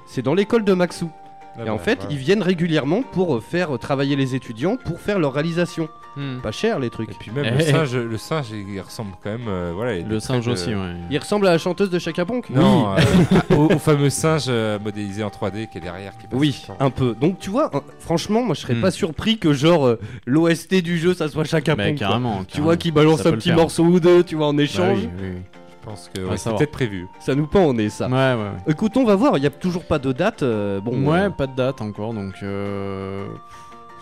C'est 0.06 0.22
dans 0.22 0.34
l'école 0.34 0.64
de 0.64 0.74
Maxou. 0.74 1.10
Ah 1.58 1.64
Et 1.64 1.66
bah, 1.66 1.74
en 1.74 1.78
fait, 1.80 1.96
voilà. 2.02 2.12
ils 2.14 2.18
viennent 2.20 2.42
régulièrement 2.44 3.02
pour 3.02 3.36
euh, 3.36 3.40
faire 3.42 3.74
euh, 3.76 3.78
travailler 3.78 4.16
les 4.16 4.36
étudiants 4.36 4.78
pour 4.78 5.00
faire 5.02 5.18
leur 5.20 5.34
réalisation. 5.34 5.90
Mhm. 6.16 6.40
Pas 6.42 6.52
cher 6.52 6.80
les 6.80 6.90
trucs. 6.90 7.10
Et 7.12 7.16
puis 7.20 7.32
même 7.32 7.46
Eh, 7.48 7.52
le 7.52 7.62
eh. 7.62 7.72
singe, 7.72 7.96
le 7.96 8.18
singe, 8.18 8.48
il 8.52 8.80
ressemble 8.82 9.12
quand 9.24 9.30
même. 9.32 9.48
euh, 9.48 9.72
voilà, 9.76 9.96
il 9.96 10.08
Le 10.08 10.20
singe 10.20 10.48
aussi, 10.48 10.70
ouais. 10.74 10.94
Il 11.12 11.18
ressemble 11.18 11.48
à 11.48 11.52
la 11.52 11.58
chanteuse 11.58 11.90
de 11.90 12.00
Chaka 12.00 12.26
Ponk 12.26 12.50
Non, 12.50 12.94
euh, 12.96 13.00
au, 13.56 13.74
au 13.74 13.80
fameux 13.80 14.10
singe 14.10 14.46
euh, 14.50 14.80
modélisé 14.80 15.24
en 15.24 15.30
3D 15.30 15.68
qui 15.70 15.78
est 15.78 15.82
derrière. 15.82 16.18
Qui 16.18 16.28
passe 16.28 16.40
Oui, 16.40 16.66
un 16.80 16.90
peu. 16.90 17.16
Donc 17.20 17.40
tu 17.40 17.50
vois, 17.50 17.70
hein, 17.74 17.82
franchement, 18.00 18.42
moi 18.44 18.56
je 18.56 18.62
serais 18.62 18.74
Hmm. 18.76 18.82
pas 18.82 18.92
surpris 18.92 19.38
que 19.38 19.54
genre 19.54 19.88
euh, 19.88 20.00
l'OST 20.26 20.76
du 20.82 20.98
jeu 20.98 21.14
ça 21.14 21.28
soit 21.30 21.44
Chaka 21.46 21.76
Bah, 21.76 21.86
Ponk. 21.88 21.96
carrément. 21.98 22.44
Tu 22.46 22.62
vois 22.62 22.78
qui 22.78 22.92
balance 22.92 23.26
un 23.26 23.32
petit 23.34 23.52
morceau 23.52 23.84
ou 23.84 24.00
deux, 24.00 24.24
tu 24.24 24.36
vois, 24.36 24.48
en 24.48 24.54
Bah 24.54 24.64
échange. 24.64 24.98
oui, 25.00 25.10
oui, 25.22 25.30
oui. 25.36 25.42
Pense 25.88 26.10
que 26.14 26.22
Ouais, 26.22 26.38
c'est 26.38 26.54
peut-être 26.56 26.72
prévu. 26.72 27.08
Ça 27.20 27.34
nous 27.34 27.48
pend 27.48 27.64
au 27.66 27.74
nez 27.74 27.90
ça. 27.90 28.08
Ouais, 28.08 28.14
ouais, 28.14 28.34
ouais. 28.36 28.72
Écoute, 28.72 28.98
on 28.98 29.06
va 29.06 29.16
voir, 29.16 29.38
il 29.38 29.44
y 29.44 29.48
a 29.48 29.50
toujours 29.50 29.86
pas 29.86 30.00
de 30.00 30.12
date. 30.12 30.44
euh, 30.44 30.82
bon, 30.82 31.06
ouais, 31.10 31.22
euh, 31.22 31.30
pas 31.30 31.48
de 31.48 31.56
date 31.56 31.82
encore, 31.82 32.14
donc 32.14 32.34
euh, 32.44 33.26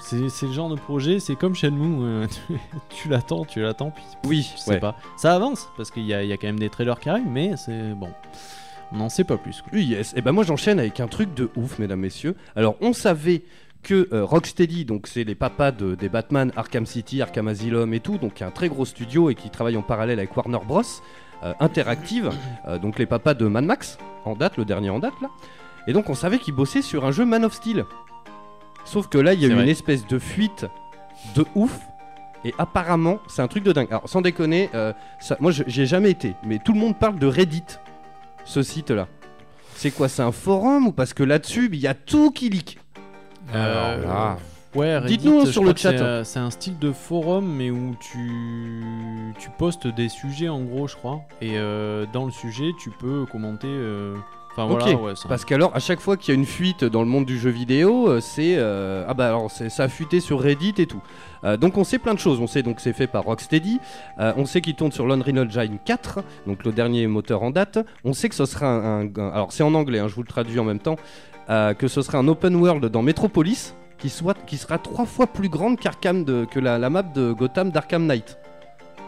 c'est 0.02 0.18
le 0.46 0.52
genre 0.54 0.70
de 0.70 0.76
projet, 0.76 1.20
c'est 1.20 1.36
comme 1.36 1.56
Shenmue, 1.56 2.04
euh, 2.04 2.28
tu, 2.48 2.58
tu 2.90 3.10
l'attends, 3.10 3.46
tu 3.46 3.62
l'attends, 3.62 3.92
puis 3.92 4.04
oui, 4.26 4.52
je 4.56 4.60
sais 4.62 4.72
ouais. 4.72 4.80
pas. 4.80 4.96
Ça 5.18 5.34
avance, 5.36 5.70
parce 5.78 5.92
qu'il 5.92 6.06
y 6.06 6.14
a, 6.14 6.24
il 6.24 6.30
y 6.30 6.34
a 6.34 6.38
quand 6.38 6.48
même 6.48 6.60
des 6.60 6.70
trailers 6.70 7.00
qui 7.00 7.10
arrivent, 7.10 7.28
mais 7.30 7.56
c'est 7.58 7.94
bon, 7.96 8.10
on 8.92 8.98
n'en 8.98 9.10
sait 9.10 9.24
pas 9.24 9.38
plus. 9.38 9.62
quoi. 9.62 9.70
Oui, 9.74 9.86
yes. 9.86 10.14
Et 10.16 10.22
ben 10.22 10.32
moi 10.32 10.44
j'enchaîne 10.44 10.80
avec 10.80 11.00
un 11.00 11.08
truc 11.08 11.34
de 11.34 11.50
ouf, 11.56 11.80
mesdames, 11.80 12.00
messieurs. 12.00 12.36
Alors 12.56 12.76
on 12.82 12.94
savait 12.94 13.44
que 13.84 14.08
euh, 14.14 14.26
Rocksteady, 14.26 14.86
donc 14.86 15.06
c'est 15.08 15.24
les 15.24 15.36
papas 15.36 15.72
de- 15.72 15.94
des 15.94 16.10
Batman, 16.10 16.52
Arkham 16.56 16.86
City, 16.88 17.22
Arkham 17.22 17.48
Asylum 17.48 17.94
et 17.94 18.00
tout, 18.00 18.18
donc 18.18 18.34
qui 18.36 18.44
est 18.44 18.46
un 18.48 18.52
très 18.52 18.70
gros 18.70 18.86
studio 18.86 19.30
et 19.30 19.36
qui 19.36 19.50
travaille 19.52 19.78
en 19.78 19.84
parallèle 19.84 20.18
avec 20.18 20.36
Warner 20.36 20.58
Bros. 20.68 20.82
Euh, 21.46 21.54
Interactive, 21.60 22.32
euh, 22.68 22.78
donc 22.80 23.00
les 23.00 23.06
papas 23.06 23.34
de 23.34 23.48
Mad 23.48 23.64
Max, 23.66 23.98
en 24.26 24.36
date, 24.36 24.58
le 24.58 24.66
dernier 24.66 24.90
en 24.90 25.00
date 25.00 25.14
là. 25.22 25.30
Et 25.88 25.94
donc 25.94 26.10
on 26.10 26.16
savait 26.16 26.40
qu'ils 26.40 26.54
bossaient 26.56 26.82
sur 26.82 27.06
un 27.06 27.12
jeu 27.12 27.26
Man 27.26 27.46
of 27.46 27.54
Steel. 27.54 27.86
Sauf 28.84 29.08
que 29.08 29.18
là 29.18 29.34
il 29.34 29.40
y 29.42 29.46
a 29.46 29.48
C'est 29.48 29.52
eu 29.54 29.56
vrai. 29.56 29.64
une 29.64 29.70
espèce 29.70 30.06
de 30.08 30.20
fuite 30.20 30.66
de 31.36 31.46
ouf. 31.56 31.80
Et 32.44 32.54
apparemment, 32.60 33.18
c'est 33.28 33.42
un 33.42 33.48
truc 33.48 33.64
de 33.64 33.72
dingue. 33.72 33.88
Alors, 33.90 34.08
sans 34.08 34.22
déconner, 34.22 34.70
euh, 34.76 34.94
ça, 35.20 35.36
moi, 35.40 35.52
j'y 35.52 35.82
ai 35.82 35.86
jamais 35.88 36.12
été, 36.12 36.36
mais 36.44 36.60
tout 36.60 36.74
le 36.74 36.80
monde 36.80 36.96
parle 36.96 37.18
de 37.18 37.26
Reddit, 37.26 37.64
ce 38.44 38.62
site-là. 38.62 39.08
C'est 39.74 39.90
quoi 39.90 40.08
C'est 40.10 40.22
un 40.22 40.32
forum 40.32 40.86
ou 40.86 40.92
parce 40.92 41.16
que 41.16 41.24
là-dessus, 41.24 41.70
il 41.74 41.80
y 41.80 41.88
a 41.88 41.96
tout 41.96 42.30
qui 42.30 42.50
leak? 42.50 42.78
Euh, 43.56 43.96
Alors 43.98 44.08
là, 44.08 44.38
Ouais, 44.76 45.00
Dites-nous 45.06 45.46
sur 45.46 45.64
le 45.64 45.70
chat. 45.76 45.92
c'est, 45.92 46.02
euh, 46.02 46.24
C'est 46.24 46.40
un 46.40 46.50
style 46.50 46.78
de 46.80 46.92
forum, 46.92 47.46
mais 47.56 47.72
où 47.72 47.96
tu, 48.00 48.84
tu 49.40 49.50
postes 49.58 49.88
des 49.88 50.10
sujets 50.10 50.50
en 50.50 50.62
gros, 50.64 50.88
je 50.88 50.96
crois. 50.96 51.22
Et 51.42 51.52
euh, 51.58 52.06
dans 52.12 52.26
le 52.26 52.32
sujet, 52.32 52.72
tu 52.78 52.90
peux 52.90 53.26
commenter. 53.32 53.68
euh, 53.70 54.16
Enfin 54.58 54.72
Ok, 54.74 54.84
voilà, 54.84 54.96
ouais. 55.02 55.14
Parce 55.28 55.44
qu'alors, 55.44 55.76
à 55.76 55.80
chaque 55.80 56.00
fois 56.00 56.16
qu'il 56.16 56.34
y 56.34 56.38
a 56.38 56.40
une 56.40 56.46
fuite 56.46 56.86
dans 56.86 57.02
le 57.02 57.10
monde 57.10 57.26
du 57.26 57.38
jeu 57.38 57.50
vidéo, 57.50 58.22
c'est 58.22 58.56
euh, 58.58 59.04
ah 59.06 59.14
bah 59.14 59.28
alors 59.28 59.52
ça 59.52 59.84
a 59.84 59.88
fuité 59.90 60.22
sur 60.22 60.40
Reddit 60.40 60.76
et 60.78 60.86
tout. 60.86 61.02
Euh, 61.44 61.58
donc 61.58 61.78
on 61.78 61.84
sait 61.84 62.00
plein 62.00 62.14
de 62.14 62.20
choses. 62.20 62.40
On 62.40 62.48
sait 62.48 62.64
donc 62.64 62.78
que 62.78 62.82
c'est 62.82 62.94
fait 62.94 63.08
par 63.08 63.26
Rocksteady. 63.26 63.82
Euh, 64.20 64.32
on 64.38 64.46
sait 64.46 64.62
qu'il 64.62 64.76
tourne 64.76 64.94
sur 64.94 65.08
l'Unreal 65.08 65.40
Engine 65.40 65.78
4, 65.84 66.24
donc 66.48 66.64
le 66.64 66.72
dernier 66.72 67.06
moteur 67.08 67.44
en 67.44 67.52
date. 67.52 67.80
On 68.06 68.14
sait 68.14 68.30
que 68.30 68.36
ce 68.36 68.46
sera 68.46 68.68
un, 68.68 69.08
un- 69.08 69.30
alors 69.34 69.52
c'est 69.52 69.64
en 69.64 69.74
anglais, 69.74 70.00
hein, 70.00 70.08
je 70.08 70.16
vous 70.16 70.22
le 70.24 70.28
traduis 70.30 70.58
en 70.60 70.64
même 70.64 70.80
temps, 70.80 70.96
que 71.50 71.88
ce 71.90 72.02
sera 72.02 72.18
un 72.20 72.28
open 72.30 72.56
world 72.56 72.86
dans 72.86 73.02
Metropolis 73.02 73.76
qui 74.06 74.10
soit 74.12 74.38
qui 74.46 74.58
sera 74.58 74.78
trois 74.78 75.06
fois 75.08 75.26
plus 75.26 75.50
grande 75.50 75.80
qu'Arkham 75.80 76.24
de- 76.26 76.46
que 76.46 76.60
la, 76.60 76.78
la 76.78 76.92
map 76.92 77.02
de 77.02 77.32
Gotham 77.34 77.72
d'Arkham 77.72 78.06
Knight. 78.06 78.38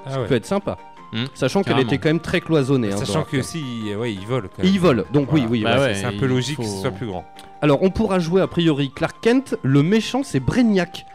Ah 0.07 0.09
Ça 0.11 0.21
ouais. 0.21 0.27
peut 0.27 0.33
être 0.33 0.45
sympa. 0.47 0.75
Hmm, 1.13 1.25
Sachant 1.35 1.61
qu'elle 1.61 1.79
était 1.79 1.99
quand 1.99 2.09
même 2.09 2.19
très 2.19 2.41
cloisonnée. 2.41 2.91
hein, 2.93 2.97
Sachant 2.97 3.23
que 3.23 3.37
aussi, 3.37 3.61
ouais, 3.95 4.11
ils 4.11 4.25
volent. 4.25 4.47
Quand 4.55 4.63
Et 4.63 4.65
même. 4.65 4.73
ils 4.73 4.79
volent. 4.79 5.03
Donc 5.13 5.29
Voilà. 5.29 5.45
oui, 5.45 5.59
oui. 5.59 5.63
Bah 5.63 5.79
ouais. 5.79 5.93
C'est 5.93 6.05
un 6.05 6.17
peu 6.17 6.25
logique 6.25 6.57
que 6.57 6.63
faut- 6.63 6.67
ce 6.77 6.81
soit 6.81 6.89
plus 6.91 7.05
grand. 7.05 7.25
Alors, 7.61 7.83
on 7.83 7.91
pourra 7.91 8.17
jouer 8.17 8.41
a 8.41 8.47
priori 8.47 8.89
Clark 8.89 9.17
Kent. 9.21 9.55
Le 9.61 9.83
méchant, 9.83 10.23
c'est 10.23 10.39
Brainiac. 10.39 11.05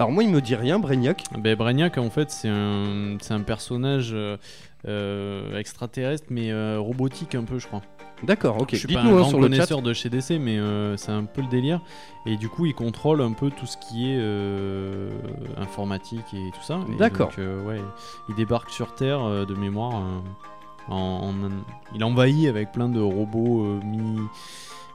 Alors, 0.00 0.10
moi, 0.10 0.24
il 0.24 0.30
me 0.30 0.40
dit 0.40 0.56
rien, 0.56 0.80
Brainiac. 0.80 1.22
Ben, 1.38 1.54
Brainiac, 1.54 1.96
en 1.98 2.10
fait, 2.10 2.30
c'est 2.32 2.48
un, 2.48 3.16
c'est 3.20 3.34
un 3.34 3.40
personnage 3.42 4.10
euh, 4.12 4.36
euh, 4.88 5.56
extraterrestre, 5.56 6.26
mais 6.30 6.50
euh, 6.50 6.78
robotique 6.80 7.36
un 7.36 7.44
peu, 7.44 7.60
je 7.60 7.68
crois. 7.68 7.82
D'accord, 8.22 8.60
ok. 8.60 8.68
Je 8.72 8.76
suis 8.76 8.88
pas 8.94 9.00
un 9.00 9.06
hein, 9.06 9.10
grand 9.16 9.24
sur 9.28 9.38
le 9.40 9.46
chat. 9.48 9.50
connaisseur 9.50 9.82
de 9.82 9.92
chez 9.92 10.08
DC, 10.08 10.38
mais 10.40 10.58
euh, 10.58 10.96
c'est 10.96 11.10
un 11.12 11.24
peu 11.24 11.40
le 11.42 11.48
délire. 11.48 11.80
Et 12.26 12.36
du 12.36 12.48
coup, 12.48 12.66
il 12.66 12.74
contrôle 12.74 13.20
un 13.20 13.32
peu 13.32 13.50
tout 13.50 13.66
ce 13.66 13.76
qui 13.76 14.10
est 14.10 14.16
euh, 14.18 15.10
informatique 15.56 16.32
et 16.34 16.50
tout 16.52 16.62
ça. 16.62 16.78
D'accord. 16.98 17.28
donc, 17.28 17.38
euh, 17.38 17.62
ouais, 17.64 17.80
il 18.28 18.34
débarque 18.36 18.70
sur 18.70 18.94
Terre 18.94 19.22
euh, 19.24 19.44
de 19.44 19.54
mémoire. 19.54 19.94
en, 20.88 20.94
en- 20.96 21.34
il 21.94 22.02
envahit 22.04 22.48
avec 22.48 22.72
plein 22.72 22.88
de 22.88 23.00
robots 23.00 23.64
mi 23.84 24.18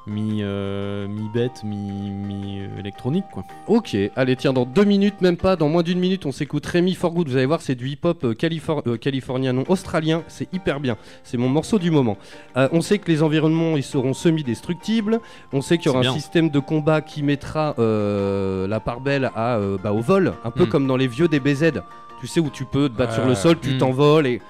mi 0.08 0.40
euh, 0.42 1.08
mi 1.08 1.28
bêtes, 1.34 1.64
mi, 1.64 1.76
mi 2.12 2.62
électroniques 2.80 3.26
quoi. 3.32 3.44
Ok, 3.68 3.96
allez, 4.16 4.36
tiens, 4.36 4.54
dans 4.54 4.66
deux 4.66 4.86
minutes, 4.86 5.22
même 5.22 5.38
pas, 5.38 5.56
dans 5.56 5.68
moins 5.70 5.84
d'une 5.84 6.00
minute, 6.00 6.26
on 6.26 6.32
s'écoute 6.32 6.66
Rémi 6.66 6.94
Forgood. 6.96 7.28
Vous 7.30 7.36
allez 7.36 7.46
voir, 7.46 7.62
c'est 7.62 7.76
du 7.76 7.90
hip-hop 7.90 8.24
euh, 8.24 8.34
califor- 8.34 8.84
euh, 8.88 8.98
californien, 8.98 9.54
non 9.54 9.64
australien. 9.68 10.24
C'est 10.28 10.52
hyper 10.54 10.80
bien. 10.80 10.98
C'est 11.24 11.38
mon 11.38 11.50
morceau 11.50 11.78
du 11.80 11.92
moment. 11.92 12.18
Euh, 12.56 12.70
on 12.72 12.82
sait 12.82 12.98
que 13.00 13.12
les 13.12 13.22
environnements, 13.22 13.76
ils 13.78 13.84
seront 13.84 14.14
semi-destructibles. 14.14 15.20
On 15.54 15.62
sait 15.62 15.78
qu'il 15.78 15.88
y 15.92 15.96
aura 15.96 16.00
un 16.08 16.14
système 16.14 16.50
de 16.50 16.60
combat 16.60 17.02
qui 17.02 17.22
mettra 17.24 17.76
la 17.78 18.80
part 18.80 19.02
belle 19.02 19.30
à, 19.36 19.60
bah, 19.84 19.92
au 19.92 20.00
vol, 20.02 20.34
un 20.44 20.52
peu 20.52 20.66
Mm. 20.66 20.70
comme 20.70 20.88
dans 20.88 20.98
les 20.98 21.08
vieux 21.08 21.28
DBZ. 21.28 21.72
Tu 22.22 22.28
sais, 22.28 22.40
où 22.40 22.50
tu 22.50 22.66
peux 22.66 22.90
te 22.90 22.98
battre 22.98 23.14
sur 23.14 23.26
le 23.26 23.36
sol, 23.36 23.60
tu 23.60 23.76
Mm. 23.76 23.78
t'envoles 23.78 24.28
et. 24.28 24.42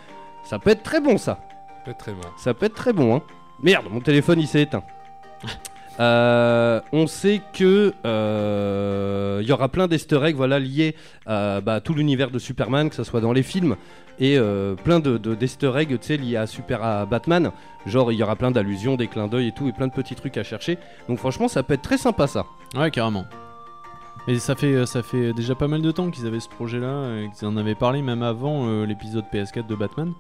Ça 0.44 0.60
peut 0.60 0.70
être 0.70 0.84
très 0.84 1.02
bon, 1.02 1.18
ça. 1.18 1.40
Pas 1.86 1.94
très 1.94 2.12
bon. 2.14 2.22
Ça 2.38 2.54
peut 2.54 2.68
être 2.68 2.76
très 2.76 2.94
bon, 2.94 3.16
hein. 3.16 3.22
Merde, 3.62 3.86
mon 3.92 4.00
téléphone 4.00 4.40
il 4.40 4.48
s'est 4.48 4.62
éteint. 4.62 4.84
Euh, 6.00 6.80
on 6.92 7.08
sait 7.08 7.42
que 7.54 7.92
euh, 8.06 9.40
il 9.42 9.48
y 9.48 9.52
aura 9.52 9.68
plein 9.68 9.88
d'easter 9.88 10.20
eggs 10.24 10.36
voilà, 10.36 10.60
liés 10.60 10.96
à 11.26 11.60
bah, 11.60 11.82
tout 11.82 11.96
l'univers 11.96 12.30
de 12.30 12.38
Superman, 12.38 12.90
que 12.90 12.96
ce 12.96 13.04
soit 13.04 13.20
dans 13.20 13.34
les 13.34 13.42
films, 13.42 13.76
et 14.20 14.38
euh, 14.38 14.76
plein 14.76 15.00
de, 15.00 15.18
de- 15.18 15.34
d'easter 15.34 15.72
eggs 15.76 15.98
liés 16.10 16.38
à, 16.38 16.46
Super, 16.46 16.84
à 16.84 17.06
Batman. 17.08 17.52
Genre, 17.88 18.12
il 18.12 18.16
y 18.20 18.24
aura 18.24 18.36
plein 18.36 18.52
d'allusions, 18.52 18.96
des 18.96 19.08
clins 19.08 19.28
d'œil 19.28 19.48
et 19.48 19.52
tout, 19.52 19.68
et 19.68 19.72
plein 19.72 19.88
de 19.88 19.92
petits 19.94 20.14
trucs 20.14 20.38
à 20.38 20.44
chercher. 20.44 20.78
Donc, 21.10 21.18
franchement, 21.18 21.48
ça 21.48 21.64
peut 21.64 21.74
être 21.74 21.82
très 21.82 21.98
sympa 21.98 22.28
ça. 22.28 22.46
Ouais, 22.76 22.92
carrément. 22.92 23.26
Et 24.28 24.38
ça 24.40 24.56
fait, 24.56 24.86
ça 24.86 25.02
fait 25.02 25.34
déjà 25.34 25.56
pas 25.56 25.68
mal 25.68 25.82
de 25.82 25.90
temps 25.90 26.12
qu'ils 26.12 26.28
avaient 26.28 26.40
ce 26.42 26.50
projet-là, 26.50 27.22
et 27.22 27.30
qu'ils 27.36 27.48
en 27.48 27.58
avaient 27.58 27.76
parlé 27.76 28.04
même 28.04 28.22
avant 28.22 28.68
euh, 28.68 28.86
l'épisode 28.86 29.26
PS4 29.34 29.66
de 29.66 29.74
Batman. 29.76 30.14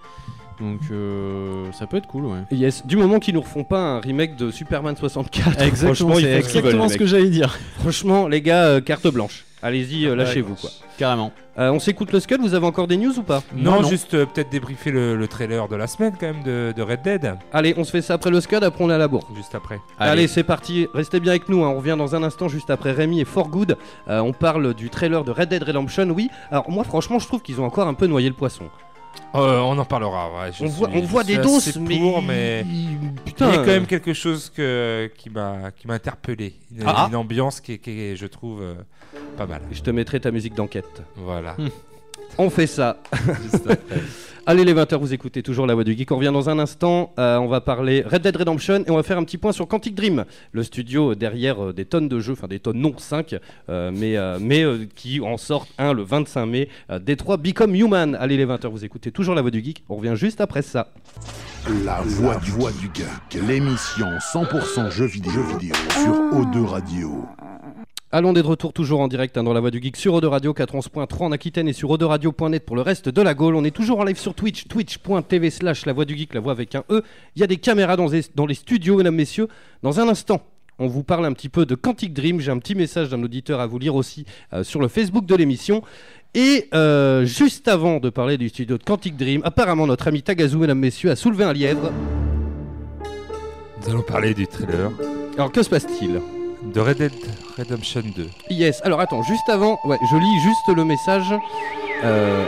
Donc 0.60 0.80
euh, 0.91 1.72
ça 1.72 1.88
peut 1.88 1.97
être 1.97 2.08
cool, 2.08 2.26
ouais. 2.26 2.39
Yes, 2.51 2.86
du 2.86 2.97
moment 2.97 3.20
qu'ils 3.20 3.34
nous 3.36 3.41
refont 3.41 3.64
pas 3.64 3.80
un 3.80 3.99
remake 3.99 4.36
de 4.36 4.51
Superman 4.51 4.95
64, 4.95 5.62
Exactement, 5.62 5.93
franchement, 5.93 6.16
c'est 6.16 6.22
veulent, 6.22 6.38
exactement 6.38 6.84
les 6.86 6.89
ce 6.89 6.97
que 6.97 7.05
j'allais 7.05 7.30
dire. 7.30 7.58
Franchement, 7.80 8.28
les 8.28 8.41
gars, 8.41 8.64
euh, 8.66 8.82
carte 8.82 9.08
blanche. 9.08 9.45
Allez-y, 9.62 10.05
euh, 10.05 10.16
lâchez-vous 10.16 10.55
quoi. 10.55 10.70
Carrément. 10.97 11.32
Euh, 11.58 11.72
on 11.72 11.80
s'écoute 11.80 12.12
le 12.12 12.20
Scud, 12.20 12.39
vous 12.39 12.53
avez 12.53 12.66
encore 12.68 12.86
des 12.88 12.97
news 12.97 13.18
ou 13.18 13.24
pas? 13.24 13.41
Non, 13.55 13.82
non. 13.82 13.89
juste 13.89 14.14
euh, 14.14 14.28
peut-être 14.28 14.51
débriefer 14.51 14.91
le, 14.91 15.16
le 15.16 15.28
trailer 15.28 15.68
de 15.68 15.76
la 15.76 15.88
semaine 15.88 16.14
quand 16.20 16.28
même 16.28 16.43
de, 16.43 16.72
de 16.76 16.82
Red 16.84 17.01
Dead. 17.01 17.34
Allez, 17.51 17.74
on 17.78 17.84
se 17.84 17.89
fait 17.89 18.03
ça 18.03 18.14
après 18.14 18.30
le 18.30 18.39
Scud, 18.39 18.64
après 18.64 18.84
on 18.84 18.91
est 18.91 18.93
à 18.93 18.99
la 18.99 19.08
bourre. 19.08 19.28
Juste 19.36 19.55
après. 19.55 19.80
Allez, 19.97 20.28
c'est 20.28 20.43
parti, 20.43 20.88
restez 20.93 21.20
bien 21.20 21.32
avec 21.32 21.49
nous, 21.49 21.64
hein. 21.64 21.70
on 21.70 21.78
revient 21.78 21.95
dans 21.97 22.16
un 22.16 22.22
instant 22.22 22.47
juste 22.47 22.70
après 22.70 22.91
Rémi 22.91 23.20
et 23.22 23.26
For 23.26 23.47
Good. 23.49 23.78
Euh, 24.08 24.20
on 24.20 24.34
parle 24.34 24.76
du 24.76 24.91
trailer 24.91 25.24
de 25.24 25.32
Red 25.32 25.49
Dead 25.49 25.64
Redemption, 25.64 26.08
oui. 26.12 26.30
Alors 26.51 26.70
moi 26.70 26.84
franchement 26.84 27.18
je 27.18 27.26
trouve 27.26 27.41
qu'ils 27.41 27.60
ont 27.60 27.66
encore 27.66 27.88
un 27.88 27.95
peu 27.95 28.05
noyé 28.05 28.30
le 28.30 28.36
poisson. 28.36 28.66
Euh, 29.36 29.59
on 29.59 29.78
en 29.78 29.86
parlera. 29.86 30.30
ouais, 30.34 30.51
je 30.53 30.63
On 30.63 30.68
voit, 30.68 30.89
suis- 30.89 30.99
on 30.99 31.01
voit 31.05 31.22
je 31.24 31.28
des 31.28 31.38
doses, 31.38 31.78
mais... 31.78 31.97
pour, 31.99 32.22
mais 32.22 32.65
il 32.65 32.91
y 33.39 33.43
a 33.43 33.57
quand 33.57 33.65
même 33.65 33.86
quelque 33.86 34.13
chose 34.13 34.49
que, 34.55 35.11
qui 35.18 35.30
m'a 35.30 35.72
qui 35.72 35.88
m'a 35.88 35.95
interpellé. 35.95 36.53
Une, 36.76 36.84
Ah. 36.88 37.07
une 37.09 37.15
ambiance 37.15 37.59
qui 37.61 37.74
est, 37.74 37.78
qui 37.78 37.91
est, 37.91 38.15
je 38.15 38.26
trouve, 38.26 38.61
euh, 38.61 38.76
pas 39.38 39.45
mal. 39.45 39.61
Je 39.72 39.82
te 39.82 39.89
mettrai 39.91 40.20
ta 40.20 40.32
musique 40.32 40.55
d'enquête. 40.55 41.01
Voilà. 41.15 41.55
On 42.38 42.49
fait 42.49 42.68
ça. 42.68 42.97
Juste 43.43 43.68
après. 43.70 44.01
Allez 44.49 44.63
les 44.63 44.73
20h, 44.73 44.95
vous 44.95 45.13
écoutez 45.13 45.43
toujours 45.43 45.67
la 45.67 45.73
voix 45.73 45.83
du 45.83 45.91
geek. 45.91 46.09
On 46.09 46.15
revient 46.15 46.31
dans 46.31 46.49
un 46.49 46.57
instant. 46.57 47.11
Euh, 47.19 47.35
on 47.35 47.47
va 47.47 47.59
parler 47.59 48.01
Red 48.09 48.21
Dead 48.21 48.33
Redemption 48.33 48.81
et 48.87 48.89
on 48.89 48.95
va 48.95 49.03
faire 49.03 49.17
un 49.17 49.25
petit 49.25 49.37
point 49.37 49.51
sur 49.51 49.67
Quantic 49.67 49.93
Dream, 49.93 50.23
le 50.53 50.63
studio 50.63 51.15
derrière 51.15 51.61
euh, 51.61 51.73
des 51.73 51.83
tonnes 51.83 52.07
de 52.07 52.21
jeux, 52.21 52.31
enfin 52.31 52.47
des 52.47 52.59
tonnes 52.59 52.77
non 52.77 52.93
5, 52.97 53.35
euh, 53.67 53.91
mais, 53.93 54.15
mais 54.39 54.87
qui 54.95 55.19
en 55.19 55.35
sortent 55.35 55.73
un 55.77 55.91
le 55.91 56.01
25 56.01 56.45
mai. 56.45 56.69
Détroit 57.01 57.35
Become 57.35 57.75
Human. 57.75 58.15
Allez 58.15 58.37
les 58.37 58.45
20h, 58.45 58.67
vous 58.69 58.85
écoutez 58.85 59.11
toujours 59.11 59.35
la 59.35 59.41
voix 59.41 59.51
du 59.51 59.61
geek. 59.61 59.83
On 59.89 59.97
revient 59.97 60.15
juste 60.15 60.39
après 60.39 60.61
ça. 60.61 60.93
La 61.83 61.99
voix 61.99 62.37
du, 62.37 62.51
voix 62.51 62.71
du 62.71 62.89
geek, 62.93 63.45
l'émission 63.45 64.07
100% 64.33 64.89
jeux 64.91 65.07
vidéo, 65.07 65.33
jeux 65.33 65.57
vidéo 65.57 65.75
sur 65.91 66.13
O2 66.39 66.63
Radio. 66.63 67.25
Allons 68.10 68.32
d'être 68.32 68.45
de 68.45 68.49
retour 68.51 68.72
toujours 68.72 69.01
en 69.01 69.10
direct 69.10 69.38
hein, 69.38 69.43
dans 69.43 69.51
la 69.51 69.60
voix 69.60 69.70
du 69.70 69.82
geek 69.82 69.97
sur 69.97 70.14
Ode 70.14 70.24
Radio 70.24 70.53
411.3 70.53 71.24
en 71.24 71.32
Aquitaine 71.34 71.68
et 71.68 71.74
sur 71.74 71.89
Radio.net 71.89 72.66
pour 72.66 72.78
le 72.78 72.82
reste 72.82 73.10
de 73.10 73.22
la 73.22 73.34
Gaule. 73.34 73.55
On 73.55 73.66
est 73.66 73.76
toujours 73.76 73.99
en 73.99 74.05
live 74.05 74.18
sur 74.18 74.34
Twitch, 74.34 74.70
twitch.tv 74.70 75.49
slash 75.49 75.86
la 75.86 75.91
voix 75.91 76.05
du 76.05 76.16
geek, 76.16 76.34
la 76.34 76.39
voix 76.39 76.53
avec 76.53 76.74
un 76.76 76.86
E. 76.89 77.03
Il 77.36 77.41
y 77.41 77.43
a 77.43 77.47
des 77.47 77.58
caméras 77.58 77.97
dans 77.97 78.08
les, 78.08 78.22
dans 78.34 78.45
les 78.45 78.53
studios, 78.53 78.95
mesdames, 78.95 79.14
messieurs. 79.14 79.49
Dans 79.84 79.99
un 79.99 80.08
instant, 80.08 80.41
on 80.80 80.88
vous 80.88 81.03
parle 81.03 81.26
un 81.26 81.34
petit 81.34 81.49
peu 81.49 81.66
de 81.66 81.76
Quantic 81.76 82.14
Dream. 82.14 82.39
J'ai 82.39 82.49
un 82.49 82.60
petit 82.60 82.76
message 82.76 83.10
d'un 83.10 83.22
auditeur 83.24 83.60
à 83.60 83.68
vous 83.68 83.78
lire 83.78 83.95
aussi 83.95 84.26
euh, 84.53 84.64
sur 84.64 84.80
le 84.80 84.88
Facebook 84.88 85.26
de 85.26 85.36
l'émission. 85.36 85.84
Et 86.34 86.70
euh, 86.74 87.26
juste 87.26 87.68
avant 87.68 87.99
de 87.99 88.10
parler 88.10 88.38
du 88.38 88.47
studio 88.47 88.78
de 88.78 88.84
Quantic 88.84 89.18
Dream, 89.18 89.41
apparemment 89.43 89.86
notre 89.86 90.08
ami 90.08 90.24
Tagazu, 90.24 90.55
mesdames, 90.55 90.80
messieurs, 90.80 91.12
a 91.12 91.18
soulevé 91.18 91.43
un 91.43 91.51
lièvre. 91.51 91.91
Nous 93.82 93.89
allons 93.89 94.01
parler 94.01 94.34
du 94.34 94.47
trailer 94.47 94.91
Alors 95.38 95.51
que 95.51 95.62
se 95.62 95.70
passe-t-il? 95.70 96.22
De 96.64 96.80
Red 96.80 96.97
Dead 96.97 97.12
Redemption 97.58 98.01
2. 98.16 98.28
Yes, 98.49 98.82
alors 98.84 98.99
attends, 98.99 99.22
juste 99.24 99.47
avant, 99.49 99.80
ouais, 99.86 99.97
je 100.12 100.18
lis 100.18 100.39
juste 100.41 100.68
le 100.76 100.84
message. 100.84 101.34
Euh, 102.03 102.43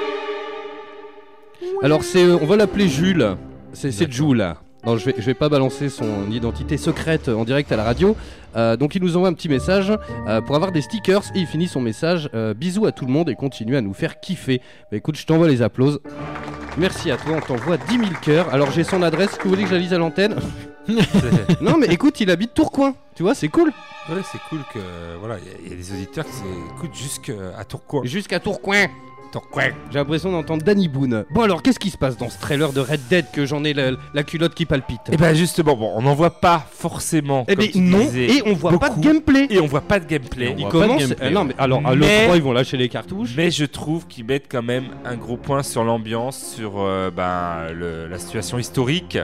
Alors 1.84 2.04
c'est, 2.04 2.24
euh, 2.24 2.38
on 2.42 2.46
va 2.46 2.56
l'appeler 2.56 2.88
Jules, 2.88 3.36
c'est. 3.74 3.92
Jules. 4.12 4.56
Non, 4.86 4.96
je 4.96 5.06
vais, 5.08 5.16
je 5.18 5.26
vais 5.26 5.34
pas 5.34 5.50
balancer 5.50 5.90
son 5.90 6.32
identité 6.32 6.78
secrète 6.78 7.28
en 7.28 7.44
direct 7.44 7.70
à 7.72 7.76
la 7.76 7.84
radio. 7.84 8.16
Euh, 8.56 8.78
donc 8.78 8.96
il 8.96 9.02
nous 9.04 9.18
envoie 9.18 9.28
un 9.28 9.34
petit 9.34 9.50
message 9.50 9.92
euh, 10.28 10.40
pour 10.42 10.56
avoir 10.56 10.72
des 10.72 10.82
stickers 10.82 11.22
et 11.36 11.40
il 11.40 11.48
finit 11.48 11.68
son 11.68 11.82
message. 11.82 12.30
euh, 12.34 12.54
bisous 12.54 12.86
à 12.86 12.94
tout 12.94 13.06
le 13.06 13.12
monde 13.12 13.30
et 13.30 13.36
continue 13.36 13.76
à 13.76 13.82
nous 13.82 13.94
faire 13.94 14.22
kiffer. 14.22 14.62
Bah, 14.90 14.98
écoute, 14.98 15.18
je 15.18 15.26
t'envoie 15.26 15.50
les 15.50 15.62
applauses. 15.62 16.00
Merci 16.78 17.12
à 17.12 17.18
toi, 17.18 17.34
on 17.36 17.42
t'envoie 17.42 17.76
10 17.78 17.98
000 17.98 18.10
cœurs. 18.22 18.54
Alors 18.54 18.72
j'ai 18.72 18.86
son 18.86 19.02
adresse, 19.04 19.36
que 19.36 19.44
vous 19.44 19.50
voulez 19.50 19.64
que 19.64 19.70
je 19.70 19.74
la 19.74 19.80
lise 19.82 19.94
à 19.94 19.98
l'antenne? 19.98 20.36
Non 21.62 21.78
mais 21.78 21.86
écoute, 21.88 22.20
il 22.20 22.32
habite 22.32 22.54
Tourcoing, 22.56 22.96
tu 23.16 23.22
vois, 23.22 23.36
c'est 23.36 23.48
cool. 23.50 23.72
Ouais, 24.12 24.22
c'est 24.32 24.40
cool 24.50 24.60
que 24.74 24.80
voilà, 25.20 25.38
il 25.40 25.46
y 25.46 25.50
a- 25.52 25.58
il 25.66 25.70
y, 25.70 25.74
a 25.74 25.76
des 25.76 25.92
auditeurs 25.92 26.26
qui 26.26 26.32
s'écoutent 26.32 26.96
jusqu'à 26.96 27.64
Tourcoing. 27.68 28.06
Jusqu'à 28.06 28.40
Tourcoing. 28.40 28.88
Tourcoing. 29.32 29.70
J'ai 29.92 30.00
l'impression 30.00 30.32
d'entendre 30.32 30.64
Danny 30.64 30.88
Boone. 30.88 31.24
Bon 31.30 31.42
alors, 31.44 31.62
qu'est-ce 31.62 31.78
qui 31.78 31.92
se 31.92 31.98
passe 31.98 32.18
dans 32.18 32.30
ce 32.32 32.40
trailer 32.40 32.74
de 32.74 32.80
Red 32.80 33.02
Dead 33.12 33.26
que 33.32 33.46
j'en 33.46 33.64
ai 33.64 33.76
la, 33.76 33.92
la 34.16 34.24
culotte 34.24 34.56
qui 34.56 34.66
palpite 34.66 35.02
Et 35.12 35.18
ben 35.18 35.36
justement, 35.36 35.76
bon, 35.76 35.92
on 35.96 36.02
n'en 36.02 36.16
voit 36.16 36.40
pas 36.40 36.66
forcément. 36.72 37.46
Eh 37.48 37.56
comme 37.56 37.66
ben 37.66 37.72
non, 37.76 38.00
disais, 38.00 38.26
et 38.38 38.42
on 38.48 38.54
voit 38.54 38.80
pas 38.80 38.90
de 38.90 39.00
gameplay. 39.00 39.46
Et 39.52 39.60
on 39.60 39.68
voit 39.68 39.82
pas 39.82 40.00
de 40.00 40.06
gameplay. 40.06 40.56
Ils 40.58 40.68
commencent. 40.68 41.14
euh, 41.22 41.30
non 41.30 41.44
mais 41.44 41.54
alors 41.60 41.86
à 41.86 41.96
Mais- 41.96 42.26
l'E3 42.28 42.38
ils 42.38 42.42
vont 42.42 42.54
lâcher 42.54 42.78
les 42.78 42.90
cartouches. 42.90 43.34
Mais 43.38 43.52
je 43.52 43.66
trouve 43.66 44.08
qu'ils 44.08 44.26
mettent 44.26 44.48
quand 44.50 44.64
même 44.64 44.86
un 45.06 45.16
gros 45.16 45.38
point 45.38 45.62
sur 45.62 45.84
l'ambiance, 45.84 46.54
sur 46.56 46.80
euh, 46.80 47.12
ben, 47.16 47.72
le- 47.72 48.08
la 48.08 48.18
situation 48.18 48.58
historique. 48.58 49.20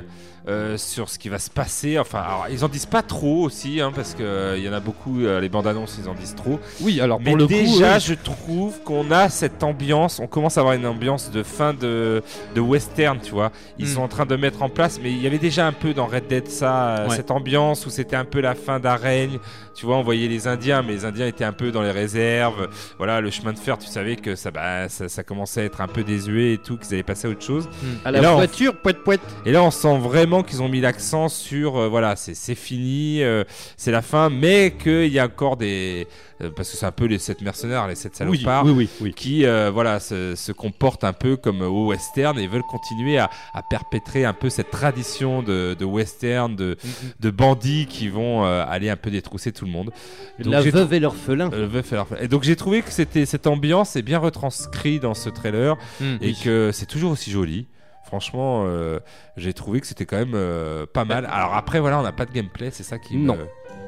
Euh, 0.47 0.77
sur 0.77 1.09
ce 1.09 1.17
qui 1.17 1.29
va 1.29 1.39
se 1.39 1.49
passer. 1.49 1.97
Enfin, 1.97 2.19
alors, 2.19 2.45
ils 2.51 2.63
en 2.63 2.67
disent 2.69 2.85
pas 2.85 3.01
trop 3.01 3.43
aussi, 3.43 3.81
hein, 3.81 3.91
parce 3.95 4.13
que 4.13 4.23
euh, 4.23 4.57
il 4.57 4.63
y 4.63 4.69
en 4.69 4.73
a 4.73 4.79
beaucoup, 4.79 5.21
euh, 5.21 5.39
les 5.39 5.49
bandes 5.49 5.67
annonces, 5.67 5.97
ils 6.01 6.07
en 6.07 6.13
disent 6.13 6.35
trop. 6.35 6.59
Oui, 6.81 7.01
alors 7.01 7.19
Mais 7.19 7.31
pour 7.31 7.37
le 7.37 7.47
coup, 7.47 7.53
déjà, 7.53 7.97
je 7.99 8.13
trouve 8.13 8.79
qu'on 8.83 9.09
a 9.11 9.29
cette 9.29 9.63
ambiance, 9.63 10.19
on 10.19 10.27
commence 10.27 10.57
à 10.57 10.61
avoir 10.61 10.75
une 10.75 10.85
ambiance 10.85 11.31
de 11.31 11.41
fin 11.43 11.73
de, 11.73 12.21
de 12.53 12.61
western, 12.61 13.19
tu 13.21 13.31
vois. 13.31 13.51
Ils 13.79 13.85
Mm. 13.85 13.89
sont 13.89 14.01
en 14.01 14.07
train 14.07 14.25
de 14.25 14.35
mettre 14.35 14.61
en 14.61 14.69
place, 14.69 14.99
mais 15.01 15.11
il 15.11 15.21
y 15.21 15.27
avait 15.27 15.37
déjà 15.39 15.65
un 15.67 15.71
peu 15.73 15.93
dans 15.93 16.05
Red 16.05 16.27
Dead 16.27 16.47
ça, 16.47 16.97
euh, 16.97 17.07
Ouais. 17.09 17.15
cette 17.15 17.31
ambiance 17.31 17.85
où 17.85 17.89
c'était 17.89 18.15
un 18.15 18.25
peu 18.25 18.39
la 18.41 18.55
fin 18.55 18.79
d'un 18.79 18.95
règne. 18.95 19.39
Tu 19.73 19.85
vois, 19.85 19.97
on 19.97 20.03
voyait 20.03 20.27
les 20.29 20.47
Indiens, 20.47 20.81
mais 20.83 20.93
les 20.93 21.05
Indiens 21.05 21.27
étaient 21.27 21.43
un 21.43 21.51
peu 21.51 21.71
dans 21.71 21.81
les 21.81 21.91
réserves. 21.91 22.69
Voilà, 22.97 23.19
le 23.19 23.29
chemin 23.29 23.51
de 23.51 23.59
fer, 23.59 23.77
tu 23.77 23.87
savais 23.87 24.15
que 24.15 24.35
ça, 24.35 24.49
bah, 24.51 24.87
ça, 24.87 25.09
ça 25.09 25.23
commençait 25.23 25.61
à 25.61 25.63
être 25.65 25.81
un 25.81 25.87
peu 25.89 26.03
désuet 26.03 26.53
et 26.53 26.57
tout, 26.57 26.77
qu'ils 26.77 26.93
allaient 26.93 27.03
passer 27.03 27.27
à 27.27 27.31
autre 27.31 27.43
chose. 27.43 27.67
à 28.05 28.09
Et 28.09 28.13
la 28.13 28.21
là, 28.21 28.31
on- 28.31 28.35
voiture, 28.35 28.75
poète 28.77 29.03
poète. 29.03 29.19
Et 29.45 29.51
là, 29.51 29.61
on 29.63 29.71
sent 29.71 29.97
vraiment 29.97 30.34
qu'ils 30.43 30.61
ont 30.61 30.69
mis 30.69 30.81
l'accent 30.81 31.29
sur, 31.29 31.77
euh, 31.77 31.87
voilà, 31.87 32.15
c'est 32.15 32.35
c'est 32.35 32.55
fini, 32.55 33.21
euh, 33.23 33.43
c'est 33.77 33.91
la 33.91 34.01
fin, 34.01 34.29
mais 34.29 34.71
qu'il 34.81 35.07
y 35.11 35.19
a 35.19 35.25
encore 35.25 35.57
des, 35.57 36.07
euh, 36.41 36.49
parce 36.55 36.69
que 36.71 36.77
c'est 36.77 36.85
un 36.85 36.91
peu 36.91 37.05
les 37.05 37.17
sept 37.19 37.41
mercenaires, 37.41 37.87
les 37.87 37.95
sept 37.95 38.15
salopards, 38.15 38.65
oui, 38.65 38.71
oui, 38.71 38.89
oui. 39.01 39.13
qui, 39.13 39.45
euh, 39.45 39.71
voilà, 39.73 39.99
se, 39.99 40.35
se 40.35 40.51
comportent 40.51 41.03
un 41.03 41.13
peu 41.13 41.37
comme 41.37 41.61
au 41.61 41.87
western 41.87 42.37
et 42.39 42.47
veulent 42.47 42.63
continuer 42.63 43.17
à, 43.17 43.29
à 43.53 43.61
perpétrer 43.63 44.25
un 44.25 44.33
peu 44.33 44.49
cette 44.49 44.71
tradition 44.71 45.41
de, 45.43 45.75
de 45.79 45.85
western, 45.85 46.55
de, 46.55 46.77
de 47.19 47.29
bandits 47.29 47.85
qui 47.87 48.09
vont 48.09 48.45
euh, 48.45 48.63
aller 48.67 48.89
un 48.89 48.97
peu 48.97 49.09
détrousser 49.11 49.51
tout 49.51 49.65
le 49.65 49.71
monde. 49.71 49.91
Donc, 50.39 50.51
La 50.53 50.61
veuve 50.61 50.93
et 50.93 50.99
l'orphelin. 50.99 51.49
euh, 51.53 51.67
et 51.69 51.95
l'orphelin. 51.95 52.21
Et 52.21 52.27
donc 52.27 52.43
j'ai 52.43 52.55
trouvé 52.55 52.81
que 52.81 52.91
c'était 52.91 53.25
cette 53.25 53.47
ambiance 53.47 53.95
est 53.95 54.01
bien 54.01 54.19
retranscrite 54.19 55.01
dans 55.01 55.13
ce 55.13 55.29
trailer 55.29 55.75
Mm. 55.99 56.15
et 56.21 56.33
que 56.33 56.71
c'est 56.73 56.85
toujours 56.85 57.11
aussi 57.11 57.31
joli. 57.31 57.65
Franchement, 58.05 58.65
euh, 58.67 58.99
j'ai 59.37 59.53
trouvé 59.53 59.81
que 59.81 59.87
c'était 59.87 60.05
quand 60.05 60.17
même 60.17 60.33
euh, 60.35 60.85
pas 60.91 61.05
mal. 61.05 61.27
Alors 61.31 61.55
après, 61.55 61.79
voilà, 61.79 61.99
on 61.99 62.03
n'a 62.03 62.11
pas 62.11 62.25
de 62.25 62.31
gameplay, 62.31 62.69
c'est 62.71 62.83
ça 62.83 62.99
qui. 62.99 63.17
me- 63.17 63.25
Non. 63.27 63.37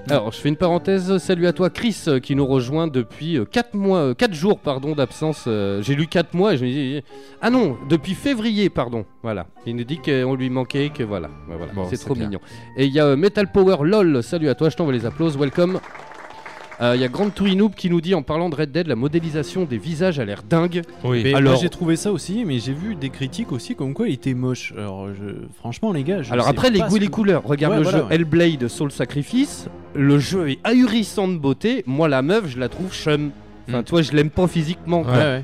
Alors, 0.10 0.32
je 0.32 0.38
fais 0.40 0.48
une 0.48 0.56
parenthèse. 0.56 1.18
Salut 1.18 1.48
à 1.48 1.54
toi, 1.54 1.70
Chris, 1.70 2.04
euh, 2.08 2.20
qui 2.22 2.34
nous 2.34 2.46
rejoint 2.48 2.88
depuis 2.88 3.38
4 3.52 3.74
mois, 3.74 4.16
4 4.16 4.34
jours, 4.34 4.58
pardon, 4.60 4.96
d'absence. 4.96 5.44
J'ai 5.82 5.96
lu 5.96 6.08
4 6.08 6.34
mois 6.34 6.54
et 6.54 6.58
je 6.58 6.64
me 6.66 6.70
dis, 6.70 7.04
ah 7.42 7.50
non, 7.50 7.78
depuis 7.90 8.14
février, 8.14 8.70
pardon. 8.70 9.06
Voilà. 9.22 9.48
Il 9.66 9.76
nous 9.76 9.84
dit 9.84 10.00
qu'on 10.00 10.36
lui 10.36 10.50
manquait, 10.50 10.90
que 10.90 11.04
voilà. 11.04 11.30
Voilà. 11.48 11.74
Bon, 11.74 11.86
c'est 11.90 11.98
trop 11.98 12.14
bien. 12.16 12.28
mignon. 12.28 12.40
Et 12.78 12.86
il 12.86 12.94
y 12.94 13.00
a 13.02 13.16
Metal 13.18 13.52
Power 13.52 13.78
LOL. 13.82 14.24
Salut 14.24 14.48
à 14.50 14.56
toi, 14.56 14.70
je 14.70 14.78
t'envoie 14.78 14.94
les 14.94 15.06
applauses. 15.06 15.38
Welcome. 15.38 15.80
Euh, 16.80 16.94
Il 16.96 17.02
y 17.02 17.04
a 17.04 17.08
Grand 17.08 17.30
Tourinoob 17.32 17.74
qui 17.74 17.90
nous 17.90 18.02
dit 18.02 18.14
en 18.14 18.22
parlant 18.22 18.50
de 18.50 18.56
Red 18.56 18.72
Dead, 18.72 18.86
la 18.88 18.96
modélisation 18.96 19.66
des 19.66 19.78
visages 19.80 20.20
a 20.20 20.26
l'air 20.26 20.44
dingue. 20.48 20.84
Oui. 21.04 21.22
Mais 21.24 21.34
Alors- 21.34 21.54
moi 21.54 21.62
j'ai 21.62 21.70
trouvé 21.70 21.96
ça 21.96 22.12
aussi, 22.12 22.46
mais 22.46 22.60
j'ai 22.60 22.74
vu 22.74 22.96
des 22.96 23.10
critiques 23.10 23.52
aussi 23.52 23.76
comme 23.76 23.94
quoi 23.96 24.08
il 24.08 24.14
était 24.14 24.36
moche. 24.36 24.74
Alors 24.78 25.08
je... 25.08 25.34
franchement 25.58 25.92
les 25.92 26.04
gars, 26.04 26.22
je 26.22 26.32
Alors 26.32 26.46
sais 26.46 26.52
après 26.52 26.70
les 26.70 26.80
goûts 26.82 26.98
et 26.98 27.00
les 27.00 27.08
couleurs, 27.08 27.42
regarde 27.44 27.74
Ouais, 27.74 27.80
le 27.80 27.84
voilà, 27.84 27.98
jeu 28.00 28.04
ouais. 28.06 28.16
Hellblade 28.16 28.68
Soul 28.68 28.92
Sacrifice, 28.92 29.68
le 29.96 30.20
jeu 30.20 30.50
est 30.52 30.60
ahurissant 30.64 31.28
de 31.28 31.38
beauté, 31.38 31.84
moi 31.88 32.08
la 32.08 32.22
meuf 32.22 32.48
je 32.48 32.60
la 32.60 32.70
trouve 32.70 32.94
chum. 32.94 33.32
Enfin 33.68 33.82
Mm. 33.82 33.84
toi 33.84 34.02
je 34.04 34.12
l'aime 34.12 34.30
pas 34.30 34.48
physiquement. 34.48 35.02
quoi. 35.04 35.14
Ouais, 35.14 35.18
ouais. 35.20 35.44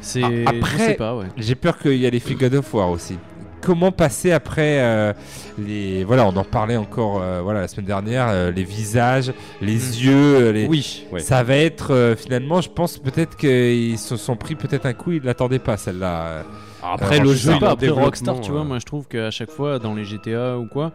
C'est. 0.00 0.22
Ah, 0.22 0.50
après- 0.50 0.78
sais 0.78 0.94
pas, 0.94 1.16
ouais. 1.16 1.26
J'ai 1.36 1.54
peur 1.54 1.78
qu'il 1.78 1.94
y 1.94 2.04
ait 2.04 2.10
les 2.10 2.20
filles 2.20 2.36
God 2.36 2.54
of 2.54 2.74
War 2.74 2.90
aussi. 2.90 3.14
Comment 3.62 3.90
passer 3.90 4.32
après 4.32 4.80
euh, 4.80 5.12
les 5.58 6.04
voilà 6.04 6.24
on 6.26 6.36
en 6.36 6.44
parlait 6.44 6.76
encore 6.76 7.20
euh, 7.20 7.40
voilà 7.42 7.60
la 7.62 7.68
semaine 7.68 7.86
dernière 7.86 8.28
euh, 8.28 8.50
les 8.52 8.62
visages 8.64 9.32
les 9.60 9.74
Mm. 9.76 10.02
yeux 10.04 10.50
les 10.50 10.66
Oui, 10.68 11.06
ouais. 11.10 11.20
ça 11.20 11.42
va 11.42 11.56
être 11.56 11.92
euh, 11.92 12.14
finalement 12.14 12.60
je 12.60 12.68
pense 12.68 12.98
peut-être 12.98 13.36
qu'ils 13.36 13.98
se 13.98 14.16
sont 14.16 14.36
pris 14.36 14.54
peut-être 14.54 14.86
un 14.86 14.92
coup 14.92 15.12
ils 15.12 15.22
l'attendaient 15.22 15.58
pas 15.58 15.76
celle-là 15.76 16.44
Après 16.82 17.16
Alors, 17.16 17.24
le 17.26 17.32
je 17.32 17.36
Je 17.38 17.52
jeu 17.52 17.58
pas, 17.58 17.70
après 17.70 17.88
Rockstar, 17.88 18.40
tu 18.40 18.52
vois, 18.52 18.60
euh, 18.60 18.64
moi 18.64 18.78
je 18.78 18.84
trouve 18.84 19.08
qu'à 19.08 19.30
chaque 19.32 19.50
fois 19.50 19.78
dans 19.80 19.94
les 19.94 20.04
GTA 20.04 20.58
ou 20.58 20.66
quoi, 20.66 20.92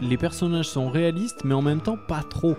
les 0.00 0.16
personnages 0.16 0.66
sont 0.68 0.88
réalistes, 0.90 1.42
mais 1.44 1.54
en 1.54 1.62
même 1.62 1.80
temps 1.80 1.98
pas 2.08 2.22
trop. 2.28 2.56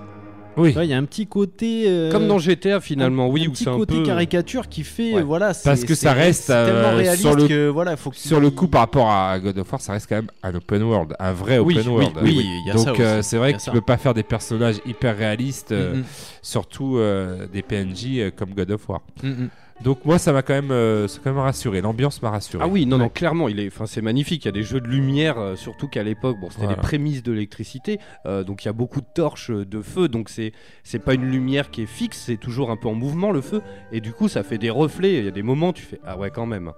Oui 0.57 0.73
il 0.77 0.85
y 0.89 0.93
a 0.93 0.97
un 0.97 1.05
petit 1.05 1.27
côté. 1.27 1.83
euh, 1.87 2.11
Comme 2.11 2.27
dans 2.27 2.37
GTA 2.39 2.79
finalement, 2.81 3.25
un- 3.25 3.29
oui, 3.29 3.43
un 3.45 3.49
où 3.49 3.51
petit 3.51 3.63
c'est 3.63 3.69
un 3.69 3.77
côté 3.77 3.95
peu. 3.95 4.03
caricature 4.03 4.67
qui 4.67 4.83
fait, 4.83 5.13
Ouais. 5.13 5.21
voilà. 5.21 5.53
Parce 5.63 5.83
que 5.85 5.95
ça 5.95 6.13
reste, 6.13 6.43
c'est 6.43 6.53
tellement 6.53 6.89
euh, 6.89 6.95
réaliste 6.97 7.21
sur 7.21 7.35
le- 7.35 7.47
que 7.47 7.67
voilà, 7.69 7.95
faut 7.97 8.11
sur 8.13 8.39
le 8.39 8.49
coup 8.49 8.67
par 8.67 8.81
rapport 8.81 9.09
à 9.09 9.39
God 9.39 9.57
of 9.57 9.71
War 9.71 9.79
ça 9.81 9.93
reste 9.93 10.07
quand 10.09 10.15
même 10.15 10.29
un 10.43 10.53
open 10.55 10.83
world 10.83 11.15
un 11.19 11.31
vrai 11.33 11.59
Oui, 11.59 11.75
open 11.77 11.87
oui, 11.87 11.93
world 11.93 12.17
Oui, 12.21 12.45
il 12.61 12.67
y 12.67 12.71
a 12.71 12.77
ça 12.77 12.85
donc 12.85 12.99
euh, 12.99 13.21
c'est 13.21 13.37
vrai 13.37 13.53
que 13.53 13.61
tu 13.63 13.69
peux 13.71 13.81
pas 13.81 13.97
faire 13.97 14.13
des 14.13 14.23
personnages 14.23 14.77
hyper 14.85 15.17
réalistes 15.17 15.71
euh, 15.71 15.95
Mm, 15.95 16.03
surtout 16.41 16.97
euh, 16.97 17.47
des 17.51 17.61
PNJ 17.61 18.05
euh, 18.19 18.31
comme 18.35 18.53
God 18.53 18.71
of 18.71 18.87
War 18.89 19.01
mm, 19.23 19.27
mm, 19.27 19.31
mm. 19.31 19.49
Donc 19.81 20.03
moi 20.05 20.17
ça 20.19 20.33
m'a 20.33 20.41
quand 20.41 20.53
même 20.53 20.71
euh, 20.71 21.07
ça 21.07 21.17
m'a 21.19 21.23
quand 21.23 21.29
même 21.35 21.39
rassuré 21.43 21.81
l'ambiance 21.81 22.21
m'a 22.21 22.29
rassuré 22.31 22.63
Ah 22.63 22.67
oui, 22.67 22.85
non, 22.85 22.97
non, 22.97 23.09
clairement, 23.09 23.47
il 23.47 23.59
est, 23.59 23.67
enfin, 23.67 23.85
c'est 23.85 24.01
magnifique. 24.01 24.43
Il 24.43 24.47
y 24.47 24.49
a 24.49 24.51
des 24.51 24.63
jeux 24.63 24.81
de 24.81 24.87
lumière, 24.87 25.37
euh, 25.39 25.55
surtout 25.55 25.87
qu'à 25.87 26.03
l'époque, 26.03 26.37
bon, 26.39 26.49
c'était 26.49 26.63
Voilà. 26.65 26.75
les 26.75 26.81
prémices 26.81 27.23
de 27.23 27.31
l'électricité, 27.31 27.99
euh, 28.25 28.43
donc 28.43 28.63
il 28.63 28.67
y 28.67 28.69
a 28.69 28.73
beaucoup 28.73 28.99
de 29.01 29.07
torches, 29.13 29.51
de 29.51 29.81
feu, 29.81 30.07
donc 30.07 30.29
c'est, 30.29 30.51
c'est 30.83 30.99
pas 30.99 31.13
une 31.13 31.25
lumière 31.29 31.69
qui 31.71 31.83
est 31.83 31.85
fixe, 31.85 32.17
c'est 32.25 32.37
toujours 32.37 32.71
un 32.71 32.75
peu 32.77 32.87
en 32.87 32.93
mouvement 32.93 33.31
le 33.31 33.41
feu, 33.41 33.61
et 33.91 34.01
du 34.01 34.11
coup, 34.11 34.27
ça 34.27 34.43
fait 34.43 34.57
des 34.57 34.69
reflets. 34.69 35.19
Il 35.19 35.25
y 35.25 35.27
a 35.27 35.31
des 35.31 35.43
moments, 35.43 35.69
où 35.69 35.73
tu 35.73 35.83
fais, 35.83 35.99
ah 36.05 36.17
ouais, 36.17 36.29
quand 36.29 36.45
même. 36.45 36.71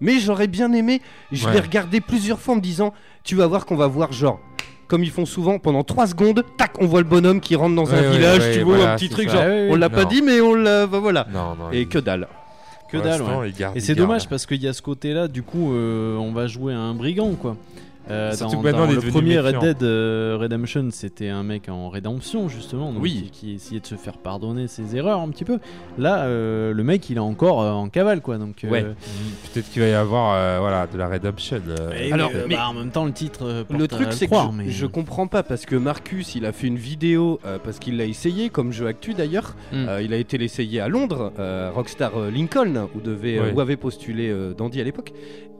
Mais 0.00 0.20
j'aurais 0.20 0.46
bien 0.46 0.72
aimé, 0.72 1.02
je 1.32 1.46
Ouais. 1.46 1.54
l'ai 1.54 1.60
regardé 1.60 2.00
plusieurs 2.00 2.38
fois 2.40 2.54
en 2.54 2.58
me 2.58 2.62
disant, 2.62 2.94
tu 3.24 3.34
vas 3.34 3.46
voir 3.48 3.66
qu'on 3.66 3.76
va 3.76 3.88
voir 3.88 4.12
genre. 4.12 4.40
Comme 4.88 5.04
ils 5.04 5.10
font 5.10 5.26
souvent, 5.26 5.58
pendant 5.58 5.84
3 5.84 6.06
secondes, 6.08 6.42
tac, 6.56 6.72
on 6.80 6.86
voit 6.86 7.00
le 7.00 7.06
bonhomme 7.06 7.40
qui 7.40 7.54
rentre 7.56 7.76
dans 7.76 7.84
Ouais, 7.84 7.92
un 7.94 8.00
ouais, 8.10 8.16
village, 8.16 8.38
ouais, 8.40 8.52
tu 8.54 8.62
vois, 8.62 8.76
voilà, 8.78 8.92
un 8.94 8.96
petit 8.96 9.10
truc 9.10 9.28
ça. 9.28 9.36
genre, 9.36 9.70
on 9.70 9.76
l'a 9.76 9.90
pas 9.90 10.06
dit, 10.06 10.22
mais 10.22 10.40
on 10.40 10.54
l'a, 10.54 10.86
bah, 10.86 10.98
voilà. 10.98 11.26
non 11.30 11.54
non 11.56 11.70
Et 11.72 11.82
il- 11.82 11.88
que 11.88 11.98
dalle. 11.98 12.26
Que 12.90 12.96
dalle, 12.96 13.20
Et 13.74 13.80
c'est 13.80 13.94
dommage 13.94 14.28
parce 14.30 14.46
qu'il 14.46 14.62
y 14.62 14.66
a 14.66 14.72
ce 14.72 14.80
côté-là, 14.80 15.28
du 15.28 15.42
coup, 15.42 15.74
euh, 15.74 16.16
on 16.16 16.32
va 16.32 16.46
jouer 16.46 16.72
à 16.72 16.78
un 16.78 16.94
brigand, 16.94 17.32
quoi. 17.32 17.54
Euh, 18.10 18.32
Surtout 18.32 18.56
dans, 18.56 18.60
que 18.62 18.64
maintenant, 18.64 18.78
dans 18.80 18.86
il 18.86 18.92
est 18.92 18.94
le 18.94 19.00
devenu 19.00 19.12
premier 19.12 19.38
Red. 19.40 19.58
Dead 19.58 19.82
euh, 19.82 20.36
Redemption, 20.40 20.88
c'était 20.90 21.28
un 21.28 21.42
mec 21.42 21.68
en 21.68 21.88
rédemption 21.90 22.48
justement, 22.48 22.92
donc 22.92 23.02
Oui. 23.02 23.28
qui, 23.32 23.48
qui 23.48 23.54
essayait 23.56 23.80
de 23.80 23.86
se 23.86 23.94
faire 23.96 24.16
pardonner 24.18 24.66
ses 24.68 24.96
erreurs 24.96 25.20
un 25.20 25.28
petit 25.28 25.44
peu. 25.44 25.58
Là, 25.98 26.24
euh, 26.24 26.72
le 26.72 26.82
mec, 26.84 27.08
il 27.10 27.16
est 27.16 27.20
encore 27.20 27.60
euh, 27.62 27.72
en 27.72 27.88
cavale, 27.88 28.20
quoi. 28.20 28.38
Donc, 28.38 28.64
euh, 28.64 28.68
Ouais. 28.70 28.82
Mm, 28.82 28.94
peut-être 29.52 29.70
qu'il 29.70 29.82
va 29.82 29.88
y 29.88 29.92
avoir 29.94 30.34
euh, 30.34 30.58
voilà 30.60 30.86
de 30.86 30.96
la 30.96 31.08
redemption 31.08 31.60
euh, 31.68 31.92
et 31.92 32.12
Alors, 32.12 32.30
euh, 32.34 32.46
mais- 32.48 32.54
bah, 32.56 32.68
en 32.68 32.74
même 32.74 32.90
temps, 32.90 33.04
le 33.04 33.12
titre. 33.12 33.40
euh, 33.44 33.64
porte 33.64 33.78
Le 33.78 33.84
à 33.84 33.88
truc, 33.88 34.08
c'est 34.12 34.26
que 34.26 34.30
croire, 34.30 34.52
je, 34.52 34.56
mais- 34.56 34.70
je 34.70 34.86
comprends 34.86 35.26
pas 35.26 35.42
parce 35.42 35.66
que 35.66 35.76
Marcus, 35.76 36.34
il 36.34 36.46
a 36.46 36.52
fait 36.52 36.66
une 36.66 36.76
vidéo 36.78 37.40
euh, 37.44 37.58
parce 37.62 37.78
qu'il 37.78 37.96
l'a 37.96 38.04
essayé 38.04 38.48
comme 38.48 38.72
jeu 38.72 38.86
actu 38.86 39.14
d'ailleurs. 39.14 39.54
Mm. 39.72 39.76
Euh, 39.88 40.02
il 40.02 40.12
a 40.12 40.16
été 40.16 40.38
l'essayer 40.38 40.80
à 40.80 40.88
Londres, 40.88 41.32
euh, 41.38 41.70
Rockstar 41.74 42.12
euh, 42.16 42.30
Lincoln, 42.30 42.88
où, 42.94 43.00
devait, 43.00 43.38
Ouais. 43.40 43.52
où 43.54 43.60
avait 43.60 43.76
postulé 43.76 44.28
euh, 44.30 44.54
Dandy 44.54 44.80
à 44.80 44.84
l'époque. 44.84 45.12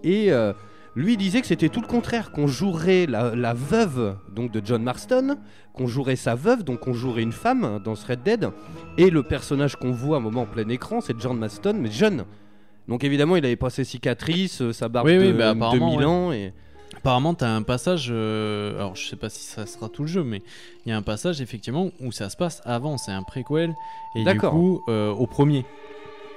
Et 0.04 0.32
euh, 0.32 0.52
lui, 0.98 1.16
disait 1.16 1.40
que 1.40 1.46
c'était 1.46 1.68
tout 1.68 1.80
le 1.80 1.86
contraire, 1.86 2.32
qu'on 2.32 2.46
jouerait 2.46 3.06
la, 3.06 3.34
la 3.34 3.54
veuve 3.54 4.16
donc 4.34 4.50
de 4.50 4.60
John 4.64 4.82
Marston, 4.82 5.36
qu'on 5.72 5.86
jouerait 5.86 6.16
sa 6.16 6.34
veuve, 6.34 6.64
donc 6.64 6.80
qu'on 6.80 6.92
jouerait 6.92 7.22
une 7.22 7.32
femme 7.32 7.80
dans 7.84 7.94
ce 7.94 8.06
Red 8.06 8.22
Dead. 8.22 8.50
Et 8.96 9.10
le 9.10 9.22
personnage 9.22 9.76
qu'on 9.76 9.92
voit 9.92 10.16
à 10.16 10.18
un 10.18 10.22
moment 10.22 10.42
en 10.42 10.46
plein 10.46 10.68
écran, 10.68 11.00
c'est 11.00 11.18
John 11.20 11.38
Marston, 11.38 11.76
mais 11.78 11.90
jeune. 11.90 12.24
Donc 12.88 13.04
évidemment, 13.04 13.36
il 13.36 13.44
avait 13.44 13.56
pas 13.56 13.70
ses 13.70 13.84
cicatrices, 13.84 14.62
euh, 14.62 14.72
sa 14.72 14.88
barbe 14.88 15.06
Oui, 15.06 15.18
de 15.18 15.26
oui, 15.26 15.32
bah, 15.32 15.54
2000 15.54 16.04
ans. 16.04 16.32
Et... 16.32 16.52
Apparemment, 16.96 17.34
t'as 17.34 17.50
un 17.50 17.62
passage. 17.62 18.08
euh, 18.10 18.74
alors, 18.76 18.96
je 18.96 19.06
sais 19.06 19.16
pas 19.16 19.28
si 19.28 19.44
ça 19.44 19.66
sera 19.66 19.88
tout 19.88 20.02
le 20.02 20.08
jeu, 20.08 20.24
mais 20.24 20.42
il 20.84 20.88
y 20.88 20.92
a 20.92 20.96
un 20.96 21.02
passage 21.02 21.40
effectivement 21.40 21.90
où 22.00 22.10
ça 22.12 22.28
se 22.30 22.36
passe 22.36 22.60
avant. 22.64 22.96
C'est 22.96 23.12
un 23.12 23.22
préquel. 23.22 23.74
Et 24.16 24.24
du 24.24 24.38
coup, 24.40 24.82
euh, 24.88 25.10
au 25.10 25.26
premier. 25.26 25.64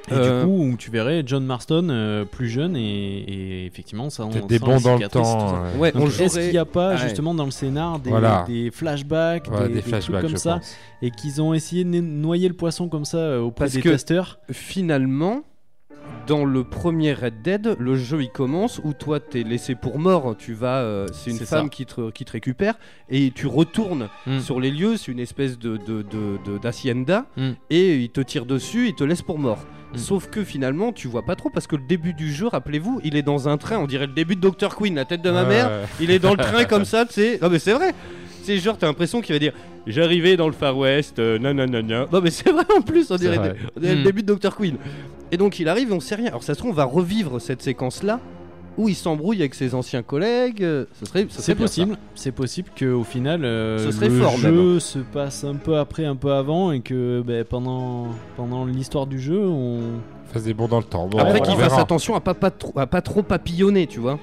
Et 0.09 0.13
Euh, 0.13 0.41
du 0.41 0.47
coup, 0.47 0.63
où 0.63 0.77
tu 0.77 0.89
verrais 0.89 1.23
John 1.25 1.45
Marston 1.45 1.87
euh, 1.89 2.25
plus 2.25 2.49
jeune 2.49 2.75
et, 2.75 2.81
et 2.81 3.65
effectivement, 3.65 4.09
ça. 4.09 4.25
peut-être 4.25 4.47
des 4.47 4.57
bons 4.59 4.81
dans 4.81 4.97
le 4.97 5.07
temps 5.07 5.63
euh, 5.63 5.77
Ouais, 5.77 5.91
on 5.95 6.07
est-ce 6.07 6.23
jouerait- 6.27 6.41
qu'il 6.43 6.51
n'y 6.51 6.57
a 6.57 6.65
pas 6.65 6.91
Ouais. 6.91 6.97
justement 6.97 7.33
dans 7.35 7.45
le 7.45 7.51
scénar 7.51 7.99
des, 7.99 8.09
Voilà. 8.09 8.43
des 8.47 8.71
flashbacks, 8.71 9.47
ouais, 9.51 9.59
des, 9.59 9.67
des 9.67 9.73
des 9.75 9.79
trucs 9.81 9.89
flashbacks 9.93 10.21
comme 10.23 10.37
ça, 10.37 10.53
pense 10.55 10.75
et 11.03 11.11
qu'ils 11.11 11.41
ont 11.41 11.53
essayé 11.53 11.83
de 11.83 11.89
no- 11.89 12.01
noyer 12.01 12.47
le 12.47 12.55
poisson 12.55 12.89
comme 12.89 13.05
ça 13.05 13.17
euh, 13.19 13.39
auprès 13.41 13.65
Parce 13.65 13.73
des 13.73 13.81
que- 13.81 13.89
testeurs 13.89 14.39
finalement, 14.51 15.43
dans 16.27 16.45
le 16.45 16.63
premier 16.63 17.13
Red 17.13 17.41
Dead, 17.43 17.75
le 17.79 17.95
jeu 17.95 18.21
il 18.23 18.29
commence 18.31 18.81
où 18.83 18.93
toi 18.93 19.19
t'es 19.19 19.43
laissé 19.43 19.75
pour 19.75 19.99
mort. 19.99 20.35
Tu 20.37 20.53
vas, 20.53 20.77
euh, 20.79 21.07
c'est 21.13 21.29
une 21.31 21.37
femme 21.37 21.65
ça. 21.65 21.69
qui 21.69 21.85
te, 21.85 22.09
qui 22.11 22.25
te 22.25 22.31
récupère 22.31 22.75
et 23.09 23.31
tu 23.33 23.47
retournes 23.47 24.07
Mm. 24.25 24.39
sur 24.39 24.59
les 24.59 24.71
lieux. 24.71 24.97
C'est 24.97 25.11
une 25.11 25.19
espèce 25.19 25.57
de 25.59 25.77
de- 25.77 26.01
de- 26.01 26.37
de- 26.45 26.57
d'hacienda 26.57 27.25
Mm. 27.37 27.49
et 27.69 27.95
il 27.97 28.09
te 28.09 28.21
tire 28.21 28.45
dessus, 28.45 28.87
il 28.87 28.95
te 28.95 29.03
laisse 29.03 29.21
pour 29.21 29.37
mort. 29.39 29.59
Mm. 29.93 29.97
Sauf 29.97 30.29
que 30.29 30.43
finalement, 30.43 30.91
tu 30.93 31.07
vois 31.07 31.23
pas 31.23 31.35
trop 31.35 31.49
parce 31.49 31.67
que 31.67 31.75
le 31.75 31.83
début 31.87 32.13
du 32.13 32.31
jeu, 32.33 32.47
rappelez-vous, 32.47 33.01
il 33.03 33.15
est 33.15 33.21
dans 33.21 33.47
un 33.49 33.57
train. 33.57 33.77
On 33.77 33.87
dirait 33.87 34.07
le 34.07 34.13
début 34.13 34.35
de 34.35 34.41
Dr 34.41 34.75
Queen, 34.75 34.95
la 34.95 35.05
tête 35.05 35.21
de 35.21 35.31
ma 35.31 35.43
mère. 35.43 35.69
Il 35.99 36.11
est 36.11 36.19
dans 36.19 36.31
le 36.31 36.37
train 36.37 36.63
comme 36.65 36.85
ça, 36.93 37.05
tu 37.05 37.13
sais. 37.13 37.39
Non 37.41 37.49
mais 37.49 37.59
c'est 37.59 37.73
vrai. 37.73 37.93
C'est 38.43 38.57
genre 38.57 38.77
t'as 38.77 38.87
l'impression 38.87 39.21
qu'il 39.21 39.33
va 39.35 39.39
dire 39.39 39.53
j'arrivais 39.85 40.35
dans 40.37 40.47
le 40.47 40.53
Far 40.53 40.77
West, 40.77 41.19
euh. 41.19 41.37
Non 41.39 42.21
mais 42.21 42.31
c'est 42.31 42.49
vrai 42.51 42.63
en 42.75 42.81
plus, 42.81 43.11
on 43.11 43.15
dirait, 43.17 43.37
vrai. 43.37 43.55
on 43.75 43.79
dirait 43.79 43.95
le 43.95 44.01
Mm. 44.01 44.03
début 44.03 44.23
de 44.23 44.33
Dr 44.33 44.55
Queen. 44.55 44.77
Et 45.31 45.37
donc 45.37 45.59
il 45.59 45.67
arrive, 45.69 45.89
et 45.91 45.93
on 45.93 45.99
sait 45.99 46.15
rien. 46.15 46.27
Alors 46.27 46.43
ça 46.43 46.53
se 46.53 46.59
trouve 46.59 46.71
on 46.71 46.73
va 46.75 46.83
revivre 46.85 47.39
cette 47.39 47.61
séquence 47.61 48.01
là 48.03 48.19
où 48.77 48.89
il 48.89 48.95
s'embrouille 48.95 49.39
avec 49.39 49.55
ses 49.55 49.75
anciens 49.75 50.01
collègues. 50.01 50.63
euh, 50.63 50.85
Ce 50.99 51.05
serait, 51.05 51.25
ce 51.29 51.35
serait 51.35 51.43
C'est 51.43 51.55
possible, 51.55 51.97
c'est 52.15 52.31
possible 52.31 52.69
qu'au 52.77 53.03
final 53.03 53.43
euh, 53.43 53.77
Ce 53.79 53.91
serait 53.91 54.09
le 54.09 54.19
fort, 54.19 54.37
jeu 54.37 54.79
se 54.79 54.99
passe 54.99 55.43
un 55.43 55.55
peu 55.55 55.77
après, 55.77 56.05
un 56.05 56.15
peu 56.15 56.31
avant, 56.31 56.71
et 56.71 56.81
que 56.81 57.21
ben, 57.25 57.43
pendant, 57.43 58.07
pendant 58.37 58.65
l'histoire 58.65 59.07
du 59.07 59.19
jeu, 59.19 59.39
on... 59.39 59.79
fasse 60.31 60.43
des 60.43 60.53
bons 60.53 60.67
dans 60.67 60.79
le 60.79 60.85
temps 60.85 61.07
bon, 61.07 61.17
Après 61.19 61.41
qu'il 61.41 61.55
fasse 61.55 61.77
attention 61.77 62.15
à 62.15 62.21
pas, 62.21 62.33
pas 62.33 62.51
trop, 62.51 62.77
à 62.77 62.87
pas 62.87 63.01
trop 63.01 63.23
papillonner, 63.23 63.87
tu 63.87 63.99
vois. 63.99 64.19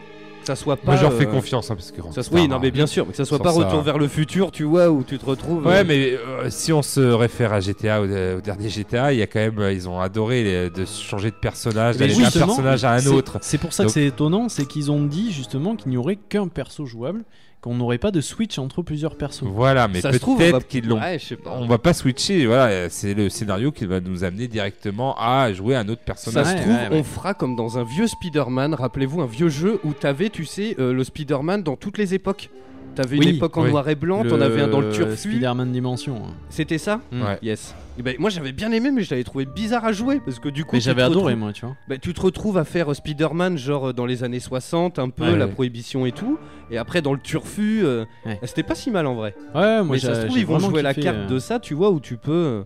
Ça 0.49 0.57
soit 0.57 0.76
pas. 0.76 0.86
Moi, 0.92 0.96
je 0.96 1.03
leur 1.03 1.12
fais 1.12 1.26
euh, 1.26 1.30
confiance, 1.30 1.70
hein, 1.70 1.76
parce 1.76 1.90
que 1.92 2.01
ça 2.22 2.28
oui, 2.32 2.49
non, 2.49 2.59
mais 2.59 2.70
bien 2.70 2.86
sûr, 2.86 3.05
mais 3.07 3.12
que 3.12 3.16
ça 3.16 3.24
soit 3.24 3.38
pas 3.38 3.53
ça- 3.53 3.64
retour 3.66 3.82
vers 3.82 3.99
le 3.99 4.09
futur, 4.09 4.51
tu 4.51 4.64
vois, 4.64 4.88
où 4.90 5.05
tu 5.05 5.18
te 5.18 5.24
retrouves. 5.26 5.64
Ouais, 5.66 5.80
euh, 5.80 5.84
mais 5.86 6.12
euh, 6.14 6.49
si 6.51 6.72
on 6.72 6.82
se 6.82 7.01
réfère 7.01 7.53
à 7.53 7.61
GTA, 7.61 8.01
au, 8.01 8.05
au 8.05 8.40
dernier 8.40 8.68
GTA, 8.68 9.12
il 9.12 9.18
y 9.18 9.22
a 9.22 9.26
quand 9.26 9.38
même, 9.40 9.61
ils 9.72 9.88
ont 9.88 10.01
adoré 10.01 10.42
les- 10.42 10.70
de 10.70 10.84
changer 10.84 11.30
de 11.30 11.36
personnage, 11.36 11.96
d'aller 11.99 12.14
d'un 12.14 12.30
personnage 12.30 12.84
à 12.84 12.92
un 12.92 13.07
autre. 13.07 13.38
C'est 13.42 13.59
pour 13.59 13.72
ça 13.72 13.82
Donc- 13.84 13.90
que 13.92 14.01
c'est 14.01 14.07
étonnant, 14.07 14.49
c'est 14.49 14.66
qu'ils 14.66 14.90
ont 14.90 15.05
dit 15.05 15.32
justement 15.32 15.76
qu'il 15.76 15.90
n'y 15.90 15.96
aurait 15.96 16.16
qu'un 16.16 16.49
perso 16.49 16.86
jouable, 16.86 17.24
qu'on 17.61 17.74
n'aurait 17.74 17.98
pas 17.98 18.11
de 18.12 18.20
switch 18.20 18.59
entre 18.59 18.82
plusieurs 18.82 19.16
persos. 19.16 19.42
Voilà, 19.42 19.88
mais 19.88 20.00
ça 20.00 20.12
se 20.12 20.18
peut-être 20.18 20.66
qu'ils 20.68 20.86
l'ont. 20.86 21.00
Ouais, 21.00 21.18
je 21.18 21.24
sais 21.26 21.36
pas. 21.36 21.56
On 21.59 21.66
va 21.66 21.78
pas 21.78 21.92
switcher, 21.92 22.46
voilà, 22.46 22.88
c'est 22.88 23.14
le 23.14 23.28
scénario 23.28 23.72
qui 23.72 23.84
va 23.86 23.98
nous 24.00 24.22
amener 24.24 24.46
directement 24.46 25.16
à 25.18 25.52
jouer 25.52 25.74
un 25.74 25.88
autre 25.88 26.00
Ça 26.02 26.06
personnage. 26.06 26.46
se 26.46 26.52
Ouais, 26.52 26.61
trouve, 26.61 26.72
ouais, 26.74 26.88
ouais. 26.90 26.98
on 27.00 27.02
fera 27.04 27.34
comme 27.34 27.56
dans 27.56 27.78
un 27.78 27.82
vieux 27.84 28.06
Spider-Man. 28.06 28.74
Rappelez-vous, 28.74 29.20
un 29.22 29.26
vieux 29.26 29.48
jeu 29.48 29.80
où 29.84 29.92
t'avais, 29.92 30.28
tu 30.30 30.44
sais, 30.44 30.76
euh, 30.78 30.92
le 30.92 31.02
Spider-Man 31.02 31.62
dans 31.62 31.76
toutes 31.76 31.98
les 31.98 32.14
époques. 32.14 32.50
T'avais 32.94 33.16
une 33.16 33.24
Oui, 33.24 33.36
époque 33.36 33.56
en 33.56 33.64
oui. 33.64 33.70
noir 33.70 33.88
et 33.88 33.94
blanc, 33.94 34.24
t'en 34.24 34.40
avais 34.40 34.62
un 34.62 34.68
dans 34.68 34.80
le 34.80 34.90
turfu. 34.90 35.30
Spider-Man 35.32 35.70
Dimension. 35.72 36.16
hein. 36.16 36.34
C'était 36.50 36.78
ça? 36.78 37.00
Mm. 37.12 37.22
Ouais. 37.22 37.38
Yes. 37.42 37.74
Et 37.99 38.03
ben, 38.03 38.14
moi 38.18 38.30
j'avais 38.30 38.53
bien 38.53 38.70
aimé, 38.70 38.90
mais 38.92 39.03
je 39.03 39.11
l'avais 39.11 39.24
trouvé 39.24 39.44
bizarre 39.44 39.84
à 39.84 39.92
jouer 39.92 40.20
parce 40.24 40.38
que 40.38 40.49
du 40.49 40.64
coup. 40.64 40.76
Mais 40.76 40.80
j'avais 40.80 41.03
adoré 41.03 41.34
moi, 41.34 41.53
tu 41.53 41.66
vois. 41.66 41.74
bah, 41.88 41.99
tu 41.99 42.14
te 42.14 42.20
retrouves 42.20 42.57
à 42.57 42.64
faire 42.64 42.90
euh, 42.90 42.94
Spider-Man 42.94 43.59
genre 43.59 43.88
euh, 43.88 43.92
dans 43.92 44.07
les 44.07 44.22
années 44.24 44.38
60, 44.40 44.99
un 44.99 45.11
peu 45.11 45.24
Ouais, 45.32 45.36
la 45.36 45.46
ouais. 45.46 45.53
prohibition 45.53 46.07
et 46.07 46.12
tout. 46.12 46.38
Et 46.70 46.78
après 46.78 47.03
dans 47.03 47.12
le 47.12 47.18
turfu, 47.20 47.80
euh, 47.84 48.05
Ouais. 48.24 48.38
c'était 48.44 48.62
pas 48.62 48.74
si 48.76 48.90
mal 48.90 49.07
en 49.07 49.14
vrai. 49.14 49.34
Ouais, 49.55 49.82
moi 49.82 49.94
mais 49.96 49.99
ça 49.99 50.14
se 50.14 50.26
trouve, 50.26 50.38
ils 50.38 50.46
vont 50.46 50.59
jouer 50.61 50.82
la 50.82 50.94
carte 50.94 51.26
de 51.28 51.38
ça, 51.38 51.59
tu 51.59 51.74
vois, 51.74 51.90
où 51.90 51.99
tu 52.01 52.16
peux. 52.16 52.32
euh, 52.32 52.62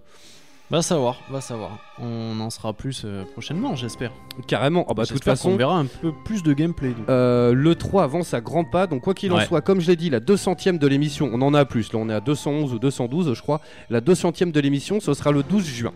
Va 0.73 0.81
savoir, 0.81 1.21
va 1.29 1.43
savoir. 1.43 1.79
On 1.99 2.41
en 2.41 2.49
sera 2.49 2.73
plus 2.73 3.03
euh, 3.05 3.25
prochainement, 3.25 3.77
j'espère. 3.77 4.11
carrément. 4.47 4.87
Ah 4.89 4.95
bah, 4.95 5.03
de 5.03 5.09
toute 5.09 5.23
façon. 5.23 5.55
verra 5.55 5.77
un 5.77 5.85
peu 5.85 6.13
plus 6.25 6.43
de 6.43 6.55
gameplay. 6.55 6.95
Euh, 7.11 7.53
le 7.53 7.75
3 7.75 8.05
avance 8.05 8.33
à 8.33 8.41
grands 8.41 8.65
pas, 8.65 8.87
donc 8.87 9.03
quoi 9.03 9.13
qu'il 9.13 9.31
en 9.33 9.37
Ouais. 9.37 9.45
soit, 9.45 9.61
comme 9.61 9.83
je 9.83 9.89
l'ai 9.89 9.97
dit, 9.97 10.09
la 10.09 10.21
200ème 10.21 10.79
de 10.79 10.87
l'émission, 10.87 11.29
on 11.31 11.43
en 11.43 11.53
a 11.53 11.67
plus, 11.67 11.93
là 11.93 11.99
on 11.99 12.09
est 12.09 12.15
à 12.15 12.21
211 12.21 12.73
ou 12.73 12.79
212 12.79 13.35
je 13.35 13.43
crois, 13.43 13.61
la 13.91 14.01
200ème 14.01 14.51
de 14.51 14.61
l'émission 14.61 14.99
ce 14.99 15.13
sera 15.13 15.31
le 15.31 15.43
12 15.43 15.63
juin. 15.63 15.93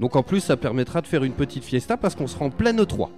Donc 0.00 0.16
en 0.16 0.24
plus 0.24 0.40
ça 0.40 0.56
permettra 0.56 1.02
de 1.02 1.06
faire 1.06 1.22
une 1.22 1.32
petite 1.34 1.62
fiesta 1.62 1.96
parce 1.96 2.16
qu'on 2.16 2.26
sera 2.26 2.44
en 2.44 2.50
pleine 2.50 2.84
3. 2.84 3.10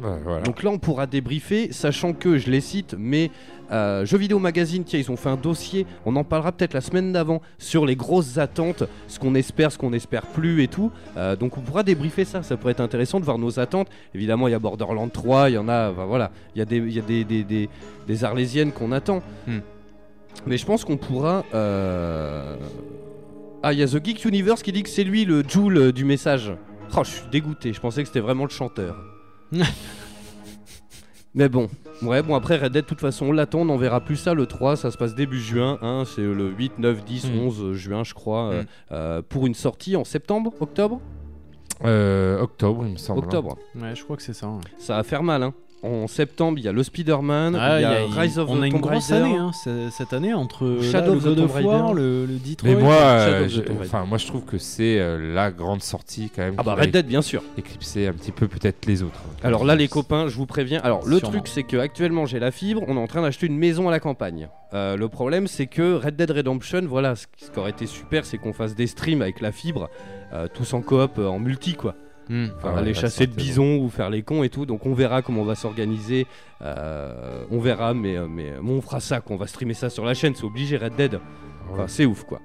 Voilà. 0.00 0.40
Donc 0.42 0.62
là 0.62 0.70
on 0.70 0.78
pourra 0.78 1.06
débriefer, 1.06 1.72
sachant 1.72 2.12
que 2.12 2.38
je 2.38 2.50
les 2.50 2.60
cite, 2.60 2.94
mais 2.98 3.30
euh, 3.70 4.04
Jeux 4.06 4.16
Vidéo 4.18 4.38
Magazine, 4.38 4.82
tiens 4.84 4.98
ils 4.98 5.10
ont 5.10 5.16
fait 5.16 5.28
un 5.28 5.36
dossier, 5.36 5.86
on 6.06 6.16
en 6.16 6.24
parlera 6.24 6.52
peut-être 6.52 6.72
la 6.74 6.80
semaine 6.80 7.12
d'avant, 7.12 7.42
sur 7.58 7.84
les 7.86 7.96
grosses 7.96 8.38
attentes, 8.38 8.82
ce 9.08 9.18
qu'on 9.18 9.34
espère, 9.34 9.70
ce 9.70 9.78
qu'on 9.78 9.92
espère 9.92 10.26
plus 10.26 10.62
et 10.62 10.68
tout. 10.68 10.90
Euh, 11.16 11.36
donc 11.36 11.58
on 11.58 11.60
pourra 11.60 11.82
débriefer 11.82 12.24
ça, 12.24 12.42
ça 12.42 12.56
pourrait 12.56 12.72
être 12.72 12.80
intéressant 12.80 13.20
de 13.20 13.24
voir 13.24 13.38
nos 13.38 13.60
attentes. 13.60 13.88
Évidemment 14.14 14.48
il 14.48 14.52
y 14.52 14.54
a 14.54 14.58
Borderlands 14.58 15.08
3, 15.08 15.50
il 15.50 15.54
y 15.54 15.58
en 15.58 15.68
a, 15.68 15.90
voilà, 15.90 16.30
il 16.54 16.58
y 16.60 16.62
a 16.62 16.64
des, 16.64 16.78
il 16.78 16.92
y 16.94 16.98
a 16.98 17.02
des, 17.02 17.24
des, 17.24 17.44
des- 17.44 17.68
des 18.06 18.24
Arlésiennes 18.24 18.72
qu'on 18.72 18.92
attend. 18.92 19.22
Hmm. 19.46 19.58
Mais 20.46 20.56
je 20.56 20.64
pense 20.64 20.84
qu'on 20.84 20.96
pourra... 20.96 21.44
euh, 21.54 22.56
Ah 23.62 23.72
il 23.72 23.78
y 23.78 23.82
a 23.82 23.86
The 23.86 24.02
Geek 24.04 24.24
Universe 24.24 24.62
qui 24.62 24.72
dit 24.72 24.82
que 24.82 24.88
c'est 24.88 25.04
lui 25.04 25.24
le 25.26 25.42
Joule 25.46 25.76
euh, 25.76 25.92
du 25.92 26.04
message. 26.04 26.52
Oh 26.96 27.02
je 27.04 27.10
suis 27.10 27.28
dégoûté, 27.30 27.72
je 27.72 27.80
pensais 27.80 28.00
que 28.02 28.08
c'était 28.08 28.20
vraiment 28.20 28.44
le 28.44 28.50
chanteur. 28.50 28.96
Mais 31.34 31.48
bon, 31.48 31.68
ouais, 32.02 32.22
bon 32.22 32.34
après 32.34 32.56
Red 32.56 32.72
Dead, 32.72 32.82
de 32.82 32.88
toute 32.88 33.00
façon, 33.00 33.26
on 33.26 33.32
l'attend, 33.32 33.60
on 33.60 33.64
n'en 33.66 33.76
verra 33.76 34.00
plus 34.00 34.16
ça 34.16 34.34
le 34.34 34.46
3, 34.46 34.74
ça 34.76 34.90
se 34.90 34.96
passe 34.98 35.14
début 35.14 35.38
juin, 35.40 35.78
hein, 35.80 36.02
c'est 36.04 36.22
le 36.22 36.48
8, 36.50 36.78
9, 36.78 37.04
10, 37.04 37.30
Mm. 37.30 37.38
11 37.38 37.72
juin, 37.74 38.02
je 38.02 38.14
crois, 38.14 38.50
euh, 38.50 38.62
Mm. 38.62 38.66
euh, 38.92 39.22
pour 39.28 39.46
une 39.46 39.54
sortie 39.54 39.94
en 39.96 40.04
septembre, 40.04 40.52
octobre? 40.60 41.00
Euh, 41.84 42.40
octobre, 42.40 42.84
il 42.84 42.92
me 42.92 42.96
semble. 42.96 43.20
Octobre. 43.20 43.56
Ouais, 43.76 43.94
je 43.94 44.02
crois 44.02 44.16
que 44.16 44.22
c'est 44.24 44.32
ça. 44.34 44.48
ouais. 44.48 44.58
Ça 44.78 44.96
va 44.96 45.02
faire 45.04 45.22
mal, 45.22 45.42
hein. 45.44 45.54
En 45.82 46.06
septembre, 46.08 46.58
il 46.58 46.64
y 46.66 46.68
a 46.68 46.72
le 46.72 46.82
Spider-Man, 46.82 47.56
Ah, 47.58 47.78
il 47.78 47.82
y 47.82 47.84
a 47.86 48.02
y 48.02 48.12
a- 48.18 48.20
Rise 48.20 48.38
of 48.38 48.50
on 48.50 48.58
the 48.58 48.62
a 48.64 48.66
une 48.66 48.72
Tomb 48.74 48.80
grosse 48.82 49.10
année 49.12 49.34
hein, 49.38 49.50
cette 49.90 50.12
année 50.12 50.34
entre 50.34 50.78
Shadow 50.82 51.12
là, 51.12 51.16
of 51.16 51.24
le 51.24 51.30
the 51.32 51.34
God 51.36 51.44
of 51.44 51.52
Tomb 51.54 51.64
War, 51.64 51.86
Raider. 51.88 52.00
le, 52.02 52.26
le 52.26 52.34
Detroit. 52.38 52.68
Mais 52.70 52.76
moi, 52.82 52.94
euh, 52.96 53.48
enfin, 53.80 54.04
moi, 54.06 54.18
je 54.18 54.26
trouve 54.26 54.44
que 54.44 54.58
c'est 54.58 54.98
euh, 55.00 55.32
la 55.34 55.50
grande 55.50 55.82
sortie 55.82 56.30
quand 56.36 56.42
même. 56.42 56.54
Ah 56.58 56.60
qui 56.62 56.66
bah 56.66 56.74
va 56.74 56.82
Red 56.82 56.90
Dead, 56.90 57.06
bien 57.06 57.22
sûr. 57.22 57.42
éclipser 57.56 58.06
un 58.08 58.12
petit 58.12 58.30
peu 58.30 58.46
peut-être 58.46 58.84
les 58.84 59.02
autres. 59.02 59.20
Alors 59.42 59.64
là, 59.64 59.74
les 59.74 59.88
copains, 59.88 60.28
je 60.28 60.36
vous 60.36 60.44
préviens. 60.44 60.80
Alors, 60.84 61.06
le 61.06 61.16
Sûrement. 61.16 61.32
truc, 61.32 61.48
c'est 61.48 61.62
que 61.62 61.78
actuellement, 61.78 62.26
j'ai 62.26 62.40
la 62.40 62.50
fibre. 62.50 62.82
On 62.86 62.96
est 62.98 63.00
en 63.00 63.06
train 63.06 63.22
d'acheter 63.22 63.46
une 63.46 63.56
maison 63.56 63.88
à 63.88 63.90
la 63.90 64.00
campagne. 64.00 64.48
Euh, 64.74 64.98
le 64.98 65.08
problème, 65.08 65.46
c'est 65.46 65.66
que 65.66 65.94
Red 65.94 66.14
Dead 66.16 66.30
Redemption, 66.30 66.82
voilà, 66.86 67.16
ce 67.16 67.26
qui 67.26 67.46
ce 67.46 67.50
qui 67.50 67.58
aurait 67.58 67.70
été 67.70 67.86
super, 67.86 68.26
c'est 68.26 68.36
qu'on 68.36 68.52
fasse 68.52 68.74
des 68.74 68.86
streams 68.86 69.22
avec 69.22 69.40
la 69.40 69.50
fibre, 69.50 69.88
euh, 70.34 70.46
tous 70.52 70.74
en 70.74 70.82
coop, 70.82 71.12
euh, 71.18 71.26
en 71.26 71.38
multi, 71.40 71.72
quoi. 71.72 71.94
Hmm. 72.30 72.46
Enfin, 72.56 72.68
Ah 72.68 72.72
ouais, 72.74 72.78
aller 72.78 72.94
chasser 72.94 73.26
le 73.26 73.32
c'était 73.32 73.42
bison 73.42 73.76
ou 73.78 73.88
faire 73.90 74.08
les 74.08 74.22
cons 74.22 74.42
et 74.44 74.48
tout. 74.48 74.64
Donc 74.64 74.86
on 74.86 74.94
verra 74.94 75.20
comment 75.20 75.42
on 75.42 75.44
va 75.44 75.56
s'organiser. 75.56 76.26
Euh, 76.62 77.44
on 77.50 77.58
verra, 77.58 77.92
mais, 77.92 78.16
euh, 78.16 78.28
mais 78.28 78.52
bon, 78.62 78.78
on 78.78 78.80
fera 78.80 79.00
ça, 79.00 79.20
qu'on 79.20 79.36
va 79.36 79.46
streamer 79.48 79.74
ça 79.74 79.90
sur 79.90 80.04
la 80.04 80.14
chaîne. 80.14 80.34
C'est 80.36 80.44
obligé, 80.44 80.76
Red 80.76 80.94
Dead. 80.96 81.18
Enfin, 81.72 81.86
c'est 81.88 82.06
ouf, 82.06 82.22
quoi. 82.24 82.40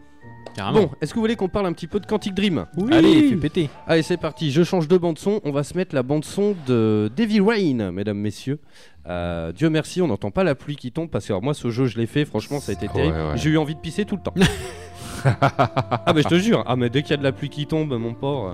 Carrément. 0.55 0.83
Bon, 0.83 0.91
est-ce 1.01 1.11
que 1.11 1.15
vous 1.15 1.21
voulez 1.21 1.36
qu'on 1.36 1.49
parle 1.49 1.65
un 1.67 1.73
petit 1.73 1.86
peu 1.88 1.99
de 1.99 2.05
Quantic 2.05 2.33
Dream? 2.33 2.65
Allez, 2.91 3.29
fais 3.29 3.36
péter. 3.36 3.69
Allez, 3.88 4.01
c'est 4.03 4.17
parti. 4.17 4.51
Je 4.51 4.63
change 4.63 4.88
de 4.88 4.97
bande 4.97 5.19
son. 5.19 5.41
On 5.43 5.51
va 5.51 5.63
se 5.63 5.75
mettre 5.77 5.93
la 5.93 6.01
bande 6.01 6.23
son 6.25 6.55
de 6.65 7.11
Devil 7.15 7.41
Rain, 7.41 7.91
mesdames, 7.91 8.17
messieurs. 8.17 8.59
Euh, 9.07 9.51
Dieu 9.51 9.69
merci, 9.69 10.01
on 10.01 10.07
n'entend 10.07 10.31
pas 10.31 10.43
la 10.43 10.55
pluie 10.55 10.77
qui 10.77 10.91
tombe 10.91 11.09
parce 11.09 11.27
que 11.27 11.33
alors, 11.33 11.43
moi, 11.43 11.53
ce 11.53 11.69
jeu, 11.69 11.86
je 11.88 11.97
l'ai 11.99 12.07
fait. 12.07 12.23
Franchement, 12.25 12.59
ça 12.59 12.71
a 12.71 12.75
été 12.75 12.88
Ouais, 12.88 12.93
terrible. 12.93 13.15
ouais. 13.17 13.38
J'ai 13.38 13.49
eu 13.49 13.57
envie 13.57 13.75
de 13.75 13.79
pisser 13.81 14.05
tout 14.05 14.15
le 14.15 14.21
temps. 14.23 14.33
ah, 15.26 16.11
mais 16.13 16.21
je 16.21 16.28
te 16.28 16.36
jure. 16.36 16.63
Ah, 16.67 16.76
mais 16.76 16.89
dès 16.89 17.01
qu'il 17.01 17.11
y 17.11 17.13
a 17.13 17.17
de 17.17 17.23
la 17.23 17.32
pluie 17.32 17.49
qui 17.49 17.65
tombe, 17.65 17.93
mon 17.97 18.13
porc. 18.13 18.47
euh, 18.47 18.53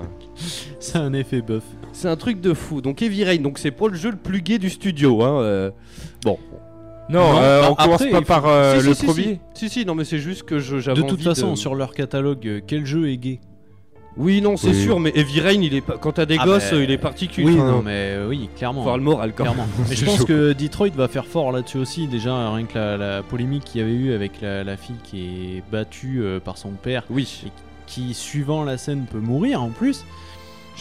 C'est 0.80 0.98
un 0.98 1.14
effet 1.14 1.42
buff. 1.42 1.64
C'est 1.94 2.08
un 2.08 2.16
truc 2.16 2.42
de 2.42 2.54
fou. 2.54 2.82
Donc 2.82 3.02
Heavy 3.02 3.24
Rain, 3.24 3.38
donc 3.38 3.58
c'est 3.60 3.72
pas 3.72 3.88
le 3.88 3.96
jeu 3.96 4.12
le 4.12 4.18
plus 4.18 4.42
gai 4.42 4.58
du 4.58 4.70
studio. 4.70 5.22
Hein. 5.24 5.42
euh. 5.42 5.72
Bon. 6.24 6.38
Non, 7.10 7.34
Non, 7.34 7.40
euh, 7.42 7.62
on 7.70 7.74
après, 7.74 7.84
commence 7.86 8.06
pas 8.06 8.18
faut- 8.20 8.22
par 8.26 8.48
euh, 8.48 8.80
Si, 8.80 8.88
le 8.88 8.94
si, 8.94 9.00
si, 9.00 9.06
premier. 9.06 9.40
Si, 9.54 9.70
si, 9.70 9.86
non, 9.86 9.96
mais 9.96 10.06
c'est 10.06 10.20
juste 10.20 10.44
que 10.44 10.60
j'avais 10.60 10.96
De 11.02 11.02
toute 11.02 11.14
envie 11.20 11.24
façon, 11.26 11.52
de- 11.52 11.56
sur 11.56 11.76
leur 11.76 11.94
catalogue, 11.94 12.48
euh, 12.48 12.62
quel 12.66 12.86
jeu 12.86 13.10
est 13.10 13.18
gay 13.18 13.40
Oui, 14.18 14.42
non, 14.42 14.58
c'est 14.58 14.68
Oui. 14.70 14.84
sûr, 14.84 15.00
mais 15.00 15.12
Heavy 15.16 15.40
Rain, 15.40 15.62
il 15.62 15.74
est 15.74 15.82
pas... 15.82 15.98
quand 15.98 16.12
t'as 16.14 16.26
des 16.26 16.36
Ah, 16.40 16.46
gosses, 16.46 16.74
euh, 16.74 16.84
il 16.84 16.92
est 16.92 16.98
particulier. 16.98 17.48
Oui, 17.48 17.56
Enfin, 17.56 17.72
non, 17.72 17.82
mais 17.82 17.92
euh, 18.16 18.28
oui, 18.28 18.50
clairement. 18.58 18.82
faut 18.82 18.90
avoir 18.90 18.98
le 18.98 19.04
moral 19.04 19.32
quand 19.36 19.46
même. 19.46 19.54
Clairement. 19.54 19.72
Mais 19.90 19.96
je 19.96 20.06
pense 20.06 20.18
chaud, 20.20 20.26
que 20.26 20.54
Detroit 20.54 20.90
va 20.90 21.08
faire 21.08 21.26
fort 21.26 21.52
là-dessus 21.54 21.78
aussi. 21.78 22.08
Déjà, 22.08 22.52
rien 22.54 22.66
que 22.66 22.78
la, 22.78 22.98
la 22.98 23.24
polémique 23.24 23.64
qu'il 23.64 23.80
y 23.80 23.84
avait 23.84 23.94
eu 23.94 24.14
avec 24.14 24.42
la, 24.42 24.64
la 24.66 24.76
fille 24.76 24.98
qui 25.04 25.22
est 25.58 25.64
battue 25.72 26.20
euh, 26.22 26.40
par 26.42 26.58
son 26.58 26.72
père, 26.72 27.04
Oui. 27.10 27.44
qui, 27.88 28.14
suivant 28.14 28.64
la 28.64 28.78
scène, 28.78 29.06
peut 29.10 29.20
mourir 29.20 29.64
en 29.64 29.70
plus. 29.70 30.04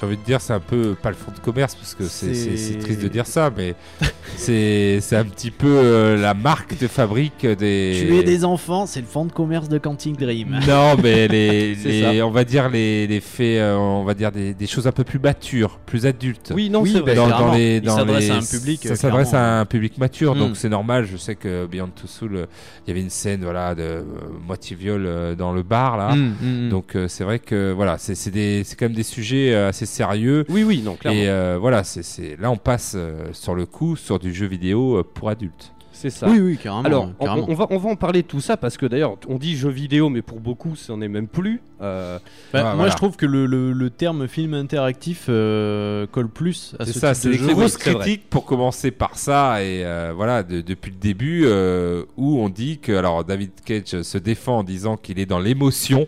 J'ai 0.00 0.06
envie 0.06 0.16
de 0.16 0.22
dire, 0.24 0.40
c'est 0.40 0.54
un 0.54 0.60
peu 0.60 0.94
pas 1.00 1.10
le 1.10 1.14
fond 1.14 1.30
de 1.30 1.40
commerce 1.40 1.74
parce 1.74 1.94
que 1.94 2.04
c'est- 2.04 2.78
triste 2.78 3.02
de 3.02 3.08
dire 3.08 3.26
ça, 3.26 3.50
mais 3.54 3.74
c'est 4.36 4.98
c'est 5.02 5.16
un 5.16 5.24
petit 5.24 5.50
peu 5.50 5.68
euh, 5.68 6.16
la 6.16 6.32
marque 6.34 6.78
de 6.78 6.86
fabrique 6.86 7.46
des. 7.46 8.06
Tuer 8.06 8.22
des 8.22 8.44
enfants, 8.44 8.86
c'est 8.86 9.00
le 9.00 9.06
fond 9.06 9.24
de 9.26 9.32
commerce 9.32 9.68
de 9.68 9.78
Quantic 9.78 10.18
Dream. 10.18 10.58
Non, 10.68 10.96
mais 11.02 11.28
les, 11.28 12.22
on 12.22 12.30
va 12.30 12.44
dire 12.44 12.68
les, 12.70 13.06
les 13.06 13.20
faits, 13.20 13.58
euh, 13.60 13.76
on 13.76 14.04
va 14.04 14.14
dire 14.14 14.32
des, 14.32 14.54
des 14.54 14.66
choses 14.66 14.86
un 14.86 14.92
peu 14.92 15.04
plus 15.04 15.18
matures, 15.18 15.78
plus 15.84 16.06
adultes. 16.06 16.52
Oui, 16.54 16.70
non, 16.70 16.80
Oui, 16.82 16.92
c'est 16.94 17.00
vrai. 17.00 17.14
dans, 17.14 17.28
dans 17.28 17.52
les, 17.52 17.80
dans 17.80 17.96
s'adresse 17.96 18.24
les- 18.24 18.30
à 18.30 18.36
un 18.36 18.40
public, 18.40 18.80
Ça 18.84 18.92
euh, 18.92 18.96
s'adresse 18.96 19.34
à 19.34 19.60
un 19.60 19.64
public 19.66 19.98
mature, 19.98 20.34
Mm. 20.34 20.38
donc 20.38 20.56
c'est 20.56 20.68
normal. 20.68 21.06
Je 21.10 21.16
sais 21.16 21.34
que 21.34 21.66
Beyond 21.66 21.88
Two 21.94 22.06
Soul, 22.06 22.36
euh, 22.36 22.46
il 22.86 22.88
y 22.88 22.90
avait 22.92 23.00
une 23.02 23.10
scène, 23.10 23.42
voilà, 23.42 23.74
de 23.74 23.82
euh, 23.82 24.02
moitié 24.46 24.76
viol 24.76 25.04
euh, 25.04 25.34
dans 25.34 25.52
le 25.52 25.62
bar 25.62 25.96
là. 25.96 26.14
Mm, 26.14 26.34
mm, 26.40 26.66
mm. 26.66 26.68
Donc 26.70 26.96
euh, 26.96 27.08
c'est 27.08 27.24
vrai 27.24 27.38
que 27.38 27.72
voilà, 27.72 27.98
c'est 27.98 28.14
c'est 28.14 28.30
des- 28.30 28.62
c'est 28.64 28.76
quand 28.76 28.86
même 28.86 28.94
des 28.94 29.02
sujets 29.02 29.54
assez 29.54 29.86
sérieux. 29.90 30.44
Oui, 30.48 30.62
oui, 30.64 30.80
non, 30.84 30.94
clairement. 30.96 31.18
Et 31.20 31.28
euh, 31.28 31.58
voilà, 31.60 31.84
c'est 31.84 32.36
là 32.40 32.50
on 32.50 32.56
passe 32.56 32.94
euh, 32.96 33.28
sur 33.32 33.54
le 33.54 33.66
coup 33.66 33.96
sur 33.96 34.18
du 34.18 34.32
jeu 34.32 34.46
vidéo 34.46 34.96
euh, 34.98 35.02
pour 35.02 35.28
adultes. 35.28 35.72
C'est 35.92 36.08
ça. 36.08 36.30
oui, 36.30 36.38
oui, 36.40 36.56
carrément. 36.56 36.84
Alors, 36.86 37.10
on, 37.20 37.24
carrément. 37.26 37.46
on 37.50 37.52
va, 37.54 37.66
on 37.68 37.76
va 37.76 37.90
en 37.90 37.94
parler 37.96 38.22
de 38.22 38.26
tout 38.26 38.40
ça 38.40 38.56
parce 38.56 38.78
que 38.78 38.86
d'ailleurs, 38.86 39.16
on 39.28 39.36
dit 39.36 39.54
jeu 39.54 39.68
vidéo, 39.68 40.08
mais 40.08 40.22
pour 40.22 40.40
beaucoup, 40.40 40.74
ça 40.74 40.94
n'en 40.94 41.02
est 41.02 41.08
même 41.08 41.26
plus. 41.28 41.60
Euh, 41.82 42.18
Bah, 42.54 42.62
moi, 42.62 42.74
voilà. 42.74 42.90
je 42.92 42.96
trouve 42.96 43.16
que 43.18 43.26
le, 43.26 43.44
le- 43.44 43.72
le 43.72 43.90
terme 43.90 44.26
film 44.26 44.54
interactif 44.54 45.26
euh, 45.28 46.06
colle 46.06 46.30
plus 46.30 46.74
à 46.78 46.86
C'est 46.86 46.92
ce 46.94 47.00
ça, 47.00 47.12
type 47.12 47.32
c'est 47.34 47.38
c'est 47.38 47.52
vrai. 47.52 47.66
critiques 48.00 48.30
pour 48.30 48.46
commencer 48.46 48.92
par 48.92 49.18
ça 49.18 49.62
et 49.62 49.84
euh, 49.84 50.14
voilà 50.16 50.42
de- 50.42 50.62
depuis 50.62 50.90
le 50.90 50.96
début 50.96 51.42
euh, 51.44 52.04
où 52.16 52.38
on 52.40 52.48
dit 52.48 52.78
que 52.78 52.92
alors 52.92 53.22
David 53.24 53.50
Cage 53.62 54.00
se 54.00 54.16
défend 54.16 54.60
en 54.60 54.62
disant 54.64 54.96
qu'il 54.96 55.18
est 55.18 55.26
dans 55.26 55.38
l'émotion. 55.40 56.06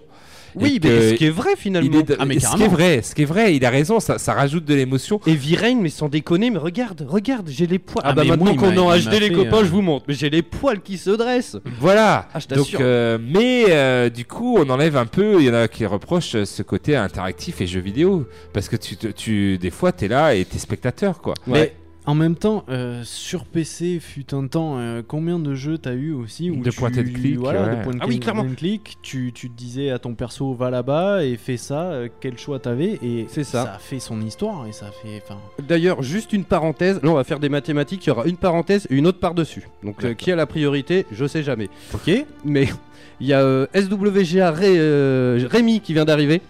Oui, 0.55 0.75
et 0.77 0.81
que 0.81 0.89
mais 0.89 1.11
ce 1.11 1.15
qui 1.15 1.25
est 1.27 1.31
vrai 1.31 1.51
finalement. 1.57 1.99
est- 1.99 2.17
Ah, 2.19 2.25
mais 2.25 2.39
ce 2.41 2.55
qui 2.57 2.63
est 2.63 2.69
vrai, 2.69 3.03
ce 3.03 3.15
qui 3.15 3.23
est 3.23 3.27
vrai, 3.27 3.55
il 3.57 3.65
a 3.65 3.71
raison, 3.71 4.01
ça, 4.01 4.19
ça 4.19 4.35
rajoute 4.35 4.65
de 4.65 4.75
l'émotion. 4.75 5.21
Heavy 5.27 5.57
Rain, 5.57 5.77
mais 5.81 5.89
sans 5.89 6.09
déconner, 6.09 6.51
mais 6.51 6.59
regarde, 6.59 7.07
regarde, 7.09 7.49
j'ai 7.51 7.67
les 7.67 7.79
poils. 7.79 8.03
Ah, 8.05 8.11
Ah, 8.11 8.13
bah 8.15 8.25
maintenant 8.25 8.55
qu'on 8.57 8.73
est 8.73 8.79
en 8.79 8.91
HD, 8.91 9.19
les 9.21 9.33
copains, 9.33 9.59
euh, 9.59 9.65
je 9.65 9.71
vous 9.71 9.83
montre. 9.83 10.05
Mais 10.09 10.15
j'ai 10.15 10.31
les 10.31 10.43
poils 10.43 10.81
qui 10.83 10.99
se 10.99 11.11
dressent. 11.11 11.57
Voilà. 11.81 12.29
Ah, 12.35 12.39
je 12.41 12.55
Donc, 12.55 12.75
euh, 12.81 13.19
mais 13.21 13.65
euh, 13.69 14.11
du 14.11 14.25
coup, 14.25 14.57
on 14.59 14.69
enlève 14.69 14.97
un 14.97 15.07
peu. 15.07 15.37
Il 15.41 15.47
y 15.47 15.51
en 15.51 15.55
a 15.55 15.69
qui 15.69 15.87
reprochent 15.87 16.45
ce 16.45 16.63
côté 16.63 16.97
interactif 16.97 17.61
et 17.61 17.67
jeux 17.67 17.81
vidéo 17.81 18.27
parce 18.53 18.69
que 18.69 18.77
tu, 18.77 18.97
tu 18.97 19.59
des 19.59 19.71
fois, 19.71 19.93
t'es 19.93 20.09
là 20.09 20.35
et 20.35 20.45
t'es 20.45 20.59
spectateur, 20.59 21.21
quoi. 21.21 21.35
Ouais. 21.47 21.75
En 22.05 22.17
même 22.17 22.35
temps, 22.35 22.65
euh, 22.69 23.03
sur 23.05 23.45
PC, 23.45 24.01
fut 24.01 24.35
un 24.35 24.49
temps, 24.49 24.77
euh, 24.79 25.03
combien 25.07 25.39
de 25.39 25.55
jeux 25.55 25.79
t'as 25.79 25.93
eu 25.95 26.13
aussi 26.13 26.51
où 26.51 26.57
De 26.61 26.71
tu- 26.71 26.77
point 26.77 26.89
and 26.91 27.05
click, 27.15 27.37
voilà, 27.39 27.63
ouais. 27.63 27.77
de 27.77 27.83
point 27.85 27.93
Ah 28.01 28.07
oui, 28.09 28.19
clairement. 28.19 28.43
point 28.43 28.51
and 28.51 28.57
click, 28.57 28.99
tu, 29.03 29.31
tu 29.33 29.49
te 29.49 29.57
disais 29.57 29.91
à 29.91 30.01
ton 30.01 30.15
perso 30.15 30.53
va 30.53 30.69
là-bas 30.71 31.25
et 31.25 31.37
fais 31.37 31.57
ça, 31.57 31.93
euh, 31.93 32.09
quel 32.21 32.37
choix 32.39 32.59
t'avais 32.59 32.99
et 33.05 33.27
C'est 33.29 33.45
ça. 33.45 33.65
Ça 33.65 33.75
a 33.75 33.79
fait 33.79 34.01
son 34.01 34.21
histoire 34.21 34.67
et 34.67 34.73
ça 34.73 34.87
fait, 35.03 35.23
enfin, 35.25 35.39
D'ailleurs, 35.63 36.03
juste 36.03 36.33
une 36.33 36.43
parenthèse. 36.45 37.01
Là, 37.05 37.11
on 37.11 37.15
va 37.15 37.23
faire 37.23 37.39
des 37.39 37.49
mathématiques. 37.49 38.05
Il 38.05 38.09
y 38.09 38.13
aura 38.13 38.25
une 38.27 38.37
parenthèse 38.37 38.89
et 38.91 38.95
une 38.97 39.07
autre 39.07 39.21
par-dessus. 39.21 39.69
Donc, 39.85 40.03
euh, 40.05 40.15
qui 40.15 40.33
a 40.33 40.37
la 40.37 40.47
priorité 40.47 41.07
Je 41.13 41.25
sais 41.27 41.45
jamais. 41.45 41.69
ok. 41.95 42.11
Mais 42.45 42.69
il 43.21 43.29
y 43.29 43.33
a 43.33 43.43
euh, 43.43 43.67
SWGA 43.75 44.51
Ré- 44.51 44.75
euh, 44.77 45.47
Rémi 45.49 45.81
qui 45.81 45.93
vient 45.93 46.05
d'arriver. 46.05 46.41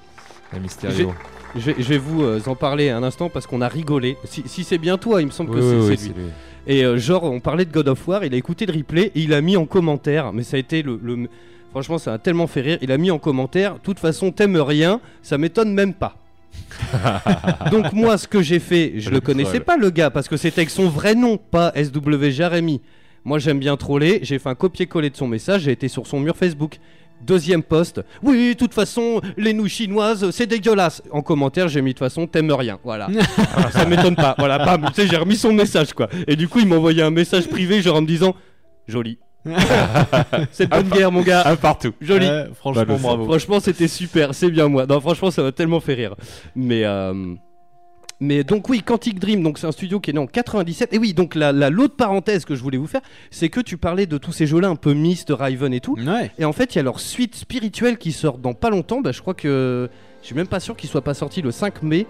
Mysterio. 0.63 1.13
Je 1.55 1.61
vais, 1.71 1.75
je 1.79 1.89
vais 1.89 1.99
vous 1.99 2.23
euh, 2.23 2.41
en 2.47 2.55
parler 2.55 2.89
un 2.91 3.03
instant 3.03 3.29
parce 3.29 3.47
qu'on 3.47 3.61
a 3.61 3.69
rigolé. 3.69 4.17
Si, 4.25 4.43
si 4.47 4.65
c'est 4.65 4.79
bien 4.79 4.97
toi, 4.99 5.21
il 5.21 5.27
me 5.27 5.31
semble 5.31 5.51
Oui, 5.51 5.57
que 5.61 5.95
c'est 5.97 6.09
oui, 6.09 6.13
lui. 6.15 6.23
Et 6.67 6.85
euh, 6.85 6.97
genre, 6.97 7.25
on 7.25 7.41
parlait 7.41 7.65
de 7.65 7.73
God 7.73 7.89
of 7.89 8.07
War, 8.09 8.25
il 8.25 8.33
a 8.33 8.37
écouté 8.37 8.65
le 8.67 8.73
replay 8.73 9.13
et 9.15 9.21
il 9.21 9.35
a 9.35 9.41
mis 9.41 9.57
en 9.57 9.67
commentaire, 9.67 10.33
mais 10.33 10.43
ça 10.45 10.57
a 10.57 10.61
été 10.61 10.83
le. 10.83 10.99
le- 11.03 11.29
Franchement, 11.71 11.97
ça 11.99 12.13
a 12.15 12.19
tellement 12.19 12.47
fait 12.47 12.61
rire. 12.61 12.79
Il 12.83 12.93
a 12.93 12.99
mis 12.99 13.11
en 13.11 13.19
commentaire, 13.19 13.75
de 13.75 13.79
toute 13.81 13.99
façon, 13.99 14.31
t'aimes 14.31 14.59
rien, 14.59 15.01
ça 15.23 15.39
m'étonne 15.39 15.73
même 15.73 15.95
pas. 15.95 16.17
Donc, 17.71 17.93
moi, 17.95 18.19
ce 18.19 18.29
que 18.29 18.43
j'ai 18.43 18.59
fait, 18.59 18.93
je 18.97 19.09
Le 19.09 19.15
le 19.17 19.21
connaissais 19.21 19.53
troll. 19.61 19.65
pas, 19.65 19.77
le 19.79 19.89
gars, 19.91 20.11
parce 20.11 20.29
que 20.29 20.37
c'était 20.37 20.61
avec 20.61 20.71
son 20.71 20.89
vrai 20.89 21.15
nom, 21.15 21.39
pas 21.39 21.73
SW 21.75 22.29
Jérémy. 22.29 22.81
Moi, 23.25 23.39
j'aime 23.39 23.59
bien 23.59 23.77
troller, 23.79 24.19
j'ai 24.23 24.39
fait 24.39 24.49
un 24.51 24.55
copier-coller 24.55 25.09
de 25.11 25.17
son 25.17 25.29
message, 25.29 25.63
j'ai 25.63 25.73
été 25.73 25.89
sur 25.89 26.07
son 26.07 26.21
mur 26.21 26.37
Facebook. 26.37 26.79
Deuxième 27.25 27.63
post, 27.63 28.03
oui, 28.23 28.51
de 28.51 28.59
toute 28.59 28.75
façon, 28.75 29.21
les 29.37 29.53
nouilles 29.53 29.69
chinoises, 29.69 30.31
c'est 30.31 30.47
dégueulasse. 30.47 31.03
En 31.11 31.23
commentaire, 31.23 31.69
j'ai 31.69 31.81
mis 31.83 31.91
de 31.93 31.99
toute 31.99 32.07
façon, 32.07 32.27
t'aimes 32.27 32.53
rien. 32.53 32.79
Voilà. 32.85 33.09
Ça 33.73 33.85
m'étonne 33.85 34.17
pas. 34.17 34.35
Voilà, 34.39 34.59
bam, 34.59 34.87
tu 34.89 35.03
sais, 35.03 35.07
j'ai 35.07 35.17
remis 35.17 35.37
son 35.37 35.53
message, 35.53 35.93
quoi. 35.93 36.09
Et 36.27 36.37
du 36.37 36.49
coup, 36.49 36.59
il 36.59 36.67
m'a 36.67 36.77
envoyé 36.77 37.03
un 37.03 37.11
message 37.11 37.49
privé, 37.49 37.81
genre 37.83 37.97
en 37.97 38.03
me 38.03 38.07
disant, 38.07 38.35
joli. 38.89 39.19
c'est 40.53 40.67
de 40.67 40.71
bonne 40.71 40.89
guerre, 40.89 41.11
mon 41.11 41.23
gars. 41.23 41.43
Un 41.47 41.57
partout. 41.57 41.93
Joli. 42.01 42.27
Ouais, 42.27 42.47
franchement, 42.55 42.85
Bah, 42.87 42.97
bravo. 43.01 43.25
Franchement, 43.25 43.61
c'était 43.61 43.89
super, 43.89 44.35
c'est 44.35 44.51
bien 44.51 44.69
moi. 44.69 44.87
Non, 44.87 45.01
franchement, 45.01 45.31
ça 45.31 45.43
m'a 45.43 45.53
tellement 45.53 45.81
fait 45.81 45.95
rire. 45.95 46.15
Mais, 46.55 46.85
euh, 46.85 47.35
mais 48.23 48.45
donc 48.45 48.69
oui, 48.69 48.83
Quantic 48.83 49.19
Dream, 49.19 49.43
donc 49.43 49.59
c'est 49.59 49.67
un 49.67 49.73
studio 49.73 50.01
qui 50.01 50.11
est 50.11 50.13
né 50.15 50.19
en 50.21 50.27
97. 50.27 50.95
Et 50.95 50.99
oui, 50.99 51.13
donc 51.13 51.35
la, 51.35 51.53
la- 51.53 51.69
l'autre 51.71 51.97
parenthèse 51.97 52.45
que 52.45 52.55
je 52.55 52.63
voulais 52.63 52.79
vous 52.79 52.87
faire, 52.87 53.03
c'est 53.31 53.49
que 53.49 53.61
tu 53.61 53.77
parlais 53.77 54.07
de 54.07 54.17
tous 54.17 54.33
ces 54.33 54.47
jeux-là 54.47 54.69
un 54.69 54.77
peu 54.77 54.95
Myst, 54.95 55.29
Riven 55.31 55.75
et 55.75 55.81
tout. 55.81 55.97
Ouais. 55.99 56.31
Et 56.39 56.45
en 56.45 56.53
fait, 56.53 56.75
il 56.75 56.79
y 56.79 56.81
a 56.81 56.83
leur 56.85 57.01
suite 57.01 57.35
spirituelle 57.35 57.99
qui 57.99 58.13
sort 58.13 58.39
dans 58.39 58.55
pas 58.55 58.71
longtemps. 58.71 59.01
Bah, 59.01 59.13
je 59.13 59.21
crois 59.21 59.35
que 59.35 59.91
je 60.23 60.27
suis 60.27 60.35
même 60.35 60.47
pas 60.47 60.61
sûr 60.61 60.77
qu'il 60.77 60.89
soit 60.89 61.03
pas 61.03 61.15
sorti 61.15 61.43
le 61.43 61.51
5 61.51 61.83
mai. 61.83 62.07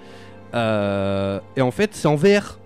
Euh, 0.55 1.41
et 1.57 1.63
en 1.63 1.71
fait, 1.71 1.95
c'est 1.95 2.09
en 2.09 2.15
VR. 2.17 2.59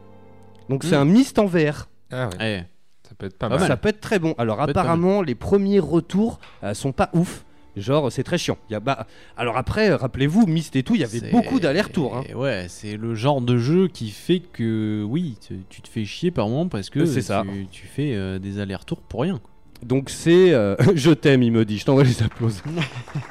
Donc 0.69 0.83
c'est 0.85 0.97
Mm. 0.97 1.01
un 1.01 1.05
Myst 1.05 1.39
en 1.39 1.47
VR. 1.47 1.89
Ah 2.11 2.29
ouais, 2.41 2.65
Eh, 2.65 3.09
ça 3.09 3.15
peut 3.17 3.27
être 3.27 3.39
pas 3.39 3.49
Pas 3.49 3.59
mal. 3.59 3.69
Ça 3.69 3.77
peut 3.77 3.89
être 3.89 4.01
très 4.01 4.19
bon. 4.19 4.35
Alors 4.39 4.61
apparemment, 4.61 5.23
les 5.23 5.35
premiers 5.37 5.79
retours 5.79 6.41
euh, 6.65 6.75
sont 6.75 6.93
pas 6.93 7.11
ouf. 7.13 7.45
Genre, 7.77 8.11
c'est 8.11 8.23
très 8.23 8.39
chiant. 8.39 8.57
Y 8.71 8.75
a, 8.75 8.81
bah, 8.81 9.07
alors 9.37 9.57
après, 9.59 9.93
rappelez-vous, 9.95 10.47
Myst 10.47 10.77
et 10.77 10.83
tout, 10.83 10.95
il 10.95 11.03
y 11.03 11.05
avait 11.05 11.31
beaucoup 11.31 11.61
d'allers-retours. 11.61 12.17
hein. 12.17 12.25
Ouais, 12.35 12.67
c'est 12.69 12.97
le 12.97 13.15
genre 13.15 13.41
de 13.43 13.59
jeu 13.59 13.89
qui 13.89 14.09
fait 14.11 14.41
que 14.41 15.05
oui, 15.07 15.37
tu, 15.47 15.59
tu 15.69 15.83
te 15.83 15.89
fais 15.89 16.05
chier 16.07 16.31
par 16.31 16.49
moment 16.49 16.69
parce 16.69 16.89
que 16.89 17.05
C'est 17.05 17.21
ça. 17.23 17.45
Tu, 17.47 17.67
tu 17.71 17.87
fais 17.87 18.15
euh, 18.15 18.39
des 18.39 18.59
allers-retours 18.61 19.03
pour 19.03 19.21
rien. 19.23 19.41
Donc 19.83 20.09
c'est, 20.09 20.55
euh, 20.55 20.75
je 20.95 21.11
t'aime, 21.11 21.43
il 21.43 21.53
me 21.53 21.65
dit. 21.67 21.77
Je 21.79 21.85
t'envoie 21.85 22.05
les 22.05 22.23
applaudissements. 22.23 22.81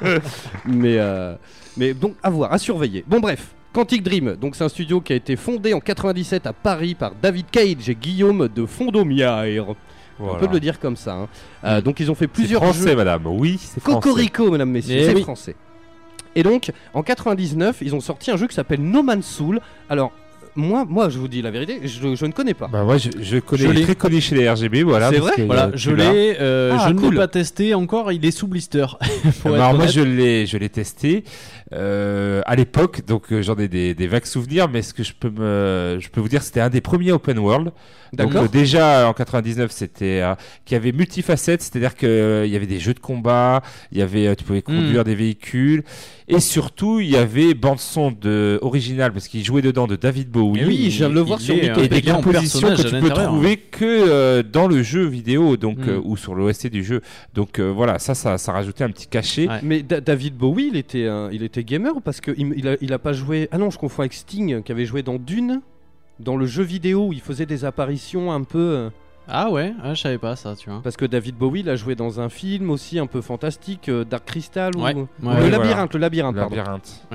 mais, 0.64 0.96
euh, 0.98 1.34
mais 1.76 1.92
donc 1.94 2.14
à 2.22 2.30
voir, 2.30 2.52
à 2.52 2.58
surveiller. 2.58 3.04
Bon 3.08 3.18
bref, 3.18 3.54
Quantic 3.72 4.02
Dream. 4.02 4.36
Donc 4.40 4.54
c'est 4.54 4.64
un 4.64 4.68
studio 4.68 5.00
qui 5.00 5.12
a 5.12 5.16
été 5.16 5.34
fondé 5.36 5.74
en 5.74 5.80
97 5.80 6.46
à 6.46 6.52
Paris 6.52 6.94
par 6.94 7.14
David 7.20 7.46
Cage 7.50 7.88
et 7.88 7.94
Guillaume 7.94 8.48
de 8.54 8.64
Fondomière. 8.64 9.44
On 10.20 10.34
peut 10.36 10.48
le 10.50 10.60
dire 10.60 10.78
comme 10.80 10.96
ça. 10.96 11.14
hein. 11.14 11.28
Euh, 11.64 11.78
Mm. 11.80 11.82
Donc 11.82 12.00
ils 12.00 12.10
ont 12.10 12.14
fait 12.14 12.24
C'est 12.26 12.32
plusieurs 12.32 12.62
français, 12.62 12.90
jeux. 12.90 12.96
madame. 12.96 13.26
Oui, 13.26 13.58
c'est 13.60 13.80
français. 13.82 14.00
Cocorico, 14.00 14.50
mesdames, 14.50 14.70
messieurs, 14.70 14.96
Eh 14.98 15.04
c'est 15.04 15.14
oui. 15.14 15.22
français. 15.22 15.54
Et 16.34 16.42
donc, 16.42 16.70
en 16.94 17.02
99, 17.02 17.78
ils 17.80 17.94
ont 17.94 18.00
sorti 18.00 18.30
un 18.30 18.36
jeu 18.36 18.46
qui 18.46 18.54
s'appelle 18.54 18.80
No 18.82 19.02
Man's 19.02 19.26
Soul. 19.26 19.60
Alors, 19.88 20.12
moi, 20.54 20.84
moi, 20.88 21.08
je 21.10 21.18
vous 21.18 21.28
dis 21.28 21.40
la 21.42 21.50
vérité, 21.50 21.80
je, 21.84 22.14
je 22.14 22.24
ne 22.26 22.32
connais 22.32 22.54
pas. 22.54 22.66
Bah 22.68 22.82
moi 22.82 22.96
je, 22.96 23.10
je 23.20 23.38
connais, 23.38 23.62
Je 23.64 23.68
l'ai. 23.70 23.82
très 23.82 23.94
connu 23.94 24.22
chez 24.22 24.34
les 24.36 24.48
RGB, 24.50 24.82
voilà. 24.84 25.10
C'est 25.10 25.18
vrai 25.18 25.32
que, 25.36 25.42
Voilà, 25.42 25.66
euh, 25.66 25.70
je 25.74 25.90
l'ai, 25.90 26.36
euh, 26.40 26.74
Ah, 26.78 26.86
je 26.88 26.94
ne 26.94 27.10
l'ai 27.10 27.16
pas 27.16 27.28
testé 27.28 27.74
encore, 27.74 28.10
il 28.12 28.24
est 28.24 28.30
sous 28.30 28.46
blister. 28.48 28.86
Alors 29.44 29.74
moi 29.74 29.82
honnête. 29.84 29.90
je 29.92 30.00
l'ai, 30.00 30.46
je 30.46 30.56
l'ai 30.56 30.70
testé 30.70 31.24
euh, 31.72 32.42
à 32.46 32.54
l'époque, 32.54 33.04
donc 33.06 33.32
euh, 33.32 33.42
j'en 33.42 33.56
ai 33.56 33.66
des, 33.68 33.94
des 33.94 34.06
vagues 34.06 34.24
souvenirs, 34.26 34.68
mais 34.68 34.82
ce 34.82 34.94
que 34.94 35.02
je 35.02 35.12
peux 35.18 35.30
me, 35.30 35.98
je 36.00 36.08
peux 36.10 36.20
vous 36.20 36.28
dire, 36.28 36.42
c'était 36.42 36.60
un 36.60 36.70
des 36.70 36.80
premiers 36.80 37.12
open 37.12 37.38
world. 37.38 37.72
Donc 38.12 38.34
euh, 38.36 38.46
déjà 38.48 39.08
en 39.08 39.12
99, 39.12 39.72
c'était 39.72 40.22
qui 40.64 40.76
avait 40.76 40.92
multifacettes, 40.92 41.60
c'est-à-dire 41.62 41.96
que 41.96 42.44
il 42.46 42.52
y 42.52 42.56
avait 42.56 42.66
des 42.66 42.78
jeux 42.78 42.94
de 42.94 43.00
combat, 43.00 43.62
il 43.90 43.98
y 43.98 44.02
avait, 44.02 44.34
tu 44.36 44.44
pouvais 44.44 44.62
conduire 44.62 45.02
des 45.02 45.16
véhicules, 45.16 45.82
et 46.28 46.38
surtout 46.38 47.00
il 47.00 47.10
y 47.10 47.16
avait 47.16 47.52
bande 47.54 47.80
son 47.80 48.12
de 48.12 48.60
original 48.62 49.12
parce 49.12 49.26
qu'il 49.26 49.44
jouait 49.44 49.60
dedans 49.60 49.88
de 49.88 49.96
David 49.96 50.30
Bowie. 50.30 50.60
Eh 50.62 50.66
oui, 50.66 50.90
je 50.90 50.98
viens 50.98 51.08
de 51.10 51.14
le 51.14 51.20
voir 51.20 51.40
sur 51.40 51.56
est, 51.56 51.76
et 51.84 51.88
des 51.88 52.00
compositions 52.00 52.68
que 52.76 52.82
tu 52.82 53.00
peux 53.00 53.10
trouver 53.10 53.56
que 53.56 53.84
euh, 53.84 54.42
dans 54.44 54.68
le 54.68 54.82
jeu 54.84 55.04
vidéo 55.04 55.56
donc 55.56 55.78
Mm. 55.78 55.88
euh, 55.88 56.00
ou 56.04 56.16
sur 56.16 56.34
l'OST 56.36 56.68
du 56.68 56.84
jeu 56.84 57.02
donc 57.34 57.58
voilà 57.58 57.98
ça 57.98 58.14
ça 58.14 58.38
ça 58.38 58.52
rajoutait 58.52 58.84
un 58.84 58.90
petit 58.90 59.08
cachet 59.08 59.48
Ouais. 59.48 59.60
Mais 59.62 59.82
Da- 59.82 60.00
David 60.00 60.36
Bowie, 60.36 60.68
il 60.72 60.76
était, 60.76 61.06
il 61.32 61.42
était 61.42 61.55
gamer 61.64 61.94
parce 62.04 62.20
que 62.20 62.30
il, 62.36 62.68
a, 62.68 62.76
il 62.80 62.92
a 62.92 62.98
pas 62.98 63.12
joué. 63.12 63.48
Ah 63.52 63.58
non, 63.58 63.70
je 63.70 63.78
confonds 63.78 64.02
avec 64.02 64.12
Sting 64.14 64.62
qui 64.62 64.72
avait 64.72 64.86
joué 64.86 65.02
dans 65.02 65.16
Dune, 65.16 65.60
dans 66.20 66.36
le 66.36 66.46
jeu 66.46 66.62
vidéo 66.62 67.06
où 67.08 67.12
il 67.12 67.20
faisait 67.20 67.46
des 67.46 67.64
apparitions 67.64 68.32
un 68.32 68.42
peu. 68.42 68.58
euh, 68.58 68.90
Ah 69.28 69.50
ouais, 69.50 69.74
ah, 69.82 69.94
je 69.94 70.00
savais 70.02 70.18
pas 70.18 70.36
ça, 70.36 70.54
tu 70.56 70.70
vois. 70.70 70.80
Parce 70.82 70.96
que 70.96 71.04
David 71.04 71.36
Bowie, 71.36 71.60
il 71.60 71.68
a 71.70 71.76
joué 71.76 71.94
dans 71.94 72.20
un 72.20 72.28
film 72.28 72.70
aussi 72.70 72.98
un 72.98 73.06
peu 73.06 73.20
fantastique, 73.20 73.88
euh, 73.88 74.04
Dark 74.04 74.24
Crystal 74.24 74.74
ou 74.76 74.82
Ouais, 74.82 74.94
ou 74.94 75.00
ouais, 75.00 75.06
le 75.22 75.28
ouais, 75.28 75.50
labyrinthe, 75.50 75.74
voilà. 75.74 75.88
le 75.92 75.98
labyrinthe, 75.98 76.36
pardon. 76.36 76.56
labyrinthe 76.56 77.06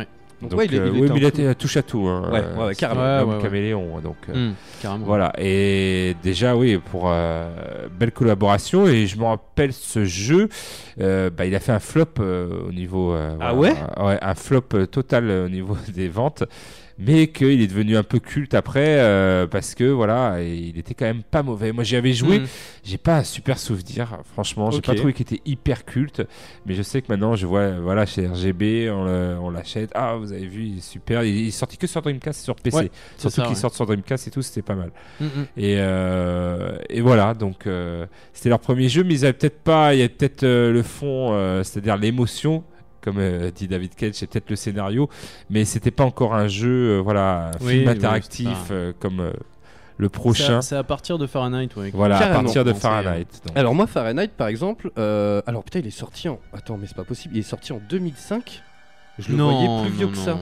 Donc, 0.42 0.50
donc 0.52 0.60
ouais, 0.60 0.66
il, 0.66 0.76
euh, 0.80 0.92
il 0.94 1.02
oui, 1.02 1.10
mais 1.14 1.20
il 1.20 1.26
était 1.26 1.54
touche 1.56 1.78
à 1.78 1.84
tout 1.84 2.08
hein. 2.08 2.30
Ouais, 2.32 2.40
ouais, 2.58 2.66
ouais, 2.68 2.76
carrément. 2.76 3.02
Ouais, 3.02 3.24
ouais, 3.24 3.36
ouais. 3.36 3.42
caméléon 3.44 4.00
donc 4.00 4.16
euh, 4.30 4.50
Hmm, 4.50 4.54
carrément. 4.82 5.06
Voilà, 5.06 5.32
et 5.38 6.16
déjà, 6.24 6.56
oui, 6.56 6.78
pour 6.78 7.10
euh, 7.12 7.88
belle 8.00 8.12
collaboration. 8.12 8.88
Et 8.88 9.06
je 9.06 9.18
me 9.18 9.26
rappelle 9.26 9.72
ce 9.74 10.04
jeu, 10.06 10.50
euh, 11.00 11.30
bah, 11.30 11.46
il 11.46 11.54
a 11.54 11.60
fait 11.60 11.72
un 11.72 11.80
flop 11.80 12.06
euh, 12.20 12.68
au 12.68 12.72
niveau. 12.72 13.14
euh, 13.14 13.36
Ah 13.40 13.54
voilà, 13.54 13.76
euh, 14.00 14.08
ouais 14.08 14.18
Un 14.22 14.36
flop 14.36 14.62
total 14.92 15.30
au 15.30 15.50
niveau 15.50 15.78
des 15.94 16.10
ventes. 16.10 16.44
Mais 17.04 17.28
qu'il 17.28 17.62
est 17.62 17.68
devenu 17.68 17.98
un 17.98 18.04
peu 18.04 18.20
culte 18.20 18.54
après 18.54 19.00
euh, 19.00 19.48
parce 19.48 19.74
que 19.74 19.86
voilà, 19.86 20.42
il 20.42 20.78
était 20.78 20.94
quand 20.94 21.06
même 21.06 21.24
pas 21.24 21.42
mauvais. 21.42 21.72
Moi 21.72 21.84
j'y 21.84 21.96
avais 21.96 22.14
joué, 22.14 22.40
Hmm. 22.40 22.46
j'ai 22.84 22.98
pas 23.00 23.18
un 23.18 23.24
super 23.24 23.58
souvenir, 23.58 24.20
franchement. 24.34 24.70
J'ai 24.72 24.78
Ok. 24.78 24.86
pas 24.86 24.96
trouvé 24.96 25.14
qu'il 25.14 25.24
était 25.24 25.42
hyper 25.46 25.84
culte, 25.86 26.22
mais 26.66 26.76
je 26.76 26.82
sais 26.84 27.02
que 27.02 27.08
maintenant 27.10 27.36
je 27.36 27.48
vois, 27.48 27.72
voilà, 27.80 28.06
chez 28.06 28.28
RGB, 28.28 28.90
on 28.92 29.50
l'achète. 29.50 29.90
Ah, 29.96 30.16
vous 30.16 30.32
avez 30.32 30.46
vu, 30.46 30.66
il 30.66 30.78
est 30.78 30.82
super. 30.82 31.24
Il 31.24 31.36
il 31.42 31.48
est 31.48 31.52
sorti 31.52 31.78
que 31.78 31.88
sur 31.88 32.02
Dreamcast 32.02 32.44
sur 32.44 32.56
PC. 32.56 32.78
Ouais, 32.78 32.92
Surtout 33.18 33.42
qu'il 33.42 33.50
ouais. 33.50 33.56
sort 33.56 33.74
sur 33.74 33.86
Dreamcast 33.88 34.28
et 34.28 34.32
tout, 34.32 34.42
c'était 34.44 34.62
pas 34.62 34.76
mal. 34.76 34.92
Hmm, 35.20 35.26
hmm. 35.26 35.46
Et, 35.58 35.76
euh, 35.80 36.78
et 36.90 37.02
voilà, 37.02 37.34
donc 37.34 37.66
euh, 37.68 38.06
c'était 38.34 38.50
leur 38.50 38.60
premier 38.60 38.90
jeu, 38.90 39.04
mais 39.04 39.14
ils 39.16 39.26
avaient 39.26 39.34
peut-être 39.34 39.60
pas, 39.62 39.94
il 39.96 39.98
y 39.98 40.02
avait 40.02 40.10
peut-être 40.10 40.44
le 40.46 40.84
fond, 40.84 41.32
c'est-à-dire 41.64 41.98
l'émotion, 41.98 42.64
comme 43.02 43.18
euh, 43.20 43.52
dit 43.52 43.68
David 43.68 43.96
Cage, 43.96 44.14
c'est 44.14 44.28
peut-être 44.28 44.50
le 44.50 44.56
scénario, 44.56 45.10
mais 45.50 45.66
c'était 45.66 45.92
pas 45.92 46.04
encore 46.04 46.34
un 46.36 46.48
jeu, 46.48 46.98
euh, 46.98 47.00
voilà, 47.02 47.48
un 47.48 47.66
Oui, 47.66 47.80
film 47.80 47.90
interactif 47.90 48.58
euh, 48.72 48.94
comme 49.00 49.20
euh, 49.20 49.34
le 49.98 50.10
prochain. 50.10 50.62
C'est 50.62 50.76
à 50.76 50.84
partir 50.84 51.18
de 51.18 51.28
Fahrenheit, 51.28 51.70
ouais. 51.78 51.92
Voilà, 51.94 52.18
Carrément. 52.20 52.40
à 52.40 52.44
partir 52.44 52.64
de 52.66 52.74
Fahrenheit. 52.74 53.26
donc. 53.46 53.58
Alors 53.58 53.76
moi 53.76 53.88
Fahrenheit 53.88 54.30
par 54.36 54.48
exemple, 54.48 54.92
euh, 54.98 55.42
alors 55.48 55.64
putain 55.64 55.80
il 55.80 55.88
est 55.88 55.92
sorti 55.92 56.30
en... 56.30 56.40
Attends 56.54 56.78
mais 56.78 56.88
c'est 56.88 56.96
pas 56.96 57.04
possible, 57.04 57.36
il 57.36 57.40
est 57.40 57.44
sorti 57.44 57.74
en 57.74 57.82
2005 57.90 58.64
Je 59.20 59.32
le 59.32 59.38
non, 59.38 59.52
voyais 59.52 59.84
plus 59.90 59.98
vieux 59.98 60.06
non, 60.08 60.12
que 60.12 60.18
ça. 60.18 60.38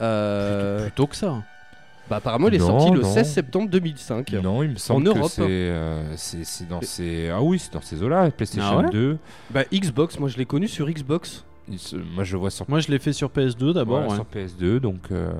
Euh, 0.00 0.82
Plutôt 0.82 1.06
que 1.06 1.16
ça. 1.16 1.42
Bah 2.08 2.16
apparemment 2.16 2.48
il 2.48 2.54
est 2.54 2.58
Non, 2.58 2.78
sorti 2.78 2.90
le 2.94 3.00
non. 3.02 3.12
16 3.12 3.30
septembre 3.32 3.68
2005. 3.68 4.32
Non, 4.42 4.62
il 4.62 4.70
me 4.70 4.76
semble 4.76 5.08
En 5.08 5.12
que 5.12 5.18
Europe. 5.18 5.30
c'est 5.34 5.42
euh, 5.48 6.16
c'est 6.16 6.44
c'est 6.44 6.66
dans 6.68 6.80
ces 6.80 7.28
ah 7.28 7.42
oui 7.42 7.58
c'est 7.58 7.72
dans 7.74 7.82
ces 7.82 8.02
eaux-là 8.02 8.30
PlayStation 8.30 8.78
Ah 8.78 8.82
ouais 8.84 8.90
2 8.90 9.18
Bah 9.50 9.64
Xbox, 9.72 10.18
moi 10.18 10.28
je 10.30 10.38
l'ai 10.38 10.46
connu 10.46 10.68
sur 10.68 10.88
Xbox. 10.88 11.44
Se- 11.76 11.96
moi 11.96 12.24
je 12.24 12.32
le 12.32 12.38
vois 12.38 12.50
sur, 12.50 12.64
Moi, 12.68 12.80
je 12.80 12.88
l'ai 12.88 12.98
fait 12.98 13.12
sur 13.12 13.28
PS2 13.30 13.72
d'abord. 13.74 13.98
voilà, 14.02 14.08
ouais. 14.08 14.14
sur 14.14 14.24
PS2 14.24 14.80
donc 14.80 15.00
euh, 15.10 15.32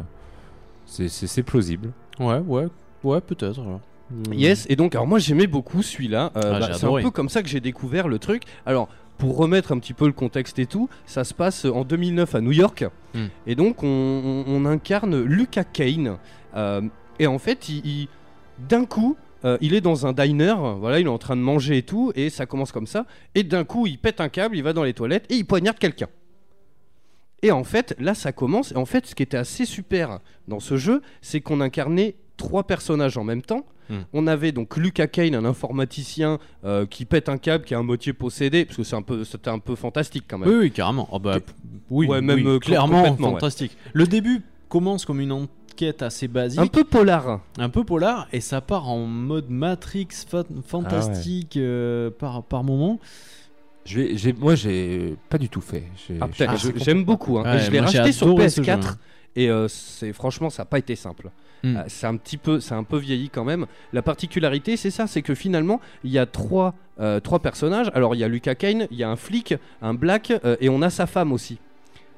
c'est- 0.86 1.42
plausible 1.42 1.92
Ouais, 2.18 2.38
ouais, 2.38 2.66
ouais, 3.04 3.20
peut-être. 3.20 3.60
Hmm. 4.10 4.32
Yes, 4.32 4.66
et 4.68 4.76
donc 4.76 4.94
alors 4.94 5.06
moi 5.06 5.18
j'aimais 5.18 5.46
beaucoup 5.46 5.82
celui-là. 5.82 6.32
Euh, 6.36 6.40
Ah, 6.54 6.60
bah, 6.60 6.68
c'est 6.72 6.84
un 6.86 7.02
peu 7.02 7.10
comme 7.10 7.28
ça 7.28 7.42
que 7.42 7.48
j'ai 7.48 7.60
découvert 7.60 8.08
le 8.08 8.18
truc. 8.18 8.42
Alors 8.66 8.88
pour 9.18 9.36
remettre 9.36 9.72
un 9.72 9.78
petit 9.78 9.92
peu 9.94 10.06
le 10.06 10.12
contexte 10.12 10.58
et 10.58 10.66
tout, 10.66 10.88
ça 11.04 11.24
se 11.24 11.34
passe 11.34 11.64
en 11.64 11.84
2009 11.84 12.34
à 12.34 12.40
New 12.40 12.52
York. 12.52 12.84
Hmm. 13.14 13.26
Et 13.46 13.54
donc 13.54 13.82
on, 13.82 13.86
on- 13.86 14.44
on 14.46 14.64
incarne 14.64 15.20
Lucas 15.22 15.64
Kane. 15.64 16.16
Euh, 16.56 16.82
et 17.18 17.26
en 17.26 17.38
fait, 17.38 17.68
il, 17.68 17.84
il- 17.86 18.08
d'un 18.68 18.84
coup, 18.86 19.16
euh, 19.44 19.58
il 19.60 19.74
est 19.74 19.80
dans 19.80 20.06
un 20.06 20.12
diner, 20.12 20.54
voilà, 20.80 20.98
il 21.00 21.06
est 21.06 21.10
en 21.10 21.18
train 21.18 21.36
de 21.36 21.40
manger 21.42 21.78
et 21.78 21.82
tout, 21.82 22.10
et 22.16 22.30
ça 22.30 22.46
commence 22.46 22.72
comme 22.72 22.86
ça. 22.88 23.06
Et 23.34 23.42
d'un 23.44 23.62
coup, 23.64 23.86
il 23.86 23.98
pète 23.98 24.20
un 24.20 24.28
câble, 24.28 24.56
il 24.56 24.62
va 24.62 24.72
dans 24.72 24.82
les 24.84 24.94
toilettes 24.94 25.26
et 25.30 25.34
il 25.36 25.44
poignarde 25.44 25.78
quelqu'un. 25.78 26.08
Et 27.42 27.52
en 27.52 27.64
fait, 27.64 27.94
là, 27.98 28.14
ça 28.14 28.32
commence. 28.32 28.72
Et 28.72 28.76
en 28.76 28.84
fait, 28.86 29.06
ce 29.06 29.14
qui 29.14 29.22
était 29.22 29.36
assez 29.36 29.64
super 29.64 30.20
dans 30.48 30.60
ce 30.60 30.76
jeu, 30.76 31.02
c'est 31.22 31.40
qu'on 31.40 31.60
incarnait 31.60 32.16
trois 32.36 32.64
personnages 32.64 33.16
en 33.16 33.24
même 33.24 33.42
temps. 33.42 33.64
Hmm. 33.90 34.00
On 34.12 34.26
avait 34.26 34.52
donc 34.52 34.76
Lucas 34.76 35.06
Kane, 35.06 35.34
un 35.34 35.44
informaticien 35.44 36.38
euh, 36.64 36.84
qui 36.84 37.04
pète 37.04 37.28
un 37.28 37.38
câble, 37.38 37.64
qui 37.64 37.74
a 37.74 37.78
un 37.78 37.82
moitié 37.82 38.12
possédé, 38.12 38.64
parce 38.64 38.76
que 38.76 38.82
c'est 38.82 38.96
un 38.96 39.02
peu, 39.02 39.24
c'était 39.24 39.48
un 39.50 39.60
peu 39.60 39.76
fantastique 39.76 40.24
quand 40.28 40.38
même. 40.38 40.48
Oui, 40.48 40.56
oui, 40.56 40.70
carrément. 40.72 41.08
Oh, 41.10 41.18
bah, 41.18 41.38
oui, 41.90 42.06
Ouais, 42.06 42.20
même, 42.20 42.36
oui, 42.36 42.46
euh, 42.46 42.58
clairement 42.58 43.04
ouais. 43.04 43.16
fantastique. 43.16 43.76
Le 43.94 44.06
début 44.06 44.42
commence 44.68 45.06
comme 45.06 45.20
une 45.20 45.32
enquête 45.32 46.02
assez 46.02 46.28
basique, 46.28 46.60
Un 46.60 46.66
peu 46.66 46.84
polar. 46.84 47.40
un 47.56 47.68
peu 47.70 47.82
polar, 47.84 48.28
et 48.32 48.40
ça 48.40 48.60
part 48.60 48.88
en 48.90 49.06
mode 49.06 49.48
Matrix 49.48 50.08
fa- 50.28 50.44
fantastique 50.66 51.56
euh, 51.56 52.10
par, 52.10 52.42
par 52.42 52.64
moment. 52.64 52.98
Je 53.88 54.00
vais, 54.00 54.16
j'ai, 54.18 54.32
moi, 54.34 54.54
j'ai 54.54 55.16
pas 55.30 55.38
du 55.38 55.48
tout 55.48 55.60
fait. 55.62 55.84
J'ai- 56.06 56.18
Ah, 56.20 56.28
putain, 56.28 56.46
Ah, 56.50 56.56
je- 56.56 56.68
j'aime 56.76 57.04
beaucoup. 57.04 57.38
hein. 57.38 57.44
Ouais, 57.44 57.56
et 57.56 57.60
je 57.60 57.70
l'ai 57.70 57.80
moi, 57.80 57.90
j'ai 57.90 57.98
racheté 57.98 58.12
sur 58.12 58.26
adoré 58.26 58.48
ce 58.50 58.62
jeu, 58.62 58.62
PS4 58.72 58.86
hein. 58.88 58.96
et 59.34 59.48
euh, 59.48 59.66
c'est 59.68 60.12
franchement 60.12 60.50
ça 60.50 60.62
n'a 60.62 60.66
pas 60.66 60.78
été 60.78 60.94
simple. 60.94 61.30
Hmm. 61.64 61.76
Euh, 61.76 61.82
c'est 61.88 62.06
un 62.06 62.16
petit 62.16 62.36
peu, 62.36 62.60
c'est 62.60 62.74
un 62.74 62.84
peu 62.84 62.98
vieilli 62.98 63.30
quand 63.30 63.44
même. 63.44 63.66
La 63.92 64.02
particularité, 64.02 64.76
c'est 64.76 64.90
ça, 64.90 65.06
c'est 65.06 65.22
que 65.22 65.34
finalement, 65.34 65.80
il 66.04 66.10
y 66.10 66.18
a 66.18 66.26
trois, 66.26 66.74
euh, 67.00 67.18
trois 67.20 67.38
personnages. 67.40 67.90
Alors 67.94 68.14
il 68.14 68.18
y 68.18 68.24
a 68.24 68.28
Lucas 68.28 68.54
Kane, 68.54 68.86
il 68.90 68.96
y 68.98 69.02
a 69.04 69.10
un 69.10 69.16
flic, 69.16 69.54
un 69.80 69.94
black, 69.94 70.32
euh, 70.44 70.56
et 70.60 70.68
on 70.68 70.82
a 70.82 70.90
sa 70.90 71.06
femme 71.06 71.32
aussi. 71.32 71.58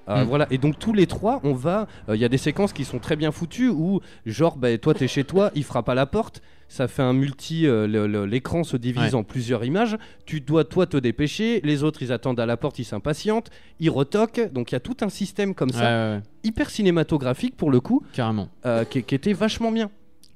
Euh, 0.08 0.24
Hmm. 0.24 0.28
Voilà, 0.28 0.46
et 0.50 0.58
donc 0.58 0.78
tous 0.78 0.92
les 0.92 1.06
trois, 1.06 1.40
on 1.44 1.52
va. 1.54 1.86
euh, 2.08 2.16
Il 2.16 2.20
y 2.20 2.24
a 2.24 2.28
des 2.28 2.38
séquences 2.38 2.72
qui 2.72 2.84
sont 2.84 2.98
très 2.98 3.14
bien 3.16 3.30
foutues 3.30 3.68
où, 3.68 4.00
genre, 4.26 4.56
bah, 4.56 4.76
toi 4.76 4.92
t'es 4.92 5.06
chez 5.06 5.22
toi, 5.24 5.52
il 5.54 5.62
frappe 5.62 5.88
à 5.88 5.94
la 5.94 6.06
porte, 6.06 6.42
ça 6.70 6.88
fait 6.88 7.02
un 7.02 7.12
multi. 7.12 7.66
euh, 7.66 8.24
L'écran 8.26 8.64
se 8.64 8.76
divise 8.78 9.02
Ouais. 9.12 9.14
en 9.16 9.24
plusieurs 9.24 9.64
images. 9.64 9.98
Tu 10.24 10.40
dois, 10.40 10.64
toi, 10.64 10.86
te 10.86 10.96
dépêcher. 10.96 11.60
Les 11.64 11.82
autres, 11.82 12.00
ils 12.02 12.12
attendent 12.12 12.38
à 12.40 12.46
la 12.46 12.56
porte, 12.56 12.78
ils 12.78 12.84
s'impatientent, 12.84 13.50
ils 13.80 13.90
retoquent. 13.90 14.50
Donc 14.52 14.70
il 14.70 14.74
y 14.74 14.76
a 14.76 14.80
tout 14.80 14.96
un 15.02 15.08
système 15.10 15.54
comme 15.54 15.70
ça, 15.70 15.80
ouais, 15.80 16.16
ouais, 16.16 16.22
hyper 16.44 16.70
cinématographique 16.70 17.56
pour 17.56 17.70
le 17.70 17.80
coup, 17.80 18.02
carrément. 18.12 18.48
euh, 18.64 18.84
qui, 18.84 19.02
qui 19.02 19.14
était 19.14 19.32
vachement 19.32 19.72
bien. 19.72 19.90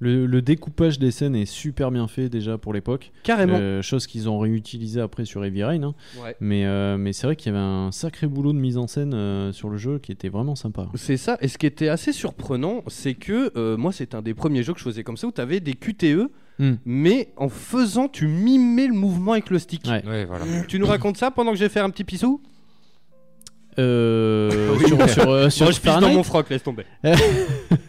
Le, 0.05 0.27
le 0.27 0.43
découpage 0.43 0.99
des 0.99 1.11
scènes 1.11 1.35
est 1.35 1.47
super 1.47 1.91
bien 1.91 2.07
fait 2.09 2.29
déjà 2.29 2.59
pour 2.59 2.75
l'époque. 2.75 3.11
Carrément. 3.23 3.57
Euh, 3.59 3.81
chose 3.81 4.07
qu'ils 4.07 4.29
ont 4.29 4.39
réutilisé 4.39 5.01
après 5.01 5.25
sur 5.25 5.43
Heavy 5.45 5.65
Rain. 5.65 5.83
hein. 5.83 5.95
Ouais. 6.23 6.37
Mais, 6.41 6.67
euh, 6.67 6.99
mais 6.99 7.13
c'est 7.15 7.27
vrai 7.27 7.37
qu'il 7.37 7.53
y 7.53 7.57
avait 7.57 7.65
un 7.65 7.91
sacré 7.91 8.27
boulot 8.27 8.53
de 8.53 8.59
mise 8.59 8.77
en 8.77 8.87
scène 8.87 9.15
euh, 9.15 9.53
sur 9.53 9.71
le 9.71 9.79
jeu 9.79 9.99
qui 9.99 10.13
était 10.13 10.29
vraiment 10.29 10.57
sympa. 10.57 10.89
C'est 10.95 11.17
ça, 11.17 11.39
et 11.41 11.49
ce 11.49 11.57
qui 11.57 11.65
était 11.67 11.89
assez 11.89 12.13
surprenant, 12.13 12.83
c'est 12.89 13.15
que 13.15 13.51
euh, 13.57 13.77
moi, 13.79 13.93
c'est 13.93 14.15
un 14.15 14.21
des 14.23 14.35
premiers 14.35 14.63
jeux 14.63 14.75
que 14.75 14.79
je 14.79 14.85
faisais 14.85 15.05
comme 15.05 15.17
ça 15.17 15.27
où 15.27 15.33
tu 15.33 15.41
avais 15.41 15.61
des 15.61 15.73
QTE, 15.75 16.29
Hmm. 16.61 16.75
mais 16.85 17.33
en 17.37 17.49
faisant, 17.49 18.07
tu 18.07 18.29
mimais 18.29 18.87
le 18.87 18.93
mouvement 18.93 19.33
avec 19.33 19.51
le 19.51 19.59
stick. 19.59 19.83
Ouais. 19.89 20.05
Ouais, 20.07 20.25
voilà. 20.25 20.45
Tu 20.69 20.79
nous 20.79 20.87
racontes 20.87 21.17
ça 21.17 21.33
pendant 21.33 21.51
que 21.51 21.57
je 21.59 21.65
vais 21.65 21.69
faire 21.69 21.85
un 21.85 21.91
petit 21.91 22.05
pissou? 22.05 22.41
Euh, 23.79 24.77
Oui. 24.79 24.87
sur 24.87 25.09
sur, 25.09 25.29
euh, 25.31 25.51
sur 25.51 25.65
Moi, 25.67 25.73
je 25.73 25.81
pisse 25.81 25.99
dans 25.99 26.13
mon 26.13 26.23
froc, 26.23 26.49
laisse 26.51 26.63
tomber. 26.63 26.85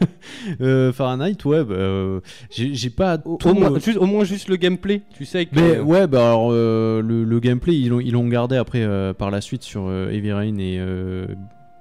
euh, 0.61 0.91
Fahrenheit, 0.93 1.37
ouais, 1.45 1.63
bah, 1.63 1.73
euh, 1.75 2.19
j'ai 2.49 2.89
pas 2.89 3.17
Au, 3.25 3.37
tout, 3.37 3.49
au 3.49 3.53
moins, 3.53 3.71
euh, 3.71 3.79
juste, 3.79 3.97
au 3.97 4.05
moins 4.05 4.23
juste 4.23 4.47
le 4.49 4.55
gameplay, 4.55 5.01
tu 5.15 5.25
sais. 5.25 5.45
Que, 5.45 5.55
Mais 5.55 5.79
ouais, 5.79 6.07
bah 6.07 6.27
alors 6.29 6.49
euh, 6.51 7.01
le, 7.01 7.23
le 7.23 7.39
gameplay 7.39 7.75
ils 7.75 8.11
l'ont 8.11 8.27
gardé 8.27 8.55
après 8.57 8.83
euh, 8.83 9.13
par 9.13 9.31
la 9.31 9.41
suite 9.41 9.63
sur 9.63 9.87
euh, 9.87 10.09
Heavy 10.11 10.31
Rain 10.31 10.57
et 10.57 10.77
euh, 10.79 11.25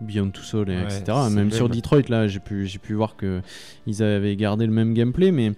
Beyond 0.01 0.31
Two 0.31 0.43
Souls, 0.43 0.71
et 0.71 0.77
Ouais, 0.77 0.83
etc. 0.85 1.17
Même 1.31 1.51
sur 1.51 1.69
même. 1.69 1.77
Detroit 1.77 2.03
là, 2.09 2.27
j'ai 2.29 2.41
pu 2.41 2.67
j'ai 2.67 2.79
pu 2.79 2.95
voir 2.95 3.17
que 3.17 3.41
ils 3.87 4.03
avaient 4.03 4.37
gardé 4.37 4.67
le 4.67 4.73
même 4.73 4.93
gameplay, 4.95 5.31
mais 5.31 5.53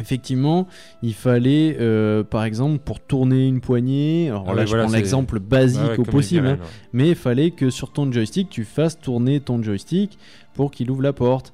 effectivement, 0.00 0.66
il 1.02 1.14
fallait 1.14 1.76
euh, 1.80 2.24
par 2.24 2.44
exemple 2.44 2.78
pour 2.78 3.00
tourner 3.00 3.46
une 3.46 3.60
poignée. 3.60 4.28
Alors 4.28 4.46
Ah 4.48 4.52
là, 4.54 4.60
ouais, 4.62 4.66
je 4.66 4.70
voilà, 4.70 4.84
prends 4.84 4.92
l'exemple 4.92 5.38
basique 5.38 5.80
Ouais, 5.82 5.90
ouais, 5.90 5.98
au 6.00 6.02
possible, 6.02 6.46
hein, 6.46 6.58
mais 6.92 7.10
il 7.10 7.14
fallait 7.14 7.50
que 7.52 7.70
sur 7.70 7.92
ton 7.92 8.10
joystick, 8.10 8.48
tu 8.50 8.64
fasses 8.64 8.98
tourner 8.98 9.40
ton 9.40 9.62
joystick 9.62 10.18
pour 10.54 10.70
qu'il 10.70 10.90
ouvre 10.90 11.02
la 11.02 11.12
porte. 11.12 11.52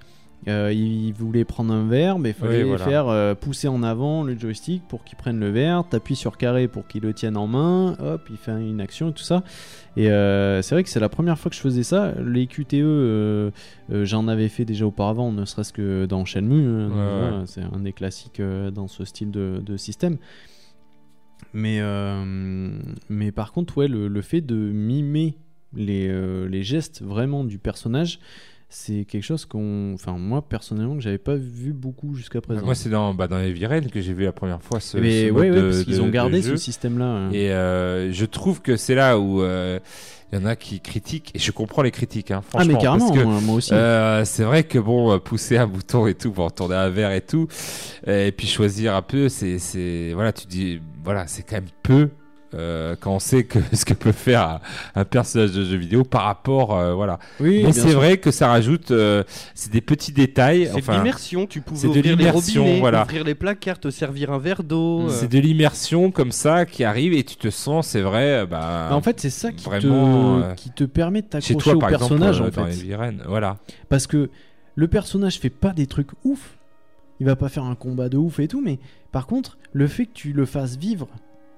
Euh, 0.48 0.72
il 0.72 1.12
voulait 1.12 1.44
prendre 1.44 1.70
un 1.74 1.86
verre, 1.86 2.18
mais 2.18 2.30
il 2.30 2.34
fallait 2.34 2.62
Oui, 2.62 2.68
voilà. 2.70 2.84
faire 2.86 3.08
euh, 3.08 3.34
pousser 3.34 3.68
en 3.68 3.82
avant 3.82 4.22
le 4.22 4.38
joystick 4.38 4.82
pour 4.88 5.04
qu'il 5.04 5.18
prenne 5.18 5.38
le 5.38 5.50
verre, 5.50 5.84
t'appuies 5.86 6.16
sur 6.16 6.38
carré 6.38 6.66
pour 6.66 6.86
qu'il 6.86 7.02
le 7.02 7.12
tienne 7.12 7.36
en 7.36 7.46
main, 7.46 7.94
hop, 7.98 8.22
il 8.30 8.38
fait 8.38 8.52
une 8.52 8.80
action 8.80 9.10
et 9.10 9.12
tout 9.12 9.22
ça. 9.22 9.42
Et 9.98 10.10
euh, 10.10 10.62
c'est 10.62 10.74
vrai 10.74 10.82
que 10.82 10.88
c'est 10.88 10.98
la 11.00 11.10
première 11.10 11.38
fois 11.38 11.50
que 11.50 11.56
je 11.56 11.60
faisais 11.60 11.82
ça. 11.82 12.14
Les 12.24 12.46
QTE, 12.46 13.52
j'en 13.90 14.28
avais 14.28 14.48
fait 14.48 14.64
déjà 14.64 14.86
auparavant, 14.86 15.30
ne 15.30 15.44
serait-ce 15.44 15.74
que 15.74 16.06
dans 16.06 16.24
Shenmue. 16.24 16.64
hein, 16.66 17.40
Ouais, 17.40 17.46
C'est 17.46 17.60
un 17.62 17.80
des 17.80 17.92
classiques 17.92 18.40
dans 18.40 18.88
ce 18.88 19.04
style 19.04 19.30
de, 19.30 19.60
de 19.64 19.76
système. 19.76 20.16
Mais, 21.52 21.80
mais 23.08 23.32
par 23.32 23.52
contre, 23.52 23.76
ouais, 23.78 23.88
le, 23.88 24.08
le 24.08 24.22
fait 24.22 24.40
de 24.40 24.54
mimer 24.54 25.36
les, 25.74 26.08
les 26.48 26.62
gestes 26.62 27.02
vraiment 27.02 27.44
du 27.44 27.58
personnage, 27.58 28.20
c'est 28.72 29.04
quelque 29.04 29.24
chose 29.24 29.44
qu'on. 29.46 29.92
Enfin, 29.94 30.12
moi 30.16 30.42
personnellement, 30.48 30.94
que 30.94 31.02
j'avais 31.02 31.18
pas 31.18 31.34
vu 31.34 31.72
beaucoup 31.72 32.14
jusqu'à 32.14 32.40
présent. 32.40 32.64
Moi, 32.64 32.74
c'est 32.76 32.88
dans, 32.88 33.12
bah, 33.14 33.26
dans 33.28 33.38
Heavy 33.38 33.66
Rain 33.66 33.80
que 33.82 34.00
j'ai 34.00 34.12
vu 34.14 34.24
la 34.24 34.32
première 34.32 34.62
fois 34.62 34.78
ce, 34.80 34.96
mais 34.96 35.10
ce 35.10 35.24
ouais, 35.26 35.30
mode 35.32 35.40
ouais, 35.42 35.50
de- 35.62 35.70
parce 35.72 35.84
qu'ils 35.84 36.00
ont 36.02 36.08
gardé 36.08 36.40
ce 36.40 36.56
système-là. 36.56 37.04
hein. 37.04 37.30
Et 37.32 37.50
euh, 37.52 38.12
je 38.12 38.24
trouve 38.24 38.62
que 38.62 38.76
c'est 38.76 38.94
là 38.94 39.18
où 39.18 39.42
euh, 39.42 39.78
il 40.32 40.38
y 40.38 40.42
en 40.42 40.46
a 40.46 40.54
qui 40.54 40.78
critiquent, 40.80 41.32
et 41.34 41.40
je 41.40 41.50
comprends 41.50 41.82
les 41.82 41.90
critiques, 41.90 42.30
hein, 42.30 42.42
ah, 42.44 42.48
franchement. 42.48 42.72
mais 42.74 42.80
carrément, 42.80 43.08
parce 43.08 43.18
que, 43.18 43.24
moi, 43.24 43.40
moi 43.40 43.54
aussi. 43.56 43.74
euh, 43.74 44.24
c'est 44.24 44.44
vrai 44.44 44.62
que 44.62 44.78
bon, 44.78 45.12
euh, 45.12 45.18
pousser 45.18 45.56
un 45.58 45.66
bouton 45.66 46.06
et 46.06 46.14
tout 46.14 46.30
pour 46.30 46.52
tourner 46.52 46.76
un 46.76 46.88
verre 46.90 47.10
et 47.10 47.20
tout, 47.22 47.48
euh, 48.06 48.28
et 48.28 48.32
puis 48.32 48.46
choisir 48.46 48.94
un 48.94 49.02
peu, 49.02 49.28
c'est, 49.28 49.58
c'est, 49.58 50.12
voilà, 50.14 50.32
tu 50.32 50.46
dis, 50.46 50.80
voilà, 51.02 51.26
c'est 51.26 51.42
quand 51.42 51.56
même 51.56 51.64
peu. 51.82 52.08
Euh, 52.54 52.96
quand 52.98 53.14
on 53.14 53.18
sait 53.18 53.44
que 53.44 53.58
ce 53.72 53.84
que 53.84 53.94
peut 53.94 54.12
faire 54.12 54.42
un, 54.42 54.60
un 54.94 55.04
personnage 55.04 55.52
de 55.52 55.64
jeu 55.64 55.76
vidéo 55.76 56.04
par 56.04 56.22
rapport, 56.24 56.76
euh, 56.76 56.94
voilà. 56.94 57.18
oui, 57.40 57.62
Mais 57.64 57.72
c'est 57.72 57.92
vrai 57.92 58.18
que 58.18 58.30
ça 58.30 58.48
rajoute, 58.48 58.90
euh, 58.90 59.22
c'est 59.54 59.72
des 59.72 59.80
petits 59.80 60.12
détails. 60.12 60.70
C'est 60.74 60.86
de 60.86 60.92
l'immersion, 60.92 61.46
tu 61.46 61.60
pouvais 61.60 61.82
de 61.82 61.88
ouvrir 61.88 62.16
les 62.16 62.30
robinets, 62.30 62.80
voilà. 62.80 63.02
ouvrir 63.04 63.24
les 63.24 63.34
placards, 63.34 63.78
te 63.78 63.90
servir 63.90 64.32
un 64.32 64.38
verre 64.38 64.62
d'eau. 64.64 65.02
euh. 65.02 65.08
c'est 65.10 65.28
de 65.28 65.38
l'immersion 65.38 66.10
comme 66.10 66.32
ça 66.32 66.66
qui 66.66 66.84
arrive 66.84 67.12
et 67.12 67.22
tu 67.24 67.36
te 67.36 67.50
sens, 67.50 67.86
c'est 67.88 68.00
vrai, 68.02 68.46
bah, 68.46 68.88
Bah, 68.90 68.96
en 68.96 69.00
fait, 69.00 69.20
c'est 69.20 69.30
ça 69.30 69.52
qui, 69.52 69.64
Vraiment, 69.64 70.40
te, 70.40 70.44
euh, 70.44 70.54
qui 70.54 70.70
te 70.70 70.84
permet 70.84 71.22
de 71.22 71.26
t'accrocher 71.28 71.54
toi 71.56 71.74
au 71.74 71.78
par 71.78 71.88
personnage 71.90 72.40
exemple, 72.40 72.60
euh, 72.60 72.62
en 72.64 72.66
fait. 72.66 73.28
Voilà. 73.28 73.58
Parce 73.88 74.06
que 74.06 74.30
le 74.74 74.88
personnage 74.88 75.38
fait 75.38 75.50
pas 75.50 75.72
des 75.72 75.86
trucs 75.86 76.10
ouf. 76.24 76.56
Il 77.20 77.26
va 77.26 77.36
pas 77.36 77.48
faire 77.50 77.64
un 77.64 77.74
combat 77.74 78.08
de 78.08 78.16
ouf 78.16 78.40
et 78.40 78.48
tout, 78.48 78.62
mais 78.62 78.78
par 79.12 79.26
contre, 79.26 79.58
le 79.72 79.86
fait 79.86 80.06
que 80.06 80.12
tu 80.14 80.32
le 80.32 80.46
fasses 80.46 80.76
vivre, 80.78 81.06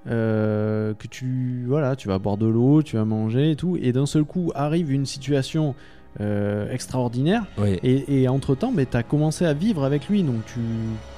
euh, 0.09 0.95
que 0.95 1.07
tu 1.07 1.65
voilà, 1.67 1.97
tu 1.97 2.09
vas 2.09 2.19
boire 2.19 2.37
de 2.37 2.47
l'eau, 2.47 2.83
tu 2.83 2.97
vas 2.97 3.05
manger 3.05 3.53
et 3.53 3.57
tout, 3.57 3.79
et 3.81 3.93
d'un 3.93 4.07
seul 4.07 4.25
coup 4.25 4.51
arrive 4.55 4.91
une 4.93 5.07
situation 5.07 5.75
euh, 6.21 6.71
extraordinaire, 6.71 7.45
Oui. 7.59 7.79
et, 7.83 8.29
entre 8.29 8.55
temps, 8.55 8.73
tu 8.77 8.97
as 8.97 9.03
commencé 9.03 9.47
à 9.47 9.55
vivre 9.55 9.85
avec 9.85 10.09
lui, 10.09 10.23
donc 10.23 10.45
tu, 10.47 10.61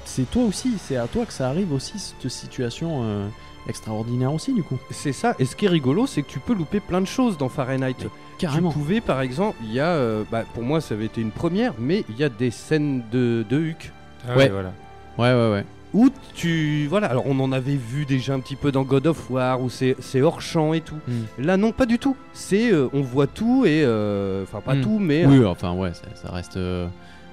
c'est 0.04 0.30
toi 0.30 0.44
aussi, 0.44 0.74
c'est 0.78 0.96
à 0.96 1.06
toi 1.08 1.26
que 1.26 1.32
ça 1.32 1.48
arrive 1.48 1.72
aussi 1.72 1.98
cette 1.98 2.30
situation 2.30 3.00
euh, 3.02 3.26
extraordinaire 3.68 4.32
aussi 4.32 4.52
du 4.54 4.62
coup. 4.62 4.78
C'est 4.90 5.12
ça, 5.12 5.34
et 5.40 5.46
ce 5.46 5.56
qui 5.56 5.64
est 5.64 5.68
rigolo, 5.68 6.06
c'est 6.06 6.22
que 6.22 6.28
tu 6.30 6.38
peux 6.38 6.54
louper 6.54 6.78
plein 6.80 7.00
de 7.00 7.06
choses 7.06 7.36
dans 7.38 7.48
Fahrenheit. 7.48 7.96
Carrément. 8.38 8.70
Tu 8.70 8.78
pouvais, 8.78 9.00
par 9.00 9.20
exemple, 9.20 9.56
il 9.64 9.72
y 9.72 9.80
a, 9.80 9.88
euh, 9.88 10.22
bah, 10.30 10.44
pour 10.54 10.62
moi 10.62 10.80
ça 10.80 10.94
avait 10.94 11.06
été 11.06 11.20
une 11.20 11.30
première, 11.32 11.72
mais 11.78 12.04
il 12.08 12.16
y 12.16 12.22
a 12.24 12.28
des 12.28 12.50
scènes 12.50 13.02
de, 13.10 13.44
de 13.48 13.58
Huck. 13.70 13.90
Ah 14.28 14.36
Ouais. 14.36 14.48
voilà. 14.48 14.72
Ouais 15.18 15.32
ouais 15.32 15.50
ouais. 15.52 15.64
Où 15.94 16.10
tu. 16.34 16.86
Voilà, 16.88 17.06
alors 17.06 17.24
on 17.26 17.38
en 17.40 17.52
avait 17.52 17.76
vu 17.76 18.04
déjà 18.04 18.34
un 18.34 18.40
petit 18.40 18.56
peu 18.56 18.72
dans 18.72 18.82
God 18.82 19.06
of 19.06 19.30
War, 19.30 19.62
où 19.62 19.70
c'est 19.70 19.94
c'est 20.00 20.20
hors 20.22 20.40
champ 20.42 20.74
et 20.74 20.80
tout. 20.80 20.96
Mm. 21.06 21.44
Là, 21.44 21.56
non, 21.56 21.70
pas 21.72 21.86
du 21.86 21.98
tout. 21.98 22.16
C'est. 22.32 22.72
euh, 22.72 22.88
on 22.92 23.00
voit 23.00 23.26
tout 23.28 23.64
et. 23.64 23.82
euh, 23.84 24.42
Enfin, 24.42 24.60
pas 24.60 24.74
Mm. 24.74 24.80
tout, 24.82 24.98
mais. 24.98 25.24
Oui, 25.24 25.44
enfin 25.44 25.72
ouais, 25.72 25.92
ça, 25.94 26.02
ça 26.16 26.32
reste, 26.32 26.56
euh, 26.56 26.86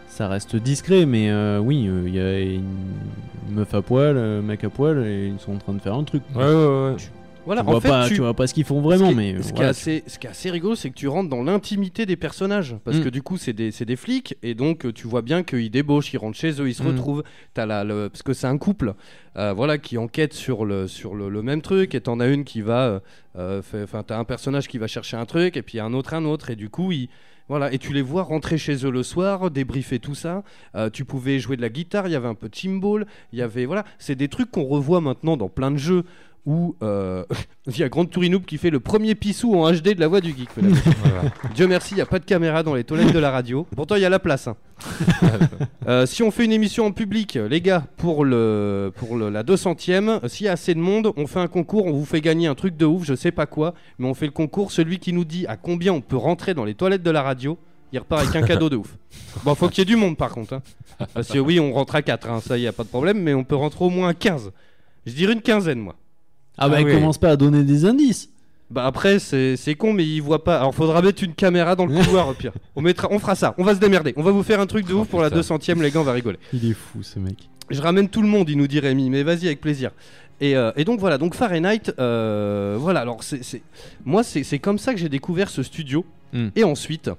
ça 0.07 0.27
reste 0.27 0.55
discret, 0.55 1.05
mais 1.07 1.29
euh, 1.31 1.59
oui, 1.59 1.87
euh, 1.87 2.03
il 2.05 2.13
y 2.15 2.19
a 2.19 2.39
une 2.39 2.63
meuf 3.49 3.73
à 3.73 3.81
poil, 3.81 4.15
un 4.17 4.41
mec 4.41 4.63
à 4.63 4.69
poil, 4.69 5.05
et 5.07 5.27
ils 5.33 5.39
sont 5.39 5.53
en 5.53 5.57
train 5.57 5.73
de 5.73 5.79
faire 5.81 5.95
un 5.95 6.03
truc. 6.03 6.21
Ouais, 6.35 6.43
ouais, 6.43 6.53
ouais. 6.53 6.95
Voilà, 7.45 7.61
tu, 7.61 7.67
en 7.67 7.71
vois 7.71 7.81
fait, 7.81 7.87
pas, 7.89 8.07
tu, 8.07 8.15
tu 8.15 8.21
vois 8.21 8.33
pas 8.33 8.47
ce 8.47 8.53
qu'ils 8.53 8.63
font 8.65 8.81
vraiment, 8.81 9.09
ce 9.09 9.13
qui 9.15 9.19
est- 9.19 9.33
mais 9.33 9.41
ce, 9.41 9.53
qui 9.53 9.61
est 9.61 9.65
assez, 9.65 10.03
ce 10.07 10.19
qui 10.19 10.27
est 10.27 10.29
assez 10.29 10.51
rigolo, 10.51 10.75
c'est 10.75 10.89
que 10.89 10.95
tu 10.95 11.07
rentres 11.07 11.29
dans 11.29 11.43
l'intimité 11.43 12.05
des 12.05 12.15
personnages. 12.15 12.75
Parce 12.83 12.97
Mm. 12.97 13.03
que 13.03 13.09
du 13.09 13.21
coup, 13.21 13.37
c'est 13.37 13.53
des, 13.53 13.71
flics, 13.95 14.35
et 14.43 14.53
donc 14.53 14.85
euh, 14.85 14.93
tu 14.93 15.07
vois 15.07 15.21
bien 15.21 15.43
qu'ils 15.43 15.71
débauchent, 15.71 16.13
ils 16.13 16.17
rentrent 16.17 16.37
chez 16.37 16.61
eux, 16.61 16.69
ils 16.69 16.73
se 16.75 16.83
Mm. 16.83 16.87
retrouvent. 16.87 17.23
As 17.57 17.65
la, 17.65 17.83
le- 17.83 18.09
parce 18.09 18.23
que 18.23 18.33
c'est 18.33 18.47
un 18.47 18.57
couple 18.57 18.93
euh, 19.37 19.53
voilà, 19.53 19.77
qui 19.77 19.97
enquête 19.97 20.33
sur, 20.33 20.65
le, 20.65 20.87
sur 20.87 21.15
le, 21.15 21.29
le 21.29 21.41
même 21.41 21.61
truc, 21.61 21.95
et 21.95 22.01
t'en 22.01 22.19
as 22.19 22.27
une 22.27 22.43
qui 22.43 22.61
va. 22.61 22.85
euh, 22.87 22.99
euh, 23.37 23.61
Enfin, 23.83 24.03
t'as 24.03 24.17
un 24.19 24.23
personnage 24.25 24.67
qui 24.67 24.77
va 24.77 24.87
chercher 24.87 25.17
un 25.17 25.25
truc, 25.25 25.55
et 25.57 25.61
puis 25.61 25.79
un 25.79 25.93
autre, 25.93 26.13
un 26.13 26.25
autre, 26.25 26.49
et 26.49 26.55
du 26.55 26.69
coup, 26.69 26.91
ils. 26.91 27.09
Voilà, 27.49 27.73
et 27.73 27.79
tu 27.79 27.91
les 27.91 28.01
vois 28.01 28.23
rentrer 28.23 28.57
chez 28.57 28.85
eux 28.85 28.91
le 28.91 29.03
soir, 29.03 29.51
débriefer 29.51 29.99
tout 29.99 30.15
ça. 30.15 30.41
Euh, 30.75 30.89
tu 30.89 31.03
pouvais 31.03 31.37
jouer 31.39 31.57
de 31.57 31.61
la 31.61 31.67
guitare, 31.67 32.07
il 32.07 32.11
y 32.11 32.15
avait 32.15 32.27
un 32.29 32.35
peu 32.35 32.47
de 32.47 32.55
chimbal, 32.55 33.05
il 33.33 33.39
y 33.39 33.41
avait 33.41 33.65
voilà, 33.65 33.83
c'est 33.99 34.15
des 34.15 34.29
trucs 34.29 34.51
qu'on 34.51 34.63
revoit 34.63 35.01
maintenant 35.01 35.35
dans 35.35 35.49
plein 35.49 35.69
de 35.71 35.75
jeux 35.77 36.05
où 36.45 36.75
euh, 36.81 37.23
il 37.67 37.77
y 37.77 37.83
a 37.83 37.89
Grande 37.89 38.09
qui 38.45 38.57
fait 38.57 38.69
le 38.69 38.79
premier 38.79 39.15
pissou 39.15 39.55
en 39.55 39.71
HD 39.71 39.93
de 39.95 39.99
la 39.99 40.07
voix 40.07 40.21
du 40.21 40.29
geek. 40.35 40.49
Voilà. 40.55 41.31
Dieu 41.55 41.67
merci, 41.67 41.93
il 41.93 41.95
n'y 41.95 42.01
a 42.01 42.05
pas 42.05 42.19
de 42.19 42.25
caméra 42.25 42.63
dans 42.63 42.73
les 42.75 42.83
toilettes 42.83 43.13
de 43.13 43.19
la 43.19 43.29
radio. 43.31 43.67
Pourtant, 43.75 43.95
il 43.95 44.01
y 44.01 44.05
a 44.05 44.09
la 44.09 44.19
place. 44.19 44.47
hein. 44.47 44.55
Euh, 45.87 46.05
si 46.05 46.21
on 46.21 46.29
fait 46.29 46.45
une 46.45 46.51
émission 46.51 46.85
en 46.85 46.91
public, 46.91 47.39
les 47.49 47.59
gars, 47.59 47.85
pour, 47.97 48.23
le, 48.23 48.91
pour 48.95 49.17
le- 49.17 49.29
la 49.31 49.43
200ème, 49.43 50.27
s'il 50.27 50.45
y 50.45 50.49
a 50.49 50.51
assez 50.51 50.75
de 50.75 50.79
monde, 50.79 51.11
on 51.17 51.25
fait 51.25 51.39
un 51.39 51.47
concours, 51.47 51.85
on 51.87 51.91
vous 51.91 52.05
fait 52.05 52.21
gagner 52.21 52.45
un 52.47 52.53
truc 52.55 52.77
de 52.77 52.85
ouf, 52.85 53.03
je 53.03 53.15
sais 53.15 53.31
pas 53.31 53.47
quoi, 53.47 53.73
mais 53.97 54.07
on 54.07 54.13
fait 54.13 54.27
le 54.27 54.31
concours. 54.31 54.71
Celui 54.71 54.99
qui 54.99 55.11
nous 55.11 55.25
dit 55.25 55.47
à 55.47 55.57
combien 55.57 55.91
on 55.91 56.01
peut 56.01 56.17
rentrer 56.17 56.53
dans 56.53 56.65
les 56.65 56.75
toilettes 56.75 57.01
de 57.03 57.09
la 57.11 57.23
radio, 57.23 57.57
Il 57.91 57.97
repart 57.99 58.21
avec 58.21 58.35
un 58.35 58.43
cadeau 58.43 58.69
de 58.69 58.75
ouf. 58.77 58.95
Bon, 59.43 59.55
faut 59.55 59.69
qu'il 59.69 59.79
y 59.79 59.81
ait 59.81 59.85
du 59.85 59.95
monde 59.95 60.17
par 60.17 60.29
contre. 60.31 60.53
hein. 60.53 60.61
Parce 61.15 61.29
que 61.29 61.39
oui, 61.39 61.59
on 61.59 61.73
rentre 61.73 61.95
à 61.95 62.03
4, 62.03 62.41
ça 62.43 62.57
y 62.59 62.67
a 62.67 62.71
pas 62.71 62.83
de 62.83 62.89
problème, 62.89 63.19
mais 63.21 63.33
on 63.33 63.43
peut 63.43 63.55
rentrer 63.55 63.83
au 63.83 63.89
moins 63.89 64.09
à 64.09 64.13
15. 64.13 64.51
Je 65.07 65.13
dirais 65.13 65.33
une 65.33 65.41
quinzaine, 65.41 65.79
moi. 65.79 65.95
Ah 66.57 66.69
bah 66.69 66.77
Ah 66.79 66.83
oui. 66.83 66.91
commence 66.93 67.17
pas 67.17 67.29
à 67.31 67.35
donner 67.35 67.63
des 67.63 67.85
indices. 67.85 68.29
Bah 68.69 68.85
après, 68.85 69.19
c'est 69.19 69.57
c'est 69.57 69.75
con, 69.75 69.91
mais 69.93 70.05
ils 70.05 70.21
voient 70.21 70.43
pas. 70.43 70.57
Alors 70.57 70.73
faudra 70.73 71.01
mettre 71.01 71.23
une 71.23 71.33
caméra 71.33 71.75
dans 71.75 71.85
le 71.85 71.93
couloir 72.03 72.29
au 72.29 72.33
pire. 72.33 72.53
On, 72.75 72.81
mettra, 72.81 73.07
on 73.11 73.19
fera 73.19 73.35
ça, 73.35 73.53
on 73.57 73.63
va 73.63 73.75
se 73.75 73.79
démerder. 73.79 74.13
On 74.15 74.23
va 74.23 74.31
vous 74.31 74.43
faire 74.43 74.59
un 74.61 74.65
truc 74.67 74.87
de 74.87 74.93
ouf 74.93 75.07
pour 75.09 75.21
la 75.21 75.29
putain. 75.29 75.41
200ème, 75.41 75.81
les 75.81 75.91
gars, 75.91 75.99
on 75.99 76.03
va 76.03 76.13
rigoler. 76.13 76.37
Il 76.53 76.69
est 76.69 76.73
fou 76.73 77.03
ce 77.03 77.19
mec. 77.19 77.49
Je 77.69 77.81
ramène 77.81 78.07
tout 78.09 78.21
le 78.21 78.27
monde, 78.29 78.49
il 78.49 78.57
nous 78.57 78.67
dit 78.67 78.79
Rémi, 78.79 79.09
mais 79.09 79.23
vas-y 79.23 79.47
avec 79.47 79.59
plaisir. 79.61 79.91
Et, 80.39 80.55
euh, 80.55 80.71
et 80.75 80.85
donc 80.85 80.99
voilà, 80.99 81.17
donc 81.17 81.35
Fahrenheit, 81.35 81.91
euh, 81.99 82.75
voilà, 82.79 83.01
alors 83.01 83.23
c'est, 83.23 83.43
c'est- 83.43 83.61
moi 84.05 84.23
c'est, 84.23 84.43
c'est 84.43 84.57
comme 84.59 84.77
ça 84.79 84.93
que 84.93 84.99
j'ai 84.99 85.09
découvert 85.09 85.49
ce 85.49 85.61
studio. 85.63 86.03
Hmm. 86.33 86.47
Et 86.55 86.63
ensuite, 86.63 87.11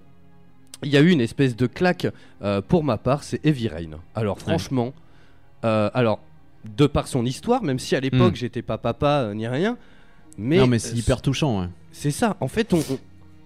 il 0.82 0.90
y 0.90 0.96
a 0.96 1.00
eu 1.00 1.10
une 1.10 1.20
espèce 1.20 1.54
de 1.54 1.66
claque 1.66 2.06
euh, 2.42 2.60
pour 2.62 2.82
ma 2.82 2.96
part, 2.98 3.22
c'est 3.22 3.44
Heavy 3.46 3.68
Rain. 3.68 3.90
Alors 4.14 4.38
franchement, 4.40 4.92
euh, 5.64 5.88
alors 5.94 6.18
de 6.64 6.86
par 6.86 7.08
son 7.08 7.24
histoire, 7.26 7.62
même 7.62 7.78
si 7.78 7.96
à 7.96 8.00
l'époque 8.00 8.32
Hmm. 8.34 8.36
j'étais 8.36 8.62
pas 8.62 8.78
papa 8.78 9.22
euh, 9.28 9.34
ni 9.34 9.46
rien, 9.48 9.76
mais, 10.38 10.58
non 10.58 10.66
mais 10.66 10.78
c'est 10.78 10.92
euh, 10.94 10.98
hyper 10.98 11.20
touchant. 11.22 11.60
ouais. 11.60 11.66
c'est 11.92 12.10
ça, 12.10 12.36
en 12.40 12.48
fait 12.48 12.72
on... 12.72 12.78
on- 12.78 12.98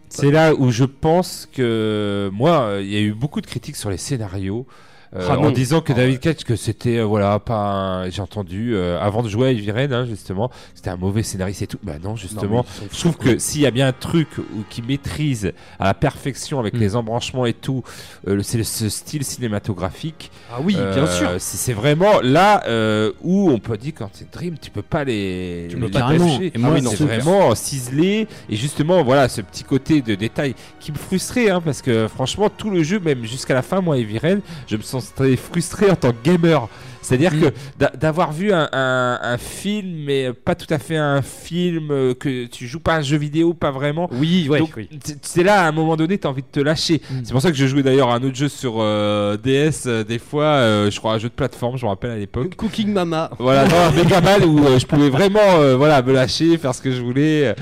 C'est 0.08 0.30
là 0.30 0.54
où 0.54 0.70
je 0.70 0.84
pense 0.84 1.48
que 1.52 2.30
moi, 2.32 2.60
euh, 2.62 2.82
il 2.82 2.90
y 2.92 2.96
a 2.96 3.00
eu 3.00 3.12
beaucoup 3.12 3.40
de 3.40 3.46
critiques 3.46 3.74
sur 3.76 3.90
les 3.90 3.96
scénarios. 3.96 4.66
Euh, 5.14 5.26
Ah 5.30 5.38
en 5.38 5.50
disant 5.50 5.80
que 5.80 5.92
Ah 5.92 5.96
David. 5.96 6.20
Cage 6.20 6.44
que 6.44 6.56
c'était 6.56 6.96
euh, 6.98 7.04
voilà 7.04 7.38
pas 7.38 7.54
un- 7.56 8.10
j'ai 8.10 8.22
entendu 8.22 8.74
euh, 8.74 8.98
avant 9.00 9.22
de 9.22 9.28
jouer 9.28 9.48
à 9.48 9.50
Heavy 9.52 9.70
Rain 9.70 9.92
hein, 9.92 10.06
justement 10.06 10.50
c'était 10.74 10.90
un 10.90 10.96
mauvais 10.96 11.22
scénariste 11.22 11.62
et 11.62 11.66
tout 11.66 11.78
bah 11.82 11.94
non 12.02 12.16
justement 12.16 12.56
Non, 12.58 12.64
je 12.92 12.98
trouve 12.98 13.16
que 13.16 13.38
s'il 13.38 13.60
y 13.60 13.66
a 13.66 13.70
bien 13.70 13.86
un 13.88 13.92
truc 13.92 14.28
où, 14.38 14.62
qui 14.68 14.82
maîtrise 14.82 15.52
à 15.78 15.84
la 15.84 15.94
perfection 15.94 16.58
avec 16.58 16.74
Mm. 16.74 16.78
les 16.78 16.96
embranchements 16.96 17.46
et 17.46 17.52
tout 17.52 17.82
euh, 18.28 18.40
c'est 18.42 18.62
ce 18.64 18.88
style 18.88 19.24
cinématographique 19.24 20.30
Ah 20.52 20.56
oui, 20.62 20.74
bien 20.74 20.82
Euh, 20.84 21.06
sûr. 21.06 21.30
c'est 21.38 21.72
vraiment 21.72 22.20
là 22.22 22.62
euh, 22.66 23.12
où 23.22 23.50
on 23.50 23.58
peut 23.58 23.76
dire 23.76 23.92
quand 23.96 24.10
c'est 24.12 24.30
Dream 24.32 24.56
tu 24.60 24.70
peux 24.70 24.82
pas 24.82 25.04
les 25.04 25.66
Tu 25.70 25.76
peux 25.76 25.86
les 25.86 25.90
pas 25.90 26.00
carrément. 26.00 26.24
lâcher. 26.26 26.52
Et 26.54 26.58
moi, 26.58 26.70
Ah 26.72 26.78
oui, 26.80 26.86
c'est 26.96 27.04
vraiment 27.04 27.54
ciselé 27.54 28.26
et 28.50 28.56
justement 28.56 29.02
voilà 29.02 29.28
ce 29.28 29.40
petit 29.40 29.64
côté 29.64 30.02
de 30.02 30.14
détail 30.14 30.54
qui 30.80 30.92
me 30.92 30.96
frustrait 30.96 31.50
hein, 31.50 31.60
parce 31.64 31.82
que 31.82 32.08
franchement 32.08 32.48
tout 32.50 32.70
le 32.70 32.82
jeu 32.82 32.98
même 33.00 33.24
jusqu'à 33.24 33.54
la 33.54 33.62
fin 33.62 33.80
moi 33.80 33.98
Heavy 33.98 34.18
Rain 34.18 34.38
je 34.66 34.76
me 34.76 34.82
sentais 35.00 35.36
frustré 35.36 35.90
en 35.90 35.96
tant 35.96 36.10
que 36.12 36.22
gamer 36.24 36.68
c'est-à-dire 37.02 37.32
Mm. 37.34 37.40
que 37.40 37.46
d'a- 37.78 37.92
d'avoir 37.94 38.32
vu 38.32 38.52
un, 38.52 38.68
un- 38.72 39.18
un 39.22 39.38
film 39.38 39.94
mais 40.06 40.32
pas 40.32 40.56
tout 40.56 40.66
à 40.74 40.78
fait 40.80 40.96
un 40.96 41.22
film 41.22 41.92
euh, 41.92 42.14
que 42.14 42.46
tu 42.46 42.66
joues 42.66 42.80
pas 42.80 42.96
un 42.96 43.00
jeu 43.02 43.16
vidéo 43.16 43.54
pas 43.54 43.70
vraiment 43.70 44.08
Oui, 44.10 44.48
ouais, 44.50 44.58
donc, 44.58 44.70
oui. 44.76 44.88
c'est 45.22 45.44
là, 45.44 45.60
à 45.62 45.68
un 45.68 45.72
moment 45.72 45.96
donné, 45.96 46.18
t'as 46.18 46.28
envie 46.30 46.42
de 46.42 46.48
te 46.50 46.58
lâcher. 46.58 47.00
Mm. 47.08 47.14
C'est 47.22 47.30
pour 47.30 47.40
ça 47.40 47.52
que 47.52 47.56
je 47.56 47.64
jouais 47.68 47.84
d'ailleurs 47.84 48.10
un 48.10 48.20
autre 48.24 48.34
jeu 48.34 48.48
sur 48.48 48.78
euh, 48.80 49.36
DS, 49.36 49.84
euh, 49.86 50.02
des 50.02 50.18
fois, 50.18 50.46
euh, 50.46 50.90
je 50.90 50.98
crois 50.98 51.12
un 51.14 51.18
jeu 51.18 51.28
de 51.28 51.34
plateforme, 51.34 51.76
je 51.78 51.84
me 51.84 51.90
rappelle 51.90 52.10
à 52.10 52.16
l'époque. 52.18 52.56
Cooking 52.56 52.92
Mama. 52.92 53.30
Voilà, 53.38 53.62
un 53.86 53.92
Megaman 53.92 54.42
où 54.44 54.58
je 54.76 54.84
pouvais 54.86 55.08
vraiment 55.10 55.76
voilà, 55.76 56.02
me 56.02 56.12
lâcher, 56.12 56.58
faire 56.58 56.74
ce 56.74 56.82
que 56.82 56.90
je 56.90 57.00
voulais. 57.00 57.54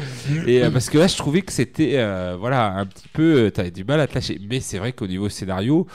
et 0.46 0.62
Parce 0.72 0.88
que 0.88 0.96
là, 0.96 1.06
je 1.06 1.16
trouvais 1.18 1.42
que 1.42 1.52
c'était 1.52 2.02
voilà, 2.40 2.76
un 2.78 2.86
petit 2.86 3.08
peu. 3.12 3.22
euh, 3.46 3.50
T'avais 3.50 3.70
du 3.70 3.84
mal 3.84 4.00
à 4.00 4.06
te 4.06 4.14
lâcher. 4.14 4.40
Mais 4.48 4.60
c'est 4.60 4.78
vrai 4.78 4.92
qu'au 4.92 5.06
niveau 5.06 5.28
scénario. 5.28 5.86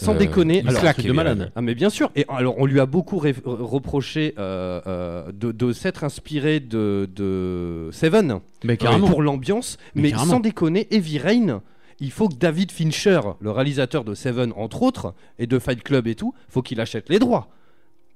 Sans 0.00 0.14
euh, 0.14 0.18
déconner, 0.18 0.60
il 0.64 0.68
alors, 0.68 0.80
claque, 0.80 1.02
de 1.02 1.12
malade. 1.12 1.52
Ah 1.54 1.60
mais 1.62 1.74
bien 1.74 1.90
sûr. 1.90 2.10
Et 2.16 2.24
alors 2.28 2.54
on 2.58 2.66
lui 2.66 2.80
a 2.80 2.86
beaucoup 2.86 3.18
ré- 3.18 3.34
reproché 3.44 4.34
euh, 4.38 4.80
euh, 4.86 5.32
de, 5.32 5.52
de 5.52 5.72
s'être 5.72 6.02
inspiré 6.04 6.60
de, 6.60 7.08
de 7.14 7.88
Seven 7.92 8.40
Mais 8.64 8.76
carrément. 8.76 9.08
pour 9.08 9.22
l'ambiance, 9.22 9.76
Mais 9.94 10.10
sans 10.10 10.40
déconner, 10.40 10.88
Heavy 10.90 11.18
Rain. 11.18 11.62
Il 12.02 12.10
faut 12.10 12.28
que 12.28 12.34
David 12.34 12.72
Fincher, 12.72 13.20
le 13.40 13.50
réalisateur 13.50 14.04
de 14.04 14.14
Seven 14.14 14.52
entre 14.56 14.82
autres 14.82 15.12
et 15.38 15.46
de 15.46 15.58
Fight 15.58 15.82
Club 15.82 16.06
et 16.06 16.14
tout, 16.14 16.32
faut 16.48 16.62
qu'il 16.62 16.80
achète 16.80 17.10
les 17.10 17.18
droits. 17.18 17.48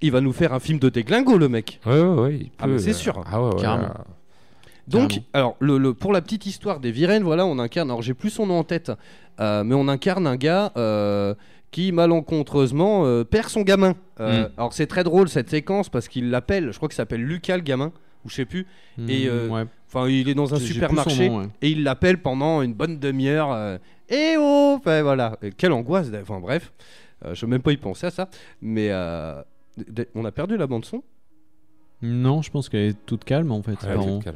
Il 0.00 0.10
va 0.10 0.20
nous 0.22 0.32
faire 0.32 0.54
un 0.54 0.58
film 0.60 0.78
de 0.78 0.88
déglingo 0.88 1.36
le 1.36 1.48
mec. 1.50 1.80
Ouais, 1.84 2.00
ouais, 2.00 2.20
ouais. 2.22 2.38
il 2.40 2.50
Ah, 2.58 2.66
mais 2.66 2.78
c'est 2.78 2.94
sûr. 2.94 3.22
Ah 3.30 3.42
ouais, 3.42 3.54
ouais, 3.54 3.60
Carrément. 3.60 3.88
là. 3.88 4.04
Donc, 4.88 5.08
Carrément. 5.10 5.26
alors, 5.34 5.56
le, 5.60 5.78
le- 5.78 5.94
pour 5.94 6.12
la 6.12 6.20
petite 6.22 6.46
histoire 6.46 6.80
des 6.80 6.90
Viren, 6.92 7.22
voilà, 7.22 7.44
on 7.46 7.58
incarne, 7.58 7.90
alors 7.90 8.02
j'ai 8.02 8.12
plus 8.14 8.30
son 8.30 8.46
nom 8.46 8.58
en 8.58 8.64
tête, 8.64 8.92
euh, 9.40 9.64
mais 9.64 9.74
on 9.74 9.88
incarne 9.88 10.26
un 10.26 10.36
gars 10.36 10.72
euh, 10.76 11.34
qui 11.74 11.90
malencontreusement 11.90 13.04
euh, 13.04 13.24
perd 13.24 13.48
son 13.48 13.62
gamin. 13.62 13.94
Euh, 14.20 14.44
Mm. 14.44 14.50
Alors 14.58 14.72
c'est 14.72 14.86
très 14.86 15.02
drôle 15.02 15.28
cette 15.28 15.50
séquence 15.50 15.88
parce 15.88 16.06
qu'il 16.06 16.30
l'appelle, 16.30 16.70
je 16.72 16.76
crois 16.76 16.88
qu'il 16.88 16.94
s'appelle 16.94 17.22
Lucas 17.24 17.56
le 17.56 17.62
gamin, 17.64 17.90
ou 18.24 18.28
je 18.30 18.34
sais 18.36 18.44
plus, 18.44 18.66
et, 19.08 19.26
euh, 19.28 19.48
Mm, 19.48 19.50
ouais. 19.52 19.64
enfin 19.88 20.08
il 20.08 20.28
est 20.28 20.34
dans 20.34 20.54
un 20.54 20.60
supermarché 20.60 21.26
son 21.26 21.32
nom, 21.32 21.38
ouais. 21.40 21.48
et 21.62 21.70
il 21.70 21.82
l'appelle 21.82 22.18
pendant 22.22 22.62
une 22.62 22.74
bonne 22.74 23.00
demi-heure. 23.00 23.50
euh, 23.52 23.78
Eh 24.08 24.36
oh 24.38 24.76
Enfin, 24.78 25.02
voilà, 25.02 25.36
Et 25.42 25.50
quelle 25.50 25.72
angoisse, 25.72 26.10
enfin 26.22 26.38
bref, 26.38 26.72
euh, 27.24 27.34
je 27.34 27.44
veux 27.44 27.50
même 27.50 27.62
pas 27.62 27.72
y 27.72 27.76
penser 27.76 28.06
à 28.06 28.10
ça, 28.12 28.28
mais 28.62 28.88
euh, 28.92 29.42
on 30.14 30.24
a 30.24 30.30
perdu 30.30 30.56
la 30.56 30.68
bande 30.68 30.84
son, 30.84 31.02
Non, 32.02 32.40
je 32.42 32.50
pense 32.52 32.68
qu'elle 32.68 32.90
est 32.90 33.06
toute 33.06 33.24
calme 33.24 33.50
en 33.50 33.62
fait. 33.64 33.82
Ouais, 33.82 34.32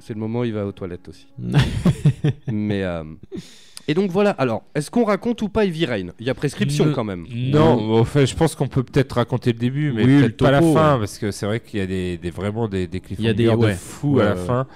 c'est 0.00 0.14
le 0.14 0.20
moment 0.20 0.40
où 0.40 0.44
il 0.44 0.52
va 0.52 0.66
aux 0.66 0.72
toilettes 0.72 1.08
aussi. 1.08 1.28
Mais 2.48 2.82
euh, 2.82 3.04
et 3.88 3.94
donc 3.94 4.10
voilà. 4.10 4.30
Alors, 4.30 4.62
est-ce 4.74 4.90
qu'on 4.90 5.04
raconte 5.04 5.42
ou 5.42 5.48
pas 5.48 5.64
Heavy 5.64 5.86
Rain? 5.86 6.06
Il 6.20 6.26
y 6.26 6.30
a 6.30 6.34
prescription 6.34 6.86
Ne- 6.86 6.92
quand 6.92 7.04
même. 7.04 7.26
Non, 7.30 7.98
enfin, 8.00 8.24
je 8.24 8.34
pense 8.34 8.54
qu'on 8.54 8.68
peut 8.68 8.82
peut-être 8.82 9.12
raconter 9.16 9.52
le 9.52 9.58
début, 9.58 9.92
mais 9.92 10.04
Oui, 10.04 10.14
le 10.14 10.20
peut-être 10.22 10.36
pas 10.38 10.50
la 10.50 10.60
topo, 10.60 10.74
fin, 10.74 10.94
ouais. 10.94 10.98
parce 11.00 11.18
que 11.18 11.30
c'est 11.30 11.46
vrai 11.46 11.60
qu'il 11.60 11.80
y 11.80 11.82
a 11.82 11.86
des, 11.86 12.16
des- 12.18 12.30
vraiment 12.30 12.68
des, 12.68 12.86
des 12.86 13.02
Il 13.18 13.24
y 13.24 13.28
a 13.28 13.32
des- 13.32 13.44
cliffhangers 13.44 13.60
de 13.62 13.66
ouais. 13.66 13.74
fou 13.74 14.14
Ouais, 14.16 14.22
à 14.22 14.24
la 14.30 14.34
ouais. 14.34 14.46
fin. 14.46 14.66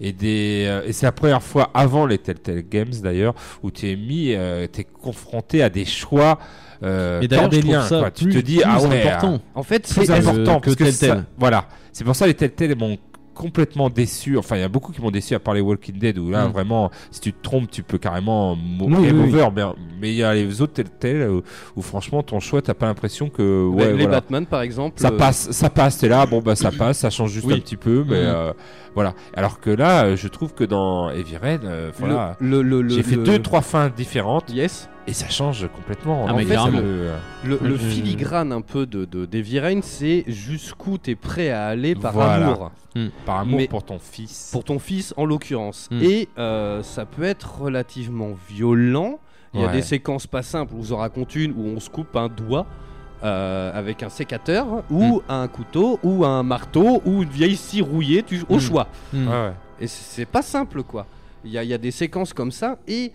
Et, 0.00 0.12
des, 0.12 0.64
euh, 0.68 0.82
et 0.86 0.92
c'est 0.92 1.06
la 1.06 1.12
première 1.12 1.42
fois 1.42 1.70
avant 1.74 2.06
les 2.06 2.18
Telltale 2.18 2.62
Games 2.70 2.92
d'ailleurs 3.02 3.34
où 3.64 3.70
tu 3.72 3.90
es 3.90 3.96
mis, 3.96 4.32
euh, 4.32 4.68
tu 4.72 4.82
es 4.82 4.84
confronté 4.84 5.60
à 5.60 5.70
des 5.70 5.84
choix 5.84 6.38
euh, 6.84 7.20
Et 7.20 7.26
d'ailleurs, 7.26 7.46
je 7.50 7.58
trouve 7.58 7.62
cornéliens, 7.72 7.82
ça 7.88 7.98
quoi. 7.98 8.10
Tu 8.12 8.24
plus, 8.26 8.34
te 8.34 8.38
dis, 8.38 8.54
plus 8.58 8.64
ah 8.64 8.80
ouais, 8.80 9.02
important. 9.08 9.40
En 9.56 9.64
fait, 9.64 9.88
c'est 9.88 10.08
important 10.08 10.60
que 10.60 10.66
parce 10.66 10.76
que 10.76 10.84
Telltale. 10.84 11.18
ça- 11.18 11.24
voilà, 11.36 11.66
c'est 11.92 12.04
pour 12.04 12.14
ça 12.14 12.28
les 12.28 12.34
Telltale 12.34 12.76
m'ont 12.76 12.96
complètement 13.38 13.88
déçu. 13.88 14.36
Enfin, 14.36 14.56
il 14.56 14.60
y 14.60 14.64
a 14.64 14.68
beaucoup 14.68 14.92
qui 14.92 15.00
m'ont 15.00 15.10
déçu 15.10 15.34
à 15.34 15.38
part 15.38 15.54
les 15.54 15.60
Walking 15.60 15.96
Dead 15.98 16.18
où 16.18 16.30
là 16.30 16.46
Mm. 16.48 16.52
vraiment, 16.52 16.90
si 17.10 17.20
tu 17.20 17.32
te 17.32 17.40
trompes, 17.42 17.70
tu 17.70 17.82
peux 17.82 17.98
carrément 17.98 18.56
Oui, 18.80 19.10
over. 19.10 19.48
Mais 19.54 19.62
mais 20.00 20.08
il 20.10 20.16
y 20.16 20.22
a 20.22 20.34
les 20.34 20.60
autres 20.60 20.72
Telltale 20.74 21.30
où, 21.30 21.42
où 21.76 21.82
franchement 21.82 22.22
ton 22.22 22.40
choix, 22.40 22.60
t'as 22.62 22.74
pas 22.74 22.86
l'impression 22.86 23.28
que 23.30 23.66
ouais, 23.68 23.86
les 23.92 23.92
voilà. 24.02 24.08
Batman 24.20 24.44
par 24.46 24.62
exemple. 24.62 25.00
Ça 25.00 25.08
euh, 25.08 25.16
passe, 25.16 25.50
ça 25.52 25.70
passe, 25.70 25.98
t'es 25.98 26.08
là, 26.08 26.26
bon 26.26 26.40
bah 26.40 26.56
ça 26.56 26.70
passe, 26.72 26.98
ça 26.98 27.10
change 27.10 27.30
juste 27.30 27.46
Oui. 27.46 27.54
un 27.54 27.60
petit 27.60 27.76
peu, 27.76 28.04
mais 28.08 28.20
Mhm. 28.22 28.26
euh, 28.34 28.52
voilà. 28.94 29.14
Alors 29.34 29.60
que 29.60 29.70
là, 29.70 30.04
euh, 30.04 30.16
je 30.16 30.28
trouve 30.28 30.54
que 30.54 30.64
dans 30.64 31.10
Heavy 31.10 31.36
Rain, 31.36 31.60
euh, 31.64 31.90
voilà, 31.98 32.36
le, 32.40 32.62
le, 32.62 32.82
le- 32.82 32.88
j'ai 32.88 33.02
fait 33.02 33.16
le- 33.16 33.22
deux, 33.24 33.38
trois 33.40 33.60
fins 33.62 33.88
différentes 33.94 34.50
Yes. 34.52 34.88
et 35.06 35.12
ça 35.12 35.28
change 35.28 35.68
complètement. 35.74 36.26
Ah, 36.28 36.32
En 36.32 36.36
mais 36.36 36.44
fait, 36.44 36.50
ça 36.54 36.54
carrément. 36.56 36.78
me- 36.78 36.84
euh, 36.86 37.16
Le, 37.44 37.58
je- 37.76 37.76
filigrane 37.76 38.52
un 38.52 38.60
peu 38.60 38.86
de, 38.86 39.04
de 39.04 39.24
d'Heavy 39.26 39.60
Rain, 39.60 39.80
c'est 39.82 40.24
jusqu'où 40.26 40.98
t'es 40.98 41.14
prêt 41.14 41.50
à 41.50 41.66
aller 41.66 41.94
par 41.94 42.12
Voilà. 42.12 42.46
amour 42.48 42.70
par 43.24 43.38
amour 43.40 43.58
Mais- 43.58 43.68
pour 43.68 43.84
ton 43.84 44.00
fils. 44.00 44.48
pour 44.52 44.64
ton 44.64 44.80
fils 44.80 45.14
en 45.16 45.24
l'occurrence. 45.24 45.88
Mm. 45.92 46.02
Et 46.02 46.28
euh, 46.38 46.82
ça 46.82 47.04
peut 47.06 47.22
être 47.22 47.60
relativement 47.60 48.30
violent. 48.50 49.20
Il 49.54 49.60
y 49.60 49.62
a 49.62 49.66
Ouais. 49.68 49.72
des 49.72 49.82
séquences 49.82 50.26
pas 50.26 50.42
simples. 50.42 50.72
Je 50.76 50.78
vous 50.78 50.92
en 50.92 50.96
raconte 50.98 51.34
une 51.36 51.52
où 51.52 51.64
on 51.64 51.78
se 51.80 51.88
coupe 51.88 52.16
un 52.16 52.28
doigt. 52.28 52.66
Euh, 53.24 53.72
avec 53.74 54.02
un 54.02 54.08
sécateur 54.08 54.84
ou 54.90 55.22
un 55.28 55.48
couteau 55.48 55.98
ou 56.02 56.24
un 56.24 56.42
marteau 56.42 57.02
ou 57.04 57.22
une 57.22 57.28
vieille 57.28 57.56
scie 57.56 57.80
rouillée 57.82 58.22
tu- 58.22 58.42
au 58.48 58.56
Mm. 58.56 58.60
choix 58.60 58.86
Mm. 59.12 59.26
Ouais, 59.28 59.32
ouais. 59.34 59.52
Et 59.80 59.86
c'est 59.86 60.24
pas 60.26 60.42
simple, 60.42 60.82
quoi. 60.82 61.06
Il 61.44 61.50
y 61.52 61.58
a, 61.58 61.62
il 61.64 61.68
y 61.70 61.74
a 61.74 61.78
des 61.78 61.90
séquences 61.92 62.32
comme 62.32 62.50
ça. 62.52 62.78
Et 62.88 63.12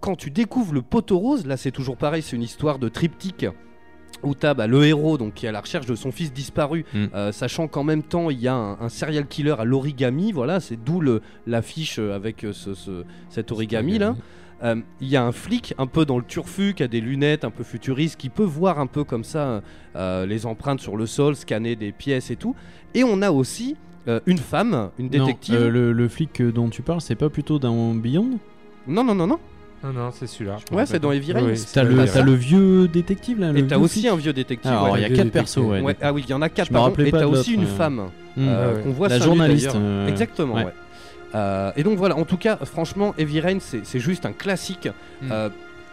quand 0.00 0.16
tu 0.16 0.30
découvres 0.30 0.72
le 0.74 0.82
poteau 0.82 1.18
rose, 1.18 1.46
là 1.46 1.56
c'est 1.56 1.70
toujours 1.70 1.96
pareil, 1.96 2.22
c'est 2.22 2.36
une 2.36 2.42
histoire 2.42 2.78
de 2.78 2.88
triptyque. 2.88 3.46
Où 4.22 4.34
t'as 4.34 4.52
bah, 4.52 4.66
le 4.66 4.84
héros 4.84 5.16
donc, 5.16 5.32
qui 5.32 5.46
est 5.46 5.48
à 5.48 5.52
la 5.52 5.62
recherche 5.62 5.86
de 5.86 5.94
son 5.94 6.12
fils 6.12 6.30
disparu, 6.32 6.84
Mm. 6.92 7.04
euh, 7.14 7.32
sachant 7.32 7.68
qu'en 7.68 7.84
même 7.84 8.02
temps 8.02 8.28
il 8.28 8.38
y 8.40 8.48
a 8.48 8.54
un, 8.54 8.78
un 8.80 8.88
serial 8.90 9.26
killer 9.26 9.54
à 9.58 9.64
l'origami, 9.64 10.32
voilà, 10.32 10.60
c'est 10.60 10.76
d'où 10.76 11.02
l'affiche 11.46 11.98
euh, 11.98 12.14
avec 12.14 12.44
ce, 12.52 12.74
ce- 12.74 13.04
cet 13.30 13.50
origami 13.52 13.98
là. 13.98 14.14
Euh, 14.62 14.76
Il 15.00 15.08
y 15.08 15.16
a 15.16 15.24
un 15.24 15.32
flic 15.32 15.74
un 15.78 15.86
peu 15.86 16.04
dans 16.04 16.18
le 16.18 16.24
turfu 16.24 16.74
qui 16.74 16.82
a 16.82 16.88
des 16.88 17.00
lunettes 17.00 17.44
un 17.44 17.50
peu 17.50 17.64
futuristes 17.64 18.18
qui 18.20 18.28
peut 18.28 18.44
voir 18.44 18.78
un 18.78 18.86
peu 18.86 19.04
comme 19.04 19.24
ça 19.24 19.62
euh, 19.96 20.26
les 20.26 20.44
empreintes 20.46 20.80
sur 20.80 20.96
le 20.96 21.06
sol, 21.06 21.34
scanner 21.34 21.76
des 21.76 21.92
pièces 21.92 22.30
et 22.30 22.36
tout. 22.36 22.54
Et 22.94 23.02
on 23.04 23.22
a 23.22 23.30
aussi 23.30 23.76
euh, 24.08 24.20
une 24.26 24.38
femme, 24.38 24.90
une 24.98 25.06
Non, 25.06 25.10
détective. 25.26 25.54
euh, 25.54 25.70
le, 25.70 25.92
le 25.92 26.08
flic 26.08 26.42
dont 26.42 26.68
tu 26.68 26.82
parles, 26.82 27.00
c'est 27.00 27.14
pas 27.14 27.30
plutôt 27.30 27.58
dans 27.58 27.94
Beyond? 27.94 28.38
Non, 28.86 29.02
non, 29.04 29.14
non, 29.14 29.26
non. 29.26 29.38
Non, 29.82 29.92
non, 29.94 30.10
c'est 30.12 30.26
celui-là. 30.26 30.58
Ouais, 30.72 30.84
c'est 30.84 30.98
dans 30.98 31.10
Heavy 31.10 31.32
Rain. 31.32 31.42
Oui, 31.42 31.54
T'as 31.72 31.82
le, 31.84 32.34
vieux 32.34 32.86
détective 32.86 33.40
là 33.40 33.50
le 33.50 33.60
Et 33.60 33.66
t'as 33.66 33.78
aussi 33.78 34.06
un 34.08 34.16
vieux 34.16 34.34
détective. 34.34 34.70
Alors, 34.70 34.90
ouais. 34.92 35.00
il 35.00 35.02
y 35.02 35.04
a 35.06 35.16
quatre 35.16 35.30
persos, 35.30 35.56
ouais. 35.56 35.80
Ouais, 35.80 35.96
ah 36.02 36.12
oui, 36.12 36.22
il 36.26 36.30
y 36.30 36.34
en 36.34 36.42
a 36.42 36.50
quatre 36.50 36.66
Je 36.68 36.72
me 36.72 36.76
pardon. 36.76 36.90
rappelais 36.90 37.08
Et 37.08 37.12
t'as 37.12 37.26
aussi 37.26 37.54
une 37.54 37.66
femme 37.66 38.08
Mm. 38.36 38.46
euh, 38.46 38.82
qu'on 38.82 38.90
voit 38.92 39.08
La 39.08 39.18
journaliste. 39.18 39.74
euh, 39.74 40.06
Exactement, 40.06 40.54
ouais. 40.54 40.66
Euh, 41.34 41.70
et 41.76 41.82
donc 41.82 41.98
voilà, 41.98 42.16
en 42.16 42.24
tout 42.24 42.36
cas, 42.36 42.56
franchement, 42.64 43.14
Heavy 43.18 43.40
Rain, 43.40 43.58
c'est 43.60 44.00
juste 44.00 44.26
un 44.26 44.32
classique. 44.32 44.88
Mm. 45.22 45.28
Euh, 45.32 45.48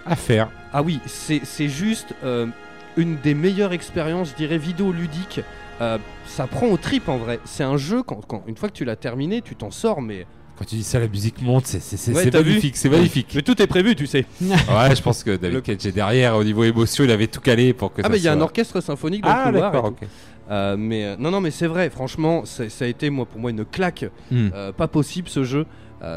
À 0.06 0.16
faire. 0.16 0.50
ah 0.74 0.82
oui, 0.82 1.00
c'est 1.06 1.68
juste 1.68 2.14
euh, 2.24 2.48
une 2.96 3.18
des 3.18 3.34
meilleures 3.36 3.74
expériences, 3.74 4.30
je 4.32 4.36
dirais, 4.36 4.58
vidéoludiques. 4.58 5.42
Euh, 5.80 6.00
ça 6.26 6.48
prend 6.48 6.68
au 6.68 6.78
trip 6.78 7.08
en 7.08 7.18
vrai. 7.18 7.40
C'est 7.46 7.64
un 7.64 7.78
jeu, 7.78 8.02
quand, 8.02 8.22
quand- 8.28 8.44
une 8.48 8.58
fois 8.58 8.70
que 8.70 8.74
tu 8.74 8.84
l'as 8.86 8.96
terminé, 8.96 9.42
tu 9.44 9.56
t'en 9.56 9.70
sors, 9.70 10.02
mais 10.02 10.26
Quand 10.58 10.66
tu 10.66 10.74
dis 10.76 10.84
ça, 10.84 10.98
la 11.00 11.08
musique 11.08 11.40
monte, 11.44 11.68
c'est 11.68 12.12
Ouais, 12.16 12.32
magnifique, 12.32 12.76
c'est 12.78 12.90
magnifique. 12.90 13.32
Mais 13.36 13.44
tout 13.44 13.62
est 13.62 13.68
prévu, 13.68 13.96
tu 13.96 14.08
sais. 14.08 14.26
ouais, 14.42 14.96
je 14.96 15.02
pense 15.04 15.24
que 15.24 15.36
David 15.36 15.54
Le- 15.58 15.62
Cage 15.62 15.86
est 15.86 15.92
derrière, 15.92 16.36
au 16.36 16.44
niveau 16.44 16.64
émotion, 16.64 17.04
il 17.04 17.12
avait 17.12 17.28
tout 17.28 17.42
calé 17.42 17.74
pour 17.74 17.94
que 17.94 18.02
Ah, 18.02 18.06
ça 18.06 18.10
mais 18.10 18.18
il 18.18 18.24
y 18.24 18.28
a 18.28 18.34
un 18.34 18.42
orchestre 18.42 18.82
symphonique 18.82 19.22
dans 19.22 19.30
Ah, 19.30 19.52
le 19.52 19.52
couloir. 19.52 19.70
et 19.70 19.72
d'accord, 19.76 19.90
tout. 19.92 20.04
ok. 20.04 20.10
Euh, 20.50 20.76
mais 20.78 21.06
euh, 21.06 21.16
non, 21.20 21.32
non, 21.32 21.42
mais 21.42 21.52
c'est 21.52 21.68
vrai. 21.68 21.90
Franchement, 21.90 22.44
ça 22.46 22.64
a 22.82 22.88
été 22.88 23.10
moi 23.10 23.26
pour 23.26 23.40
moi 23.42 23.52
une 23.52 23.66
claque. 23.66 24.06
Hmm. 24.32 24.48
Euh, 24.54 24.72
pas 24.72 24.88
possible 24.88 25.28
ce 25.30 25.44
jeu. 25.44 25.66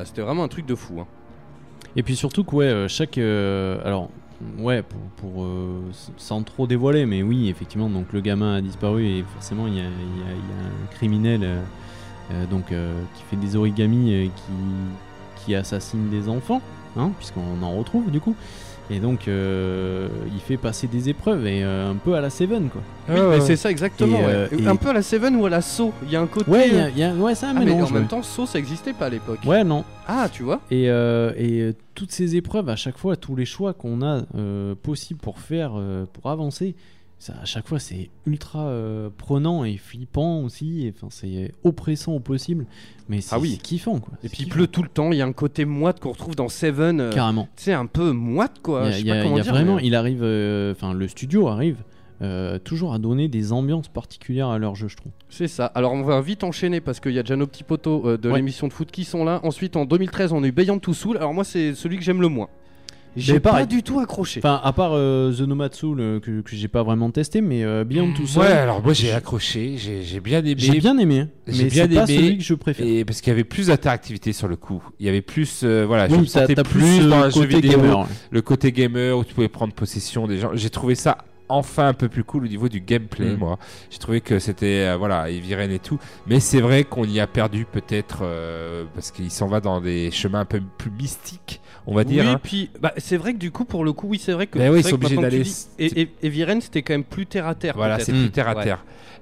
C'était 0.05 0.21
vraiment 0.23 0.45
un 0.45 0.49
truc 0.49 0.67
de 0.67 0.75
fou. 0.75 1.01
hein. 1.01 1.07
Et 1.97 2.03
puis 2.03 2.15
surtout 2.15 2.45
que 2.45 2.55
ouais, 2.55 2.89
chaque 2.89 3.17
alors 3.19 4.11
ouais 4.59 4.83
pour, 5.17 5.47
sans 6.19 6.43
trop 6.43 6.67
dévoiler, 6.67 7.07
mais 7.07 7.23
oui 7.23 7.49
effectivement 7.49 7.89
donc 7.89 8.13
le 8.13 8.21
gamin 8.21 8.57
a 8.57 8.61
disparu 8.61 9.05
et 9.07 9.25
forcément 9.35 9.67
il 9.67 9.75
y 9.77 9.81
a, 9.81 9.85
il 9.85 9.89
y 9.89 10.23
a- 10.23 10.33
il 10.33 10.37
y 10.37 10.53
a 10.53 10.85
un 10.85 10.87
criminel 10.95 11.49
donc 12.51 12.67
qui 12.67 13.23
fait 13.29 13.37
des 13.37 13.57
origamis 13.57 14.13
et 14.13 14.27
qui 14.37 15.45
qui 15.45 15.55
assassine 15.55 16.11
des 16.11 16.29
enfants, 16.29 16.61
hein, 16.97 17.11
puisqu'on 17.19 17.63
en 17.63 17.73
retrouve 17.79 18.11
du 18.11 18.21
coup. 18.21 18.37
Et 18.91 18.99
donc 18.99 19.29
euh, 19.29 20.09
il 20.35 20.41
fait 20.41 20.57
passer 20.57 20.87
des 20.89 21.09
épreuves 21.09 21.47
et 21.47 21.63
euh, 21.63 21.91
un 21.93 21.95
peu 21.95 22.15
à 22.15 22.21
la 22.21 22.29
Seven 22.31 22.69
quoi. 22.71 22.81
Oui, 23.09 23.15
Ah, 23.17 23.23
mais 23.23 23.37
ouais. 23.37 23.41
c'est 23.41 23.55
ça 23.57 23.71
exactement. 23.71 24.19
Et, 24.19 24.23
ouais. 24.25 24.29
euh, 24.29 24.49
et- 24.59 24.67
Un 24.67 24.75
peu 24.77 24.89
à 24.89 24.93
la 24.93 25.03
Seven 25.03 25.37
ou 25.37 25.47
à 25.47 25.51
la 25.51 25.61
Saw. 25.61 25.93
Il 26.05 26.11
y 26.11 26.17
a 26.17 26.21
un 26.21 26.27
côté. 26.27 26.51
Ouais, 26.51 26.69
il 26.69 26.75
y 26.75 26.79
euh, 26.79 26.85
a- 26.85 26.89
il 26.91 26.99
y 26.99 27.03
a- 27.05 27.15
ouais 27.15 27.35
c'est 27.37 27.47
un 27.47 27.51
ah, 27.51 27.59
mais 27.61 27.67
mélange. 27.67 27.91
en 27.91 27.95
même 27.95 28.09
temps, 28.09 28.23
Saw 28.23 28.47
ça 28.47 28.59
existait 28.59 28.93
pas 28.93 29.07
à 29.07 29.11
l'époque. 29.11 29.39
Ouais 29.47 29.63
non. 29.63 29.85
Ah, 30.09 30.29
tu 30.33 30.43
vois. 30.43 30.61
Et, 30.73 30.91
euh, 30.91 31.33
et 31.37 31.61
euh, 31.61 31.73
toutes 31.95 32.11
ces 32.11 32.35
épreuves, 32.35 32.69
à 32.69 32.75
chaque 32.77 32.99
fois, 32.99 33.15
tous 33.17 33.37
les 33.37 33.45
choix 33.45 33.75
qu'on 33.75 34.03
a 34.03 34.23
euh, 34.37 34.75
possibles 34.83 35.21
pour 35.21 35.39
faire, 35.39 35.73
euh, 35.77 36.05
pour 36.13 36.29
avancer, 36.31 36.75
ça, 37.21 37.35
à 37.41 37.45
chaque 37.45 37.69
fois, 37.69 37.79
c'est 37.79 38.11
ultra 38.27 38.67
euh, 38.67 39.11
prenant 39.17 39.63
et 39.65 39.77
flippant 39.77 40.41
aussi. 40.43 40.91
Enfin, 40.97 41.09
c'est 41.11 41.53
oppressant 41.65 42.15
au 42.15 42.19
possible, 42.21 42.67
mais 43.09 43.21
c'est 43.21 43.35
Ah 43.35 43.39
oui. 43.39 43.51
c'est 43.53 43.63
kiffant 43.63 44.01
quoi. 44.01 44.15
Et 44.25 44.29
C'est 44.29 44.35
puis 44.35 44.45
il 44.45 44.49
pleut 44.49 44.67
tout 44.67 44.83
le 44.83 44.89
temps. 44.89 45.13
Il 45.13 45.19
y 45.19 45.23
a 45.23 45.27
un 45.27 45.33
côté 45.33 45.65
moite 45.67 46.01
qu'on 46.01 46.11
retrouve 46.13 46.35
dans 46.35 46.49
Seven. 46.49 46.99
euh, 47.01 47.13
carrément. 47.13 47.47
sais, 47.57 47.73
un 47.75 47.87
peu 47.87 48.11
moite 48.13 48.57
quoi. 48.63 48.85
Il 48.85 48.87
y 48.87 48.89
a, 48.89 48.91
Je 48.91 48.97
sais 48.97 49.01
il 49.03 49.07
y 49.07 49.11
a- 49.11 49.15
pas 49.15 49.21
il 49.21 49.23
comment 49.25 49.37
y 49.37 49.41
a 49.41 49.43
dire. 49.43 49.53
vraiment, 49.53 49.77
mais- 49.77 49.87
il 49.87 49.95
arrive, 49.95 50.21
euh, 50.23 50.73
enfin, 50.73 50.93
le 50.95 51.07
studio 51.07 51.47
arrive. 51.49 51.77
euh, 52.23 52.59
toujours 52.59 52.93
à 52.93 52.99
donner 52.99 53.29
des 53.29 53.51
ambiances 53.51 53.89
particulières 53.89 54.49
à 54.49 54.59
leur 54.59 54.75
jeu, 54.75 54.89
je 54.89 54.97
trouve. 54.99 55.11
C'est 55.31 55.49
ça. 55.49 55.65
Alors 55.65 55.95
on 55.95 56.03
va 56.03 56.21
vite 56.21 56.45
enchaîner 56.45 56.83
parce 56.83 57.01
qu'il 57.01 57.13
y 57.13 57.19
a 57.19 57.23
déjà 57.23 57.35
nos 57.35 57.47
petits 57.47 57.65
potos 57.65 58.03
euh, 58.05 58.19
de 58.19 58.29
Ouais. 58.29 58.37
l'émission 58.37 58.69
de 58.69 58.75
foot 58.75 58.91
qui 58.91 59.05
sont 59.05 59.25
là. 59.25 59.41
Ensuite 59.43 59.75
en 59.75 59.87
2013 59.87 60.35
on 60.35 60.43
a 60.43 60.47
eu 60.47 60.53
Beyond 60.53 60.81
Two 60.81 60.93
Soul. 60.93 61.17
Alors 61.17 61.33
moi 61.33 61.45
c'est 61.45 61.75
celui 61.75 61.97
que 61.97 62.03
j'aime 62.05 62.21
le 62.21 62.29
moins. 62.29 62.49
J'ai 63.17 63.41
pas 63.41 63.51
pareil. 63.51 63.67
du 63.67 63.83
tout 63.83 63.99
accroché. 64.01 64.41
Enfin, 64.41 64.61
à 64.63 64.73
part 64.73 64.93
euh, 64.95 65.33
The 65.33 65.41
Nomatsu 65.41 65.95
le- 65.95 66.21
que, 66.21 66.41
que 66.43 66.55
j'ai 66.57 66.69
pas 66.69 66.83
vraiment 66.83 67.11
testé, 67.11 67.41
mais 67.41 67.65
euh, 67.65 67.85
Beyond 67.85 68.13
tout 68.13 68.23
Ouais, 68.23 68.29
seul, 68.47 68.53
alors 68.53 68.83
moi 68.83 68.93
j'ai 68.93 69.09
j'ai- 69.09 69.13
accroché, 69.13 69.75
j'ai 69.77 70.03
j'ai 70.03 70.21
bien 70.21 70.39
aimé. 70.45 70.55
j'ai 70.57 70.79
bien 70.79 70.97
aimé, 70.99 71.27
j'ai 71.49 71.65
mais 71.65 71.71
bien 71.71 71.89
c'est 71.89 71.95
pas 71.95 72.05
aimé, 72.05 72.17
celui 72.23 72.39
que 72.39 72.45
je 72.45 72.55
préfère. 72.55 72.87
Et 72.87 73.05
parce 73.05 73.21
qu'il 73.21 73.31
y 73.31 73.35
avait 73.35 73.45
plus 73.45 73.67
d'interactivité 73.67 74.33
sur 74.33 74.47
le 74.49 74.57
coup. 74.57 74.83
Il 75.01 75.07
y 75.07 75.09
avait 75.09 75.23
plus, 75.23 75.63
euh, 75.65 75.85
voilà, 75.87 76.09
je 76.09 76.15
me 76.15 76.21
Oui, 76.21 76.31
t'as 76.33 76.41
sentais 76.43 76.55
t'as 76.55 76.63
plus, 76.63 76.81
plus 76.81 77.09
dans 77.09 77.21
euh, 77.23 77.25
un 77.27 77.31
jeu 77.31 77.41
côté 77.43 77.61
vidéo, 77.61 77.79
gamer. 77.81 77.99
ouais. 78.01 78.07
le 78.31 78.43
côté 78.43 78.73
gamer 78.73 79.19
où 79.19 79.25
tu 79.25 79.35
pouvais 79.35 79.49
prendre 79.49 79.73
possession 79.73 80.27
des 80.27 80.39
gens. 80.39 80.51
J'ai 80.55 80.71
trouvé 80.71 80.95
ça 80.95 81.19
enfin 81.51 81.89
un 81.89 81.93
peu 81.95 82.09
plus 82.09 82.25
cool 82.25 82.45
au 82.45 82.49
niveau 82.49 82.69
du 82.69 82.81
gameplay, 82.81 83.33
Mm. 83.35 83.39
moi. 83.39 83.59
J'ai 83.91 83.99
trouvé 83.99 84.21
que 84.21 84.39
c'était, 84.39 84.87
euh, 84.89 84.97
voilà, 84.97 85.29
Eviren 85.31 85.71
et 85.71 85.79
tout. 85.79 85.99
Mais 86.27 86.41
c'est 86.41 86.61
vrai 86.61 86.85
qu'on 86.85 87.05
y 87.05 87.21
a 87.21 87.27
perdu 87.27 87.67
peut-être 87.71 88.21
euh, 88.23 88.85
parce 88.95 89.11
qu'il 89.11 89.31
s'en 89.31 89.47
va 89.49 89.61
dans 89.61 89.81
des 89.81 90.11
chemins 90.11 90.41
un 90.41 90.45
peu 90.45 90.61
plus 90.79 90.91
mystiques, 90.91 91.61
on 91.87 91.95
va 91.95 92.05
dire. 92.05 92.25
oui, 92.25 92.31
hein. 92.31 92.41
puis 92.43 92.71
bah, 92.81 92.93
c'est 92.97 93.17
vrai 93.17 93.35
que 93.35 93.39
du 93.39 93.51
coup, 93.51 93.65
pour 93.65 93.85
le 93.85 93.93
coup, 93.93 94.09
oui, 94.09 94.19
c'est 94.23 94.33
vrai 94.33 94.47
que. 94.47 94.59
Ben 94.59 94.73
oui, 94.73 94.81
ils 94.81 94.85
sont 94.87 94.95
obligés 94.95 95.17
d'aller- 95.17 95.43
Et, 95.79 96.01
et, 96.03 96.11
c'était 96.61 96.83
quand 96.83 96.95
même 96.95 97.05
plus 97.05 97.27
terre 97.27 97.47
à 97.47 97.55
terre. 97.55 97.75
Voilà, 97.77 97.99
c'est 97.99 98.13
Mm. 98.13 98.21
plus 98.21 98.31
terre 98.31 98.49
à 98.49 98.55
Ouais. 98.57 98.65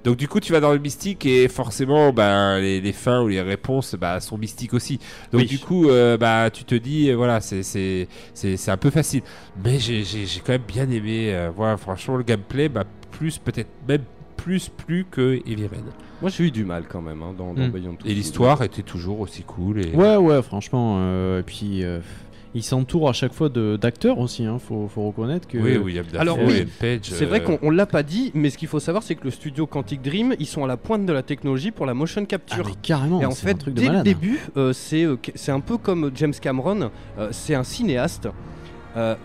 Donc 0.03 0.15
du 0.17 0.27
coup, 0.27 0.39
tu 0.39 0.51
vas 0.53 0.59
dans 0.61 0.71
le 0.71 0.79
mystique 0.79 1.25
et 1.25 1.47
forcément, 1.49 2.13
ben, 2.13 2.59
les, 2.59 2.79
les 2.79 2.93
fins 2.93 3.21
ou 3.21 3.27
les 3.27 3.41
réponses 3.41 3.95
bah, 3.99 4.19
sont 4.21 4.37
mystiques 4.37 4.73
aussi. 4.73 4.97
Donc 5.31 5.41
Oui. 5.41 5.47
du 5.47 5.59
coup, 5.59 5.89
euh, 5.89 6.17
bah, 6.17 6.49
tu 6.51 6.63
te 6.63 6.75
dis, 6.75 7.09
euh, 7.09 7.15
voilà, 7.15 7.41
c'est 7.41 7.63
c'est 7.63 8.07
c'est 8.33 8.55
c'est 8.57 8.71
un 8.71 8.77
peu 8.77 8.89
facile. 8.89 9.21
Mais 9.63 9.77
j'ai 9.77 10.03
j'ai 10.03 10.25
j'ai 10.25 10.39
quand 10.39 10.53
même 10.53 10.61
bien 10.67 10.89
aimé. 10.89 11.33
euh, 11.33 11.49
voilà, 11.55 11.75
franchement, 11.77 12.15
le 12.17 12.23
gameplay, 12.23 12.69
bah, 12.69 12.85
plus 13.11 13.37
peut-être 13.37 13.69
même 13.87 14.03
plus 14.37 14.69
plus 14.69 15.05
que 15.11 15.35
Heavy 15.45 15.67
Rain. 15.67 15.83
Moi, 16.21 16.29
j'ai 16.31 16.45
eu 16.45 16.51
du 16.51 16.63
mal 16.65 16.83
quand 16.87 17.01
même 17.01 17.21
hein, 17.21 17.33
dans, 17.37 17.53
dans 17.53 17.67
Mm. 17.67 17.71
Beyond 17.71 17.97
Et 18.05 18.13
l'histoire 18.13 18.61
était 18.63 18.81
toujours 18.83 19.19
aussi 19.21 19.43
cool. 19.43 19.85
Et... 19.85 19.91
Ouais, 19.95 20.15
ouais, 20.17 20.41
franchement. 20.41 20.97
euh, 20.99 21.39
et 21.41 21.43
puis, 21.43 21.83
euh, 21.83 21.99
il 22.55 22.63
s'entoure 22.63 23.09
à 23.09 23.13
chaque 23.13 23.33
fois 23.33 23.49
de- 23.49 23.77
d'acteurs 23.79 24.17
aussi. 24.19 24.45
Hein, 24.45 24.57
faut, 24.59 24.87
faut 24.87 25.03
reconnaître 25.07 25.47
que. 25.47 25.57
Oui, 25.57 25.77
William 25.77 26.05
Dafoe, 26.05 26.19
Alors, 26.21 26.39
oui, 26.43 26.65
Page. 26.79 27.01
C'est 27.03 27.25
vrai 27.25 27.41
euh, 27.41 27.43
qu'on 27.43 27.59
on 27.61 27.69
l'a 27.69 27.85
pas 27.85 28.01
dit, 28.03 28.31
mais 28.33 28.49
ce 28.49 28.57
qu'il 28.57 28.67
faut 28.67 28.79
savoir, 28.79 29.03
c'est 29.03 29.15
que 29.15 29.23
le 29.25 29.31
studio 29.31 29.67
Quantic 29.67 30.01
Dream, 30.01 30.35
ils 30.39 30.45
sont 30.47 30.63
à 30.63 30.67
la 30.67 30.77
pointe 30.77 31.05
de 31.05 31.13
la 31.13 31.21
technologie 31.23 31.71
pour 31.71 31.85
la 31.85 31.93
motion 31.93 32.21
Ah, 32.23 32.25
capture. 32.25 32.65
mais 32.65 32.73
carrément. 32.81 33.21
Et 33.21 33.25
en 33.25 33.31
c'est 33.31 33.45
fait, 33.47 33.51
un 33.53 33.57
truc 33.57 33.73
de 33.75 33.79
dès 33.81 33.85
le 33.85 33.91
malade. 33.91 34.05
début, 34.05 34.39
euh, 34.57 34.73
c'est 34.73 35.03
euh, 35.03 35.17
c'est 35.35 35.51
un 35.51 35.59
peu 35.59 35.77
comme 35.77 36.11
James 36.15 36.33
Cameron, 36.41 36.89
euh, 37.19 37.29
c'est 37.31 37.53
un 37.55 37.63
cinéaste 37.63 38.27
euh, 38.97 39.15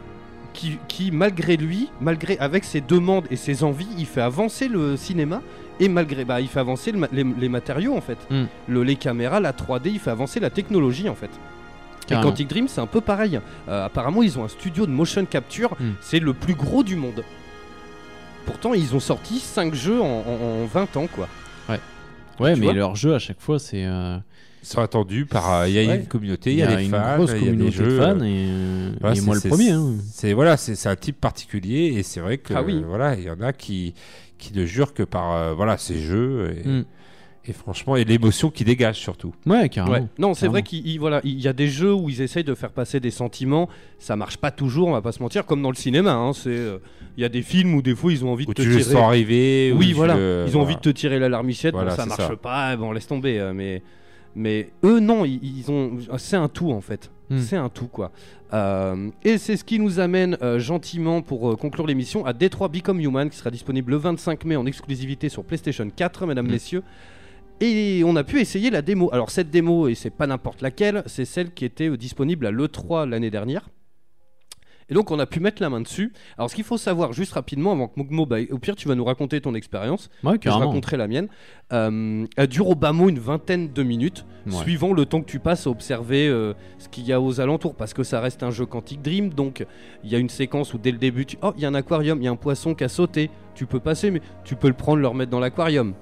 qui, 0.52 0.78
qui, 0.86 1.10
malgré 1.10 1.56
lui, 1.56 1.88
malgré 2.00 2.38
avec 2.38 2.64
ses 2.64 2.80
demandes 2.80 3.24
et 3.30 3.36
ses 3.36 3.64
envies, 3.64 3.88
il 3.98 4.06
fait 4.06 4.20
avancer 4.20 4.68
le 4.68 4.96
cinéma 4.96 5.40
et 5.80 5.88
malgré, 5.88 6.24
bah, 6.24 6.40
il 6.40 6.46
fait 6.46 6.60
avancer 6.60 6.92
le 6.92 6.98
ma- 6.98 7.08
les, 7.12 7.24
les 7.24 7.48
matériaux 7.48 7.96
en 7.96 8.00
fait, 8.00 8.18
Mm. 8.30 8.44
le, 8.68 8.82
les 8.84 8.94
caméras, 8.96 9.40
la 9.40 9.52
3D, 9.52 9.86
il 9.86 9.98
fait 9.98 10.10
avancer 10.10 10.38
la 10.38 10.50
technologie 10.50 11.08
en 11.08 11.14
fait. 11.16 11.30
Et 12.04 12.08
Carrément. 12.08 12.30
Quantic 12.30 12.48
Dream, 12.48 12.68
c'est 12.68 12.80
un 12.80 12.86
peu 12.86 13.00
pareil. 13.00 13.40
Euh, 13.68 13.86
apparemment, 13.86 14.22
ils 14.22 14.38
ont 14.38 14.44
un 14.44 14.48
studio 14.48 14.86
de 14.86 14.90
motion 14.92 15.24
capture, 15.24 15.72
Mm. 15.80 15.92
c'est 16.00 16.20
le 16.20 16.34
plus 16.34 16.54
gros 16.54 16.82
du 16.82 16.96
monde. 16.96 17.24
Pourtant, 18.46 18.74
ils 18.74 18.94
ont 18.94 19.00
sorti 19.00 19.38
5 19.38 19.74
jeux 19.74 20.00
en, 20.00 20.04
en- 20.04 20.62
en 20.62 20.66
20 20.66 20.96
ans 20.96 21.06
quoi. 21.06 21.28
Ouais, 22.40 22.52
tu 22.54 22.60
mais 22.60 22.66
vois 22.66 22.72
leur 22.74 22.96
jeu 22.96 23.14
à 23.14 23.20
chaque 23.20 23.40
fois, 23.40 23.60
c'est. 23.60 23.84
euh, 23.84 24.16
Ils 24.62 24.66
sont 24.66 24.80
attendus 24.80 25.24
par. 25.24 25.52
euh, 25.60 25.68
Il 25.68 25.74
y 25.74 25.78
a 25.78 25.86
Ouais. 25.88 26.00
une 26.00 26.06
communauté, 26.06 26.50
il 26.52 26.58
y 26.58 26.62
a, 26.62 26.74
des 26.74 26.84
une 26.86 26.90
fans, 26.90 27.14
grosse 27.16 27.30
il 27.30 27.34
y 27.36 27.36
a 27.36 27.40
des 27.42 27.46
communauté 27.50 27.76
jeux. 27.76 27.84
de 27.84 27.96
fans 28.00 28.20
euh, 28.20 28.24
et, 28.24 28.46
euh, 28.48 28.90
Voilà, 29.00 29.14
et 29.14 29.18
c'est- 29.20 29.24
moi 29.24 29.34
le 29.36 29.48
premier. 29.48 29.70
hein. 29.70 29.92
C'est 30.10 30.32
voilà, 30.32 30.56
c'est 30.56 30.88
un 30.88 30.96
type 30.96 31.20
particulier 31.20 31.94
et 31.96 32.02
c'est 32.02 32.18
vrai 32.18 32.38
que 32.38 32.52
Ah 32.54 32.62
oui. 32.64 32.82
voilà, 32.84 33.14
il 33.14 33.22
y 33.22 33.30
en 33.30 33.40
a 33.40 33.52
qui 33.52 33.94
qui 34.36 34.52
ne 34.52 34.66
jurent 34.66 34.92
que 34.94 35.04
par 35.04 35.32
euh, 35.32 35.54
voilà 35.54 35.78
ces 35.78 36.00
jeux 36.00 36.56
et, 36.64 36.68
Mm. 36.68 36.84
Et 37.46 37.52
franchement 37.52 37.96
et 37.96 38.04
l'émotion 38.04 38.50
qui 38.50 38.64
dégage 38.64 38.98
surtout. 38.98 39.34
Ouais, 39.46 39.68
carrément. 39.68 39.94
Ouais. 39.96 40.04
Non, 40.18 40.34
c'est 40.34 40.48
vrai 40.48 40.62
qu'il 40.62 40.86
il- 40.86 40.98
voilà, 40.98 41.20
il 41.24 41.40
y 41.40 41.48
a 41.48 41.52
des 41.52 41.68
jeux 41.68 41.92
où 41.92 42.08
ils 42.08 42.20
essayent 42.22 42.44
de 42.44 42.54
faire 42.54 42.72
passer 42.72 43.00
des 43.00 43.10
sentiments. 43.10 43.68
Ça 43.98 44.16
marche 44.16 44.36
pas 44.38 44.50
toujours, 44.50 44.88
on 44.88 44.92
va 44.92 45.02
pas 45.02 45.12
se 45.12 45.22
mentir, 45.22 45.44
comme 45.46 45.60
dans 45.62 45.70
le 45.70 45.76
cinéma. 45.76 46.12
hein, 46.14 46.32
c'est, 46.32 46.48
euh, 46.50 46.78
il 47.16 47.22
y 47.22 47.24
a 47.24 47.28
des 47.28 47.42
films 47.42 47.74
où 47.74 47.82
des 47.82 47.94
fois 47.94 48.12
ils 48.12 48.24
ont 48.24 48.32
envie 48.32 48.44
de 48.46 48.50
Où 48.50 48.54
te 48.54 48.62
tu 48.62 48.68
tirer. 48.70 48.82
sens 48.82 48.94
arriver. 48.96 49.72
Oui, 49.76 49.92
voilà. 49.92 50.14
le- 50.16 50.44
ils 50.46 50.50
ont 50.56 50.60
voilà. 50.60 50.64
envie 50.64 50.76
de 50.76 50.80
te 50.80 50.88
tirer 50.90 51.18
la 51.18 51.28
larmichette. 51.28 51.74
Voilà, 51.74 51.90
bon, 51.90 51.96
ça 51.96 52.06
marche 52.06 52.26
ça. 52.26 52.36
pas. 52.36 52.76
Bon, 52.76 52.92
laisse 52.92 53.06
tomber. 53.06 53.38
euh, 53.38 53.52
mais 53.52 53.82
mais 54.36 54.70
eux 54.82 54.98
non, 55.00 55.24
ils, 55.24 55.38
ils 55.42 55.70
ont. 55.70 55.98
C'est 56.18 56.36
un 56.36 56.48
tout 56.48 56.72
en 56.72 56.80
fait. 56.80 57.10
Hmm. 57.30 57.38
C'est 57.38 57.56
un 57.56 57.68
tout 57.68 57.86
quoi. 57.88 58.10
Euh, 58.52 59.10
et 59.24 59.38
c'est 59.38 59.56
ce 59.56 59.64
qui 59.64 59.78
nous 59.78 59.98
amène 59.98 60.36
euh, 60.42 60.58
gentiment 60.58 61.22
pour 61.22 61.50
euh, 61.50 61.56
conclure 61.56 61.86
l'émission 61.86 62.24
à 62.26 62.32
Detroit 62.32 62.68
Become 62.68 63.00
Human 63.00 63.28
qui 63.30 63.36
sera 63.36 63.50
disponible 63.50 63.90
le 63.92 63.96
25 63.96 64.44
mai 64.44 64.56
en 64.56 64.66
exclusivité 64.66 65.28
sur 65.28 65.42
PlayStation 65.44 65.88
4, 65.94 66.26
mesdames, 66.26 66.46
Mm. 66.46 66.50
messieurs. 66.50 66.82
Et 67.60 68.02
on 68.04 68.16
a 68.16 68.24
pu 68.24 68.40
essayer 68.40 68.70
la 68.70 68.82
démo. 68.82 69.08
Alors 69.12 69.30
cette 69.30 69.50
démo, 69.50 69.88
et 69.88 69.94
c'est 69.94 70.10
pas 70.10 70.26
n'importe 70.26 70.60
laquelle, 70.60 71.02
c'est 71.06 71.24
celle 71.24 71.52
qui 71.54 71.64
était 71.64 71.88
euh, 71.88 71.96
disponible 71.96 72.46
à 72.46 72.50
l'E3 72.50 73.08
l'année 73.08 73.30
dernière. 73.30 73.68
Et 74.90 74.94
donc 74.94 75.10
on 75.10 75.18
a 75.18 75.24
pu 75.24 75.40
mettre 75.40 75.62
la 75.62 75.70
main 75.70 75.80
dessus. 75.80 76.12
Alors 76.36 76.50
ce 76.50 76.54
qu'il 76.54 76.64
faut 76.64 76.76
savoir 76.76 77.14
juste 77.14 77.32
rapidement 77.32 77.72
avant 77.72 77.88
que 77.88 77.94
Mogmo, 77.96 78.26
bah, 78.26 78.36
au 78.50 78.58
pire 78.58 78.76
tu 78.76 78.86
vas 78.86 78.94
nous 78.94 79.04
raconter 79.04 79.40
ton 79.40 79.54
expérience, 79.54 80.10
Ouais, 80.22 80.36
que 80.38 80.50
je 80.50 80.54
raconterai 80.54 80.98
la 80.98 81.08
mienne. 81.08 81.28
Euh, 81.72 82.26
elle 82.36 82.46
dure 82.48 82.68
au 82.68 82.74
bas 82.74 82.92
mot 82.92 83.08
une 83.08 83.18
vingtaine 83.18 83.72
de 83.72 83.82
minutes, 83.82 84.26
Ouais. 84.46 84.52
suivant 84.52 84.92
le 84.92 85.06
temps 85.06 85.22
que 85.22 85.30
tu 85.30 85.38
passes 85.38 85.66
à 85.66 85.70
observer 85.70 86.28
euh, 86.28 86.52
ce 86.78 86.90
qu'il 86.90 87.06
y 87.06 87.14
a 87.14 87.20
aux 87.22 87.40
alentours, 87.40 87.74
parce 87.76 87.94
que 87.94 88.02
ça 88.02 88.20
reste 88.20 88.42
un 88.42 88.50
jeu 88.50 88.66
Quantic 88.66 89.00
Dream, 89.00 89.30
donc 89.32 89.64
il 90.02 90.10
y 90.10 90.14
a 90.16 90.18
une 90.18 90.28
séquence 90.28 90.74
où 90.74 90.78
dès 90.78 90.92
le 90.92 90.98
début, 90.98 91.24
tu... 91.24 91.38
oh 91.40 91.52
il 91.56 91.62
y 91.62 91.64
a 91.64 91.68
un 91.68 91.74
aquarium, 91.74 92.20
il 92.20 92.24
y 92.26 92.28
a 92.28 92.30
un 92.30 92.36
poisson 92.36 92.74
qui 92.74 92.84
a 92.84 92.88
sauté, 92.90 93.30
tu 93.54 93.64
peux 93.64 93.80
passer, 93.80 94.10
mais 94.10 94.20
tu 94.44 94.54
peux 94.54 94.68
le 94.68 94.74
prendre, 94.74 94.98
le 95.00 95.08
remettre 95.08 95.30
dans 95.30 95.40
l'aquarium. 95.40 95.94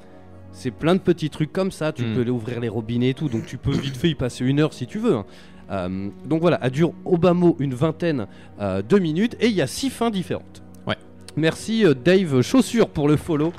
C'est 0.53 0.71
plein 0.71 0.95
de 0.95 1.01
petits 1.01 1.31
trucs 1.31 1.53
comme 1.53 1.71
ça, 1.73 1.93
tu 1.93 2.05
Mm. 2.05 2.15
peux 2.15 2.31
ouvrir 2.31 2.61
les 2.61 2.69
robinets 2.69 3.11
et 3.11 3.15
tout, 3.15 3.29
donc 3.29 3.47
tu 3.47 3.57
peux 3.57 3.73
vite 3.73 3.97
fait 3.97 4.11
y 4.11 4.15
passer 4.15 4.45
une 4.45 4.61
heure 4.61 4.73
si 4.75 4.87
tu 4.87 4.99
veux. 4.99 5.15
hein. 5.15 5.25
Euh, 5.71 6.09
donc 6.27 6.41
voilà, 6.43 6.59
elle 6.63 6.71
dure 6.73 6.93
au 7.07 7.17
bas 7.17 7.33
mot 7.33 7.57
une 7.59 7.73
vingtaine 7.73 8.27
euh, 8.61 8.83
de 8.87 8.99
minutes 8.99 9.35
et 9.41 9.47
il 9.49 9.55
y 9.55 9.63
a 9.63 9.67
six 9.67 9.89
fins 9.89 10.11
différentes. 10.11 10.63
Ouais. 10.87 10.97
Merci 11.37 11.87
euh, 11.87 11.95
Dave 11.95 12.43
Chaussure 12.43 12.89
pour 12.91 13.09
le 13.09 13.17
follow. 13.17 13.53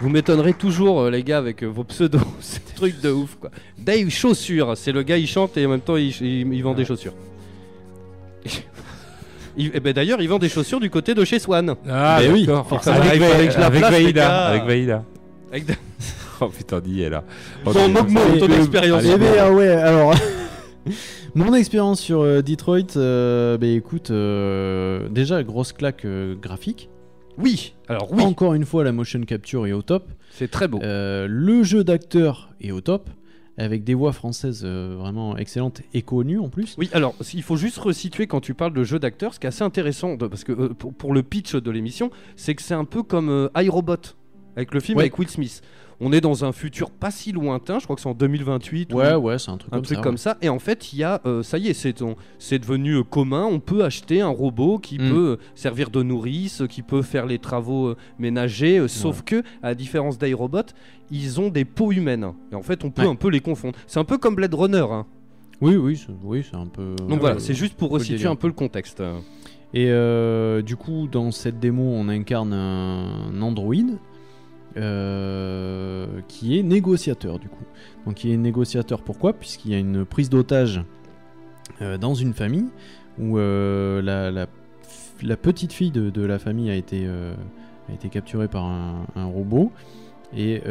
Vous 0.00 0.08
m'étonnerez 0.08 0.54
toujours 0.54 1.10
les 1.10 1.22
gars 1.22 1.38
avec 1.38 1.62
euh, 1.62 1.66
vos 1.66 1.84
pseudos, 1.84 2.20
c'est 2.40 2.62
un 2.72 2.74
truc 2.76 3.00
de 3.02 3.10
ouf 3.10 3.36
quoi. 3.38 3.50
Dave 3.78 4.08
Chaussure, 4.08 4.74
c'est 4.76 4.92
le 4.92 5.02
gars 5.02 5.18
il 5.18 5.26
chante 5.26 5.56
et 5.58 5.66
en 5.66 5.70
même 5.70 5.80
temps 5.80 5.96
il, 5.96 6.08
il- 6.22 6.50
il 6.52 6.62
vend 6.62 6.72
des 6.74 6.84
chaussures. 6.86 7.14
Il- 9.58 9.70
et 9.74 9.80
ben 9.80 9.92
d'ailleurs 9.94 10.20
il 10.20 10.28
vend 10.28 10.38
des 10.38 10.50
chaussures 10.50 10.80
du 10.80 10.90
côté 10.90 11.14
de 11.14 11.24
chez 11.24 11.38
Swan. 11.38 11.74
Ah 11.88 12.18
Mais 12.20 12.28
oui, 12.28 12.44
d'accord. 12.46 12.68
forcément. 12.68 12.96
Avec, 12.96 13.22
avec 13.56 14.64
Vaïda. 14.64 15.02
Avec 15.50 15.66
Oh 16.40 16.48
putain, 16.48 16.80
dis 16.80 17.00
elle 17.02 17.12
là. 17.12 17.24
Bon, 17.64 17.70
Ok. 17.70 17.90
Mogmo, 17.90 18.20
Et- 18.34 18.38
ton 18.38 18.48
expérience. 18.50 19.02
Eh 19.06 19.16
ben, 19.16 19.34
ah 19.40 19.52
ouais, 19.52 19.68
alors. 19.68 20.14
Mon 21.34 21.52
expérience 21.54 22.00
sur 22.00 22.20
euh, 22.20 22.42
Detroit, 22.42 22.96
euh, 22.96 23.58
bah 23.58 23.66
écoute, 23.66 24.10
euh, 24.10 25.08
déjà 25.10 25.42
grosse 25.42 25.72
claque 25.72 26.04
euh, 26.04 26.34
graphique. 26.34 26.88
Oui, 27.38 27.74
alors 27.88 28.10
oui, 28.12 28.22
Encore 28.22 28.54
une 28.54 28.64
fois, 28.64 28.84
la 28.84 28.92
motion 28.92 29.20
capture 29.22 29.66
est 29.66 29.72
au 29.72 29.82
top. 29.82 30.08
c'est 30.30 30.50
très 30.50 30.68
beau. 30.68 30.78
Euh, 30.82 31.26
le 31.28 31.62
jeu 31.62 31.84
d'acteur 31.84 32.50
est 32.62 32.70
au 32.72 32.80
top. 32.80 33.10
avec 33.58 33.84
des 33.84 33.92
voix 33.94 34.12
françaises 34.12 34.62
euh, 34.64 34.94
vraiment 34.98 35.36
excellentes 35.38 35.80
et 35.94 36.00
connues 36.02 36.38
en 36.38 36.48
plus. 36.48 36.74
Oui, 36.78 36.88
alors 36.92 37.14
il 37.34 37.42
faut 37.42 37.56
juste 37.56 37.78
resituer 37.78 38.26
quand 38.26 38.40
tu 38.40 38.52
parles 38.54 38.72
de 38.74 38.84
jeu 38.84 38.98
d'acteur, 38.98 39.32
ce 39.34 39.40
qui 39.40 39.46
est 39.46 39.48
assez 39.48 39.64
intéressant, 39.64 40.14
de- 40.16 40.26
parce 40.26 40.44
que 40.44 40.52
euh, 40.52 40.68
pour, 40.74 40.92
pour 40.94 41.12
le 41.14 41.22
pitch 41.22 41.54
de 41.56 41.70
l'émission, 41.70 42.10
c'est 42.36 42.54
que 42.54 42.62
c'est 42.62 42.74
un 42.74 42.84
peu 42.86 43.02
comme 43.02 43.28
euh, 43.30 43.48
iRobot, 43.56 43.96
avec 44.56 44.72
le 44.74 44.80
film 44.80 44.98
Ouais. 44.98 45.04
avec 45.04 45.18
Will 45.18 45.28
Smith. 45.28 45.62
On 45.98 46.12
est 46.12 46.20
dans 46.20 46.44
un 46.44 46.52
futur 46.52 46.90
pas 46.90 47.10
si 47.10 47.32
lointain, 47.32 47.78
je 47.78 47.84
crois 47.84 47.96
que 47.96 48.02
c'est 48.02 48.08
en 48.08 48.12
2028 48.14 48.92
ou 48.92 48.98
Ouais, 48.98 49.14
ouais, 49.14 49.38
c'est 49.38 49.50
un 49.50 49.56
truc 49.56 49.72
un 49.72 49.76
comme 49.76 49.84
truc 49.86 49.96
ça. 49.96 50.02
comme 50.02 50.14
ouais. 50.14 50.18
ça. 50.18 50.36
Et 50.42 50.50
en 50.50 50.58
fait, 50.58 50.92
il 50.92 50.98
y 50.98 51.04
a, 51.04 51.22
euh, 51.24 51.42
ça 51.42 51.56
y 51.56 51.68
est, 51.68 51.72
c'est 51.74 52.02
on- 52.02 52.16
c'est 52.38 52.58
devenu 52.58 52.96
euh, 52.96 53.02
commun. 53.02 53.44
On 53.50 53.60
peut 53.60 53.82
acheter 53.82 54.20
un 54.20 54.28
robot 54.28 54.78
qui 54.78 54.98
Mm. 54.98 55.10
peut 55.10 55.28
euh, 55.28 55.36
servir 55.54 55.88
de 55.88 56.02
nourrice, 56.02 56.62
qui 56.68 56.82
peut 56.82 57.00
faire 57.00 57.24
les 57.24 57.38
travaux 57.38 57.86
euh, 57.88 57.96
ménagers. 58.18 58.86
sauf 58.88 59.22
que, 59.22 59.36
à 59.62 59.68
la 59.68 59.74
différence 59.74 60.18
d'iRobot, 60.18 60.60
ils 61.10 61.40
ont 61.40 61.48
des 61.48 61.64
peaux 61.64 61.92
humaines. 61.92 62.30
Et 62.52 62.54
en 62.56 62.62
fait, 62.62 62.84
on 62.84 62.90
peut 62.90 63.02
un 63.08 63.14
peu 63.14 63.30
les 63.30 63.40
confondre. 63.40 63.74
C'est 63.86 63.98
un 63.98 64.04
peu 64.04 64.18
comme 64.18 64.34
Blade 64.34 64.52
Runner. 64.52 64.84
hein. 64.90 65.06
Oui, 65.62 65.76
oui, 65.76 65.96
c'est- 65.96 66.12
oui, 66.22 66.44
c'est 66.50 66.58
un 66.58 66.66
peu. 66.66 66.94
Donc 67.08 67.20
voilà, 67.20 67.38
c'est 67.38 67.54
juste 67.54 67.72
pour 67.74 67.88
resituer 67.90 68.26
un 68.26 68.36
peu 68.36 68.48
le 68.48 68.52
contexte. 68.52 69.02
Et 69.72 69.90
du 70.62 70.76
coup, 70.76 71.08
dans 71.10 71.30
cette 71.30 71.58
démo, 71.58 71.82
on 71.84 72.08
incarne 72.10 72.52
un 72.52 73.40
androïde 73.40 73.96
euh, 74.76 76.20
qui 76.28 76.58
est 76.58 76.62
négociateur, 76.62 77.38
du 77.38 77.48
coup. 77.48 77.64
Donc, 78.04 78.24
il 78.24 78.30
est 78.30 78.36
négociateur, 78.36 79.00
pourquoi? 79.00 79.32
Puisqu'il 79.32 79.70
y 79.70 79.74
a 79.74 79.78
une 79.78 80.04
prise 80.04 80.28
d'otage 80.28 80.82
euh, 81.80 81.96
dans 81.96 82.14
une 82.14 82.34
famille 82.34 82.66
où 83.18 83.38
euh, 83.38 84.02
la, 84.02 85.36
petite 85.36 85.72
fille 85.72 85.90
de, 85.90 86.22
la 86.22 86.38
famille 86.38 86.70
a 86.70 86.74
été, 86.74 87.08
capturée 88.10 88.48
par 88.48 88.64
un, 88.64 89.06
un 89.14 89.24
robot. 89.24 89.72
Et 90.36 90.56
il 90.56 90.62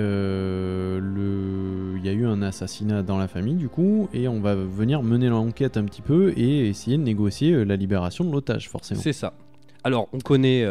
y 2.03 2.09
a 2.09 2.11
eu 2.11 2.27
un 2.27 2.41
assassinat 2.43 3.01
dans 3.01 3.17
la 3.17 3.27
famille, 3.27 3.55
du 3.55 3.69
coup, 3.69 4.07
et 4.13 4.27
on 4.27 4.39
va 4.39 4.53
venir 4.53 5.01
mener 5.01 5.29
l'enquête 5.29 5.77
un 5.77 5.85
petit 5.85 6.03
peu 6.03 6.31
et 6.37 6.67
essayer 6.67 6.97
de 6.97 7.03
négocier 7.03 7.65
la 7.65 7.75
libération 7.75 8.23
de 8.23 8.31
l'otage, 8.31 8.69
forcément. 8.69 9.01
C'est 9.01 9.13
ça. 9.13 9.33
Alors, 9.83 10.09
on 10.13 10.19
connaît 10.19 10.63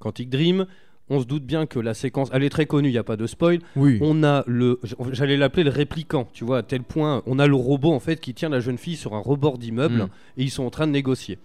Quantic 0.00 0.28
Dream. 0.28 0.66
On 1.10 1.20
se 1.20 1.26
doute 1.26 1.44
bien 1.44 1.66
que 1.66 1.78
la 1.78 1.92
séquence, 1.92 2.30
elle 2.32 2.42
est 2.44 2.48
très 2.50 2.64
connue, 2.66 2.88
il 2.88 2.92
n'y 2.92 2.98
a 2.98 3.04
pas 3.04 3.16
de 3.18 3.26
spoil. 3.26 3.58
Oui. 3.76 3.98
On 4.00 4.24
a 4.24 4.42
le, 4.46 4.80
j'allais 5.12 5.36
l'appeler 5.36 5.64
le 5.64 5.70
répliquant, 5.70 6.26
tu 6.32 6.44
vois, 6.44 6.58
à 6.58 6.62
tel 6.62 6.82
point, 6.82 7.22
on 7.26 7.38
a 7.38 7.46
le 7.46 7.54
robot 7.54 7.92
en 7.92 8.00
fait 8.00 8.20
qui 8.20 8.32
tient 8.32 8.48
la 8.48 8.60
jeune 8.60 8.78
fille 8.78 8.96
sur 8.96 9.14
un 9.14 9.20
rebord 9.20 9.58
d'immeuble 9.58 10.04
Mm. 10.04 10.08
et 10.38 10.42
ils 10.44 10.50
sont 10.50 10.64
en 10.64 10.70
train 10.70 10.86
de 10.86 10.92
négocier. 10.92 11.38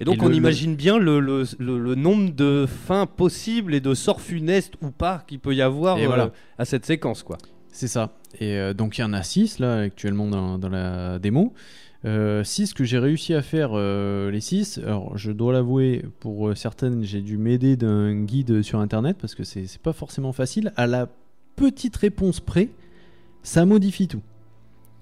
Et 0.00 0.04
donc 0.04 0.16
Et 0.18 0.20
on 0.22 0.28
le- 0.28 0.34
imagine 0.36 0.76
bien 0.76 0.98
le, 0.98 1.20
le- 1.20 1.44
le- 1.58 1.78
le 1.78 1.94
nombre 1.94 2.30
de 2.34 2.66
fins 2.66 3.06
possibles 3.06 3.74
et 3.74 3.80
de 3.80 3.94
sorts 3.94 4.20
funestes 4.20 4.74
ou 4.82 4.90
pas 4.90 5.24
qu'il 5.26 5.38
peut 5.40 5.54
y 5.54 5.62
avoir 5.62 5.96
euh, 5.96 6.06
voilà. 6.06 6.30
à 6.58 6.64
cette 6.66 6.84
séquence 6.86 7.22
quoi. 7.22 7.38
C'est 7.72 7.88
ça. 7.88 8.12
Et 8.40 8.56
euh, 8.58 8.74
donc 8.74 8.98
il 8.98 9.00
y 9.00 9.04
en 9.04 9.12
a 9.12 9.22
6 9.22 9.58
là 9.58 9.78
actuellement 9.80 10.26
dans, 10.28 10.58
dans 10.58 10.68
la 10.68 11.18
démo. 11.18 11.52
6 12.04 12.74
que 12.74 12.84
j'ai 12.84 12.98
réussi 12.98 13.34
à 13.34 13.42
faire 13.42 13.70
euh, 13.74 14.30
les 14.30 14.40
6. 14.40 14.78
Alors 14.84 15.16
je 15.18 15.32
dois 15.32 15.52
l'avouer, 15.52 16.04
pour 16.20 16.48
euh, 16.48 16.54
certaines 16.54 17.02
j'ai 17.04 17.20
dû 17.22 17.36
m'aider 17.38 17.76
d'un 17.76 18.14
guide 18.22 18.62
sur 18.62 18.78
internet 18.78 19.16
parce 19.20 19.34
que 19.34 19.44
c'est 19.44 19.66
pas 19.82 19.92
forcément 19.92 20.32
facile. 20.32 20.72
À 20.76 20.86
la 20.86 21.08
petite 21.56 21.96
réponse 21.96 22.40
près, 22.40 22.68
ça 23.42 23.64
modifie 23.66 24.06
tout. 24.08 24.22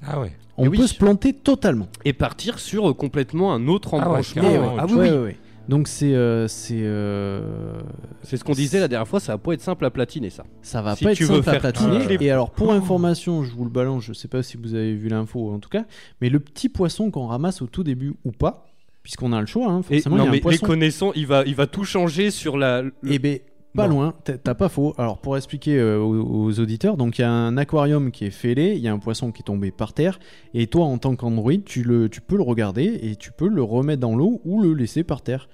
Ah 0.02 0.20
ouais. 0.20 0.32
On 0.58 0.64
Et 0.64 0.68
oui. 0.68 0.78
peut 0.78 0.86
se 0.86 0.94
planter 0.94 1.32
totalement. 1.34 1.88
Et 2.06 2.12
partir 2.14 2.58
sur 2.58 2.88
euh, 2.88 2.94
complètement 2.94 3.52
un 3.52 3.68
autre 3.68 3.90
Ah 3.92 3.96
ouais, 3.98 4.02
embranchement. 4.04 4.42
carrément, 4.42 4.76
ah 4.78 4.86
oui, 4.88 4.94
Ouais, 4.96 5.18
oui. 5.18 5.32
Donc 5.68 5.88
c'est 5.88 6.14
euh, 6.14 6.46
c'est 6.48 6.80
euh, 6.82 7.80
C'est 8.22 8.36
ce 8.36 8.44
qu'on 8.44 8.52
disait 8.52 8.78
la 8.80 8.88
dernière 8.88 9.08
fois, 9.08 9.18
ça 9.20 9.32
va 9.32 9.38
pas 9.38 9.52
être 9.52 9.60
simple 9.60 9.84
à 9.84 9.90
platiner 9.90 10.30
ça. 10.30 10.44
Ça 10.62 10.80
va 10.82 10.94
Si 10.94 11.04
pas 11.04 11.12
être 11.12 11.22
simple 11.24 11.48
à 11.50 11.58
platiner. 11.58 12.06
les- 12.06 12.24
Et 12.24 12.30
alors, 12.30 12.50
pour 12.50 12.72
information, 12.72 13.42
je 13.42 13.52
vous 13.52 13.64
le 13.64 13.70
balance, 13.70 14.04
je 14.04 14.12
sais 14.12 14.28
pas 14.28 14.42
si 14.42 14.56
vous 14.56 14.74
avez 14.74 14.94
vu 14.94 15.08
l'info 15.08 15.50
en 15.52 15.58
tout 15.58 15.68
cas, 15.68 15.84
mais 16.20 16.28
le 16.28 16.38
petit 16.40 16.68
poisson 16.68 17.10
qu'on 17.10 17.26
ramasse 17.26 17.62
au 17.62 17.66
tout 17.66 17.82
début 17.82 18.14
ou 18.24 18.30
pas, 18.32 18.66
puisqu'on 19.02 19.32
a 19.32 19.40
le 19.40 19.46
choix, 19.46 19.66
hein, 19.70 19.80
Et 19.90 19.94
forcément, 19.96 20.16
non 20.16 20.22
il 20.24 20.26
y 20.26 20.28
a 20.28 20.32
mais 20.32 20.38
un 20.38 20.40
poisson. 20.40 20.58
les 20.62 20.66
connaissants, 20.68 21.12
il 21.14 21.26
va, 21.26 21.42
il 21.46 21.54
va 21.54 21.66
tout 21.66 21.84
changer 21.84 22.30
sur 22.30 22.56
la. 22.58 22.82
le- 22.82 22.92
Eh 23.08 23.18
ben, 23.18 23.38
pas 23.76 23.86
loin, 23.88 24.14
t'as 24.24 24.36
t'as 24.38 24.54
pas 24.54 24.68
faux. 24.68 24.94
Alors, 24.98 25.18
pour 25.18 25.36
expliquer 25.36 25.78
euh, 25.78 25.98
aux, 25.98 26.44
aux 26.46 26.60
auditeurs, 26.60 26.96
donc 26.96 27.18
il 27.18 27.22
y 27.22 27.24
a 27.24 27.30
un 27.30 27.56
aquarium 27.56 28.10
qui 28.10 28.24
est 28.24 28.30
fêlé, 28.30 28.74
il 28.74 28.80
y 28.82 28.88
a 28.88 28.92
un 28.92 28.98
poisson 28.98 29.30
qui 29.32 29.42
est 29.42 29.44
tombé 29.44 29.70
par 29.70 29.92
terre, 29.92 30.18
et 30.54 30.66
toi, 30.66 30.86
en 30.86 30.98
tant 30.98 31.14
qu'Android, 31.16 31.52
tu, 31.64 31.82
le- 31.82 32.08
tu 32.08 32.20
peux 32.20 32.36
le 32.36 32.42
regarder 32.42 32.98
et 33.02 33.16
tu 33.16 33.30
peux 33.32 33.48
le 33.48 33.62
remettre 33.62 34.00
dans 34.00 34.16
l'eau 34.16 34.40
ou 34.44 34.60
le 34.60 34.74
laisser 34.74 35.04
par 35.04 35.22
terre. 35.22 35.48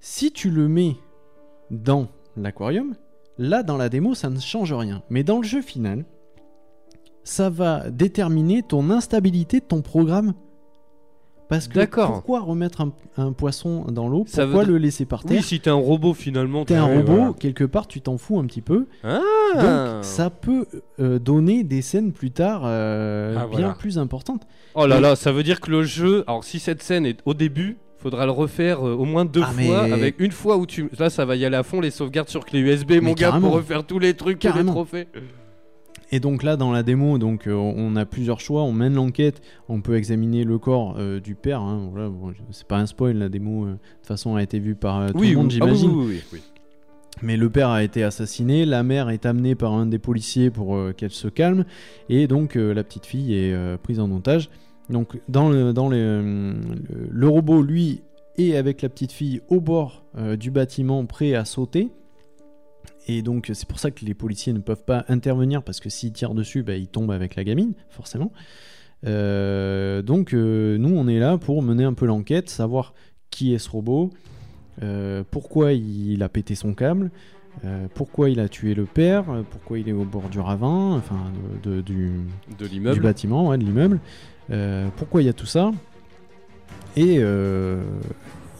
Si 0.00 0.30
tu 0.30 0.50
le 0.50 0.68
mets 0.68 0.96
dans 1.70 2.08
l'aquarium, 2.36 2.94
là, 3.38 3.62
dans 3.62 3.76
la 3.76 3.88
démo, 3.88 4.14
ça 4.14 4.30
ne 4.30 4.38
change 4.38 4.72
rien. 4.72 5.02
Mais 5.10 5.24
dans 5.24 5.38
le 5.38 5.44
jeu 5.44 5.62
final, 5.62 6.04
ça 7.24 7.50
va 7.50 7.90
déterminer 7.90 8.62
ton 8.62 8.88
instabilité 8.90 9.58
de 9.58 9.64
ton 9.64 9.82
programme. 9.82 10.34
Parce 11.48 11.68
que 11.68 11.84
pourquoi 11.84 12.40
remettre 12.40 12.80
un, 12.80 12.92
un 13.16 13.32
poisson 13.32 13.84
dans 13.92 14.08
l'eau? 14.08 14.24
Ça 14.26 14.44
veut 14.44 14.50
Pourquoi 14.52 14.64
dire- 14.64 14.72
le 14.72 14.78
laisser 14.78 15.04
par 15.04 15.22
terre? 15.22 15.36
Oui, 15.36 15.42
si 15.44 15.60
t'es 15.60 15.70
un 15.70 15.74
robot 15.74 16.12
finalement. 16.12 16.64
T'es 16.64 16.74
un 16.74 16.84
robot, 16.86 17.12
voilà. 17.14 17.32
quelque 17.38 17.64
part, 17.64 17.86
tu 17.86 18.00
t'en 18.00 18.18
fous 18.18 18.38
un 18.40 18.44
petit 18.46 18.62
peu. 18.62 18.86
Ah. 19.04 19.20
Donc, 19.54 20.04
ça 20.04 20.30
peut 20.30 20.66
euh, 20.98 21.18
donner 21.20 21.62
des 21.62 21.82
scènes 21.82 22.12
plus 22.12 22.32
tard 22.32 22.62
euh, 22.64 23.36
Ah, 23.38 23.46
bien 23.46 23.58
voilà. 23.60 23.74
plus 23.74 23.98
importantes. 23.98 24.42
Oh 24.74 24.86
là 24.86 24.98
là, 25.00 25.14
ça 25.16 25.30
veut 25.32 25.42
dire 25.44 25.60
que 25.60 25.70
le 25.70 25.82
jeu. 25.84 26.24
Alors, 26.26 26.42
si 26.44 26.58
cette 26.58 26.82
scène 26.82 27.06
est 27.06 27.20
au 27.24 27.32
début, 27.34 27.78
faudra 27.98 28.26
le 28.26 28.32
refaire 28.32 28.86
euh, 28.86 28.94
au 28.94 29.04
moins 29.04 29.24
deux 29.24 29.42
Ah, 29.44 29.52
fois. 29.52 29.86
mais- 29.86 29.92
Avec 29.92 30.16
une 30.18 30.32
fois 30.32 30.56
où 30.56 30.66
tu. 30.66 30.90
Là, 30.98 31.10
ça 31.10 31.24
va 31.24 31.36
y 31.36 31.44
aller 31.44 31.56
à 31.56 31.62
fond, 31.62 31.80
les 31.80 31.90
sauvegardes 31.92 32.28
sur 32.28 32.44
clé 32.44 32.58
USB, 32.58 32.94
mon 33.00 33.10
gars, 33.12 33.28
carrément. 33.28 33.48
pour 33.48 33.56
refaire 33.56 33.84
tous 33.86 33.98
les 34.00 34.14
trucs, 34.14 34.40
tous 34.40 34.46
les 34.48 34.52
Carrément. 34.52 34.72
trophées. 34.72 35.06
Et 36.12 36.20
donc 36.20 36.42
là, 36.42 36.56
dans 36.56 36.70
la 36.70 36.82
démo, 36.82 37.18
donc 37.18 37.46
euh, 37.46 37.54
on 37.54 37.96
a 37.96 38.04
plusieurs 38.06 38.38
choix. 38.38 38.62
On 38.62 38.72
mène 38.72 38.94
l'enquête. 38.94 39.42
On 39.68 39.80
peut 39.80 39.96
examiner 39.96 40.44
le 40.44 40.58
corps 40.58 40.94
euh, 40.98 41.18
du 41.20 41.34
père. 41.34 41.60
hein, 41.60 41.88
voilà, 41.90 42.08
bon, 42.08 42.32
c'est 42.50 42.66
pas 42.66 42.78
un 42.78 42.86
spoil. 42.86 43.16
La 43.16 43.28
démo, 43.28 43.64
euh, 43.64 43.72
de 43.72 43.72
toute 43.72 44.06
façon, 44.06 44.36
a 44.36 44.42
été 44.42 44.58
vue 44.60 44.76
par 44.76 45.10
tout 45.12 45.18
le 45.20 45.34
monde, 45.34 45.46
oui, 45.46 45.58
ah 45.60 45.64
j'imagine. 45.64 45.90
oui, 45.90 46.06
oui, 46.08 46.22
oui. 46.32 46.40
Mais 47.22 47.36
le 47.36 47.48
père 47.48 47.70
a 47.70 47.82
été 47.82 48.02
assassiné, 48.04 48.66
la 48.66 48.82
mère 48.82 49.08
est 49.08 49.24
amenée 49.24 49.54
par 49.54 49.72
un 49.72 49.86
des 49.86 49.98
policiers 49.98 50.50
pour 50.50 50.78
qu'elle 50.98 51.10
se 51.10 51.28
calme, 51.28 51.64
et 52.10 52.26
donc 52.26 52.56
la 52.56 52.84
petite 52.84 53.06
fille 53.06 53.34
est 53.34 53.78
prise 53.78 54.00
en 54.00 54.10
otage. 54.10 54.50
Donc 54.90 55.18
dans 55.26 55.48
le, 55.48 55.72
dans 55.72 55.88
le, 55.88 56.20
le, 56.20 57.08
le 57.10 57.28
robot, 57.28 57.62
lui, 57.62 58.02
est 58.36 58.54
avec 58.54 58.82
la 58.82 58.90
petite 58.90 59.12
fille 59.12 59.40
au 59.48 59.62
bord 59.62 60.04
du 60.38 60.50
bâtiment, 60.50 61.06
prêt 61.06 61.32
à 61.32 61.46
sauter. 61.46 61.88
Et 63.06 63.22
donc 63.22 63.50
c'est 63.54 63.68
pour 63.68 63.78
ça 63.78 63.90
que 63.90 64.04
les 64.04 64.14
policiers 64.14 64.52
ne 64.52 64.58
peuvent 64.58 64.84
pas 64.84 65.04
intervenir, 65.08 65.62
parce 65.62 65.80
que 65.80 65.88
s'ils 65.88 66.12
tirent 66.12 66.34
dessus, 66.34 66.62
bah, 66.62 66.74
ils 66.76 66.88
tombent 66.88 67.12
avec 67.12 67.36
la 67.36 67.44
gamine, 67.44 67.72
forcément. 67.88 68.32
Euh, 69.06 70.02
donc 70.02 70.32
euh, 70.34 70.78
nous, 70.78 70.88
on 70.96 71.06
est 71.06 71.18
là 71.18 71.38
pour 71.38 71.62
mener 71.62 71.84
un 71.84 71.92
peu 71.94 72.06
l'enquête, 72.06 72.48
savoir 72.50 72.94
qui 73.30 73.54
est 73.54 73.58
ce 73.58 73.70
robot, 73.70 74.10
euh, 74.82 75.22
pourquoi 75.30 75.72
il 75.72 76.22
a 76.22 76.28
pété 76.28 76.54
son 76.54 76.74
câble, 76.74 77.10
pourquoi 77.94 78.28
il 78.28 78.38
a 78.40 78.48
tué 78.50 78.74
le 78.74 78.84
père, 78.84 79.24
pourquoi 79.50 79.78
il 79.78 79.88
est 79.88 79.92
au 79.92 80.04
bord 80.04 80.28
du 80.28 80.38
ravin, 80.40 80.92
enfin 80.96 81.18
de- 81.64 81.76
de- 81.76 81.80
du, 81.80 82.10
De 82.58 82.66
du 82.66 82.74
l'immeuble. 82.74 83.00
bâtiment, 83.00 83.48
ouais, 83.48 83.56
de 83.58 83.64
l'immeuble, 83.64 83.98
pourquoi 84.96 85.22
il 85.22 85.26
y 85.26 85.28
a 85.28 85.32
tout 85.32 85.46
ça. 85.46 85.70
Et, 86.96 87.16
euh, 87.18 87.82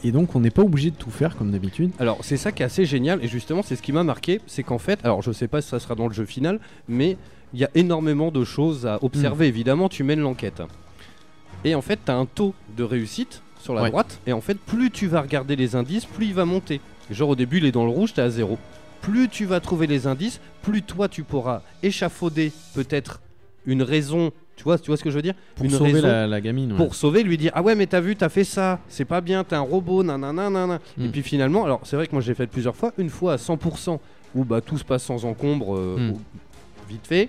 et 0.06 0.12
donc 0.12 0.34
on 0.36 0.40
n'est 0.40 0.50
pas 0.50 0.62
obligé 0.62 0.90
de 0.90 0.96
tout 0.96 1.10
faire 1.10 1.36
comme 1.36 1.50
d'habitude. 1.50 1.90
Alors, 1.98 2.18
c'est 2.22 2.36
ça 2.36 2.52
qui 2.52 2.62
est 2.62 2.66
assez 2.66 2.84
génial, 2.84 3.22
et 3.24 3.28
justement, 3.28 3.62
c'est 3.62 3.76
ce 3.76 3.82
qui 3.82 3.92
m'a 3.92 4.04
marqué 4.04 4.40
c'est 4.46 4.62
qu'en 4.62 4.78
fait, 4.78 5.00
alors 5.04 5.22
je 5.22 5.32
sais 5.32 5.48
pas 5.48 5.60
si 5.62 5.68
ça 5.68 5.78
sera 5.80 5.94
dans 5.94 6.06
le 6.08 6.14
jeu 6.14 6.24
final, 6.24 6.60
mais 6.88 7.16
il 7.54 7.60
y 7.60 7.64
a 7.64 7.70
énormément 7.74 8.30
de 8.30 8.44
choses 8.44 8.86
à 8.86 8.98
observer. 9.02 9.46
Évidemment, 9.46 9.88
tu 9.88 10.02
mènes 10.04 10.20
l'enquête. 10.20 10.62
Et 11.64 11.74
en 11.74 11.82
fait, 11.82 11.98
tu 12.04 12.10
as 12.10 12.16
un 12.16 12.26
taux 12.26 12.54
de 12.76 12.82
réussite 12.84 13.42
sur 13.60 13.74
la 13.74 13.82
Ouais. 13.82 13.90
droite, 13.90 14.20
et 14.26 14.32
en 14.32 14.40
fait, 14.40 14.58
plus 14.58 14.90
tu 14.90 15.06
vas 15.06 15.20
regarder 15.22 15.56
les 15.56 15.74
indices, 15.74 16.04
plus 16.04 16.26
il 16.26 16.34
va 16.34 16.44
monter. 16.44 16.80
Genre, 17.10 17.30
au 17.30 17.36
début, 17.36 17.58
il 17.58 17.64
est 17.64 17.72
dans 17.72 17.84
le 17.84 17.90
rouge, 17.90 18.14
tu 18.14 18.20
à 18.20 18.28
zéro. 18.30 18.58
Plus 19.00 19.28
tu 19.28 19.44
vas 19.44 19.60
trouver 19.60 19.86
les 19.86 20.06
indices, 20.06 20.40
plus 20.62 20.82
toi, 20.82 21.08
tu 21.08 21.22
pourras 21.22 21.62
échafauder 21.82 22.52
peut-être 22.74 23.20
une 23.64 23.82
raison. 23.82 24.32
Tu 24.56 24.64
vois, 24.64 24.78
tu 24.78 24.86
vois 24.90 24.96
ce 24.96 25.04
que 25.04 25.10
je 25.10 25.16
veux 25.16 25.22
dire 25.22 25.34
Pour 25.54 25.64
Une 25.66 25.70
sauver 25.70 25.92
raison 25.92 26.06
la, 26.08 26.26
la 26.26 26.40
gamine. 26.40 26.72
ouais. 26.72 26.76
pour 26.78 26.94
sauver, 26.94 27.22
lui 27.22 27.36
dire 27.36 27.52
Ah 27.54 27.62
ouais, 27.62 27.74
mais 27.74 27.86
t'as 27.86 28.00
vu, 28.00 28.16
t'as 28.16 28.28
fait 28.30 28.42
ça, 28.44 28.80
c'est 28.88 29.04
pas 29.04 29.20
bien, 29.20 29.44
t'es 29.44 29.54
un 29.54 29.60
robot, 29.60 30.02
nanana. 30.02 30.48
nanana. 30.50 30.80
Et 30.98 31.08
Mm. 31.08 31.10
puis 31.10 31.22
finalement, 31.22 31.64
alors 31.64 31.80
c'est 31.84 31.96
vrai 31.96 32.06
que 32.06 32.12
moi 32.12 32.22
j'ai 32.22 32.34
fait 32.34 32.46
plusieurs 32.46 32.74
fois, 32.74 32.92
une 32.98 33.10
fois 33.10 33.34
à 33.34 33.36
100% 33.38 34.00
où 34.34 34.44
bah 34.44 34.60
tout 34.62 34.78
se 34.78 34.84
passe 34.84 35.04
sans 35.04 35.24
encombre, 35.26 35.76
euh, 35.76 35.96
Mm. 35.98 36.10
au- 36.12 36.20
vite 36.88 37.06
fait. 37.06 37.28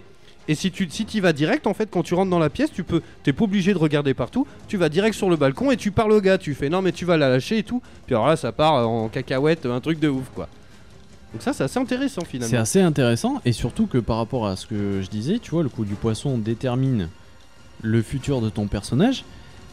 Et 0.50 0.56
si 0.56 0.72
tu 0.72 0.88
si 0.90 1.04
y 1.14 1.20
vas 1.20 1.34
direct, 1.34 1.68
en 1.68 1.74
fait, 1.74 1.90
quand 1.92 2.04
tu 2.04 2.14
rentres 2.14 2.30
dans 2.32 2.40
la 2.40 2.50
pièce, 2.50 2.72
tu 2.72 2.86
peux, 2.86 3.02
t'es 3.24 3.34
pas 3.34 3.44
obligé 3.44 3.74
de 3.74 3.78
regarder 3.78 4.14
partout. 4.14 4.48
Tu 4.70 4.78
vas 4.78 4.88
direct 4.88 5.14
sur 5.14 5.30
le 5.30 5.36
balcon 5.36 5.72
et 5.72 5.76
tu 5.76 5.92
parles 5.92 6.14
au 6.14 6.22
gars. 6.22 6.38
Tu 6.38 6.54
fais 6.54 6.70
non 6.70 6.82
mais 6.82 6.94
tu 6.94 7.04
vas 7.04 7.18
la 7.18 7.28
lâcher 7.28 7.58
et 7.58 7.64
tout. 7.64 7.82
Puis 8.06 8.16
alors 8.16 8.28
là, 8.28 8.38
ça 8.38 8.54
part 8.54 8.88
en 8.88 9.10
cacahuète, 9.10 9.66
un 9.66 9.82
truc 9.82 10.00
de 10.00 10.08
ouf 10.08 10.30
quoi. 10.34 10.48
Donc 11.34 11.42
ça, 11.42 11.52
c'est 11.52 11.66
assez 11.66 11.78
intéressant 11.78 12.22
C'est 12.22 12.28
finalement. 12.30 12.60
assez 12.60 12.80
intéressant 12.80 13.42
et 13.44 13.52
surtout 13.52 13.86
que 13.88 13.98
par 13.98 14.16
rapport 14.16 14.48
à 14.48 14.56
ce 14.56 14.66
que 14.66 15.02
je 15.02 15.10
disais, 15.10 15.40
tu 15.40 15.52
vois, 15.52 15.62
le 15.64 15.68
coup 15.68 15.84
du 15.84 15.96
poisson 15.96 16.38
détermine 16.38 17.10
le 17.82 18.02
futur 18.02 18.42
de 18.42 18.50
ton 18.50 18.68
personnage, 18.68 19.24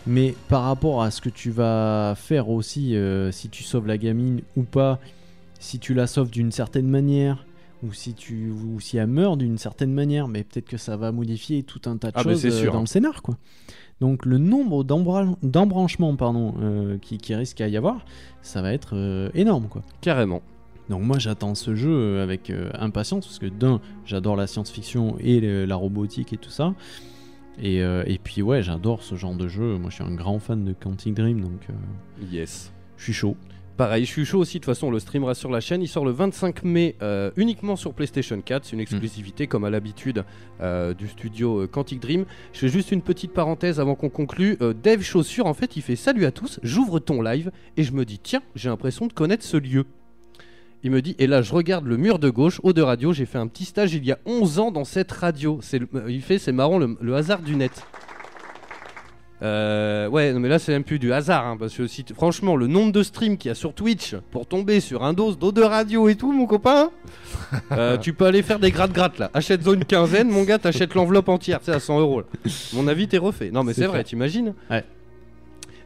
mais 0.07 0.35
par 0.49 0.63
rapport 0.65 1.03
à 1.03 1.11
ce 1.11 1.21
que 1.21 1.31
tu 1.31 1.51
vas 1.51 2.15
faire 2.17 2.49
aussi, 2.51 2.97
euh, 2.97 3.33
si 3.33 3.49
tu 3.49 3.63
sauves 3.63 3.87
la 3.87 3.97
gamine 3.99 4.43
ou 4.57 4.63
pas, 4.63 4.99
si 5.59 5.79
tu 5.79 5.95
la 5.95 6.07
sauves 6.07 6.31
d'une 6.31 6.53
certaine 6.53 6.89
manière 6.89 7.47
ou 7.83 7.93
si 7.93 8.15
tu 8.15 8.51
ou 8.51 8.81
si 8.81 8.97
elle 8.99 9.07
meurt 9.07 9.39
d'une 9.39 9.59
certaine 9.59 9.93
manière, 9.93 10.29
mais 10.29 10.43
peut-être 10.45 10.69
que 10.69 10.77
ça 10.77 10.97
va 10.97 11.13
modifier 11.13 11.63
tout 11.63 11.81
un 11.87 11.97
tas 11.97 12.09
de 12.11 12.15
Ah, 12.17 12.25
bah, 12.25 12.31
choses 12.33 12.45
euh, 12.47 12.51
sûr. 12.51 12.73
dans 12.73 12.81
le 12.81 12.87
scénar, 12.87 13.23
quoi. 13.23 13.37
Donc 14.01 14.27
le 14.27 14.39
nombre 14.39 14.85
d'embra- 14.85 15.37
d'embranchements 15.43 16.17
pardon, 16.17 16.55
euh, 16.61 16.99
qui, 16.99 17.17
qui 17.19 17.35
risque 17.35 17.61
à 17.61 17.69
y 17.69 17.77
avoir, 17.77 18.05
ça 18.43 18.61
va 18.61 18.73
être 18.73 18.91
euh, 18.97 19.31
énorme, 19.35 19.69
quoi. 19.69 19.83
Carrément. 20.01 20.43
Donc 20.91 21.03
moi 21.03 21.19
j'attends 21.19 21.55
ce 21.55 21.75
jeu 21.75 22.21
avec 22.21 22.53
impatience 22.79 23.25
parce 23.27 23.39
que 23.39 23.47
d'un 23.47 23.81
j'adore 24.05 24.37
la 24.37 24.47
science-fiction 24.47 25.17
et 25.21 25.41
le- 25.41 25.65
la 25.65 25.77
robotique 25.77 26.35
et 26.35 26.37
tout 26.37 26.51
ça. 26.51 26.75
Et, 27.63 27.83
euh, 27.83 28.03
et 28.07 28.19
puis 28.19 28.43
ouais 28.43 28.63
j'adore 28.63 29.03
ce 29.03 29.15
genre 29.15 29.35
de 29.35 29.49
jeu. 29.49 29.77
Moi 29.79 29.91
je 29.91 29.97
suis 29.97 30.05
un 30.05 30.15
grand 30.15 30.39
fan 30.39 30.65
de 30.65 30.73
Quantic 30.73 31.15
Dream 31.15 31.41
donc 31.41 31.61
euh, 31.71 32.25
Yes. 32.31 32.73
je 32.97 33.05
suis 33.05 33.13
chaud. 33.13 33.37
Pareil, 33.77 34.05
je 34.05 34.11
suis 34.11 34.25
chaud 34.25 34.39
aussi. 34.39 34.59
De 34.61 34.65
toute 34.65 34.73
façon, 34.73 34.87
on 34.87 34.91
le 34.93 35.01
streamera 35.01 35.35
sur 35.35 35.51
la 35.51 35.59
chaîne. 35.59 35.83
Il 35.83 35.89
sort 35.89 36.05
le 36.05 36.13
25 36.13 36.63
mai 36.63 36.95
euh, 37.03 37.33
uniquement 37.37 37.75
sur 37.75 37.93
PlayStation 37.93 38.41
4. 38.41 38.65
C'est 38.67 38.75
une 38.75 38.79
exclusivité, 38.81 39.49
comme 39.49 39.65
à 39.65 39.71
l'habitude, 39.71 40.25
euh, 40.61 40.95
du 40.95 41.09
studio 41.09 41.63
euh, 41.63 41.67
Quantic 41.67 41.99
Dream. 41.99 42.25
Je 42.53 42.61
fais 42.61 42.69
juste 42.69 42.93
une 42.93 43.03
petite 43.03 43.33
parenthèse 43.33 43.81
avant 43.81 43.97
qu'on 43.97 44.11
conclue. 44.11 44.57
Dave 44.81 45.03
Chaussure, 45.03 45.47
en 45.47 45.55
fait, 45.55 45.77
il 45.77 45.83
fait 45.83 45.97
Salut 45.97 46.25
à 46.25 46.31
tous. 46.31 46.61
J'ouvre 46.63 47.01
ton 47.01 47.21
live 47.21 47.51
et 47.77 47.83
je 47.83 47.91
me 47.95 48.05
dis 48.05 48.21
Tiens, 48.21 48.43
j'ai 48.55 48.69
l'impression 48.69 49.09
de 49.09 49.13
connaître 49.13 49.43
ce 49.43 49.57
lieu. 49.57 49.87
Il 50.85 50.91
me 50.91 51.01
dit, 51.01 51.17
et 51.19 51.27
là 51.27 51.41
je 51.43 51.53
regarde 51.53 51.87
le 51.87 51.97
mur 51.97 52.19
de 52.19 52.29
gauche, 52.31 52.61
haut 52.63 52.75
de 52.75 52.83
radio, 52.83 53.13
j'ai 53.15 53.25
fait 53.27 53.39
un 53.39 53.47
petit 53.47 53.65
stage 53.65 53.95
il 53.95 54.05
y 54.05 54.13
a 54.13 54.19
11 54.27 54.59
ans 54.59 54.71
dans 54.71 54.85
cette 54.85 55.11
radio. 55.11 55.59
C'est 55.63 55.81
euh, 55.83 56.05
il 56.09 56.21
fait, 56.21 56.39
c'est 56.39 56.53
marrant, 56.53 56.79
le, 56.79 56.97
le 57.01 57.15
hasard 57.17 57.41
du 57.41 57.57
net. 57.57 57.73
Euh, 59.43 60.09
ouais, 60.09 60.33
non 60.33 60.41
mais 60.41 60.49
là 60.49 60.59
c'est 60.59 60.73
même 60.73 60.85
plus 60.85 60.99
du 60.99 61.13
hasard, 61.13 61.45
hein, 61.47 61.57
parce 61.59 61.75
que 61.75 61.87
si 61.87 62.05
franchement 62.15 62.55
le 62.55 62.67
nombre 62.67 62.93
de 62.93 63.03
streams 63.03 63.37
qu'il 63.37 63.49
y 63.49 63.53
a 63.53 63.55
sur 63.55 63.75
Twitch 63.75 64.15
pour 64.31 64.47
tomber 64.47 64.81
sur 64.81 65.03
un 65.05 65.13
dose 65.13 65.39
d'eau 65.39 65.53
de 65.53 65.61
radio 65.63 66.09
et 66.09 66.15
tout, 66.15 66.33
mon 66.33 66.47
copain, 66.47 66.91
euh, 67.73 67.97
tu 68.01 68.13
peux 68.13 68.27
aller 68.27 68.43
faire 68.43 68.59
des 68.59 68.71
gratte-gratte 68.71 69.19
là. 69.19 69.31
Achète-en 69.35 69.75
une 69.75 69.85
quinzaine, 69.85 70.29
mon 70.31 70.45
gars, 70.45 70.59
t'achètes 70.59 70.95
l'enveloppe 70.95 71.29
entière, 71.29 71.59
tu 71.59 71.67
sais, 71.67 71.73
à 71.73 71.81
100 71.81 72.01
euros. 72.01 72.23
Mon 72.75 72.87
avis, 72.89 73.09
t'es 73.09 73.19
refait. 73.19 73.51
Non 73.51 73.65
mais 73.65 73.75
C'est 73.75 73.87
vrai, 73.87 74.05
t'imagines 74.05 74.55
Ouais. 74.71 74.85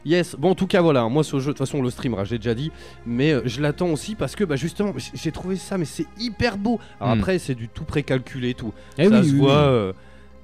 Yes, 0.05 0.35
bon 0.39 0.51
en 0.51 0.55
tout 0.55 0.67
cas 0.67 0.81
voilà, 0.81 1.07
moi 1.09 1.23
ce 1.25 1.37
jeu, 1.39 1.47
de 1.47 1.57
toute 1.57 1.57
façon 1.57 1.79
on 1.79 1.81
le 1.81 1.89
streamera, 1.89 2.23
j'ai 2.23 2.37
déjà 2.37 2.55
dit, 2.55 2.71
mais 3.05 3.33
euh, 3.33 3.41
je 3.45 3.61
l'attends 3.61 3.89
aussi 3.89 4.15
parce 4.15 4.35
que 4.35 4.43
bah, 4.45 4.55
justement 4.55 4.93
j'ai 5.13 5.31
trouvé 5.31 5.57
ça, 5.57 5.77
mais 5.77 5.85
c'est 5.85 6.05
hyper 6.19 6.57
beau. 6.57 6.79
Alors 7.01 7.15
Hmm. 7.15 7.19
après 7.19 7.37
c'est 7.39 7.55
du 7.55 7.67
tout 7.67 7.83
précalculé 7.83 8.51
et 8.51 8.53
tout, 8.53 8.73
Eh 8.97 9.09
ça 9.09 9.19
oui, 9.19 9.27
se 9.27 9.33
oui, 9.33 9.39
voit, 9.39 9.49
oui. 9.51 9.57
euh, 9.73 9.93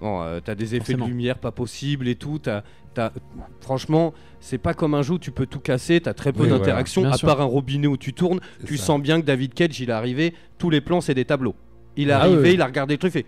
bon, 0.02 0.22
euh, 0.22 0.40
t'as 0.44 0.56
des 0.56 0.76
effets 0.76 0.80
Forcément. 0.94 1.06
de 1.06 1.10
lumière 1.12 1.38
pas 1.38 1.52
possibles 1.52 2.08
et 2.10 2.16
tout, 2.16 2.38
t'as, 2.40 2.64
t'as- 2.94 3.14
franchement 3.62 4.14
c'est 4.42 4.58
pas 4.58 4.74
comme 4.74 4.94
un 4.94 5.02
jeu 5.02 5.14
où 5.14 5.20
tu 5.20 5.32
peux 5.32 5.46
tout 5.46 5.60
casser, 5.62 6.02
t'as 6.02 6.14
très 6.14 6.34
peu 6.34 6.44
Oui, 6.44 6.50
d'interaction, 6.50 7.06
à 7.10 7.18
sûr. 7.18 7.26
part 7.28 7.40
un 7.42 7.46
robinet 7.46 7.88
où 7.88 7.98
tu 7.98 8.14
tournes, 8.14 8.42
tu 8.66 8.76
ça. 8.78 8.86
sens 8.88 9.02
bien 9.02 9.22
que 9.22 9.26
David 9.26 9.54
Cage 9.54 9.80
il 9.80 9.90
est 9.90 9.94
arrivé, 9.94 10.34
tous 10.58 10.70
les 10.70 10.82
plans 10.82 11.00
c'est 11.02 11.14
des 11.16 11.26
tableaux. 11.26 11.56
Il 11.98 12.10
est 12.10 12.12
Ah 12.14 12.20
arrivé, 12.24 12.54
il 12.56 12.62
a 12.62 12.66
regardé 12.66 12.96
le 12.96 12.98
truc, 13.00 13.14
fait 13.14 13.26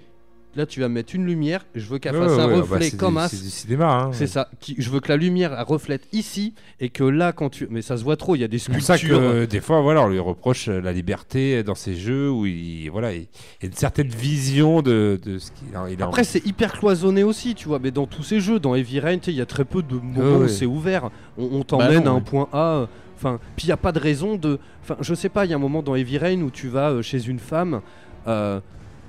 là 0.55 0.65
tu 0.65 0.79
vas 0.79 0.89
mettre 0.89 1.13
une 1.15 1.25
lumière, 1.25 1.65
je 1.75 1.85
veux 1.87 1.99
qu'elle 1.99 2.15
Ouais, 2.15 2.27
fasse 2.27 2.39
un 2.39 2.47
ouais, 2.47 2.53
bah, 2.55 2.61
reflet 2.61 2.89
c'est 2.89 2.97
comme 2.97 3.13
du- 3.15 3.19
as. 3.19 3.27
C'est 3.29 3.43
du 3.43 3.49
cinéma. 3.49 3.91
Hein. 4.05 4.09
C'est 4.13 4.27
ça. 4.27 4.49
Qui, 4.59 4.75
je 4.79 4.89
veux 4.89 4.99
que 4.99 5.09
la 5.09 5.17
lumière 5.17 5.65
reflète 5.67 6.07
ici 6.13 6.53
et 6.79 6.89
que 6.89 7.03
là, 7.03 7.31
quand 7.31 7.49
tu. 7.49 7.67
Mais 7.69 7.81
ça 7.81 7.97
se 7.97 8.03
voit 8.03 8.15
trop, 8.17 8.35
il 8.35 8.39
y 8.41 8.43
a 8.43 8.47
des 8.47 8.57
C'est 8.59 8.71
pour 8.71 8.81
ça 8.81 8.93
que 8.95 8.99
sculptures. 9.01 9.21
euh, 9.21 9.45
des 9.45 9.61
fois, 9.61 9.81
voilà, 9.81 10.01
on 10.03 10.09
lui 10.09 10.19
reproche 10.19 10.67
euh, 10.69 10.81
la 10.81 10.93
liberté 10.93 11.61
dans 11.63 11.75
ses 11.75 11.95
jeux 11.95 12.29
où 12.31 12.45
il, 12.45 12.89
voilà, 12.89 13.13
il, 13.13 13.21
il 13.21 13.63
y 13.63 13.65
a 13.65 13.67
une 13.67 13.73
certaine 13.73 14.07
vision 14.09 14.81
de, 14.81 15.19
de 15.23 15.37
ce 15.37 15.51
qu'il 15.51 15.75
en- 15.77 16.07
Après, 16.07 16.23
c'est 16.23 16.45
hyper 16.45 16.73
cloisonné 16.73 17.23
aussi, 17.23 17.53
tu 17.55 17.67
vois. 17.67 17.79
Mais 17.79 17.91
dans 17.91 18.07
tous 18.07 18.23
ces 18.23 18.39
jeux, 18.39 18.59
dans 18.59 18.73
Heavy 18.75 18.99
Rain, 18.99 19.17
il 19.27 19.33
y 19.33 19.41
a 19.41 19.45
très 19.45 19.65
peu 19.65 19.83
de 19.83 19.93
moments 19.95 20.37
Ouais, 20.39 20.45
où 20.45 20.47
c'est 20.47 20.65
ouvert. 20.65 21.09
On, 21.37 21.49
on 21.59 21.63
t'emmène 21.63 22.07
à 22.07 22.11
un 22.11 22.21
point 22.21 22.47
A. 22.53 22.87
Enfin, 23.15 23.39
puis 23.55 23.65
il 23.65 23.69
n'y 23.69 23.73
a 23.73 23.77
pas 23.77 23.91
de 23.91 23.99
raison 23.99 24.35
de. 24.37 24.59
Enfin, 24.83 24.95
je 25.01 25.13
sais 25.15 25.29
pas, 25.29 25.45
il 25.45 25.49
y 25.49 25.53
a 25.53 25.55
un 25.55 25.59
moment 25.59 25.81
dans 25.81 25.95
Heavy 25.95 26.17
Rain 26.19 26.41
où 26.41 26.51
tu 26.51 26.67
vas 26.67 26.91
euh, 26.91 27.01
chez 27.01 27.27
une 27.27 27.39
femme. 27.39 27.81
euh, 28.27 28.59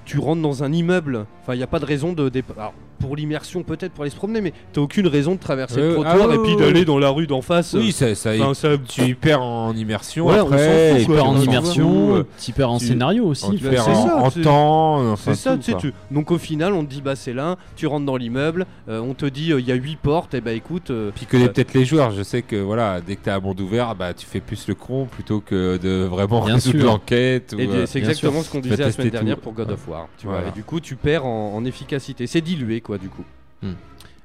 tu 0.08 0.18
rentres 0.18 0.40
dans 0.42 0.64
un 0.64 0.72
immeuble. 0.72 1.26
Enfin, 1.42 1.54
il 1.54 1.58
n'y 1.58 1.62
a 1.62 1.66
pas 1.68 1.78
de 1.78 1.84
raison 1.84 2.12
de. 2.14 2.28
dép- 2.30 2.44
Alors, 2.56 2.72
pour 2.98 3.16
l'immersion, 3.16 3.62
peut-être 3.62 3.92
pour 3.92 4.02
aller 4.02 4.10
se 4.10 4.16
promener, 4.16 4.40
mais 4.40 4.52
t'as 4.72 4.80
aucune 4.80 5.06
raison 5.06 5.34
de 5.34 5.38
traverser 5.40 5.76
le 5.76 5.82
Euh, 5.90 5.94
trottoir 5.94 6.16
ah 6.20 6.28
ouais, 6.28 6.34
et 6.34 6.38
puis 6.38 6.56
d'aller 6.56 6.84
dans 6.84 6.98
la 6.98 7.10
rue 7.10 7.26
d'en 7.26 7.42
face. 7.42 7.74
Oui, 7.78 7.92
ça, 7.92 8.14
ça, 8.14 8.30
Enfin, 8.38 8.54
ça- 8.54 8.76
tu 8.78 9.02
y 9.02 9.14
perds 9.14 9.42
en 9.42 9.74
immersion 9.74 10.26
Ouais, 10.26 10.38
après. 10.38 10.96
fout, 10.96 11.06
Tu 11.06 11.12
perds 11.12 11.26
en 11.28 11.40
immersion, 11.40 12.24
tu 12.40 12.52
perds 12.52 12.70
en 12.70 12.78
scénario 12.78 13.24
euh, 13.24 13.28
aussi. 13.30 13.50
tu 13.56 13.64
perds 13.68 13.84
c'est 13.84 13.90
en, 13.90 14.30
temps. 14.42 15.16
C'est 15.16 15.34
ça, 15.34 15.56
tout, 15.56 15.74
tu 15.78 15.92
Donc 16.10 16.30
au 16.30 16.38
final, 16.38 16.72
on 16.74 16.84
te 16.84 16.90
dit, 16.90 17.02
bah 17.02 17.16
c'est 17.16 17.32
là, 17.32 17.56
tu 17.76 17.86
rentres 17.86 18.06
dans 18.06 18.16
l'immeuble, 18.16 18.66
euh, 18.88 19.00
on 19.00 19.14
te 19.14 19.26
dit, 19.26 19.52
euh, 19.52 19.60
il 19.60 19.66
y 19.66 19.72
a 19.72 19.74
8 19.74 19.96
portes, 19.96 20.34
et 20.34 20.40
bah 20.40 20.52
écoute. 20.52 20.90
euh, 20.90 21.10
Puis 21.14 21.26
connais 21.26 21.44
Euh, 21.44 21.48
peut-être 21.48 21.74
les 21.74 21.84
joueurs. 21.84 22.10
Je 22.12 22.22
sais 22.22 22.42
que 22.42 22.56
voilà, 22.56 23.00
dès 23.00 23.16
que 23.16 23.22
t'as 23.24 23.36
un 23.36 23.40
monde 23.40 23.60
ouvert, 23.60 23.94
bah 23.94 24.12
tu 24.14 24.26
fais 24.26 24.40
plus 24.40 24.66
le 24.68 24.74
con 24.74 25.06
plutôt 25.10 25.40
que 25.40 25.76
de 25.78 26.04
vraiment 26.04 26.44
Bien 26.44 26.54
résoudre 26.54 26.78
sûr. 26.78 26.86
l'enquête. 26.86 27.54
euh, 27.58 27.86
c'est 27.86 27.98
exactement 27.98 28.42
ce 28.42 28.50
qu'on 28.50 28.60
disait 28.60 28.76
la 28.76 28.92
semaine 28.92 29.10
dernière 29.10 29.38
pour 29.38 29.52
God 29.52 29.70
of 29.70 29.86
War. 29.88 30.08
Tu 30.18 30.26
vois, 30.26 30.40
et 30.48 30.50
du 30.52 30.62
coup, 30.62 30.80
tu 30.80 30.96
perds 30.96 31.24
en, 31.26 31.54
en 31.54 31.64
efficacité. 31.64 32.26
C'est 32.26 32.40
dilué, 32.40 32.80
quoi, 32.88 32.98
du 32.98 33.08
coup. 33.08 33.24
Hmm. 33.62 33.74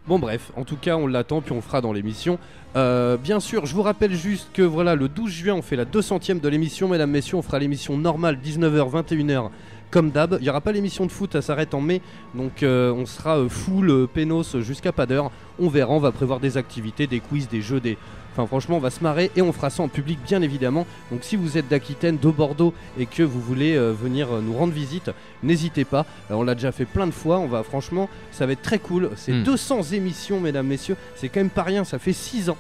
Bon, 0.07 0.19
bref, 0.19 0.52
en 0.56 0.64
tout 0.64 0.77
cas, 0.77 0.95
on 0.95 1.06
l'attend, 1.06 1.41
puis 1.41 1.52
on 1.52 1.57
le 1.57 1.61
fera 1.61 1.81
dans 1.81 1.94
l'émission. 1.94 2.40
Euh, 2.76 3.18
bien 3.18 3.40
sûr, 3.40 3.65
je 3.65 3.76
vous 3.76 3.84
rappelle 3.84 4.14
juste 4.14 4.49
que 4.53 4.61
voilà, 4.61 4.95
le 4.95 5.07
12 5.10 5.31
juin, 5.31 5.53
on 5.53 5.61
fait 5.61 5.76
la 5.76 5.85
200ème 5.85 6.40
de 6.40 6.49
l'émission, 6.49 6.88
mesdames, 6.88 7.11
messieurs. 7.11 7.38
On 7.38 7.41
fera 7.41 7.60
l'émission 7.60 7.98
normale 7.98 8.40
19h, 8.44 9.03
21h. 9.06 9.49
Comme 9.94 10.10
d'hab, 10.10 10.38
il 10.40 10.44
n'y 10.44 10.49
aura 10.49 10.60
pas 10.60 10.72
l'émission 10.72 11.06
de 11.06 11.11
foot, 11.11 11.34
ça 11.34 11.44
s'arrête 11.44 11.76
en 11.76 11.80
mai, 11.80 12.02
donc 12.34 12.64
euh, 12.64 12.91
on 12.91 13.06
sera 13.06 13.38
euh, 13.38 13.48
full 13.48 13.91
euh, 13.91 14.07
pénos 14.07 14.57
jusqu'à 14.57 14.91
pas 14.91 15.06
d'heure. 15.06 15.30
On 15.60 15.69
verra, 15.69 15.94
on 15.94 15.99
va 15.99 16.11
prévoir 16.11 16.40
des 16.40 16.57
activités, 16.57 17.06
des 17.06 17.19
quiz, 17.19 17.48
des 17.48 17.61
jeux, 17.61 17.80
des. 17.80 17.99
Enfin, 18.34 18.48
franchement, 18.48 18.78
on 18.78 18.80
va 18.80 18.90
se 18.90 19.02
marrer 19.04 19.32
et 19.36 19.42
on 19.42 19.54
fera 19.54 19.70
ça 19.70 19.84
en 19.84 19.88
public, 19.88 20.20
bien 20.26 20.42
évidemment. 20.42 20.86
Donc, 21.12 21.24
si 21.24 21.36
vous 21.36 21.58
êtes 21.58 21.68
d'Aquitaine, 21.68 22.18
de 22.18 22.30
Bordeaux 22.30 22.74
et 22.98 23.06
que 23.06 23.22
vous 23.24 23.40
voulez 23.40 23.76
euh, 23.76 23.92
venir 23.94 24.28
euh, 24.34 24.42
nous 24.42 24.54
rendre 24.58 24.74
visite, 24.74 25.12
n'hésitez 25.44 25.86
pas. 25.86 26.06
Euh, 26.32 26.36
on 26.36 26.44
l'a 26.44 26.56
déjà 26.56 26.72
fait 26.72 26.86
plein 26.86 27.06
de 27.06 27.12
fois. 27.12 27.38
On 27.40 27.48
va, 27.48 27.62
franchement, 27.64 28.10
ça 28.32 28.46
va 28.46 28.54
être 28.54 28.62
très 28.64 28.80
cool. 28.80 29.12
C'est 29.16 29.34
Mm. 29.34 29.44
200 29.44 29.82
émissions, 29.94 30.40
mesdames, 30.40 30.66
messieurs. 30.68 30.98
C'est 31.16 31.30
quand 31.30 31.40
même 31.42 31.50
pas 31.52 31.64
rien. 31.64 31.84
Ça 31.84 32.00
fait 32.00 32.14
6 32.14 32.50
ans. 32.50 32.58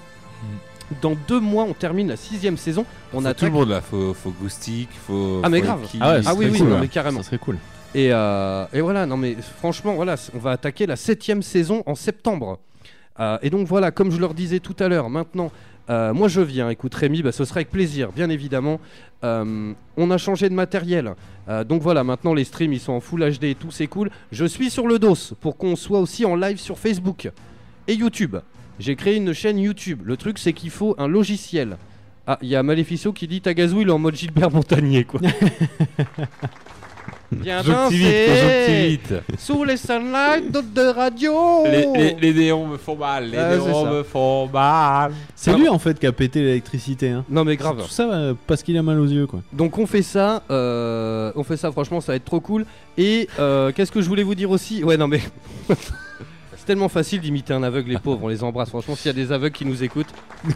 Dans 1.01 1.15
deux 1.27 1.39
mois, 1.39 1.63
on 1.63 1.73
termine 1.73 2.07
la 2.09 2.17
sixième 2.17 2.57
saison. 2.57 2.85
On 3.13 3.21
faut 3.21 3.27
a 3.27 3.33
tout 3.33 3.45
le 3.45 3.51
monde 3.51 3.69
là. 3.69 3.81
Faut, 3.81 4.13
faut 4.13 4.31
Goustic, 4.31 4.89
faut. 5.07 5.41
Ah, 5.43 5.49
mais 5.49 5.59
faut 5.59 5.65
grave. 5.65 5.79
Ah 5.99 6.13
ouais, 6.13 6.21
Ah 6.25 6.33
oui, 6.35 6.47
oui, 6.51 6.59
cool, 6.59 6.67
non, 6.67 6.75
ouais. 6.75 6.81
mais 6.81 6.87
carrément. 6.87 7.19
Ça 7.23 7.27
serait 7.27 7.37
cool. 7.39 7.57
Et, 7.95 8.09
euh, 8.11 8.65
et 8.73 8.81
voilà, 8.81 9.05
non 9.05 9.17
mais 9.17 9.37
franchement, 9.59 9.93
voilà, 9.93 10.15
on 10.35 10.39
va 10.39 10.51
attaquer 10.51 10.85
la 10.85 10.95
septième 10.95 11.41
saison 11.41 11.83
en 11.85 11.95
septembre. 11.95 12.59
Euh, 13.19 13.37
et 13.41 13.49
donc 13.49 13.67
voilà, 13.67 13.91
comme 13.91 14.11
je 14.11 14.19
leur 14.19 14.33
disais 14.33 14.59
tout 14.59 14.75
à 14.79 14.87
l'heure, 14.87 15.09
maintenant, 15.09 15.51
euh, 15.89 16.13
moi 16.13 16.27
je 16.27 16.41
viens. 16.41 16.69
Écoute 16.69 16.93
Rémi, 16.95 17.21
bah, 17.21 17.31
ce 17.31 17.45
sera 17.45 17.59
avec 17.59 17.69
plaisir, 17.69 18.11
bien 18.11 18.29
évidemment. 18.29 18.79
Euh, 19.23 19.73
on 19.97 20.11
a 20.11 20.17
changé 20.17 20.49
de 20.49 20.55
matériel. 20.55 21.15
Donc 21.67 21.81
voilà, 21.81 22.05
maintenant 22.05 22.33
les 22.33 22.45
streams 22.45 22.71
ils 22.71 22.79
sont 22.79 22.93
en 22.93 23.01
Full 23.01 23.37
HD 23.37 23.43
et 23.43 23.55
tout, 23.55 23.69
c'est 23.69 23.87
cool. 23.87 24.09
Je 24.31 24.45
suis 24.45 24.69
sur 24.69 24.87
le 24.87 24.97
dos 24.97 25.17
pour 25.41 25.57
qu'on 25.57 25.75
soit 25.75 25.99
aussi 25.99 26.23
en 26.23 26.37
live 26.37 26.57
sur 26.57 26.79
Facebook 26.79 27.29
et 27.89 27.95
YouTube. 27.95 28.37
J'ai 28.79 28.95
créé 28.95 29.17
une 29.17 29.33
chaîne 29.33 29.59
YouTube. 29.59 30.03
Le 30.05 30.15
truc 30.15 30.39
c'est 30.39 30.53
qu'il 30.53 30.69
faut 30.69 30.95
un 30.97 31.09
logiciel. 31.09 31.77
Ah, 32.25 32.39
il 32.41 32.47
y 32.47 32.55
a 32.55 32.63
Maléficio 32.63 33.11
qui 33.11 33.27
dit 33.27 33.41
Tagazou 33.41 33.81
il 33.81 33.91
en 33.91 33.99
mode 33.99 34.15
Gilbert 34.15 34.51
Montagnier 34.51 35.03
quoi. 35.03 35.19
Viens 37.41 37.63
danser 37.63 38.99
sous 39.37 39.63
les 39.63 39.77
sunlights 39.77 40.51
de, 40.51 40.61
de 40.61 40.87
radio. 40.93 41.33
Les, 41.65 41.87
les, 41.95 42.15
les 42.19 42.33
néons 42.33 42.67
me 42.67 42.77
font 42.77 42.95
mal, 42.95 43.29
les 43.29 43.37
Ah, 43.37 43.51
c'est 43.51 43.57
néons 43.65 43.83
ça. 43.85 43.91
me 43.91 44.03
font 44.03 44.47
mal. 44.47 45.13
C'est 45.35 45.53
lui 45.57 45.69
en 45.69 45.79
fait 45.79 45.99
qui 45.99 46.05
a 46.07 46.11
pété 46.11 46.41
l'électricité. 46.41 47.09
Hein. 47.09 47.25
Non 47.29 47.43
mais 47.43 47.55
grave. 47.57 47.81
Tout 47.81 47.87
ça 47.89 48.11
euh, 48.11 48.33
parce 48.47 48.63
qu'il 48.63 48.77
a 48.77 48.83
mal 48.83 48.99
aux 48.99 49.05
yeux 49.07 49.27
quoi. 49.27 49.41
Donc 49.53 49.77
on 49.77 49.85
fait 49.87 50.01
ça, 50.03 50.43
euh, 50.51 51.31
on 51.35 51.43
fait 51.43 51.57
ça. 51.57 51.71
Franchement, 51.71 52.01
ça 52.01 52.11
va 52.11 52.15
être 52.17 52.25
trop 52.25 52.39
cool. 52.39 52.65
Et 52.97 53.27
euh, 53.39 53.71
qu'est-ce 53.71 53.91
que 53.91 54.01
je 54.01 54.07
voulais 54.07 54.23
vous 54.23 54.35
dire 54.35 54.51
aussi? 54.51 54.83
Ouais, 54.83 54.97
non 54.97 55.07
mais 55.07 55.21
c'est 55.69 56.65
tellement 56.65 56.89
facile 56.89 57.19
d'imiter 57.21 57.53
un 57.53 57.63
aveugle, 57.63 57.91
les 57.91 57.97
pauvres. 57.99 58.19
On 58.23 58.27
les 58.27 58.43
embrasse. 58.43 58.69
Franchement, 58.69 58.95
s'il 58.95 59.07
y 59.07 59.09
a 59.09 59.13
des 59.13 59.31
aveugles 59.31 59.55
qui 59.55 59.65
nous 59.65 59.83
écoutent, 59.83 60.07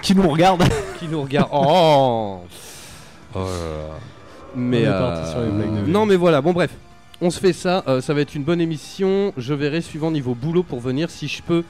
qui 0.02 0.16
nous 0.16 0.28
regarde. 0.30 0.64
qui 1.00 1.08
nous 1.08 1.22
regardent, 1.22 1.50
oh. 1.54 2.40
Oh 3.36 3.40
là 3.40 3.46
là. 3.46 4.00
Mais 4.58 4.80
On 4.80 4.84
est 4.84 4.88
euh, 4.88 5.00
parti 5.00 5.32
sur 5.32 5.40
les 5.42 5.50
blagues 5.50 5.86
de- 5.86 5.92
non, 5.92 6.06
mais 6.06 6.16
voilà. 6.16 6.42
Bon, 6.42 6.52
bref, 6.54 6.72
on 7.22 7.30
se 7.30 7.40
fait 7.40 7.54
ça. 7.54 7.84
euh, 7.88 8.02
ça 8.02 8.14
va 8.14 8.22
être 8.22 8.36
une 8.36 8.44
bonne 8.44 8.60
émission. 8.62 9.34
Je 9.38 9.54
verrai 9.54 9.82
suivant 9.82 10.12
niveau 10.12 10.34
boulot 10.36 10.64
pour 10.64 10.80
venir 10.80 11.10
si 11.10 11.28
je 11.28 11.42
peux. 11.42 11.64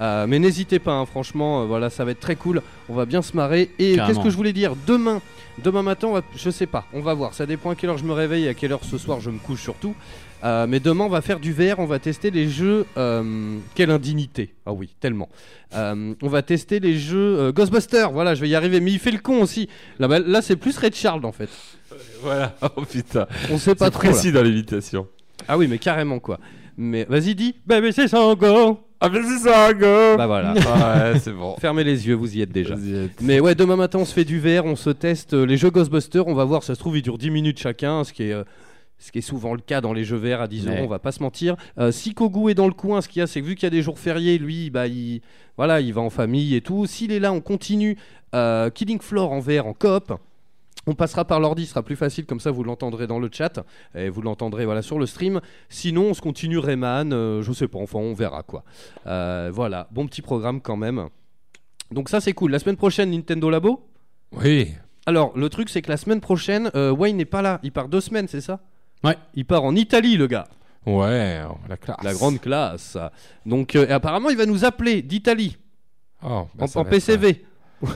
Euh, 0.00 0.26
mais 0.26 0.38
n'hésitez 0.38 0.78
pas, 0.78 0.92
hein, 0.92 1.04
franchement, 1.04 1.62
euh, 1.62 1.64
voilà, 1.66 1.90
ça 1.90 2.04
va 2.06 2.12
être 2.12 2.20
très 2.20 2.36
cool. 2.36 2.62
On 2.88 2.94
va 2.94 3.04
bien 3.04 3.20
se 3.20 3.36
marrer. 3.36 3.70
Et 3.78 3.96
qu'est-ce 4.06 4.18
que 4.20 4.30
je 4.30 4.36
voulais 4.36 4.54
dire? 4.54 4.72
Demain, 4.86 5.20
demain 5.62 5.82
matin, 5.82 6.08
on 6.08 6.12
va- 6.14 6.22
je 6.34 6.48
sais 6.48 6.66
pas, 6.66 6.86
on 6.94 7.00
va 7.02 7.12
voir. 7.12 7.34
Ça 7.34 7.44
dépend 7.44 7.68
à 7.70 7.74
quelle 7.74 7.90
heure 7.90 7.98
je 7.98 8.04
me 8.04 8.12
réveille 8.14 8.46
et 8.46 8.48
à 8.48 8.54
quelle 8.54 8.72
heure 8.72 8.80
ce 8.82 8.96
soir 8.96 9.20
je 9.20 9.28
me 9.30 9.38
couche 9.38 9.60
surtout. 9.62 9.94
Euh, 10.42 10.66
mais 10.66 10.80
demain, 10.80 11.04
on 11.04 11.08
va 11.08 11.20
faire 11.20 11.38
du 11.40 11.52
VR, 11.52 11.78
on 11.78 11.86
va 11.86 11.98
tester 11.98 12.30
les 12.30 12.48
jeux. 12.48 12.86
euh, 12.96 13.58
quelle 13.74 13.90
indignité 13.90 14.54
Ah 14.66 14.72
oui, 14.72 14.94
tellement. 15.00 15.28
Euh, 15.74 16.14
on 16.22 16.28
va 16.28 16.42
tester 16.42 16.80
les 16.80 16.98
jeux 16.98 17.52
Ghostbusters. 17.52 18.10
Voilà, 18.12 18.34
je 18.34 18.40
vais 18.40 18.48
y 18.48 18.54
arriver. 18.54 18.80
Mais 18.80 18.92
il 18.92 18.98
fait 18.98 19.10
le 19.10 19.18
con 19.18 19.42
aussi. 19.42 19.68
Là, 19.98 20.08
bah, 20.08 20.18
là 20.18 20.40
c'est 20.42 20.56
plus 20.56 20.76
Red 20.78 20.94
Charles 20.94 21.24
en 21.24 21.32
fait. 21.32 21.48
Voilà. 22.22 22.56
Oh 22.76 22.82
putain. 22.82 23.26
On 23.50 23.58
sait 23.58 23.74
pas 23.74 23.90
trop. 23.90 24.02
là. 24.02 24.10
précis 24.10 24.32
dans 24.32 24.42
l'imitation. 24.42 25.06
Ah 25.48 25.58
oui, 25.58 25.66
mais 25.68 25.78
carrément 25.78 26.18
quoi. 26.18 26.38
Mais 26.76 27.04
vas-y, 27.08 27.34
dis. 27.34 27.56
Bébé, 27.66 27.92
c'est 27.92 28.08
ça 28.08 28.20
encore. 28.20 28.80
Ah 29.02 29.08
mais 29.08 29.20
c'est 29.22 29.48
ça, 29.48 29.72
go. 29.72 30.16
Bah 30.16 30.26
voilà. 30.26 30.52
Ouais, 30.54 31.18
c'est 31.18 31.32
bon. 31.32 31.56
Fermez 31.58 31.84
les 31.84 32.06
yeux, 32.06 32.14
vous 32.14 32.36
y 32.36 32.42
êtes 32.42 32.52
déjà. 32.52 32.74
Mais 33.20 33.40
ouais, 33.40 33.54
demain 33.54 33.76
matin, 33.76 33.98
on 33.98 34.04
se 34.04 34.12
fait 34.14 34.24
du 34.24 34.38
VR, 34.40 34.64
on 34.64 34.76
se 34.76 34.90
teste 34.90 35.32
les 35.34 35.56
jeux 35.56 35.70
Ghostbusters. 35.70 36.26
On 36.26 36.34
va 36.34 36.44
voir, 36.44 36.62
ça 36.62 36.74
se 36.74 36.80
trouve, 36.80 36.96
ils 36.98 37.02
durent 37.02 37.18
10 37.18 37.30
minutes 37.30 37.58
chacun, 37.58 38.04
ce 38.04 38.12
qui 38.12 38.24
est. 38.24 38.34
Ce 39.02 39.10
qui 39.10 39.18
est 39.18 39.22
souvent 39.22 39.54
le 39.54 39.60
cas 39.60 39.80
dans 39.80 39.92
les 39.94 40.04
jeux 40.04 40.18
verts 40.18 40.40
à 40.42 40.46
10 40.46 40.66
euros, 40.66 40.76
Ouais. 40.76 40.82
on 40.84 40.86
va 40.88 40.98
pas 40.98 41.10
se 41.10 41.22
mentir. 41.22 41.56
Euh, 41.78 41.90
si 41.90 42.12
Kogu 42.14 42.50
est 42.50 42.54
dans 42.54 42.66
le 42.68 42.74
coin, 42.74 43.00
ce 43.00 43.08
qu'il 43.08 43.20
y 43.20 43.22
a, 43.22 43.26
c'est 43.26 43.40
que 43.40 43.46
vu 43.46 43.54
qu'il 43.54 43.64
y 43.64 43.66
a 43.66 43.70
des 43.70 43.80
jours 43.82 43.98
fériés, 43.98 44.36
lui, 44.38 44.68
bah, 44.70 44.86
il, 44.86 45.22
voilà, 45.56 45.80
il 45.80 45.92
va 45.94 46.02
en 46.02 46.10
famille 46.10 46.54
et 46.54 46.60
tout. 46.60 46.84
S'il 46.86 47.10
est 47.10 47.18
là, 47.18 47.32
on 47.32 47.40
continue 47.40 47.96
euh, 48.34 48.68
Killing 48.70 49.00
Floor 49.00 49.32
en 49.32 49.40
vert, 49.40 49.66
en 49.66 49.72
coop. 49.72 50.12
On 50.86 50.94
passera 50.94 51.24
par 51.24 51.40
l'ordi, 51.40 51.64
ce 51.64 51.70
sera 51.70 51.82
plus 51.82 51.96
facile, 51.96 52.24
comme 52.26 52.40
ça 52.40 52.50
vous 52.50 52.62
l'entendrez 52.64 53.06
dans 53.06 53.18
le 53.18 53.28
chat 53.30 53.64
et 53.94 54.08
vous 54.08 54.22
l'entendrez 54.22 54.64
voilà, 54.64 54.80
sur 54.82 54.98
le 54.98 55.04
stream. 55.06 55.40
Sinon, 55.68 56.04
on 56.10 56.14
se 56.14 56.20
continue 56.22 56.58
Rayman, 56.58 57.12
euh, 57.12 57.42
je 57.42 57.52
sais 57.52 57.68
pas, 57.68 57.78
enfin 57.78 57.98
on 57.98 58.14
verra 58.14 58.42
quoi. 58.42 58.64
Euh, 59.06 59.50
voilà, 59.52 59.88
bon 59.90 60.06
petit 60.06 60.22
programme 60.22 60.60
quand 60.62 60.76
même. 60.78 61.06
Donc 61.90 62.08
ça 62.08 62.20
c'est 62.20 62.32
cool. 62.32 62.50
La 62.50 62.58
semaine 62.58 62.76
prochaine, 62.76 63.10
Nintendo 63.10 63.50
Labo? 63.50 63.86
Oui. 64.32 64.68
Alors, 65.06 65.36
le 65.36 65.48
truc 65.50 65.68
c'est 65.68 65.82
que 65.82 65.90
la 65.90 65.96
semaine 65.98 66.20
prochaine, 66.20 66.70
euh, 66.74 66.90
Wayne 66.92 67.16
n'est 67.18 67.24
pas 67.26 67.42
là, 67.42 67.60
il 67.62 67.72
part 67.72 67.88
deux 67.88 68.00
semaines, 68.00 68.28
c'est 68.28 68.40
ça? 68.40 68.60
Ouais. 69.04 69.16
Il 69.34 69.44
part 69.46 69.64
en 69.64 69.74
Italie, 69.76 70.16
le 70.16 70.26
gars. 70.26 70.46
Ouais, 70.86 71.42
la 71.68 71.76
classe. 71.76 71.96
La 72.02 72.12
grande 72.14 72.40
classe. 72.40 72.96
Donc, 73.46 73.76
euh, 73.76 73.86
et 73.86 73.92
apparemment, 73.92 74.30
il 74.30 74.36
va 74.36 74.46
nous 74.46 74.64
appeler 74.64 75.02
d'Italie, 75.02 75.56
Oh, 76.22 76.46
bah, 76.54 76.66
en, 76.74 76.80
en 76.80 76.84
PCV. 76.84 77.44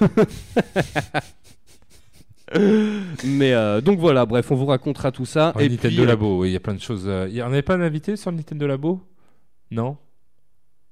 Mais 3.25 3.53
euh, 3.55 3.81
donc 3.81 3.99
voilà, 3.99 4.27
bref, 4.27 4.51
on 4.51 4.55
vous 4.55 4.67
racontera 4.67 5.11
tout 5.13 5.25
ça. 5.25 5.49
euh, 5.57 5.61
et 5.61 5.67
en 5.67 5.71
Nintendo 5.71 5.89
puis, 5.97 6.01
euh, 6.01 6.07
Labo, 6.07 6.41
oui, 6.41 6.51
il 6.51 6.53
y 6.53 6.57
a 6.57 6.61
plein 6.61 6.75
de 6.75 6.81
choses. 6.81 7.09
il 7.29 7.35
y- 7.37 7.43
On 7.43 7.49
n'avait 7.49 7.63
pas 7.63 7.75
un 7.75 7.81
invité 7.81 8.17
sur 8.17 8.31
le 8.31 8.37
Nintendo 8.37 8.67
Labo? 8.67 9.01
Non? 9.71 9.97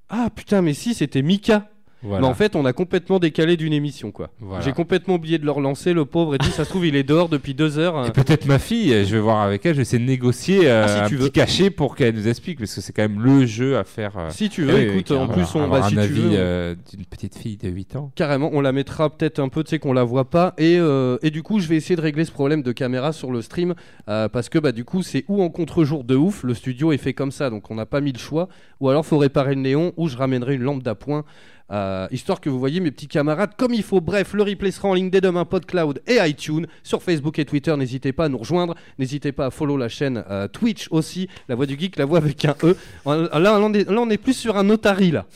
Ah 0.08 0.28
putain, 0.34 0.62
mais 0.62 0.74
si, 0.74 0.94
c'était 0.94 1.22
Mika. 1.22 1.68
Voilà. 2.02 2.22
Mais 2.22 2.26
en 2.26 2.34
fait, 2.34 2.56
on 2.56 2.64
a 2.64 2.72
complètement 2.72 3.18
décalé 3.18 3.56
d'une 3.56 3.72
émission, 3.72 4.10
quoi. 4.10 4.30
Voilà. 4.40 4.64
J'ai 4.64 4.72
complètement 4.72 5.14
oublié 5.14 5.38
de 5.38 5.44
le 5.44 5.50
relancer, 5.50 5.92
le 5.92 6.04
pauvre. 6.04 6.34
Et 6.34 6.38
dit, 6.38 6.50
ça 6.50 6.64
se 6.64 6.70
trouve, 6.70 6.84
il 6.86 6.96
est 6.96 7.02
dehors 7.04 7.28
depuis 7.28 7.54
deux 7.54 7.78
heures. 7.78 7.96
hein. 7.96 8.06
Et 8.08 8.10
peut-être 8.10 8.46
ma 8.46 8.58
fille, 8.58 8.92
euh, 8.92 9.04
je 9.04 9.12
vais 9.14 9.20
voir 9.20 9.40
avec 9.42 9.64
elle, 9.64 9.72
je 9.72 9.76
vais 9.76 9.82
essayer 9.82 10.02
de 10.02 10.08
négocier 10.08 10.68
euh, 10.68 10.84
Ah, 10.84 10.88
si 10.88 10.98
un 11.00 11.08
tu 11.08 11.14
petit 11.16 11.22
veux. 11.22 11.28
cachet 11.30 11.70
pour 11.70 11.94
qu'elle 11.94 12.14
nous 12.14 12.26
explique, 12.28 12.58
parce 12.58 12.74
que 12.74 12.80
c'est 12.80 12.92
quand 12.92 13.02
même 13.02 13.22
le 13.22 13.46
jeu 13.46 13.76
à 13.78 13.84
faire. 13.84 14.16
euh, 14.18 14.30
Si 14.30 14.48
tu 14.48 14.64
veux, 14.64 14.74
oui, 14.74 14.80
écoute, 14.98 15.10
en 15.12 15.28
plus, 15.28 15.44
on, 15.54 15.62
Avoir 15.62 15.80
bah, 15.82 15.86
tu 15.90 15.94
veux, 15.96 16.30
euh, 16.34 16.74
d'une 16.92 17.04
petite 17.04 17.36
fille 17.36 17.56
de 17.56 17.68
8 17.68 17.96
ans. 17.96 18.10
Carrément, 18.16 18.50
on 18.52 18.60
la 18.60 18.72
mettra 18.72 19.08
peut-être 19.10 19.38
un 19.38 19.48
peu, 19.48 19.62
tu 19.62 19.70
sais, 19.70 19.78
qu'on 19.78 19.92
la 19.92 20.04
voit 20.04 20.28
pas. 20.28 20.54
Et, 20.58 20.76
euh, 20.78 21.18
et 21.22 21.30
du 21.30 21.42
coup, 21.42 21.60
je 21.60 21.68
vais 21.68 21.76
essayer 21.76 21.94
de 21.96 22.00
régler 22.00 22.24
ce 22.24 22.32
problème 22.32 22.62
de 22.62 22.72
caméra 22.72 23.12
sur 23.12 23.30
le 23.30 23.42
stream. 23.42 23.74
euh, 24.08 24.28
parce 24.28 24.48
que, 24.48 24.58
bah, 24.58 24.72
du 24.72 24.84
coup, 24.84 25.02
c'est 25.02 25.24
ou 25.28 25.42
en 25.42 25.50
contre-jour 25.50 26.02
de 26.04 26.16
ouf, 26.16 26.42
le 26.42 26.54
studio 26.54 26.90
est 26.92 26.98
fait 26.98 27.12
comme 27.14 27.30
ça, 27.30 27.48
donc 27.50 27.70
on 27.70 27.74
n'a 27.76 27.86
pas 27.86 28.00
mis 28.00 28.12
le 28.12 28.18
choix. 28.18 28.48
Ou 28.80 28.88
alors, 28.88 29.06
faut 29.06 29.18
réparer 29.18 29.54
le 29.54 29.60
néon, 29.60 29.92
ou 29.96 30.08
je 30.08 30.16
ramènerai 30.16 30.54
une 30.56 30.62
lampe 30.62 30.82
d'appoint. 30.82 31.24
Euh, 31.70 32.06
histoire 32.10 32.40
que 32.40 32.50
vous 32.50 32.58
voyez 32.58 32.80
mes 32.80 32.90
petits 32.90 33.08
camarades 33.08 33.52
comme 33.56 33.74
il 33.74 33.82
faut. 33.82 34.00
Bref, 34.00 34.34
le 34.34 34.42
replay 34.42 34.70
sera 34.70 34.88
en 34.88 34.94
ligne 34.94 35.10
dès 35.10 35.20
demain, 35.20 35.44
PodCloud 35.44 36.02
et 36.06 36.18
iTunes. 36.26 36.66
Sur 36.82 37.02
Facebook 37.02 37.38
et 37.38 37.44
Twitter, 37.44 37.76
n'hésitez 37.76 38.12
pas 38.12 38.24
à 38.26 38.28
nous 38.28 38.38
rejoindre. 38.38 38.74
N'hésitez 38.98 39.32
pas 39.32 39.46
à 39.46 39.50
follow 39.50 39.76
la 39.76 39.88
chaîne 39.88 40.24
euh, 40.30 40.48
Twitch 40.48 40.88
aussi. 40.90 41.28
La 41.48 41.54
voix 41.54 41.66
du 41.66 41.78
geek, 41.78 41.96
la 41.96 42.04
voix 42.04 42.18
avec 42.18 42.44
un 42.44 42.54
E. 42.62 42.76
Là, 43.06 43.38
là, 43.38 43.58
on 43.60 43.72
est, 43.72 43.88
là, 43.88 44.00
on 44.00 44.10
est 44.10 44.18
plus 44.18 44.34
sur 44.34 44.56
un 44.56 44.64
notari, 44.64 45.10
là. 45.10 45.26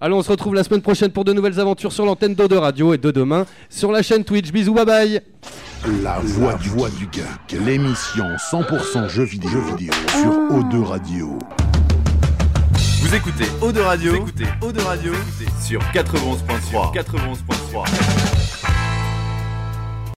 Allons, 0.00 0.18
on 0.18 0.22
se 0.22 0.30
retrouve 0.30 0.54
la 0.54 0.64
semaine 0.64 0.82
prochaine 0.82 1.10
pour 1.10 1.24
de 1.24 1.32
nouvelles 1.32 1.58
aventures 1.60 1.92
sur 1.92 2.04
l'antenne 2.04 2.34
d'Ode 2.34 2.52
Radio 2.52 2.92
et 2.92 2.98
de 2.98 3.10
demain 3.10 3.46
sur 3.70 3.90
la 3.90 4.02
chaîne 4.02 4.24
Twitch. 4.24 4.52
Bisous, 4.52 4.74
bye 4.74 4.84
bye. 4.84 5.20
La 6.02 6.18
voix 6.18 6.54
du, 6.54 6.68
voix 6.68 6.90
du 6.90 7.08
geek, 7.10 7.60
l'émission 7.64 8.24
100% 8.50 9.08
jeux 9.08 9.24
vidéo, 9.24 9.50
jeux 9.50 9.76
vidéo 9.76 9.92
sur 10.08 10.30
O2 10.50 10.82
Radio. 10.82 11.38
Vous 13.04 13.14
écoutez. 13.14 13.44
Eau 13.60 13.70
de 13.70 13.82
Radio, 13.82 14.12
vous 14.12 14.16
écoutez. 14.16 14.46
Eau 14.62 14.72
de 14.72 14.80
Radio. 14.80 15.12
Sur 15.60 15.78
91.3. 15.92 16.94
91.3. 16.94 18.43